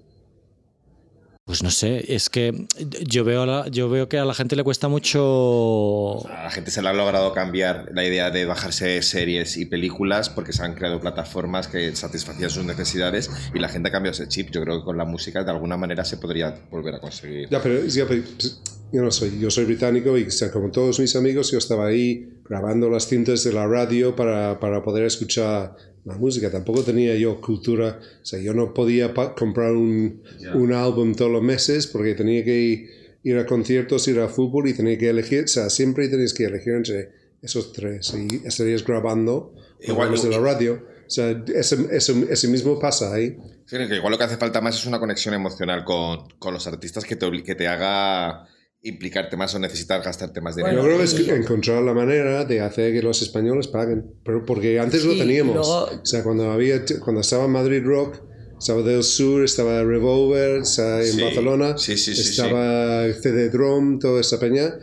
Pues 1.49 1.63
no 1.63 1.71
sé, 1.71 2.13
es 2.13 2.29
que 2.29 2.67
yo 3.07 3.23
veo, 3.23 3.41
a 3.41 3.45
la- 3.47 3.67
yo 3.69 3.89
veo 3.89 4.07
que 4.07 4.19
a 4.19 4.23
la 4.23 4.35
gente 4.35 4.55
le 4.55 4.63
cuesta 4.63 4.87
mucho... 4.87 6.27
A 6.29 6.43
la 6.43 6.51
gente 6.51 6.69
se 6.69 6.79
le 6.83 6.89
ha 6.89 6.93
logrado 6.93 7.33
cambiar 7.33 7.89
la 7.91 8.05
idea 8.05 8.29
de 8.29 8.45
bajarse 8.45 9.01
series 9.01 9.57
y 9.57 9.65
películas 9.65 10.29
porque 10.29 10.53
se 10.53 10.61
han 10.63 10.75
creado 10.75 10.99
plataformas 10.99 11.67
que 11.67 11.95
satisfacían 11.95 12.51
sus 12.51 12.65
necesidades 12.65 13.31
y 13.51 13.57
la 13.57 13.67
gente 13.67 13.89
ha 13.89 13.91
cambiado 13.91 14.13
ese 14.13 14.27
chip. 14.27 14.51
Yo 14.51 14.61
creo 14.61 14.77
que 14.79 14.85
con 14.85 14.95
la 14.97 15.05
música 15.05 15.43
de 15.43 15.49
alguna 15.49 15.75
manera 15.75 16.05
se 16.05 16.17
podría 16.17 16.53
volver 16.69 16.93
a 16.93 16.99
conseguir. 16.99 17.49
Ya, 17.49 17.59
pero, 17.63 17.83
ya, 17.83 18.05
pero, 18.07 18.21
pues, 18.37 18.61
yo 18.93 19.01
no 19.01 19.09
soy, 19.09 19.39
yo 19.39 19.49
soy 19.49 19.65
británico 19.65 20.17
y 20.19 20.25
o 20.25 20.31
sea, 20.31 20.51
como 20.51 20.69
todos 20.69 20.99
mis 20.99 21.15
amigos 21.15 21.51
yo 21.51 21.57
estaba 21.57 21.87
ahí 21.87 22.29
grabando 22.47 22.89
las 22.91 23.07
cintas 23.07 23.43
de 23.43 23.53
la 23.53 23.65
radio 23.65 24.15
para, 24.15 24.59
para 24.59 24.83
poder 24.83 25.05
escuchar 25.05 25.75
la 26.05 26.15
música. 26.15 26.51
Tampoco 26.51 26.83
tenía 26.83 27.15
yo 27.15 27.39
cultura, 27.41 27.99
o 28.21 28.25
sea, 28.25 28.39
yo 28.39 28.53
no 28.53 28.73
podía 28.73 29.13
comprar 29.37 29.73
un, 29.73 30.21
un 30.53 30.73
álbum 30.73 31.13
todos 31.15 31.31
los 31.31 31.41
meses 31.43 31.87
porque 31.87 32.15
tenía 32.15 32.43
que 32.43 32.89
ir 33.23 33.37
a 33.37 33.45
conciertos, 33.45 34.07
ir 34.07 34.19
a 34.19 34.27
fútbol 34.27 34.69
y 34.69 34.73
tenía 34.73 34.97
que 34.97 35.09
elegir, 35.09 35.43
o 35.43 35.47
sea, 35.47 35.69
siempre 35.69 36.07
tenías 36.07 36.33
que 36.33 36.45
elegir 36.45 36.73
entre 36.73 37.11
esos 37.41 37.71
tres 37.73 38.13
y 38.15 38.45
estarías 38.47 38.83
grabando 38.85 39.53
Igual- 39.81 40.21
de 40.21 40.29
la 40.29 40.39
radio. 40.39 40.85
O 41.07 41.11
sea, 41.11 41.31
ese, 41.55 41.87
ese, 41.91 42.27
ese 42.29 42.47
mismo 42.49 42.77
pasa 42.79 43.11
ahí. 43.13 43.35
Sí, 43.65 43.77
que 43.87 43.95
igual 43.95 44.11
lo 44.11 44.17
que 44.17 44.25
hace 44.25 44.37
falta 44.37 44.61
más 44.61 44.75
es 44.77 44.85
una 44.85 44.99
conexión 44.99 45.33
emocional 45.33 45.83
con, 45.83 46.27
con 46.37 46.53
los 46.53 46.67
artistas 46.67 47.03
que 47.03 47.15
te, 47.15 47.31
que 47.43 47.55
te 47.55 47.67
haga 47.67 48.47
implicarte 48.81 49.35
más 49.35 49.53
o 49.55 49.59
necesitar 49.59 50.01
gastarte 50.01 50.39
más 50.41 50.55
dinero. 50.55 50.75
Yo 50.77 50.81
Bueno, 50.83 50.97
creo 51.05 51.15
que 51.15 51.21
es 51.33 51.41
encontrar 51.45 51.83
la 51.83 51.93
manera 51.93 52.45
de 52.45 52.61
hacer 52.61 52.93
que 52.93 53.01
los 53.01 53.21
españoles 53.21 53.67
paguen, 53.67 54.05
pero 54.23 54.45
porque 54.45 54.79
antes 54.79 55.03
lo 55.03 55.13
Sí, 55.13 55.19
teníamos. 55.19 55.53
y 55.53 55.55
luego- 55.57 56.01
O 56.01 56.05
sea, 56.05 56.23
cuando 56.23 56.49
había, 56.51 56.83
cuando 57.03 57.21
estaba 57.21 57.47
Madrid 57.47 57.81
Rock, 57.83 58.21
estaba 58.57 58.81
Del 58.81 59.03
Sur, 59.03 59.43
estaba 59.43 59.83
Revolver, 59.83 60.61
estaba 60.61 61.01
en 61.03 61.11
Sí, 61.13 61.21
Barcelona, 61.21 61.77
sí, 61.77 61.97
sí, 61.97 62.15
sí, 62.15 62.21
estaba 62.31 63.05
CD 63.21 63.49
Drum, 63.49 63.99
toda 63.99 64.21
esa 64.21 64.39
peña, 64.39 64.73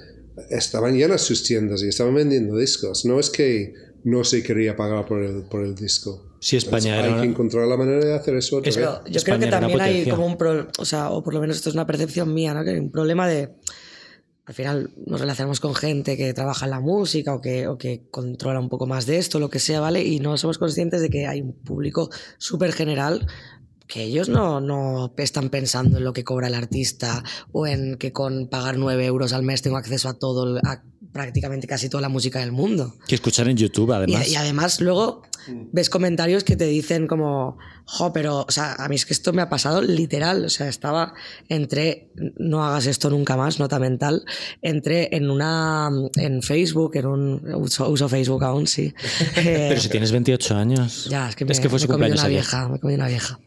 estaban 0.51 0.95
llenas 0.97 1.23
sus 1.23 1.43
tiendas 1.43 1.83
y 1.83 1.89
estaban 1.89 2.15
vendiendo 2.15 2.57
discos. 2.57 3.05
No 3.07 3.19
es 3.19 3.31
que 3.31 3.73
no 4.05 4.25
se 4.25 4.43
quería 4.43 4.77
pagar 4.77 5.07
por 5.07 5.23
el, 5.23 5.43
por 5.45 5.65
el 5.65 5.75
disco. 5.75 6.23
Si 6.39 6.57
España 6.57 7.01
Hay 7.03 7.09
era... 7.11 7.21
que 7.23 7.27
encontrar 7.29 7.67
la 7.67 7.77
manera 7.79 8.05
de 8.05 8.15
hacer 8.15 8.37
eso 8.37 8.59
otra 8.59 8.69
Es- 8.69 8.77
vez. 8.77 8.85
Yo 8.87 9.17
España 9.17 9.23
creo 9.23 9.39
que 9.41 9.47
también 9.51 9.81
hay 9.81 10.09
como 10.09 10.27
un 10.27 10.37
problema, 10.37 10.69
o 10.79 10.85
sea, 10.85 11.11
o 11.11 11.25
por 11.25 11.33
lo 11.35 11.41
menos 11.41 11.57
esto 11.57 11.71
es 11.71 11.75
una 11.75 11.87
percepción 11.87 12.33
mía, 12.33 12.53
¿no? 12.55 12.63
Que 12.63 12.71
hay 12.71 12.79
un 12.79 12.91
problema 12.93 13.27
de. 13.27 13.51
Al 14.47 14.55
final 14.55 14.91
nos 15.07 15.21
relacionamos 15.21 15.59
con 15.59 15.75
gente 15.75 16.17
que 16.17 16.33
trabaja 16.33 16.67
en 16.67 16.71
la 16.71 16.81
música 16.81 17.35
o 17.35 17.41
que, 17.41 17.67
o 17.67 17.77
que 17.79 18.05
controla 18.11 18.61
un 18.61 18.69
poco 18.69 18.87
más 18.87 19.05
de 19.05 19.19
esto, 19.19 19.41
lo 19.41 19.51
que 19.51 19.59
sea, 19.59 19.81
¿vale? 19.81 20.05
Y 20.05 20.21
no 20.21 20.37
somos 20.39 20.57
conscientes 20.59 21.01
de 21.03 21.11
que 21.11 21.27
hay 21.27 21.41
un 21.43 21.53
público 21.53 22.11
súper 22.39 22.73
general 22.73 23.27
que 23.89 24.03
ellos 24.03 24.29
no, 24.29 24.61
no 24.61 25.13
están 25.17 25.49
pensando 25.49 25.99
en 25.99 26.05
lo 26.05 26.13
que 26.13 26.25
cobra 26.25 26.47
el 26.49 26.55
artista 26.55 27.23
o 27.53 27.67
en 27.67 27.97
que 27.97 28.13
con 28.13 28.49
pagar 28.49 28.79
9 28.79 29.05
euros 29.05 29.33
al 29.33 29.43
mes 29.43 29.63
tengo 29.63 29.77
acceso 29.77 30.09
a 30.09 30.15
todo, 30.15 30.59
a 30.65 30.83
prácticamente 31.13 31.67
casi 31.67 31.89
toda 31.89 32.01
la 32.01 32.09
música 32.09 32.41
del 32.41 32.53
mundo. 32.53 32.95
Que 33.09 33.15
escuchar 33.17 33.49
en 33.49 33.57
YouTube, 33.57 33.91
Y, 33.91 33.93
además. 33.95 34.29
y 34.29 34.37
además 34.37 34.81
luego 34.81 35.23
ves 35.73 35.91
comentarios 35.91 36.45
que 36.45 36.57
te 36.57 36.67
dicen 36.67 37.07
como, 37.07 37.59
jo, 37.85 38.13
pero, 38.13 38.45
o 38.49 38.51
sea, 38.51 38.75
a 38.75 38.89
mí 38.89 38.97
es 38.97 39.07
que 39.07 39.13
esto 39.13 39.33
me 39.33 39.43
ha 39.43 39.49
pasado 39.49 39.81
literal, 39.83 40.45
o 40.45 40.49
sea, 40.49 40.69
estaba, 40.69 41.15
entré, 41.49 42.11
no 42.37 42.65
hagas 42.65 42.87
esto 42.87 43.11
nunca 43.11 43.37
más, 43.37 43.59
nota 43.59 43.79
mental, 43.79 44.25
entré 44.63 45.09
en 45.13 45.31
una, 45.31 45.91
en 46.17 46.43
Facebook, 46.43 46.97
en 46.97 47.07
un, 47.07 47.55
uso, 47.55 47.89
uso 47.89 48.09
Facebook 48.09 48.45
aún, 48.45 48.67
sí. 48.67 48.93
Eh, 49.37 49.67
Pero 49.69 49.81
si 49.81 49.89
tienes 49.89 50.13
28 50.13 50.55
años. 50.57 51.07
ya, 51.11 51.29
es 51.29 51.37
que 51.37 51.45
me, 51.45 51.53
es 51.53 51.61
que 51.61 51.69
fue 51.69 51.77
me 51.77 51.81
su 51.81 51.89
comí 51.89 52.07
una 52.07 52.15
ayer. 52.15 52.31
vieja, 52.31 52.69
me 52.69 52.79
comí 52.79 52.95
una 52.95 53.07
vieja. 53.07 53.39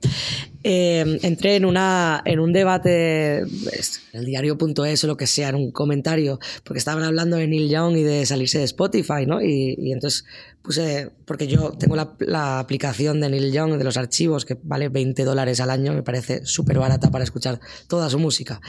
Eh, 0.64 1.20
entré 1.24 1.56
en, 1.56 1.66
una, 1.66 2.22
en 2.26 2.40
un 2.40 2.52
debate, 2.54 3.44
pues, 3.64 4.02
en 4.14 4.20
el 4.20 4.26
diario.es 4.26 5.04
o 5.04 5.08
lo 5.08 5.18
que 5.18 5.28
sea, 5.28 5.50
en 5.50 5.56
un 5.56 5.72
comentario, 5.72 6.40
porque 6.64 6.80
estaban 6.80 7.04
hablando 7.04 7.38
de 7.38 7.48
Neil 7.48 7.70
Young 7.70 7.98
y 7.98 8.04
de 8.04 8.26
salirse 8.26 8.60
de 8.60 8.66
Spotify, 8.66 9.26
¿no? 9.26 9.42
Y, 9.42 9.76
y 9.78 9.94
entonces 9.94 10.26
puse, 10.62 11.12
porque 11.26 11.48
yo 11.48 11.72
tengo 11.72 11.96
la, 11.96 12.16
la 12.20 12.60
aplicación 12.60 13.22
de 13.22 13.30
Neil 13.30 13.52
Young, 13.52 13.78
de 13.78 13.84
los 13.84 13.98
archivos, 13.98 14.46
que 14.46 14.58
vale 14.64 14.90
20 14.90 15.24
dólares 15.24 15.60
al 15.62 15.70
año, 15.70 15.94
me 15.94 16.04
parece 16.04 16.46
súper 16.46 16.80
barata 16.80 17.10
para 17.12 17.24
escuchar 17.24 17.60
toda 17.88 18.10
su 18.10 18.20
música. 18.20 18.62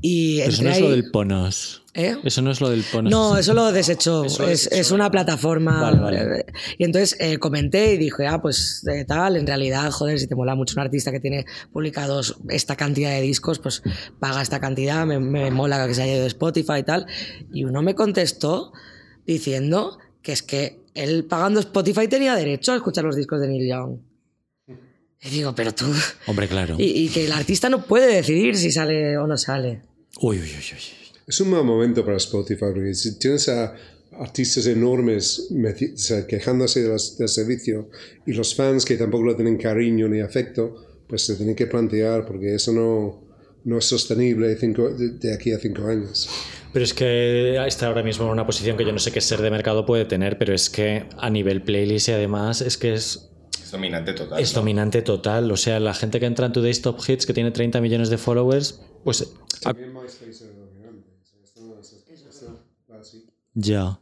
Y 0.00 0.38
Pero 0.38 0.50
eso 0.50 0.62
no 0.62 0.70
es 0.70 0.80
lo 0.80 0.90
del 0.90 1.10
Ponos. 1.10 1.84
¿Eh? 1.92 2.16
Eso 2.22 2.40
no 2.42 2.52
es 2.52 2.60
lo 2.60 2.70
del 2.70 2.84
Ponos. 2.84 3.10
No, 3.10 3.36
eso 3.36 3.54
lo 3.54 3.72
desechó. 3.72 4.24
Eso 4.24 4.42
lo 4.42 4.48
es, 4.48 4.64
desechó, 4.64 4.80
es 4.80 4.90
una 4.90 5.10
plataforma. 5.10 5.80
Vale, 5.80 5.98
vale. 5.98 6.46
Y 6.78 6.84
entonces 6.84 7.16
eh, 7.18 7.38
comenté 7.38 7.94
y 7.94 7.98
dije, 7.98 8.26
ah, 8.26 8.40
pues 8.40 8.86
eh, 8.86 9.04
tal, 9.04 9.36
en 9.36 9.46
realidad, 9.46 9.90
joder, 9.90 10.20
si 10.20 10.26
te 10.26 10.34
mola 10.34 10.54
mucho 10.54 10.74
un 10.76 10.82
artista 10.82 11.10
que 11.10 11.20
tiene 11.20 11.46
publicados 11.72 12.36
esta 12.48 12.76
cantidad 12.76 13.10
de 13.10 13.22
discos, 13.22 13.58
pues 13.58 13.82
paga 14.20 14.42
esta 14.42 14.60
cantidad, 14.60 15.06
me, 15.06 15.18
me 15.18 15.50
mola 15.50 15.86
que 15.86 15.94
se 15.94 16.02
haya 16.02 16.12
ido 16.12 16.22
de 16.22 16.28
Spotify 16.28 16.78
y 16.78 16.82
tal. 16.82 17.06
Y 17.52 17.64
uno 17.64 17.82
me 17.82 17.94
contestó 17.94 18.72
diciendo 19.26 19.98
que 20.22 20.32
es 20.32 20.42
que 20.42 20.80
él 20.94 21.24
pagando 21.24 21.60
Spotify 21.60 22.08
tenía 22.08 22.34
derecho 22.34 22.72
a 22.72 22.76
escuchar 22.76 23.04
los 23.04 23.16
discos 23.16 23.40
de 23.40 23.48
Neil 23.48 23.68
Young. 23.68 23.98
Y 25.22 25.28
digo, 25.28 25.54
pero 25.54 25.72
tú. 25.74 25.84
Hombre, 26.26 26.48
claro. 26.48 26.76
Y, 26.78 26.84
y 27.04 27.08
que 27.08 27.26
el 27.26 27.32
artista 27.32 27.68
no 27.68 27.84
puede 27.84 28.12
decidir 28.14 28.56
si 28.56 28.72
sale 28.72 29.18
o 29.18 29.26
no 29.26 29.36
sale. 29.36 29.82
Uy, 30.20 30.38
uy, 30.38 30.42
uy, 30.42 30.64
uy. 30.72 30.82
Es 31.26 31.40
un 31.40 31.50
mal 31.50 31.62
momento 31.64 32.04
para 32.04 32.16
Spotify 32.16 32.64
porque 32.72 32.94
si 32.94 33.18
tienes 33.18 33.48
a 33.48 33.74
artistas 34.18 34.66
enormes 34.66 35.48
meti- 35.52 35.94
o 35.94 35.98
sea, 35.98 36.26
quejándose 36.26 36.82
de 36.82 36.88
del 37.18 37.28
servicio 37.28 37.90
y 38.26 38.32
los 38.32 38.54
fans 38.54 38.84
que 38.84 38.96
tampoco 38.96 39.24
lo 39.24 39.36
tienen 39.36 39.56
cariño 39.56 40.08
ni 40.08 40.20
afecto, 40.20 41.02
pues 41.06 41.22
se 41.22 41.36
tienen 41.36 41.54
que 41.54 41.66
plantear 41.66 42.26
porque 42.26 42.54
eso 42.54 42.72
no, 42.72 43.22
no 43.64 43.78
es 43.78 43.84
sostenible 43.84 44.56
cinco- 44.56 44.88
de, 44.90 45.10
de 45.10 45.34
aquí 45.34 45.52
a 45.52 45.58
cinco 45.58 45.86
años. 45.86 46.28
Pero 46.72 46.84
es 46.84 46.94
que 46.94 47.56
está 47.66 47.86
ahora 47.88 48.02
mismo 48.02 48.24
en 48.26 48.30
una 48.30 48.46
posición 48.46 48.76
que 48.76 48.84
yo 48.84 48.92
no 48.92 48.98
sé 48.98 49.10
qué 49.12 49.20
ser 49.20 49.40
de 49.42 49.50
mercado 49.50 49.84
puede 49.84 50.04
tener, 50.04 50.38
pero 50.38 50.54
es 50.54 50.70
que 50.70 51.08
a 51.18 51.28
nivel 51.30 51.62
playlist 51.62 52.08
y 52.08 52.12
además 52.12 52.60
es 52.60 52.76
que 52.78 52.94
es, 52.94 53.30
Es 53.60 53.72
dominante 53.72 54.12
total. 54.12 54.40
es 54.40 54.52
¿no? 54.54 54.60
dominante 54.60 55.02
total. 55.02 55.50
O 55.50 55.56
sea, 55.56 55.80
la 55.80 55.94
gente 55.94 56.20
que 56.20 56.26
entra 56.26 56.46
en 56.46 56.52
Today's 56.52 56.80
Top 56.82 57.00
Hits, 57.06 57.26
que 57.26 57.32
tiene 57.34 57.50
30 57.50 57.80
millones 57.80 58.08
de 58.08 58.18
followers, 58.18 58.80
pues 59.04 59.22
a- 59.64 59.70
Ya. 63.54 63.98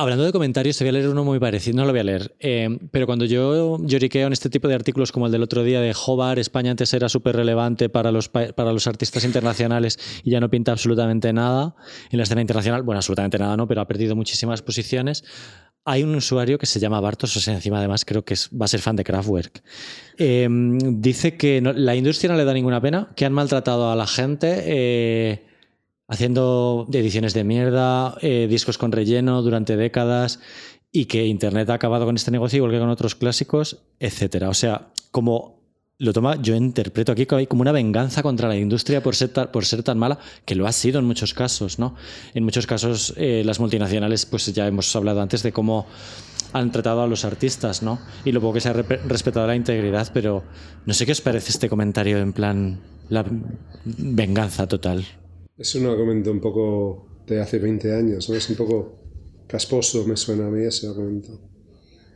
Hablando 0.00 0.24
de 0.24 0.32
comentarios, 0.32 0.78
te 0.78 0.84
voy 0.84 0.88
a 0.88 0.92
leer 0.92 1.08
uno 1.10 1.24
muy 1.24 1.38
parecido, 1.38 1.76
no 1.76 1.84
lo 1.84 1.90
voy 1.90 2.00
a 2.00 2.04
leer, 2.04 2.34
eh, 2.40 2.78
pero 2.90 3.04
cuando 3.04 3.26
yo 3.26 3.76
lloriqueo 3.84 4.28
en 4.28 4.32
este 4.32 4.48
tipo 4.48 4.66
de 4.66 4.74
artículos 4.74 5.12
como 5.12 5.26
el 5.26 5.32
del 5.32 5.42
otro 5.42 5.62
día 5.62 5.82
de 5.82 5.92
Jobar, 5.92 6.38
España 6.38 6.70
antes 6.70 6.94
era 6.94 7.10
súper 7.10 7.36
relevante 7.36 7.90
para 7.90 8.10
los, 8.10 8.30
pa- 8.30 8.46
para 8.54 8.72
los 8.72 8.86
artistas 8.86 9.24
internacionales 9.26 9.98
y 10.24 10.30
ya 10.30 10.40
no 10.40 10.48
pinta 10.48 10.72
absolutamente 10.72 11.34
nada 11.34 11.74
en 12.10 12.16
la 12.16 12.22
escena 12.22 12.40
internacional, 12.40 12.82
bueno, 12.82 12.96
absolutamente 12.98 13.38
nada 13.38 13.58
no, 13.58 13.68
pero 13.68 13.82
ha 13.82 13.86
perdido 13.86 14.16
muchísimas 14.16 14.62
posiciones. 14.62 15.22
Hay 15.84 16.02
un 16.02 16.14
usuario 16.14 16.56
que 16.56 16.64
se 16.64 16.80
llama 16.80 16.98
Bartos, 17.00 17.36
o 17.36 17.40
sea, 17.40 17.52
encima 17.52 17.76
además 17.76 18.06
creo 18.06 18.24
que 18.24 18.32
es- 18.32 18.48
va 18.58 18.64
a 18.64 18.68
ser 18.68 18.80
fan 18.80 18.96
de 18.96 19.04
Kraftwerk. 19.04 19.62
Eh, 20.16 20.48
dice 20.50 21.36
que 21.36 21.60
no- 21.60 21.74
la 21.74 21.94
industria 21.94 22.30
no 22.32 22.38
le 22.38 22.46
da 22.46 22.54
ninguna 22.54 22.80
pena, 22.80 23.10
que 23.16 23.26
han 23.26 23.34
maltratado 23.34 23.90
a 23.90 23.96
la 23.96 24.06
gente. 24.06 24.62
eh, 24.64 25.49
haciendo 26.10 26.86
ediciones 26.92 27.32
de 27.32 27.44
mierda, 27.44 28.16
eh, 28.20 28.46
discos 28.50 28.76
con 28.76 28.92
relleno 28.92 29.40
durante 29.40 29.76
décadas 29.76 30.40
y 30.92 31.06
que 31.06 31.24
Internet 31.26 31.70
ha 31.70 31.74
acabado 31.74 32.04
con 32.04 32.16
este 32.16 32.32
negocio 32.32 32.58
igual 32.58 32.72
que 32.72 32.80
con 32.80 32.90
otros 32.90 33.14
clásicos, 33.14 33.78
etcétera. 34.00 34.48
O 34.48 34.54
sea, 34.54 34.88
como 35.12 35.60
lo 35.98 36.12
toma, 36.12 36.40
yo 36.40 36.56
interpreto 36.56 37.12
aquí 37.12 37.26
como 37.26 37.60
una 37.60 37.72
venganza 37.72 38.22
contra 38.22 38.48
la 38.48 38.56
industria 38.56 39.02
por 39.02 39.14
ser, 39.14 39.28
tan, 39.28 39.52
por 39.52 39.64
ser 39.66 39.82
tan 39.82 39.98
mala, 39.98 40.18
que 40.46 40.54
lo 40.54 40.66
ha 40.66 40.72
sido 40.72 40.98
en 40.98 41.04
muchos 41.04 41.32
casos, 41.32 41.78
¿no? 41.78 41.94
En 42.34 42.42
muchos 42.42 42.66
casos 42.66 43.14
eh, 43.16 43.42
las 43.44 43.60
multinacionales, 43.60 44.26
pues 44.26 44.52
ya 44.52 44.66
hemos 44.66 44.96
hablado 44.96 45.20
antes 45.20 45.42
de 45.42 45.52
cómo 45.52 45.86
han 46.52 46.72
tratado 46.72 47.02
a 47.02 47.06
los 47.06 47.24
artistas, 47.24 47.82
¿no? 47.82 48.00
Y 48.24 48.32
lo 48.32 48.40
poco 48.40 48.54
que 48.54 48.60
se 48.62 48.70
ha 48.70 48.72
re- 48.72 49.00
respetado 49.06 49.46
la 49.46 49.54
integridad, 49.54 50.10
pero 50.12 50.42
no 50.86 50.94
sé 50.94 51.06
qué 51.06 51.12
os 51.12 51.20
parece 51.20 51.50
este 51.50 51.68
comentario 51.68 52.18
en 52.18 52.32
plan 52.32 52.80
la 53.10 53.24
venganza 53.84 54.66
total. 54.66 55.04
Es 55.60 55.74
un 55.74 55.84
argumento 55.84 56.30
un 56.32 56.40
poco 56.40 57.22
de 57.26 57.38
hace 57.38 57.58
20 57.58 57.92
años, 57.94 58.30
¿no? 58.30 58.34
Es 58.34 58.48
un 58.48 58.56
poco 58.56 58.98
casposo, 59.46 60.06
me 60.06 60.16
suena 60.16 60.46
a 60.46 60.50
mí 60.50 60.64
ese 60.64 60.86
argumento. 60.86 61.38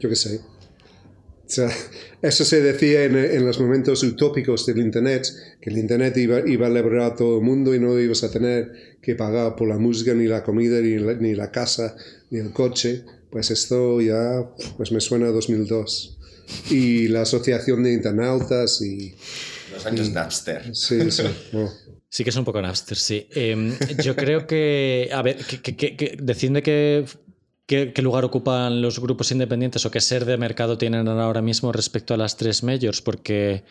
Yo 0.01 0.09
qué 0.09 0.17
sé. 0.17 0.37
O 0.37 1.51
sea, 1.51 1.69
eso 2.23 2.43
se 2.43 2.63
decía 2.63 3.05
en, 3.05 3.17
en 3.17 3.45
los 3.45 3.61
momentos 3.61 4.03
utópicos 4.03 4.65
del 4.65 4.79
Internet, 4.79 5.29
que 5.61 5.69
el 5.69 5.77
Internet 5.77 6.17
iba, 6.17 6.41
iba 6.49 6.69
a 6.69 6.71
liberar 6.71 7.13
a 7.13 7.15
todo 7.15 7.41
el 7.41 7.45
mundo 7.45 7.75
y 7.75 7.79
no 7.79 8.01
ibas 8.01 8.25
a 8.25 8.31
tener 8.31 8.99
que 9.03 9.15
pagar 9.15 9.57
por 9.57 9.69
la 9.69 9.77
música, 9.77 10.15
ni 10.15 10.27
la 10.27 10.43
comida, 10.43 10.81
ni 10.81 10.99
la, 10.99 11.13
ni 11.13 11.35
la 11.35 11.51
casa, 11.51 11.97
ni 12.31 12.39
el 12.39 12.51
coche. 12.51 13.05
Pues 13.29 13.51
esto 13.51 14.01
ya 14.01 14.55
pues 14.79 14.91
me 14.91 15.03
suena 15.03 15.27
a 15.27 15.33
2002. 15.33 16.19
Y 16.71 17.09
la 17.09 17.21
asociación 17.21 17.83
de 17.83 17.93
internautas 17.93 18.81
y... 18.81 19.15
Los 19.71 19.85
años 19.85 20.11
Napster. 20.13 20.75
Sí, 20.75 21.11
sí. 21.11 21.25
no. 21.53 21.71
Sí 22.15 22.23
que 22.23 22.31
es 22.31 22.37
un 22.37 22.45
poco 22.45 22.63
Napster, 22.63 22.97
sí. 22.97 23.27
Eh, 23.35 23.77
yo 24.05 24.15
creo 24.15 24.47
que, 24.47 25.11
a 25.13 25.21
ver, 25.21 25.39
que, 25.39 25.61
que, 25.61 25.97
que, 25.97 26.17
decidme 26.23 26.63
qué, 26.63 27.05
qué, 27.67 27.93
qué 27.93 28.03
lugar 28.03 28.25
ocupan 28.25 28.81
los 28.81 29.01
grupos 29.01 29.33
independientes 29.33 29.85
o 29.85 29.91
qué 29.91 30.01
ser 30.01 30.25
de 30.25 30.37
mercado 30.37 30.79
tienen 30.79 31.09
ahora 31.09 31.43
mismo 31.43 31.73
respecto 31.73 32.15
a 32.15 32.17
las 32.17 32.37
tres 32.37 32.63
majors, 32.63 33.03
porque 33.03 33.65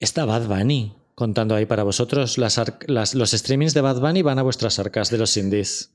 está 0.00 0.24
Bad 0.24 0.48
Bunny 0.48 0.94
contando 1.14 1.54
ahí 1.54 1.66
para 1.66 1.82
vosotros. 1.82 2.38
Las, 2.38 2.56
los 3.14 3.30
streamings 3.32 3.74
de 3.74 3.82
Bad 3.82 4.00
Bunny 4.00 4.22
van 4.22 4.38
a 4.38 4.42
vuestras 4.42 4.78
arcas 4.78 5.10
de 5.10 5.18
los 5.18 5.36
indies. 5.36 5.90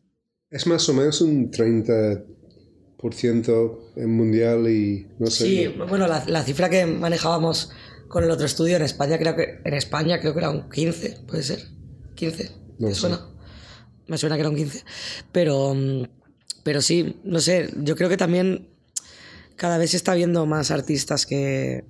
Es 0.52 0.68
más 0.68 0.88
o 0.90 0.94
menos 0.94 1.22
un 1.22 1.50
30% 1.50 3.80
en 3.96 4.16
mundial 4.16 4.70
y 4.70 5.08
no 5.18 5.32
sé. 5.32 5.46
Sí, 5.46 5.66
bueno, 5.90 6.06
la, 6.06 6.24
la 6.28 6.44
cifra 6.44 6.70
que 6.70 6.86
manejábamos 6.86 7.72
con 8.08 8.24
el 8.24 8.32
otro 8.32 8.46
estudio 8.46 8.76
en 8.78 8.82
España, 8.84 9.18
creo 9.18 9.36
que 9.36 9.60
en 9.64 9.74
España 9.74 10.20
creo 10.20 10.34
que 10.34 10.40
era 10.40 10.50
un 10.50 10.70
15, 10.70 11.20
puede 11.28 11.44
ser. 11.44 11.60
15. 12.16 12.52
No 12.80 12.88
¿Te 12.88 12.94
sé. 12.96 13.02
suena? 13.02 13.22
Me 14.08 14.18
suena 14.18 14.36
que 14.36 14.42
era 14.42 14.50
un 14.50 14.56
15. 14.56 14.84
Pero, 15.32 15.74
mm, 15.74 16.04
pero 16.64 16.82
sí, 16.82 17.18
no 17.24 17.40
sé, 17.40 17.70
yo 17.84 17.96
creo 17.96 18.10
que 18.10 18.18
también 18.18 18.70
cada 19.56 19.78
vez 19.78 19.92
se 19.92 19.98
está 19.98 20.14
viendo 20.14 20.46
más 20.46 20.72
artistas 20.72 21.26
que, 21.26 21.84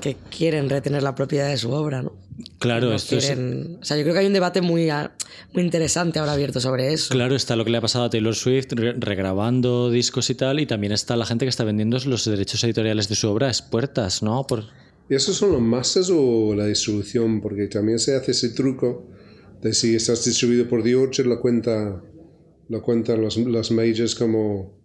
que 0.00 0.16
quieren 0.36 0.68
retener 0.68 1.02
la 1.02 1.14
propiedad 1.14 1.48
de 1.48 1.56
su 1.56 1.70
obra, 1.70 2.02
¿no? 2.02 2.12
Claro, 2.58 2.88
No 2.88 2.96
esto 2.96 3.16
es- 3.16 3.30
O 3.30 3.84
sea, 3.84 3.96
yo 3.96 4.02
creo 4.02 4.12
que 4.12 4.18
hay 4.20 4.26
un 4.26 4.32
debate 4.32 4.60
muy, 4.60 4.90
ah, 4.90 5.14
muy 5.52 5.62
interesante 5.62 6.18
ahora 6.18 6.32
abierto 6.32 6.58
sobre 6.60 6.92
eso. 6.92 7.10
Claro, 7.14 7.36
está 7.36 7.54
lo 7.54 7.64
que 7.64 7.70
le 7.70 7.78
ha 7.78 7.80
pasado 7.80 8.06
a 8.06 8.10
Taylor 8.10 8.34
Swift 8.34 8.72
re- 8.72 8.94
regrabando 8.98 9.88
discos 9.90 10.28
y 10.30 10.34
tal, 10.34 10.58
y 10.58 10.66
también 10.66 10.92
está 10.92 11.14
la 11.16 11.26
gente 11.26 11.44
que 11.44 11.50
está 11.50 11.62
vendiendo 11.62 11.96
los 12.06 12.24
derechos 12.24 12.62
editoriales 12.64 13.08
de 13.08 13.14
su 13.14 13.28
obra 13.30 13.46
a 13.46 13.50
expuertas, 13.50 14.22
¿no? 14.24 14.44
Por, 14.48 14.64
¿Y 15.08 15.14
eso 15.14 15.32
son 15.34 15.52
los 15.52 15.60
masters 15.60 16.10
o 16.10 16.54
la 16.54 16.66
distribución? 16.66 17.40
Porque 17.40 17.66
también 17.66 17.98
se 17.98 18.14
hace 18.14 18.30
ese 18.32 18.50
truco 18.50 19.06
de 19.60 19.74
si 19.74 19.94
estás 19.94 20.24
distribuido 20.24 20.68
por 20.68 20.82
The 20.82 20.94
Orchard, 20.96 21.26
lo, 21.26 21.40
cuenta, 21.40 22.02
lo 22.68 22.82
cuentan 22.82 23.20
los, 23.20 23.36
los 23.36 23.70
majors 23.70 24.14
como, 24.14 24.78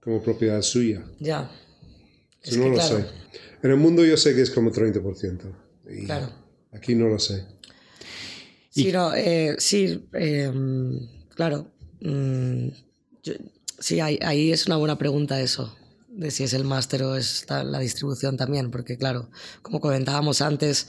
como 0.00 0.22
propiedad 0.22 0.60
suya. 0.62 1.04
Ya. 1.20 1.50
Es 2.42 2.56
no 2.56 2.64
que, 2.64 2.68
lo 2.70 2.74
claro, 2.76 2.98
sé. 2.98 3.06
En 3.62 3.70
el 3.70 3.76
mundo 3.76 4.04
yo 4.04 4.16
sé 4.16 4.34
que 4.34 4.42
es 4.42 4.50
como 4.50 4.70
30%. 4.72 5.40
Y 5.90 6.04
Claro. 6.06 6.30
Aquí 6.72 6.94
no 6.94 7.08
lo 7.08 7.18
sé. 7.18 7.44
Sí, 8.70 8.90
no, 8.92 9.12
eh, 9.14 9.56
sí, 9.58 10.08
eh, 10.14 10.52
claro. 11.34 11.66
mm, 12.00 12.68
yo- 13.24 13.34
sí, 13.78 13.98
ahí, 14.00 14.18
ahí 14.22 14.52
es 14.52 14.66
una 14.66 14.76
buena 14.76 14.96
pregunta 14.96 15.40
eso, 15.40 15.76
de 16.20 16.30
si 16.30 16.44
es 16.44 16.52
el 16.52 16.64
máster 16.64 17.02
o 17.02 17.16
es 17.16 17.46
la, 17.48 17.78
distribución 17.78 18.36
también, 18.36 18.70
porque 18.70 18.98
claro, 18.98 19.30
como 19.62 19.80
comentábamos 19.80 20.42
antes, 20.42 20.88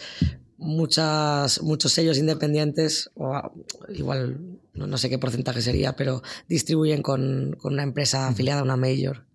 muchas, 0.57 1.63
muchos 1.63 1.93
sellos 1.93 2.17
independientes, 2.17 3.09
o 3.15 3.33
ah, 3.33 3.51
igual 3.89 4.59
no, 4.73 4.87
no 4.87 4.97
sé 4.97 5.09
qué 5.09 5.17
porcentaje 5.17 5.61
sería, 5.61 5.95
pero 5.95 6.21
distribuyen 6.49 7.01
con, 7.01 7.55
con 7.57 7.73
una 7.73 7.83
empresa 7.83 8.27
afiliada 8.27 8.59
a 8.59 8.63
una 8.63 8.75
major. 8.75 9.25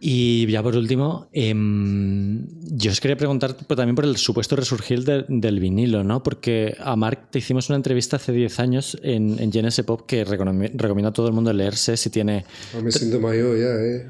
Y 0.00 0.46
ya 0.46 0.62
por 0.62 0.76
último, 0.76 1.28
em, 1.32 2.46
yo 2.70 2.92
os 2.92 3.00
quería 3.00 3.16
preguntar 3.16 3.54
también 3.54 3.96
por 3.96 4.04
el 4.04 4.16
supuesto 4.16 4.54
resurgir 4.54 5.04
de- 5.04 5.24
del 5.28 5.58
vinilo, 5.58 6.04
¿no? 6.04 6.22
Porque 6.22 6.76
a 6.78 6.94
Mark 6.94 7.30
te 7.30 7.40
hicimos 7.40 7.68
una 7.68 7.76
entrevista 7.76 8.16
hace 8.16 8.30
10 8.30 8.60
años 8.60 8.96
en, 9.02 9.36
en 9.40 9.50
Pop 9.84 10.02
que 10.06 10.24
recomiendo 10.24 11.08
a 11.08 11.12
todo 11.12 11.26
el 11.26 11.32
mundo 11.32 11.52
leerse 11.52 11.96
si 11.96 12.10
tiene... 12.10 12.44
Ah, 12.76 12.80
me 12.80 12.92
siento 12.92 13.18
mayor 13.18 13.58
ya, 13.58 13.74
¿eh? 13.74 14.06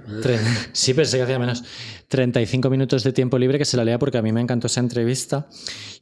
sí, 0.73 0.93
pensé 0.93 1.16
que 1.16 1.23
hacía 1.23 1.39
menos. 1.39 1.65
35 2.09 2.69
minutos 2.70 3.02
de 3.02 3.12
tiempo 3.12 3.39
libre 3.39 3.59
que 3.59 3.65
se 3.65 3.77
la 3.77 3.85
lea 3.85 3.98
porque 3.98 4.19
a 4.19 4.23
mí 4.23 4.32
me 4.32 4.40
encantó 4.43 4.66
esa 4.66 4.81
entrevista. 4.81 5.48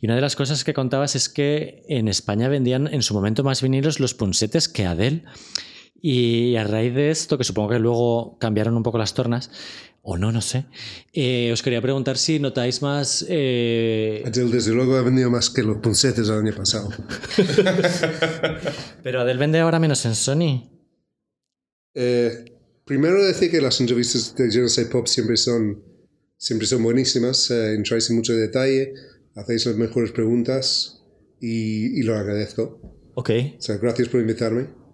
Y 0.01 0.07
una 0.07 0.17
de 0.17 0.21
las 0.21 0.35
cosas 0.35 0.65
que 0.65 0.75
contabas 0.75 1.15
es 1.15 1.29
que 1.29 1.85
en 1.89 2.09
España 2.09 2.49
vendían 2.49 2.89
en 2.93 3.03
su 3.03 3.15
momento 3.15 3.45
más 3.45 3.63
vinilos 3.63 4.01
los 4.01 4.15
punsetes 4.15 4.69
que 4.69 4.85
Adele. 4.87 5.23
Y 6.09 6.55
a 6.55 6.63
raíz 6.63 6.95
de 6.95 7.11
esto, 7.11 7.37
que 7.37 7.43
supongo 7.43 7.71
que 7.71 7.81
luego 7.81 8.39
cambiaron 8.39 8.77
un 8.77 8.85
poco 8.85 8.97
las 8.97 9.13
tornas, 9.13 9.51
o 10.03 10.17
no, 10.17 10.31
no 10.31 10.41
sé, 10.41 10.67
eh, 11.13 11.51
os 11.53 11.65
quería 11.65 11.83
preguntar 11.83 12.17
si 12.17 12.39
notáis 12.39 12.81
más... 12.81 13.27
eh, 13.29 14.23
Adele, 14.25 14.53
desde 14.53 14.73
luego, 14.73 14.95
ha 14.95 15.03
vendido 15.03 15.33
más 15.33 15.51
que 15.51 15.65
los 15.65 15.79
puncetes 15.79 16.29
el 16.29 16.47
año 16.47 16.55
pasado. 16.55 16.91
pero 19.03 19.23
Adele 19.23 19.41
vende 19.41 19.59
ahora 19.59 19.81
menos 19.81 20.07
en 20.07 20.15
Sony. 20.15 20.71
Eh, 21.93 22.53
primero 22.85 23.25
decir 23.25 23.51
que 23.51 23.61
las 23.61 23.81
entrevistas 23.81 24.33
de 24.37 24.49
Genesis 24.49 24.87
Pop 24.87 25.09
siempre 25.09 25.37
son, 25.37 25.83
siempre 26.37 26.69
son 26.69 26.85
buenísimas, 26.85 27.51
eh, 27.51 27.75
entráis 27.75 28.09
en 28.11 28.17
mucho 28.17 28.33
detalle, 28.33 28.95
hacéis 29.35 29.67
las 29.67 29.75
mejores 29.75 30.13
preguntas 30.13 31.03
y, 31.41 31.99
y 31.99 32.05
lo 32.05 32.15
agradezco. 32.15 33.11
Ok. 33.17 33.31
O 33.59 33.61
sea, 33.61 33.79
gracias 33.79 34.09
por 34.09 34.21
invitarme. 34.21 34.86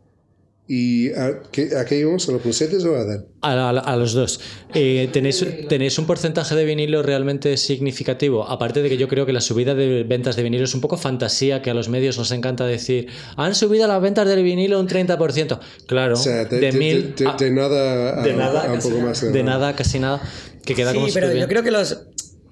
¿Y 0.74 1.12
a 1.12 1.40
qué, 1.50 1.76
a 1.76 1.84
qué 1.84 1.98
íbamos? 1.98 2.26
¿A 2.30 2.32
los 2.32 2.40
puncetes 2.40 2.82
o 2.86 2.96
a 2.96 3.00
Adele? 3.00 3.24
A, 3.42 3.52
a- 3.52 3.78
a 3.78 3.96
los 3.96 4.14
dos. 4.14 4.40
Eh, 4.72 5.10
¿tenéis, 5.12 5.44
¿Tenéis 5.68 5.98
un 5.98 6.06
porcentaje 6.06 6.54
de 6.54 6.64
vinilo 6.64 7.02
realmente 7.02 7.58
significativo? 7.58 8.48
Aparte 8.48 8.80
de 8.80 8.88
que 8.88 8.96
yo 8.96 9.06
creo 9.06 9.26
que 9.26 9.34
la 9.34 9.42
subida 9.42 9.74
de 9.74 10.02
ventas 10.04 10.34
de 10.34 10.42
vinilo 10.42 10.64
es 10.64 10.74
un 10.74 10.80
poco 10.80 10.96
fantasía, 10.96 11.60
que 11.60 11.68
a 11.68 11.74
los 11.74 11.90
medios 11.90 12.16
nos 12.16 12.30
encanta 12.32 12.64
decir, 12.64 13.08
han 13.36 13.54
subido 13.54 13.86
las 13.86 14.00
ventas 14.00 14.26
del 14.26 14.42
vinilo 14.42 14.80
un 14.80 14.88
30%. 14.88 15.58
Claro, 15.86 16.14
O 16.14 16.16
sea, 16.16 16.46
de, 16.46 16.58
de, 16.58 16.72
de- 16.72 16.78
mil 16.78 17.14
de- 17.16 17.26
a- 17.28 17.36
de 17.36 17.50
nada 17.50 18.20
a, 18.20 18.24
de 18.24 18.32
nada, 18.32 18.62
a 18.62 18.68
un 18.68 18.76
casi 18.76 18.88
poco 18.88 19.02
más. 19.02 19.20
de 19.30 19.42
nada, 19.42 19.76
casi 19.76 19.98
nada, 19.98 20.22
que 20.64 20.74
queda 20.74 20.92
Sí, 20.92 20.98
como 20.98 21.12
pero 21.12 21.34
yo 21.34 21.48
creo 21.48 21.62
que 21.62 21.70
los 21.70 21.98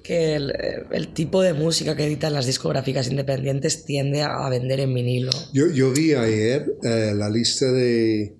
que 0.03 0.35
el, 0.35 0.53
el 0.91 1.09
tipo 1.15 1.43
de 1.43 1.53
música 1.55 1.97
que 1.97 2.05
editan 2.07 2.33
las 2.33 2.47
discográficas 2.47 3.09
independientes 3.11 3.85
tiende 3.85 4.23
a 4.23 4.49
vender 4.49 4.81
en 4.81 4.95
vinilo. 4.95 5.31
Yo, 5.53 5.67
yo 5.71 5.93
vi 5.93 6.15
ayer 6.15 6.75
eh, 6.83 7.13
la 7.15 7.29
lista 7.31 7.71
de, 7.73 8.37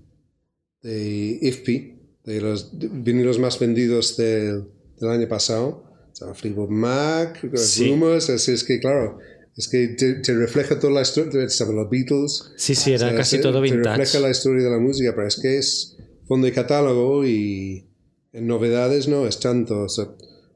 de 0.83 1.39
IFPI, 1.43 1.95
de 2.25 2.41
los 2.41 2.71
vinilos 2.79 3.39
más 3.39 3.59
vendidos 3.59 4.17
del, 4.17 4.65
del 5.01 5.11
año 5.11 5.29
pasado. 5.29 5.85
Estaba 6.13 6.35
Fleetwood 6.35 6.69
Mac, 6.71 7.41
Sí. 7.57 7.89
Rumors, 7.91 8.29
así 8.31 8.53
es 8.53 8.65
que 8.65 8.79
claro, 8.81 9.19
es 9.57 9.69
que 9.69 9.89
te, 9.89 10.15
te 10.15 10.35
refleja 10.35 10.79
toda 10.79 10.93
la 10.93 11.03
historia, 11.03 11.45
estaban 11.45 11.77
los 11.77 11.89
Beatles. 11.91 12.53
Sí, 12.57 12.75
sí, 12.75 12.93
era 12.93 13.07
O 13.07 13.09
sea, 13.11 13.17
casi 13.19 13.37
te- 13.37 13.43
todo 13.43 13.63
Te 13.63 13.71
vintage. 13.71 13.97
refleja 13.97 14.21
la 14.21 14.31
historia 14.31 14.65
de 14.65 14.71
la 14.71 14.79
música, 14.79 15.13
pero 15.15 15.27
es 15.29 15.37
que 15.41 15.59
es 15.59 15.97
fondo 16.27 16.47
de 16.47 16.53
catálogo 16.53 17.27
y 17.27 17.87
en 18.33 18.47
novedades 18.47 19.09
no 19.09 19.27
es 19.27 19.41
tanto. 19.41 19.81
O 19.83 19.89
sea, 19.89 20.07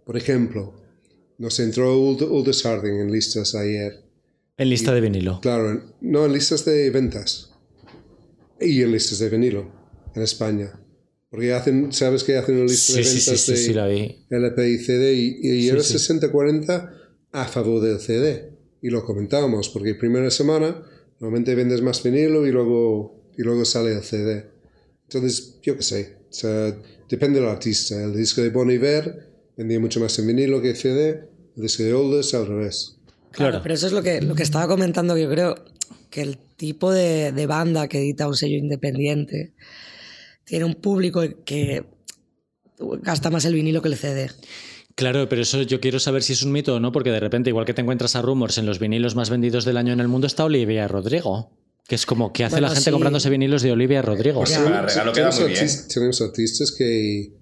por 0.05 0.17
ejemplo, 0.17 0.75
nos 1.39 1.59
entró 1.61 1.97
Uld- 1.99 2.23
Aldous 2.23 2.63
Harding 2.63 3.01
en 3.01 3.13
listas 3.13 3.55
ayer. 3.55 4.03
En 4.57 4.71
lista 4.71 4.95
de 4.95 5.01
vinilo. 5.01 5.41
Claro, 5.43 5.83
no 6.01 6.25
en 6.27 6.33
listas 6.33 6.65
de 6.65 6.91
ventas 6.91 7.51
y 8.61 8.83
en 8.83 8.93
listas 8.93 9.19
de 9.19 9.29
vinilo 9.29 9.71
en 10.15 10.23
España. 10.23 10.81
Porque 11.29 11.53
hacen, 11.53 11.93
sabes 11.93 12.23
que 12.23 12.37
hacen 12.37 12.55
una 12.57 12.65
lista 12.67 12.93
Sí, 12.93 12.99
de 13.03 13.05
ventas 13.05 13.25
sí, 13.25 13.37
sí, 13.39 13.51
de 13.53 13.59
sí, 13.59 13.73
la 13.75 13.87
vi. 13.89 14.25
LP 14.31 14.71
y 14.71 14.79
CD 14.79 15.15
y, 15.15 15.39
y 15.43 15.69
era 15.69 15.83
sí. 15.83 15.95
60-40 15.95 16.91
a 17.33 17.45
favor 17.47 17.83
del 17.83 17.99
CD. 17.99 18.53
Y 18.81 18.91
lo 18.91 19.05
comentábamos, 19.05 19.69
porque 19.71 19.95
primera 19.97 20.31
semana 20.31 20.85
normalmente 21.19 21.55
vendes 21.57 21.83
más 21.83 22.03
vinilo 22.05 22.47
y 22.47 22.53
luego, 22.53 23.33
y 23.37 23.43
luego 23.43 23.65
sale 23.65 23.93
el 23.95 24.03
CD. 24.03 24.47
Entonces, 25.09 25.59
yo 25.63 25.77
qué 25.77 25.83
sé, 25.83 26.17
o 26.31 26.33
sea, 26.33 26.77
depende 27.09 27.41
del 27.41 27.49
artista. 27.49 28.01
El 28.05 28.15
disco 28.17 28.41
de 28.43 28.51
Bon 28.51 28.71
Iver 28.71 29.34
vendía 29.57 29.81
mucho 29.81 30.01
más 30.01 30.19
en 30.19 30.27
vinilo 30.27 30.61
que 30.63 30.75
CD, 30.75 31.29
el 31.57 31.63
disco 31.63 31.83
de 31.83 31.95
Oldest 31.95 32.35
al 32.35 32.47
revés. 32.47 32.97
Claro. 33.33 33.61
Pero 33.63 33.75
eso 33.75 33.87
es 33.87 33.93
lo 33.93 34.03
que, 34.03 34.21
lo 34.21 34.35
que 34.35 34.43
estaba 34.43 34.67
comentando, 34.69 35.15
que 35.15 35.23
yo 35.23 35.31
creo 35.31 35.55
que 36.11 36.23
el 36.23 36.39
tipo 36.57 36.93
de, 36.93 37.33
de 37.33 37.47
banda 37.47 37.89
que 37.89 37.99
edita 37.99 38.29
un 38.29 38.37
sello 38.37 38.57
independiente 38.57 39.53
tiene 40.45 40.65
un 40.65 40.75
público 40.75 41.23
que 41.45 41.85
gasta 43.03 43.31
más 43.31 43.45
el 43.45 43.55
vinilo 43.55 43.83
que 43.83 43.89
el 43.89 43.97
CD. 43.97 44.31
Claro, 44.95 45.29
pero 45.29 45.43
eso 45.43 45.63
yo 45.63 45.81
quiero 45.81 45.99
saber 45.99 46.23
si 46.23 46.35
es 46.35 46.43
un 46.43 46.53
mito 46.53 46.77
o 46.77 46.81
no, 46.81 46.93
porque 46.93 47.11
de 47.11 47.19
repente, 47.19 47.51
igual 47.51 47.65
que 47.67 47.75
te 47.75 47.81
encuentras 47.81 48.15
a 48.15 48.23
Rumors 48.23 48.59
en 48.59 48.67
los 48.67 48.79
vinilos 48.79 49.17
más 49.17 49.29
vendidos 49.31 49.65
del 49.65 49.77
año 49.77 49.93
en 49.93 50.01
el 50.01 50.07
mundo, 50.09 50.27
está 50.29 50.45
Olivia 50.45 50.87
Rodrigo. 50.87 51.51
Que 51.87 51.97
es 51.97 52.07
como, 52.07 52.33
¿qué 52.33 52.45
hace 52.45 52.55
Bueno, 52.55 52.69
la 52.69 52.75
gente 52.75 52.85
sí. 52.87 52.91
comprándose 52.93 53.29
vinilos 53.29 53.61
de 53.63 53.73
Olivia 53.73 54.01
Rodrigo? 54.01 54.39
Pues 54.41 54.51
Ya. 54.53 54.65
para 54.65 54.83
regalo 54.83 55.13
queda 55.13 55.29
tenemos, 55.31 55.41
muy 55.41 55.51
bien. 55.53 55.65
artis- 55.67 55.87
tenemos 55.93 56.21
artistas 56.23 56.73
que 56.73 57.33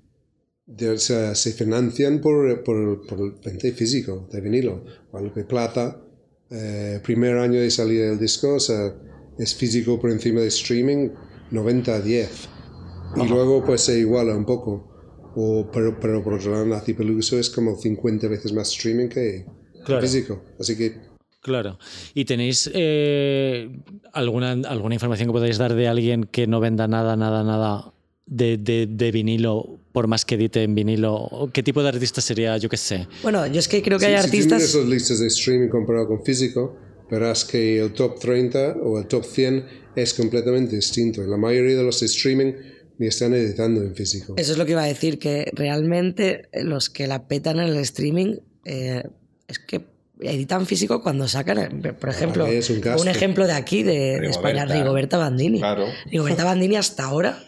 de- 0.66 0.90
o 0.90 0.98
sea, 0.98 1.34
se 1.34 1.52
financian 1.52 2.20
por, 2.20 2.62
por, 2.62 3.06
por 3.06 3.20
el 3.20 3.32
venta 3.44 3.68
físico 3.72 4.28
de 4.32 4.40
vinilo. 4.40 4.84
Guadalupe 5.10 5.44
Plata, 5.44 6.00
eh, 6.50 7.00
primer 7.02 7.36
año 7.38 7.60
de 7.60 7.70
salida 7.70 8.06
del 8.06 8.18
disco, 8.18 8.54
o 8.54 8.60
sea, 8.60 8.94
es 9.38 9.54
físico 9.54 9.98
por 10.00 10.10
encima 10.10 10.40
de 10.40 10.48
streaming, 10.48 11.10
90 11.50 11.94
a 11.94 12.00
10. 12.00 12.48
Y 13.16 13.28
luego 13.28 13.64
pues 13.64 13.82
se 13.82 13.98
iguala 13.98 14.34
un 14.36 14.44
poco. 14.46 14.88
O, 15.34 15.70
pero, 15.72 15.98
pero 15.98 16.22
por 16.22 16.34
otro 16.34 16.52
lado, 16.52 16.66
Nazi 16.66 16.92
Peluso 16.92 17.38
es 17.38 17.48
como 17.48 17.76
50 17.76 18.28
veces 18.28 18.52
más 18.52 18.70
streaming 18.72 19.08
que 19.08 19.46
Claro. 19.84 20.02
físico. 20.02 20.42
Así 20.60 20.76
que 20.76 20.96
Claro. 21.40 21.76
¿Y 22.14 22.24
tenéis 22.24 22.70
eh, 22.72 23.68
alguna, 24.12 24.52
alguna 24.52 24.94
información 24.94 25.28
que 25.28 25.32
podáis 25.32 25.58
dar 25.58 25.74
de 25.74 25.88
alguien 25.88 26.24
que 26.24 26.46
no 26.46 26.60
venda 26.60 26.86
nada, 26.86 27.16
nada, 27.16 27.42
nada 27.42 27.92
de, 28.26 28.58
de- 28.58 28.86
de 28.86 29.10
vinilo, 29.10 29.80
por 29.92 30.06
más 30.06 30.24
que 30.24 30.34
edite 30.34 30.62
en 30.62 30.74
vinilo? 30.74 31.14
¿O 31.14 31.50
¿Qué 31.50 31.62
tipo 31.62 31.82
de 31.82 31.90
artista 31.90 32.20
sería? 32.20 32.56
Yo 32.56 32.68
qué 32.68 32.76
sé. 32.76 33.06
Bueno, 33.22 33.46
yo 33.46 33.58
es 33.58 33.68
que 33.68 33.82
creo 33.82 33.98
que 33.98 34.06
si, 34.06 34.10
hay 34.12 34.18
si 34.18 34.24
artistas... 34.24 34.74
las 34.74 34.86
listas 34.86 35.18
de 35.20 35.26
streaming 35.28 35.68
comparado 35.68 36.08
con 36.08 36.24
físico, 36.24 36.76
verás 37.10 37.44
que 37.44 37.80
el 37.80 37.92
top 37.92 38.18
30 38.18 38.76
o 38.82 38.98
el 38.98 39.06
top 39.06 39.24
100 39.24 39.66
es 39.94 40.14
completamente 40.14 40.76
distinto. 40.76 41.22
La 41.22 41.36
mayoría 41.36 41.76
de 41.76 41.82
los 41.82 42.00
de 42.00 42.06
streaming 42.06 42.52
ni 42.98 43.06
están 43.06 43.34
editando 43.34 43.82
en 43.82 43.94
físico. 43.94 44.34
Eso 44.36 44.52
es 44.52 44.58
lo 44.58 44.64
que 44.64 44.72
iba 44.72 44.82
a 44.82 44.86
decir, 44.86 45.18
que 45.18 45.50
realmente 45.54 46.48
los 46.52 46.88
que 46.88 47.06
la 47.06 47.26
petan 47.26 47.58
en 47.58 47.68
el 47.68 47.76
streaming 47.78 48.36
eh, 48.64 49.02
es 49.48 49.58
que 49.58 49.92
editan 50.20 50.66
físico 50.66 51.02
cuando 51.02 51.26
sacan, 51.26 51.58
eh, 51.58 51.92
por 51.92 52.10
ejemplo, 52.10 52.46
es 52.46 52.70
un 52.70 53.08
ejemplo 53.08 53.46
de 53.46 53.54
aquí, 53.54 53.82
de, 53.82 54.20
de 54.20 54.28
España, 54.28 54.64
Rigoberta. 54.64 55.18
Bandini. 55.18 55.58
Claro. 55.58 55.86
Rigoberta 56.06 56.44
Bandini 56.44 56.76
hasta 56.76 57.04
ahora 57.04 57.42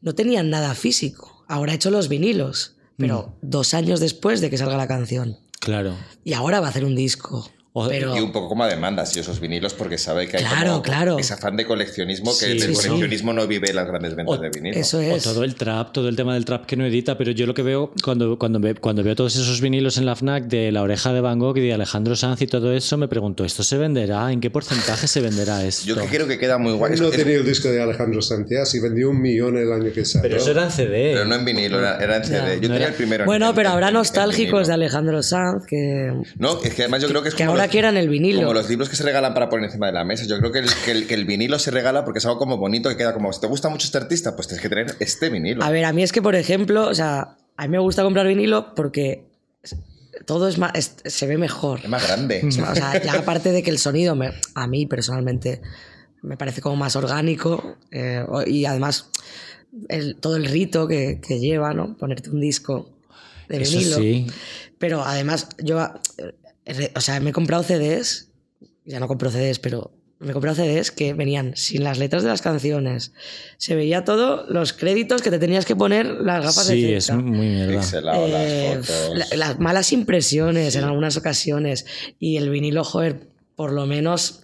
no 0.00 0.14
tenían 0.14 0.50
nada 0.50 0.74
físico. 0.74 1.37
Ahora 1.48 1.72
ha 1.72 1.74
hecho 1.74 1.90
los 1.90 2.08
vinilos, 2.08 2.76
pero 2.96 3.34
Mm. 3.42 3.48
dos 3.50 3.74
años 3.74 3.98
después 4.00 4.40
de 4.40 4.50
que 4.50 4.58
salga 4.58 4.76
la 4.76 4.86
canción. 4.86 5.38
Claro. 5.60 5.94
Y 6.24 6.34
ahora 6.34 6.60
va 6.60 6.66
a 6.66 6.70
hacer 6.70 6.84
un 6.84 6.94
disco. 6.94 7.50
O- 7.74 7.86
pero 7.86 8.16
Y 8.16 8.20
un 8.20 8.32
poco 8.32 8.48
como 8.48 8.64
a 8.64 8.68
demandas 8.68 9.14
y 9.16 9.20
esos 9.20 9.38
vinilos 9.40 9.74
porque 9.74 9.98
sabe 9.98 10.26
que 10.26 10.38
hay 10.38 10.44
Claro, 10.44 10.70
como 10.70 10.82
claro. 10.82 11.18
ese 11.18 11.34
afán 11.34 11.56
de 11.56 11.66
coleccionismo 11.66 12.30
que 12.32 12.46
Sí, 12.46 12.48
del 12.48 12.60
sí, 12.62 12.74
sí. 12.74 12.88
coleccionismo 12.88 13.32
no 13.32 13.46
vive 13.46 13.72
las 13.72 13.86
grandes 13.86 14.16
ventas 14.16 14.38
O- 14.38 14.40
de 14.40 14.50
vinilo. 14.50 14.76
eso 14.76 14.98
O 14.98 15.00
es. 15.02 15.22
todo 15.22 15.44
el 15.44 15.54
trap, 15.54 15.92
todo 15.92 16.08
el 16.08 16.16
tema 16.16 16.34
del 16.34 16.44
trap 16.44 16.64
que 16.66 16.76
no 16.76 16.86
edita, 16.86 17.16
pero 17.18 17.30
yo 17.32 17.46
lo 17.46 17.54
que 17.54 17.62
veo 17.62 17.92
cuando, 18.02 18.38
cuando, 18.38 18.58
ve- 18.58 18.74
cuando 18.74 19.02
veo 19.04 19.14
todos 19.14 19.36
esos 19.36 19.60
vinilos 19.60 19.98
en 19.98 20.06
la 20.06 20.16
FNAC 20.16 20.44
de 20.46 20.72
La 20.72 20.82
Oreja 20.82 21.12
de 21.12 21.20
Van 21.20 21.38
Gogh 21.38 21.58
y 21.58 21.60
de 21.60 21.74
Alejandro 21.74 22.16
Sanz 22.16 22.40
y 22.42 22.46
todo 22.46 22.72
eso, 22.72 22.96
me 22.96 23.06
pregunto, 23.06 23.44
¿esto 23.44 23.62
se 23.62 23.76
venderá? 23.76 24.32
¿En 24.32 24.40
qué 24.40 24.50
porcentaje 24.50 25.06
se 25.06 25.20
venderá 25.20 25.62
esto? 25.64 25.86
Yo 25.86 25.96
que 25.96 26.06
creo 26.06 26.26
que 26.26 26.38
queda 26.38 26.58
muy 26.58 26.72
guay. 26.72 26.96
No 26.98 27.08
es- 27.08 27.16
tenía 27.16 27.36
el 27.36 27.44
disco 27.46 27.68
de 27.68 27.82
Alejandro 27.82 28.22
Santiago 28.22 28.64
y 28.72 28.80
vendió 28.80 29.10
un 29.10 29.20
millón 29.20 29.56
el 29.58 29.70
año 29.70 29.92
que 29.92 30.04
salió. 30.04 30.22
Pero 30.22 30.36
eso 30.40 30.50
era 30.52 30.64
en 30.64 30.70
CD. 30.70 31.10
pero 31.12 31.26
no 31.26 31.34
en 31.34 31.44
vinilo, 31.44 31.78
era, 31.78 31.98
era 31.98 32.16
en 32.16 32.24
CD. 32.24 32.38
Ya. 32.38 32.46
Yo 32.46 32.54
No 32.54 32.60
tenía 32.60 32.76
era- 32.78 32.86
el 32.88 32.94
primero. 32.94 33.22
en- 33.24 33.26
Bueno, 33.26 33.50
en- 33.50 33.54
pero 33.54 33.68
en- 33.68 33.74
habrá 33.74 33.88
en 33.88 33.94
nostálgicos 33.94 34.66
de. 34.68 34.78
Alejandro 34.78 35.22
Sanz 35.22 35.66
que, 35.66 36.12
No, 36.38 36.62
es 36.62 36.72
que 36.74 36.82
además 36.82 37.02
yo 37.02 37.08
creo 37.08 37.22
que 37.22 37.28
es 37.30 37.34
que 37.34 37.44
como 37.44 37.57
ahora 37.60 37.66
los- 37.66 37.72
quieran 37.72 37.96
el 37.96 38.08
vinilo. 38.08 38.40
Como 38.40 38.54
los 38.54 38.68
libros 38.68 38.88
que 38.88 38.96
se 38.96 39.02
regalan 39.02 39.34
para 39.34 39.48
poner 39.48 39.66
encima 39.66 39.86
de 39.86 39.92
la 39.92 40.04
mesa. 40.04 40.24
Yo 40.26 40.38
creo 40.38 40.52
que 40.52 40.60
el, 40.60 40.68
que 40.84 40.90
el- 40.92 41.06
que 41.06 41.14
el 41.14 41.24
vinilo 41.24 41.58
se 41.58 41.70
regala 41.70 42.04
porque 42.04 42.18
es 42.18 42.26
algo 42.26 42.38
como 42.38 42.56
bonito 42.56 42.88
que 42.88 42.96
queda 42.96 43.12
como, 43.14 43.32
si 43.32 43.40
te 43.40 43.46
gusta 43.46 43.68
mucho 43.68 43.86
este 43.86 43.98
artista, 43.98 44.34
pues 44.36 44.48
tienes 44.48 44.62
que 44.62 44.68
tener 44.68 44.96
este 45.00 45.28
vinilo. 45.30 45.62
A 45.64 45.70
ver, 45.70 45.84
a 45.84 45.92
mí 45.92 46.02
es 46.02 46.12
que, 46.12 46.22
por 46.22 46.34
ejemplo, 46.34 46.86
o 46.88 46.94
sea, 46.94 47.36
a 47.56 47.62
mí 47.62 47.68
me 47.68 47.78
gusta 47.78 48.02
comprar 48.02 48.26
vinilo 48.26 48.74
porque 48.74 49.24
todo 50.26 50.48
es 50.48 50.58
más, 50.58 50.72
es- 50.74 50.96
se 51.04 51.26
ve 51.26 51.38
mejor. 51.38 51.80
Es 51.82 51.88
más 51.88 52.06
grande. 52.06 52.42
O 52.46 52.50
sea, 52.50 53.02
ya 53.02 53.12
aparte 53.18 53.52
de 53.52 53.62
que 53.62 53.70
el 53.70 53.78
sonido 53.78 54.14
me- 54.16 54.32
a 54.54 54.66
mí 54.66 54.86
personalmente 54.86 55.60
me 56.22 56.36
parece 56.36 56.60
como 56.60 56.76
más 56.76 56.96
orgánico 56.96 57.76
eh, 57.92 58.24
y 58.46 58.64
además 58.64 59.10
el- 59.88 60.16
todo 60.16 60.36
el 60.36 60.46
rito 60.46 60.88
que, 60.88 61.20
que 61.26 61.38
lleva, 61.38 61.74
¿no? 61.74 61.96
Ponerte 61.96 62.30
un 62.30 62.40
disco 62.40 62.90
de 63.48 63.62
Eso 63.62 63.78
vinilo. 63.78 63.96
sí. 63.98 64.26
Pero 64.78 65.02
además 65.04 65.48
yo, 65.62 65.78
o 66.94 67.00
sea, 67.00 67.20
me 67.20 67.30
he 67.30 67.32
comprado 67.32 67.62
CDs, 67.62 68.28
ya 68.84 69.00
no 69.00 69.08
compro 69.08 69.30
CDs, 69.30 69.58
pero 69.58 69.90
me 70.20 70.30
he 70.30 70.32
comprado 70.32 70.56
CDs 70.56 70.90
que 70.90 71.12
venían 71.14 71.56
sin 71.56 71.84
las 71.84 71.98
letras 71.98 72.22
de 72.24 72.28
las 72.28 72.42
canciones. 72.42 73.12
Se 73.56 73.74
veía 73.76 74.04
todo, 74.04 74.46
los 74.48 74.72
créditos 74.72 75.22
que 75.22 75.30
te 75.30 75.38
tenías 75.38 75.64
que 75.64 75.76
poner, 75.76 76.06
las 76.06 76.44
gafas 76.44 76.66
Sí, 76.66 76.82
de 76.82 76.96
es 76.96 77.06
cinta. 77.06 77.22
muy 77.22 77.46
mierda. 77.48 77.72
Eh, 77.74 78.74
las 78.76 78.86
fotos. 78.88 79.18
la- 79.18 79.36
las 79.36 79.58
malas 79.60 79.92
impresiones 79.92 80.74
en 80.74 80.84
algunas 80.84 81.16
ocasiones 81.16 81.86
y 82.18 82.36
el 82.36 82.50
vinilo, 82.50 82.82
joder, 82.84 83.20
por 83.54 83.72
lo 83.72 83.86
menos, 83.86 84.40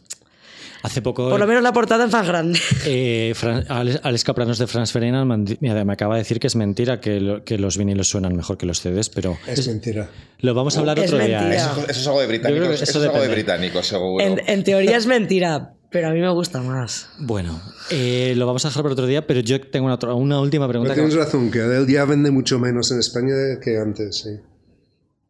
Hace 0.85 1.03
poco 1.03 1.31
por 1.31 1.41
lo 1.41 1.47
menos 1.47 1.63
la 1.63 1.73
portada 1.73 2.05
en 2.05 2.11
fan 2.11 2.27
grande. 2.27 2.59
eh, 2.87 3.33
Fran- 3.35 3.65
Alex, 3.69 4.01
Alex 4.03 4.23
Capranos 4.25 4.59
de 4.59 4.67
Franz 4.67 4.93
Ferdinand 4.93 5.59
me 5.61 5.93
acaba 5.93 6.15
de 6.15 6.21
decir 6.21 6.39
que 6.39 6.47
es 6.47 6.57
mentira 6.57 7.01
que, 7.01 7.21
lo- 7.21 7.43
que 7.43 7.59
los 7.59 7.77
vinilos 7.79 8.09
suenan 8.09 8.37
mejor 8.37 8.59
que 8.59 8.67
los 8.67 8.81
CDs, 8.81 9.09
pero 9.09 9.37
Es 9.47 9.67
mentira. 9.67 10.11
lo 10.41 10.55
vamos 10.55 10.77
a 10.77 10.81
hablar 10.81 10.99
Es 10.99 11.07
otro 11.13 11.25
día. 11.25 11.41
mentira. 11.41 11.55
¿eh? 11.55 11.71
Eso, 11.71 11.81
eso 11.89 12.01
es 12.01 12.07
algo 12.07 12.21
de 12.21 12.29
que 12.29 12.35
Eso, 12.37 12.73
eso 12.73 12.83
es 12.85 12.97
algo 12.97 13.03
de 13.03 13.09
depende. 13.09 13.35
británicos, 13.35 13.87
seguro. 13.87 14.25
En, 14.25 14.41
en 14.47 14.63
teoría 14.63 14.97
es 14.99 15.07
mentira, 15.07 15.73
pero 15.91 16.09
a 16.09 16.11
mí 16.11 16.21
me 16.21 16.31
gusta 16.31 16.61
más. 16.61 17.09
Bueno, 17.19 17.61
eh, 17.91 18.35
lo 18.37 18.47
vamos 18.47 18.65
a 18.65 18.69
dejar 18.69 18.83
para 18.83 18.93
otro 18.93 19.07
día, 19.07 19.27
pero 19.27 19.41
yo 19.41 19.61
tengo 19.63 19.87
una, 19.87 19.95
otra- 19.95 20.13
una 20.15 20.39
última 20.41 20.67
Pero 20.67 20.81
pregunta. 20.83 20.95
tienes 20.95 21.15
que- 21.15 21.21
razón, 21.21 21.51
que 21.51 21.63
Adele 21.63 21.91
ya 21.91 22.05
vende 22.05 22.31
mucho 22.31 22.59
menos 22.59 22.91
en 22.93 22.99
España 22.99 23.35
que 23.63 23.79
antes, 23.79 24.17
sí. 24.19 24.31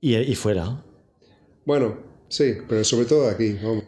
y, 0.01 0.17
y 0.17 0.35
fuera. 0.35 0.83
Bueno, 1.65 1.97
sí, 2.37 2.55
pero 2.69 2.85
sobre 2.85 3.07
todo 3.07 3.29
aquí. 3.29 3.57
vamos. 3.63 3.85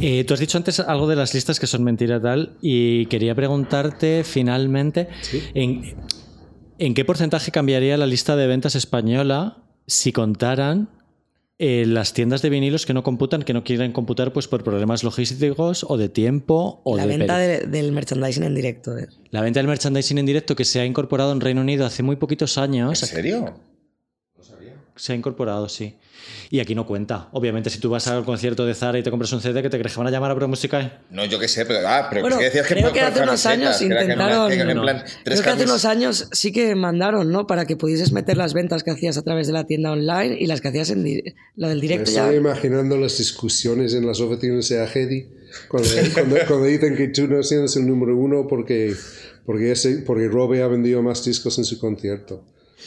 Eh, 0.00 0.24
tú 0.24 0.34
has 0.34 0.40
dicho 0.40 0.58
antes 0.58 0.80
algo 0.80 1.06
de 1.08 1.16
las 1.16 1.34
listas 1.34 1.58
que 1.58 1.66
son 1.66 1.82
mentira 1.84 2.20
tal 2.20 2.56
y 2.60 3.06
quería 3.06 3.34
preguntarte 3.34 4.22
finalmente 4.24 5.08
en, 5.54 5.94
en 6.78 6.94
qué 6.94 7.04
porcentaje 7.04 7.50
cambiaría 7.50 7.96
la 7.96 8.06
lista 8.06 8.36
de 8.36 8.46
ventas 8.46 8.74
española 8.74 9.58
si 9.86 10.12
contaran 10.12 10.90
eh, 11.60 11.84
las 11.86 12.12
tiendas 12.12 12.40
de 12.42 12.50
vinilos 12.50 12.86
que 12.86 12.94
no 12.94 13.02
computan, 13.02 13.42
que 13.42 13.52
no 13.52 13.64
quieren 13.64 13.90
computar 13.92 14.32
pues 14.32 14.46
por 14.46 14.62
problemas 14.62 15.02
logísticos 15.02 15.84
o 15.88 15.96
de 15.96 16.08
tiempo 16.08 16.80
o 16.84 16.96
la 16.96 17.04
de 17.06 17.16
venta 17.16 17.36
de- 17.38 17.66
del 17.66 17.90
merchandising 17.90 18.44
en 18.44 18.54
directo. 18.54 18.96
eh. 18.96 19.08
la 19.30 19.40
venta 19.42 19.58
del 19.58 19.66
merchandising 19.66 20.18
en 20.18 20.26
directo 20.26 20.54
que 20.54 20.64
se 20.64 20.78
ha 20.78 20.84
incorporado 20.84 21.32
en 21.32 21.40
Reino 21.40 21.60
Unido 21.62 21.84
hace 21.84 22.04
muy 22.04 22.14
poquitos 22.16 22.56
¿En 22.58 22.62
años. 22.64 22.98
serio? 23.00 23.54
Se 24.94 25.12
ha 25.12 25.16
incorporado, 25.16 25.68
sí. 25.68 25.94
Y 26.50 26.60
aquí 26.60 26.74
no 26.74 26.86
cuenta. 26.86 27.28
Obviamente, 27.32 27.68
si 27.70 27.78
tú 27.78 27.90
vas 27.90 28.06
al 28.08 28.24
concierto 28.24 28.64
de 28.64 28.74
Zara 28.74 28.98
y 28.98 29.02
te 29.02 29.10
compras 29.10 29.32
un 29.32 29.40
CD, 29.40 29.62
que 29.62 29.68
te 29.70 29.78
crees 29.78 29.92
que 29.92 29.98
van 29.98 30.06
a 30.06 30.10
llamar 30.10 30.30
a 30.30 30.34
Pro 30.34 30.48
Música. 30.48 31.02
No, 31.10 31.24
yo 31.26 31.38
qué 31.38 31.46
sé, 31.48 31.66
pero, 31.66 31.86
ah, 31.86 32.06
pero 32.08 32.22
Bueno, 32.22 32.38
¿qué 32.38 32.44
decías 32.44 32.66
que 32.66 32.74
creo 32.74 32.92
que 32.92 33.00
hace 33.00 33.22
unos 33.22 33.44
años 33.46 33.76
que 33.78 33.88
que 33.88 33.94
intentaron- 33.94 34.48
que 34.48 34.54
en 34.60 34.74
No. 34.76 34.82
plan, 34.82 35.04
tres 35.24 35.40
Creo 35.40 35.42
que 35.42 35.50
hace 35.50 35.64
unos 35.64 35.84
años 35.84 36.28
sí 36.32 36.52
que 36.52 36.74
mandaron, 36.74 37.30
¿no? 37.30 37.46
Para 37.46 37.66
que 37.66 37.76
pudieses 37.76 38.12
meter 38.12 38.36
las 38.36 38.54
ventas 38.54 38.82
que 38.82 38.90
hacías 38.90 39.16
a 39.18 39.22
través 39.22 39.46
de 39.46 39.52
la 39.52 39.64
tienda 39.66 39.92
online 39.92 40.36
y 40.40 40.46
las 40.46 40.60
que 40.60 40.68
hacías 40.68 40.90
en 40.90 41.04
lo 41.56 41.68
del 41.68 41.76
Me 41.78 41.82
directo 41.82 42.10
ya. 42.10 42.22
estoy 42.24 42.36
imaginando 42.38 42.96
las 42.96 43.18
discusiones 43.18 43.92
en 43.94 44.06
las 44.06 44.20
oficinas 44.20 44.68
de 44.68 44.82
Agedi 44.82 45.26
cuando, 45.68 45.88
cuando, 46.14 46.36
cuando 46.46 46.64
dicen 46.66 46.96
que 46.96 47.08
tú 47.08 47.26
no 47.28 47.36
eres 47.36 47.76
el 47.76 47.86
número 47.86 48.16
uno 48.16 48.46
porque, 48.48 48.94
porque, 49.44 49.72
ese, 49.72 49.98
porque 49.98 50.28
Robbie 50.28 50.62
ha 50.62 50.66
vendido 50.68 51.02
más 51.02 51.24
discos 51.24 51.58
en 51.58 51.64
su 51.64 51.78
concierto. 51.78 52.42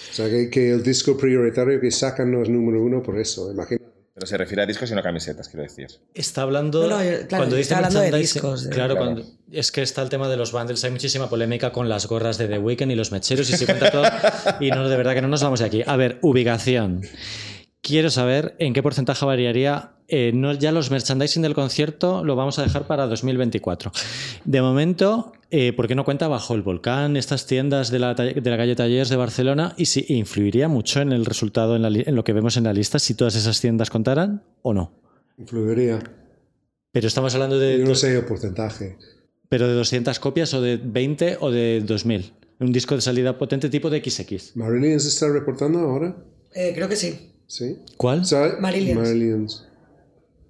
O 0.10 0.14
sea, 0.14 0.30
que, 0.30 0.50
que 0.50 0.72
el 0.72 0.84
disco 0.84 1.18
prioritario 1.18 1.80
que 1.80 1.92
sacan 1.92 2.32
no 2.32 2.42
es 2.42 2.50
número 2.50 2.82
uno 2.84 3.02
por 3.04 3.18
eso, 3.20 3.52
imagínate. 3.52 3.86
Pero 4.14 4.28
se 4.28 4.38
refiere 4.38 4.62
a 4.62 4.66
discos 4.66 4.92
y 4.92 4.94
no 4.94 5.00
a 5.00 5.04
camisetas, 5.04 5.48
quiero 5.48 5.64
decir. 5.64 5.88
Está 6.14 6.42
hablando. 6.42 6.82
No, 6.86 6.98
no, 6.98 7.04
yo- 7.04 7.26
claro, 7.28 7.44
cuando 7.44 7.56
estoy 7.56 7.78
hablando 7.78 8.00
de 8.02 8.12
discos, 8.12 8.64
de- 8.66 8.70
claro, 8.70 8.96
Claro. 8.96 9.14
cuando- 9.16 9.32
es 9.52 9.72
que 9.72 9.82
está 9.82 10.02
el 10.02 10.10
tema 10.10 10.28
de 10.28 10.36
los 10.36 10.52
bundles. 10.52 10.84
Hay 10.84 10.92
muchísima 10.92 11.30
polémica 11.30 11.72
con 11.72 11.88
las 11.88 12.08
gorras 12.08 12.38
de 12.38 12.48
The 12.50 12.60
Weeknd 12.60 12.92
y 12.92 12.96
los 12.96 13.12
mecheros 13.14 13.50
y 13.50 13.54
se 13.58 13.66
cuenta 13.66 13.90
todo. 13.90 14.04
y 14.60 14.70
no, 14.70 14.90
de 14.90 14.98
verdad 14.98 15.14
que 15.14 15.22
no 15.22 15.30
nos 15.30 15.42
vamos 15.42 15.62
de 15.62 15.66
aquí. 15.66 15.82
A 15.88 15.96
ver, 15.96 16.20
ubicación. 16.22 17.02
Quiero 17.82 18.10
saber 18.12 18.56
en 18.60 18.74
qué 18.74 18.84
porcentaje 18.84 19.26
variaría. 19.26 19.94
eh, 20.08 20.32
no, 20.36 20.54
ya 20.54 20.72
los 20.74 20.92
merchandising 20.92 21.42
del 21.42 21.54
concierto 21.56 22.24
lo 22.24 22.36
vamos 22.36 22.60
a 22.60 22.64
dejar 22.64 22.86
para 22.86 23.08
2024. 23.08 23.92
De 24.44 24.62
momento, 24.62 25.32
eh, 25.50 25.72
¿por 25.74 25.88
qué 25.88 25.96
no 25.96 26.04
cuenta 26.04 26.28
bajo 26.28 26.54
el 26.54 26.62
volcán 26.62 27.16
estas 27.18 27.48
tiendas 27.48 27.90
de 27.92 28.00
la, 28.00 28.14
talle- 28.16 28.40
de 28.42 28.50
la 28.50 28.58
calle 28.58 28.76
Tallers 28.76 29.10
de 29.10 29.16
Barcelona? 29.16 29.74
Y 29.78 29.86
si 29.86 30.06
influiría 30.10 30.68
mucho 30.68 31.00
en 31.02 31.12
el 31.14 31.26
resultado, 31.26 31.76
en, 31.78 31.82
la 31.82 31.90
li- 31.90 32.04
en 32.06 32.16
lo 32.16 32.24
que 32.26 32.34
vemos 32.34 32.58
en 32.58 32.66
la 32.66 32.74
lista, 32.74 33.00
si 33.00 33.14
todas 33.16 33.36
esas 33.36 33.60
tiendas 33.62 33.90
contaran 33.90 34.44
o 34.64 34.74
no. 34.74 34.92
Influiría. 35.38 36.00
Pero 36.92 37.08
estamos 37.08 37.34
hablando 37.34 37.58
de, 37.58 37.80
Yo 37.80 37.86
no 37.86 37.96
sé 37.96 38.16
el 38.16 38.26
porcentaje. 38.26 38.98
pero 39.50 39.68
de 39.68 39.74
200 39.76 40.20
copias 40.20 40.54
o 40.54 40.62
de 40.62 40.76
20 40.78 41.38
o 41.40 41.50
de 41.52 41.82
2000. 41.86 42.34
Un 42.60 42.72
disco 42.74 42.96
de 42.96 43.02
salida 43.02 43.38
potente 43.40 43.70
tipo 43.70 43.90
de 43.90 44.02
XX. 44.04 44.56
¿Marillion 44.58 45.00
se 45.00 45.08
está 45.08 45.30
reportando 45.32 45.80
ahora? 45.80 46.18
Eh, 46.54 46.74
creo 46.76 46.90
que 46.90 46.98
sí. 46.98 47.31
Sí. 47.52 47.78
¿Cuál? 47.98 48.22
O 48.22 48.24
sea, 48.24 48.56
Marillions. 48.62 49.02
Marillions. 49.02 49.68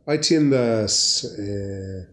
Hay 0.06 0.20
tiendas, 0.20 1.36
eh, 1.40 2.06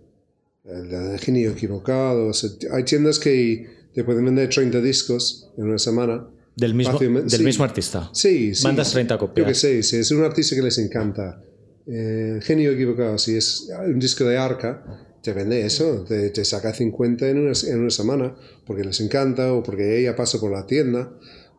la 0.64 1.08
de 1.10 1.18
genio 1.18 1.50
equivocado, 1.50 2.28
o 2.28 2.32
sea, 2.32 2.48
hay 2.72 2.84
tiendas 2.84 3.18
que 3.18 3.66
te 3.92 4.02
pueden 4.02 4.24
vender 4.24 4.48
30 4.48 4.80
discos 4.80 5.50
en 5.58 5.64
una 5.64 5.78
semana. 5.78 6.26
Del 6.56 6.72
mismo, 6.72 6.94
Fácilmente, 6.94 7.28
del 7.28 7.40
sí. 7.40 7.44
mismo 7.44 7.64
artista. 7.64 8.08
Sí, 8.14 8.54
sí. 8.54 8.64
Mandas 8.64 8.88
sí. 8.88 8.94
30 8.94 9.14
Yo 9.14 9.18
que 9.18 9.26
copias. 9.26 9.58
sé, 9.58 9.82
si 9.82 9.96
es 9.96 10.10
un 10.10 10.24
artista 10.24 10.56
que 10.56 10.62
les 10.62 10.78
encanta. 10.78 11.42
Eh, 11.86 12.40
genio 12.42 12.70
equivocado, 12.70 13.18
si 13.18 13.36
es 13.36 13.68
un 13.86 13.98
disco 13.98 14.24
de 14.24 14.38
arca, 14.38 14.84
te 15.22 15.34
vende 15.34 15.66
eso, 15.66 16.06
te, 16.08 16.30
te 16.30 16.46
saca 16.46 16.72
50 16.72 17.28
en 17.28 17.38
una, 17.40 17.52
en 17.66 17.80
una 17.80 17.90
semana, 17.90 18.34
porque 18.66 18.84
les 18.84 18.98
encanta 19.00 19.52
o 19.52 19.62
porque 19.62 20.00
ella 20.00 20.16
pasa 20.16 20.40
por 20.40 20.50
la 20.50 20.66
tienda 20.66 21.12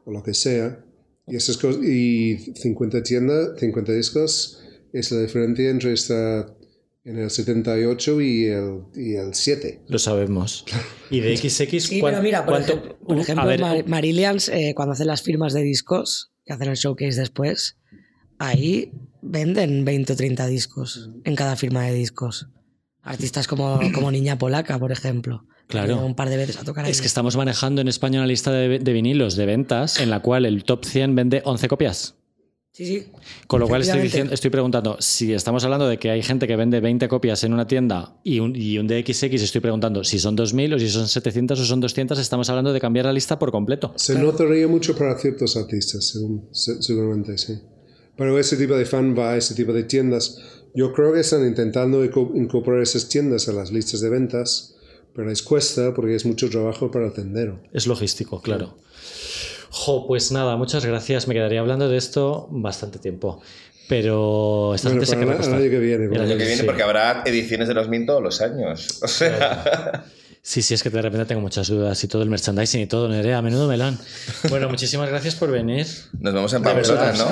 o 0.06 0.12
lo 0.12 0.24
que 0.24 0.34
sea. 0.34 0.84
Y, 1.30 1.36
esas 1.36 1.58
cosas, 1.58 1.84
y 1.84 2.38
50, 2.56 3.04
tiendas, 3.04 3.60
50 3.60 3.92
discos 3.94 4.60
es 4.94 5.12
la 5.12 5.22
diferencia 5.22 5.70
entre 5.70 5.94
estar 5.94 6.56
en 7.06 7.18
el 7.20 7.30
78 7.30 8.22
y 8.22 8.46
el, 8.46 8.82
y 8.96 9.14
el 9.16 9.34
7. 9.34 9.82
Lo 9.88 10.00
sabemos. 10.00 10.66
Y 11.10 11.22
de 11.22 11.36
XX, 11.38 11.80
Sí, 11.84 12.00
¿cuán- 12.00 12.14
pero 12.14 12.24
mira, 12.24 12.46
por 12.46 12.56
cuánto- 12.56 12.74
ejemplo, 12.74 12.98
por 13.06 13.18
ejemplo 13.20 13.46
Mar- 13.46 13.88
Marillions, 13.88 14.50
eh, 14.50 14.74
cuando 14.76 14.94
hacen 14.94 15.08
las 15.08 15.22
firmas 15.22 15.54
de 15.54 15.62
discos, 15.64 16.32
que 16.46 16.54
hacen 16.54 16.70
el 16.70 16.76
showcase 16.76 17.20
después, 17.20 17.78
ahí 18.38 18.92
venden 19.22 19.86
20 19.86 20.14
o 20.14 20.16
30 20.16 20.48
discos 20.48 21.10
en 21.24 21.36
cada 21.36 21.56
firma 21.56 21.86
de 21.86 21.94
discos. 21.94 22.48
Artistas 23.02 23.48
como, 23.48 23.80
como 23.94 24.12
Niña 24.12 24.38
Polaca, 24.38 24.78
por 24.80 24.92
ejemplo. 24.92 25.46
Claro. 25.70 26.04
Un 26.06 26.16
par 26.16 26.30
de 26.30 26.36
veces 26.38 26.58
a 26.58 26.64
tocar 26.64 26.84
ahí. 26.86 26.92
es 26.92 27.00
que 27.00 27.08
estamos 27.08 27.38
manejando 27.38 27.80
en 27.80 27.88
España 27.88 28.20
una 28.20 28.28
lista 28.28 28.52
de, 28.52 28.80
de 28.80 28.92
vinilos 28.94 29.36
de 29.36 29.46
ventas 29.46 30.00
en 30.02 30.10
la 30.10 30.20
cual 30.22 30.46
el 30.46 30.64
top 30.64 30.84
100 30.84 31.16
vende 31.16 31.42
11 31.46 31.68
copias. 31.68 32.16
Sí, 32.72 32.86
sí. 32.86 33.08
Con 33.48 33.60
lo 33.60 33.68
cual 33.68 33.82
estoy, 33.82 34.00
Efectivamente. 34.00 34.04
diciendo, 34.04 34.34
estoy 34.34 34.50
preguntando, 34.52 34.98
si 35.00 35.34
estamos 35.34 35.64
hablando 35.64 35.88
de 35.88 35.98
que 36.00 36.12
hay 36.12 36.24
gente 36.24 36.48
que 36.48 36.56
vende 36.56 36.80
20 36.80 37.08
copias 37.08 37.44
en 37.44 37.54
una 37.54 37.68
tienda 37.68 38.20
y 38.24 38.40
un, 38.40 38.56
y 38.56 38.78
un 38.80 38.88
DXX, 38.88 39.24
estoy 39.42 39.60
preguntando 39.62 40.04
si 40.04 40.18
son 40.18 40.36
2.000 40.38 40.76
o 40.76 40.80
si 40.80 40.90
son 40.90 41.08
700 41.08 41.60
o 41.60 41.66
son 41.66 41.82
200, 41.82 42.18
estamos 42.20 42.50
hablando 42.50 42.72
de 42.74 42.80
cambiar 42.80 43.06
la 43.06 43.14
lista 43.14 43.38
por 43.38 43.52
completo. 43.52 43.94
Se 43.96 44.18
notaría 44.18 44.68
mucho 44.68 44.96
para 44.98 45.18
ciertos 45.20 45.58
artistas, 45.58 46.08
según- 46.08 46.48
seguramente, 46.52 47.38
sí. 47.38 47.60
Pero 48.18 48.38
ese 48.40 48.56
tipo 48.58 48.76
de 48.76 48.86
fan 48.86 49.16
va 49.18 49.32
a 49.34 49.38
ese 49.38 49.56
tipo 49.56 49.74
de 49.74 49.84
tiendas. 49.84 50.38
Yo 50.74 50.94
creo 50.94 51.14
que 51.14 51.20
están 51.22 51.46
intentando 51.46 52.04
inco- 52.06 52.32
incorporar 52.36 52.82
esas 52.82 53.10
tiendas 53.10 53.48
a 53.50 53.54
las 53.54 53.72
listas 53.72 54.02
de 54.02 54.10
ventas, 54.10 54.76
pero 55.16 55.28
les 55.30 55.42
cuesta 55.42 55.94
porque 55.94 56.16
es 56.16 56.26
mucho 56.26 56.50
trabajo 56.50 56.90
para 56.92 57.08
el 57.08 57.14
tendero. 57.14 57.60
Es 57.74 57.88
logístico, 57.88 58.42
claro. 58.42 58.78
Jo, 59.72 60.08
pues 60.08 60.32
nada, 60.32 60.56
muchas 60.58 60.86
gracias. 60.86 61.28
Me 61.28 61.34
quedaría 61.34 61.60
hablando 61.60 61.88
de 61.90 61.98
esto 61.98 62.48
bastante 62.52 63.00
tiempo. 63.00 63.42
Pero 63.88 64.74
esta 64.76 64.90
Bueno, 64.90 65.02
gente 65.02 65.06
se 65.08 65.16
para 65.16 65.26
queda 65.26 65.44
el, 65.48 65.50
el 65.50 65.62
año 65.64 65.72
que 65.72 65.80
viene. 65.80 66.04
El 66.04 66.10
porque- 66.10 66.22
año 66.24 66.38
que 66.38 66.44
viene 66.46 66.58
Sí. 66.58 66.64
porque 66.66 66.84
habrá 66.84 67.24
ediciones 67.26 67.68
de 67.68 67.74
los 67.74 67.90
Min 67.90 68.06
todos 68.06 68.22
los 68.22 68.40
años. 68.42 69.00
O 69.04 69.08
sea, 69.08 70.06
Sí, 70.42 70.62
sí, 70.62 70.74
es 70.74 70.82
que 70.82 70.90
de 70.90 71.02
repente 71.02 71.26
tengo 71.26 71.42
muchas 71.42 71.68
dudas 71.68 72.02
y 72.04 72.08
todo 72.08 72.24
el 72.24 72.30
merchandising 72.30 72.82
y 72.82 72.88
todo, 72.88 73.08
Nerea, 73.10 73.38
a 73.40 73.42
menudo 73.42 73.68
melón. 73.68 74.00
Bueno, 74.50 74.70
muchísimas 74.70 75.10
gracias 75.10 75.36
por 75.36 75.52
venir. 75.52 75.86
nos 76.20 76.34
vemos 76.34 76.54
en 76.54 76.64
Pamplona. 76.64 77.12
¿no? 77.14 77.28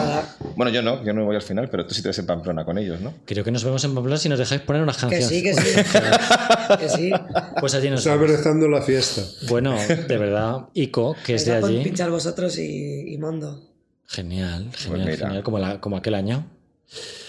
Bueno, 0.55 0.71
yo 0.71 0.81
no, 0.81 1.03
yo 1.05 1.13
no 1.13 1.23
voy 1.25 1.35
al 1.38 1.41
final, 1.41 1.69
pero 1.69 1.88
tú 1.88 1.95
sí 1.95 2.01
te 2.01 2.09
ves 2.09 2.19
en 2.19 2.25
Pamplona 2.25 2.65
con 2.65 2.77
ellos, 2.77 2.99
¿no? 2.99 3.13
Creo 3.25 3.43
que 3.45 3.51
nos 3.51 3.63
vemos 3.63 3.84
en 3.85 3.95
Pamplona 3.95 4.17
si 4.19 4.27
nos 4.29 4.38
dejáis 4.38 4.61
poner 4.61 4.81
unas 4.84 4.97
Que 4.97 5.01
canciones. 5.01 5.27
sí, 5.29 5.41
que 5.41 5.53
sí. 5.53 5.61
que 6.79 6.89
sí. 6.89 7.11
Pues 7.59 7.73
allí 7.75 7.89
nos 7.89 8.01
Está 8.01 8.15
vemos. 8.15 8.29
abrazando 8.29 8.67
la 8.67 8.81
fiesta. 8.81 9.21
Bueno, 9.47 9.75
de 9.77 10.17
verdad, 10.17 10.67
Ico, 10.73 11.15
que 11.25 11.35
es 11.35 11.45
de 11.45 11.53
allí. 11.53 11.84
pinchar 11.84 12.11
vosotros 12.11 12.57
y, 12.59 13.13
y 13.13 13.17
Mondo. 13.17 13.63
Genial, 14.05 14.69
genial, 14.75 15.01
Pues 15.05 15.05
mira. 15.15 15.17
genial, 15.27 15.43
como, 15.43 15.59
la- 15.59 15.79
como 15.81 15.97
aquel 15.97 16.13
año. 16.15 16.45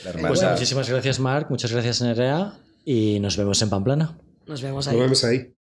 La 0.05 0.13
Pues 0.29 0.43
muchísimas 0.43 0.89
gracias, 0.91 1.19
Marc, 1.21 1.49
muchas 1.51 1.73
gracias, 1.73 2.03
Nerea, 2.03 2.55
y 2.85 3.19
nos 3.21 3.37
vemos 3.37 3.63
en 3.63 3.71
Pamplona. 3.71 4.19
Nos 4.47 4.61
vemos 4.63 4.87
Nos 4.87 4.95
ahí. 4.95 5.01
vemos 5.01 5.25
ahí. 5.25 5.53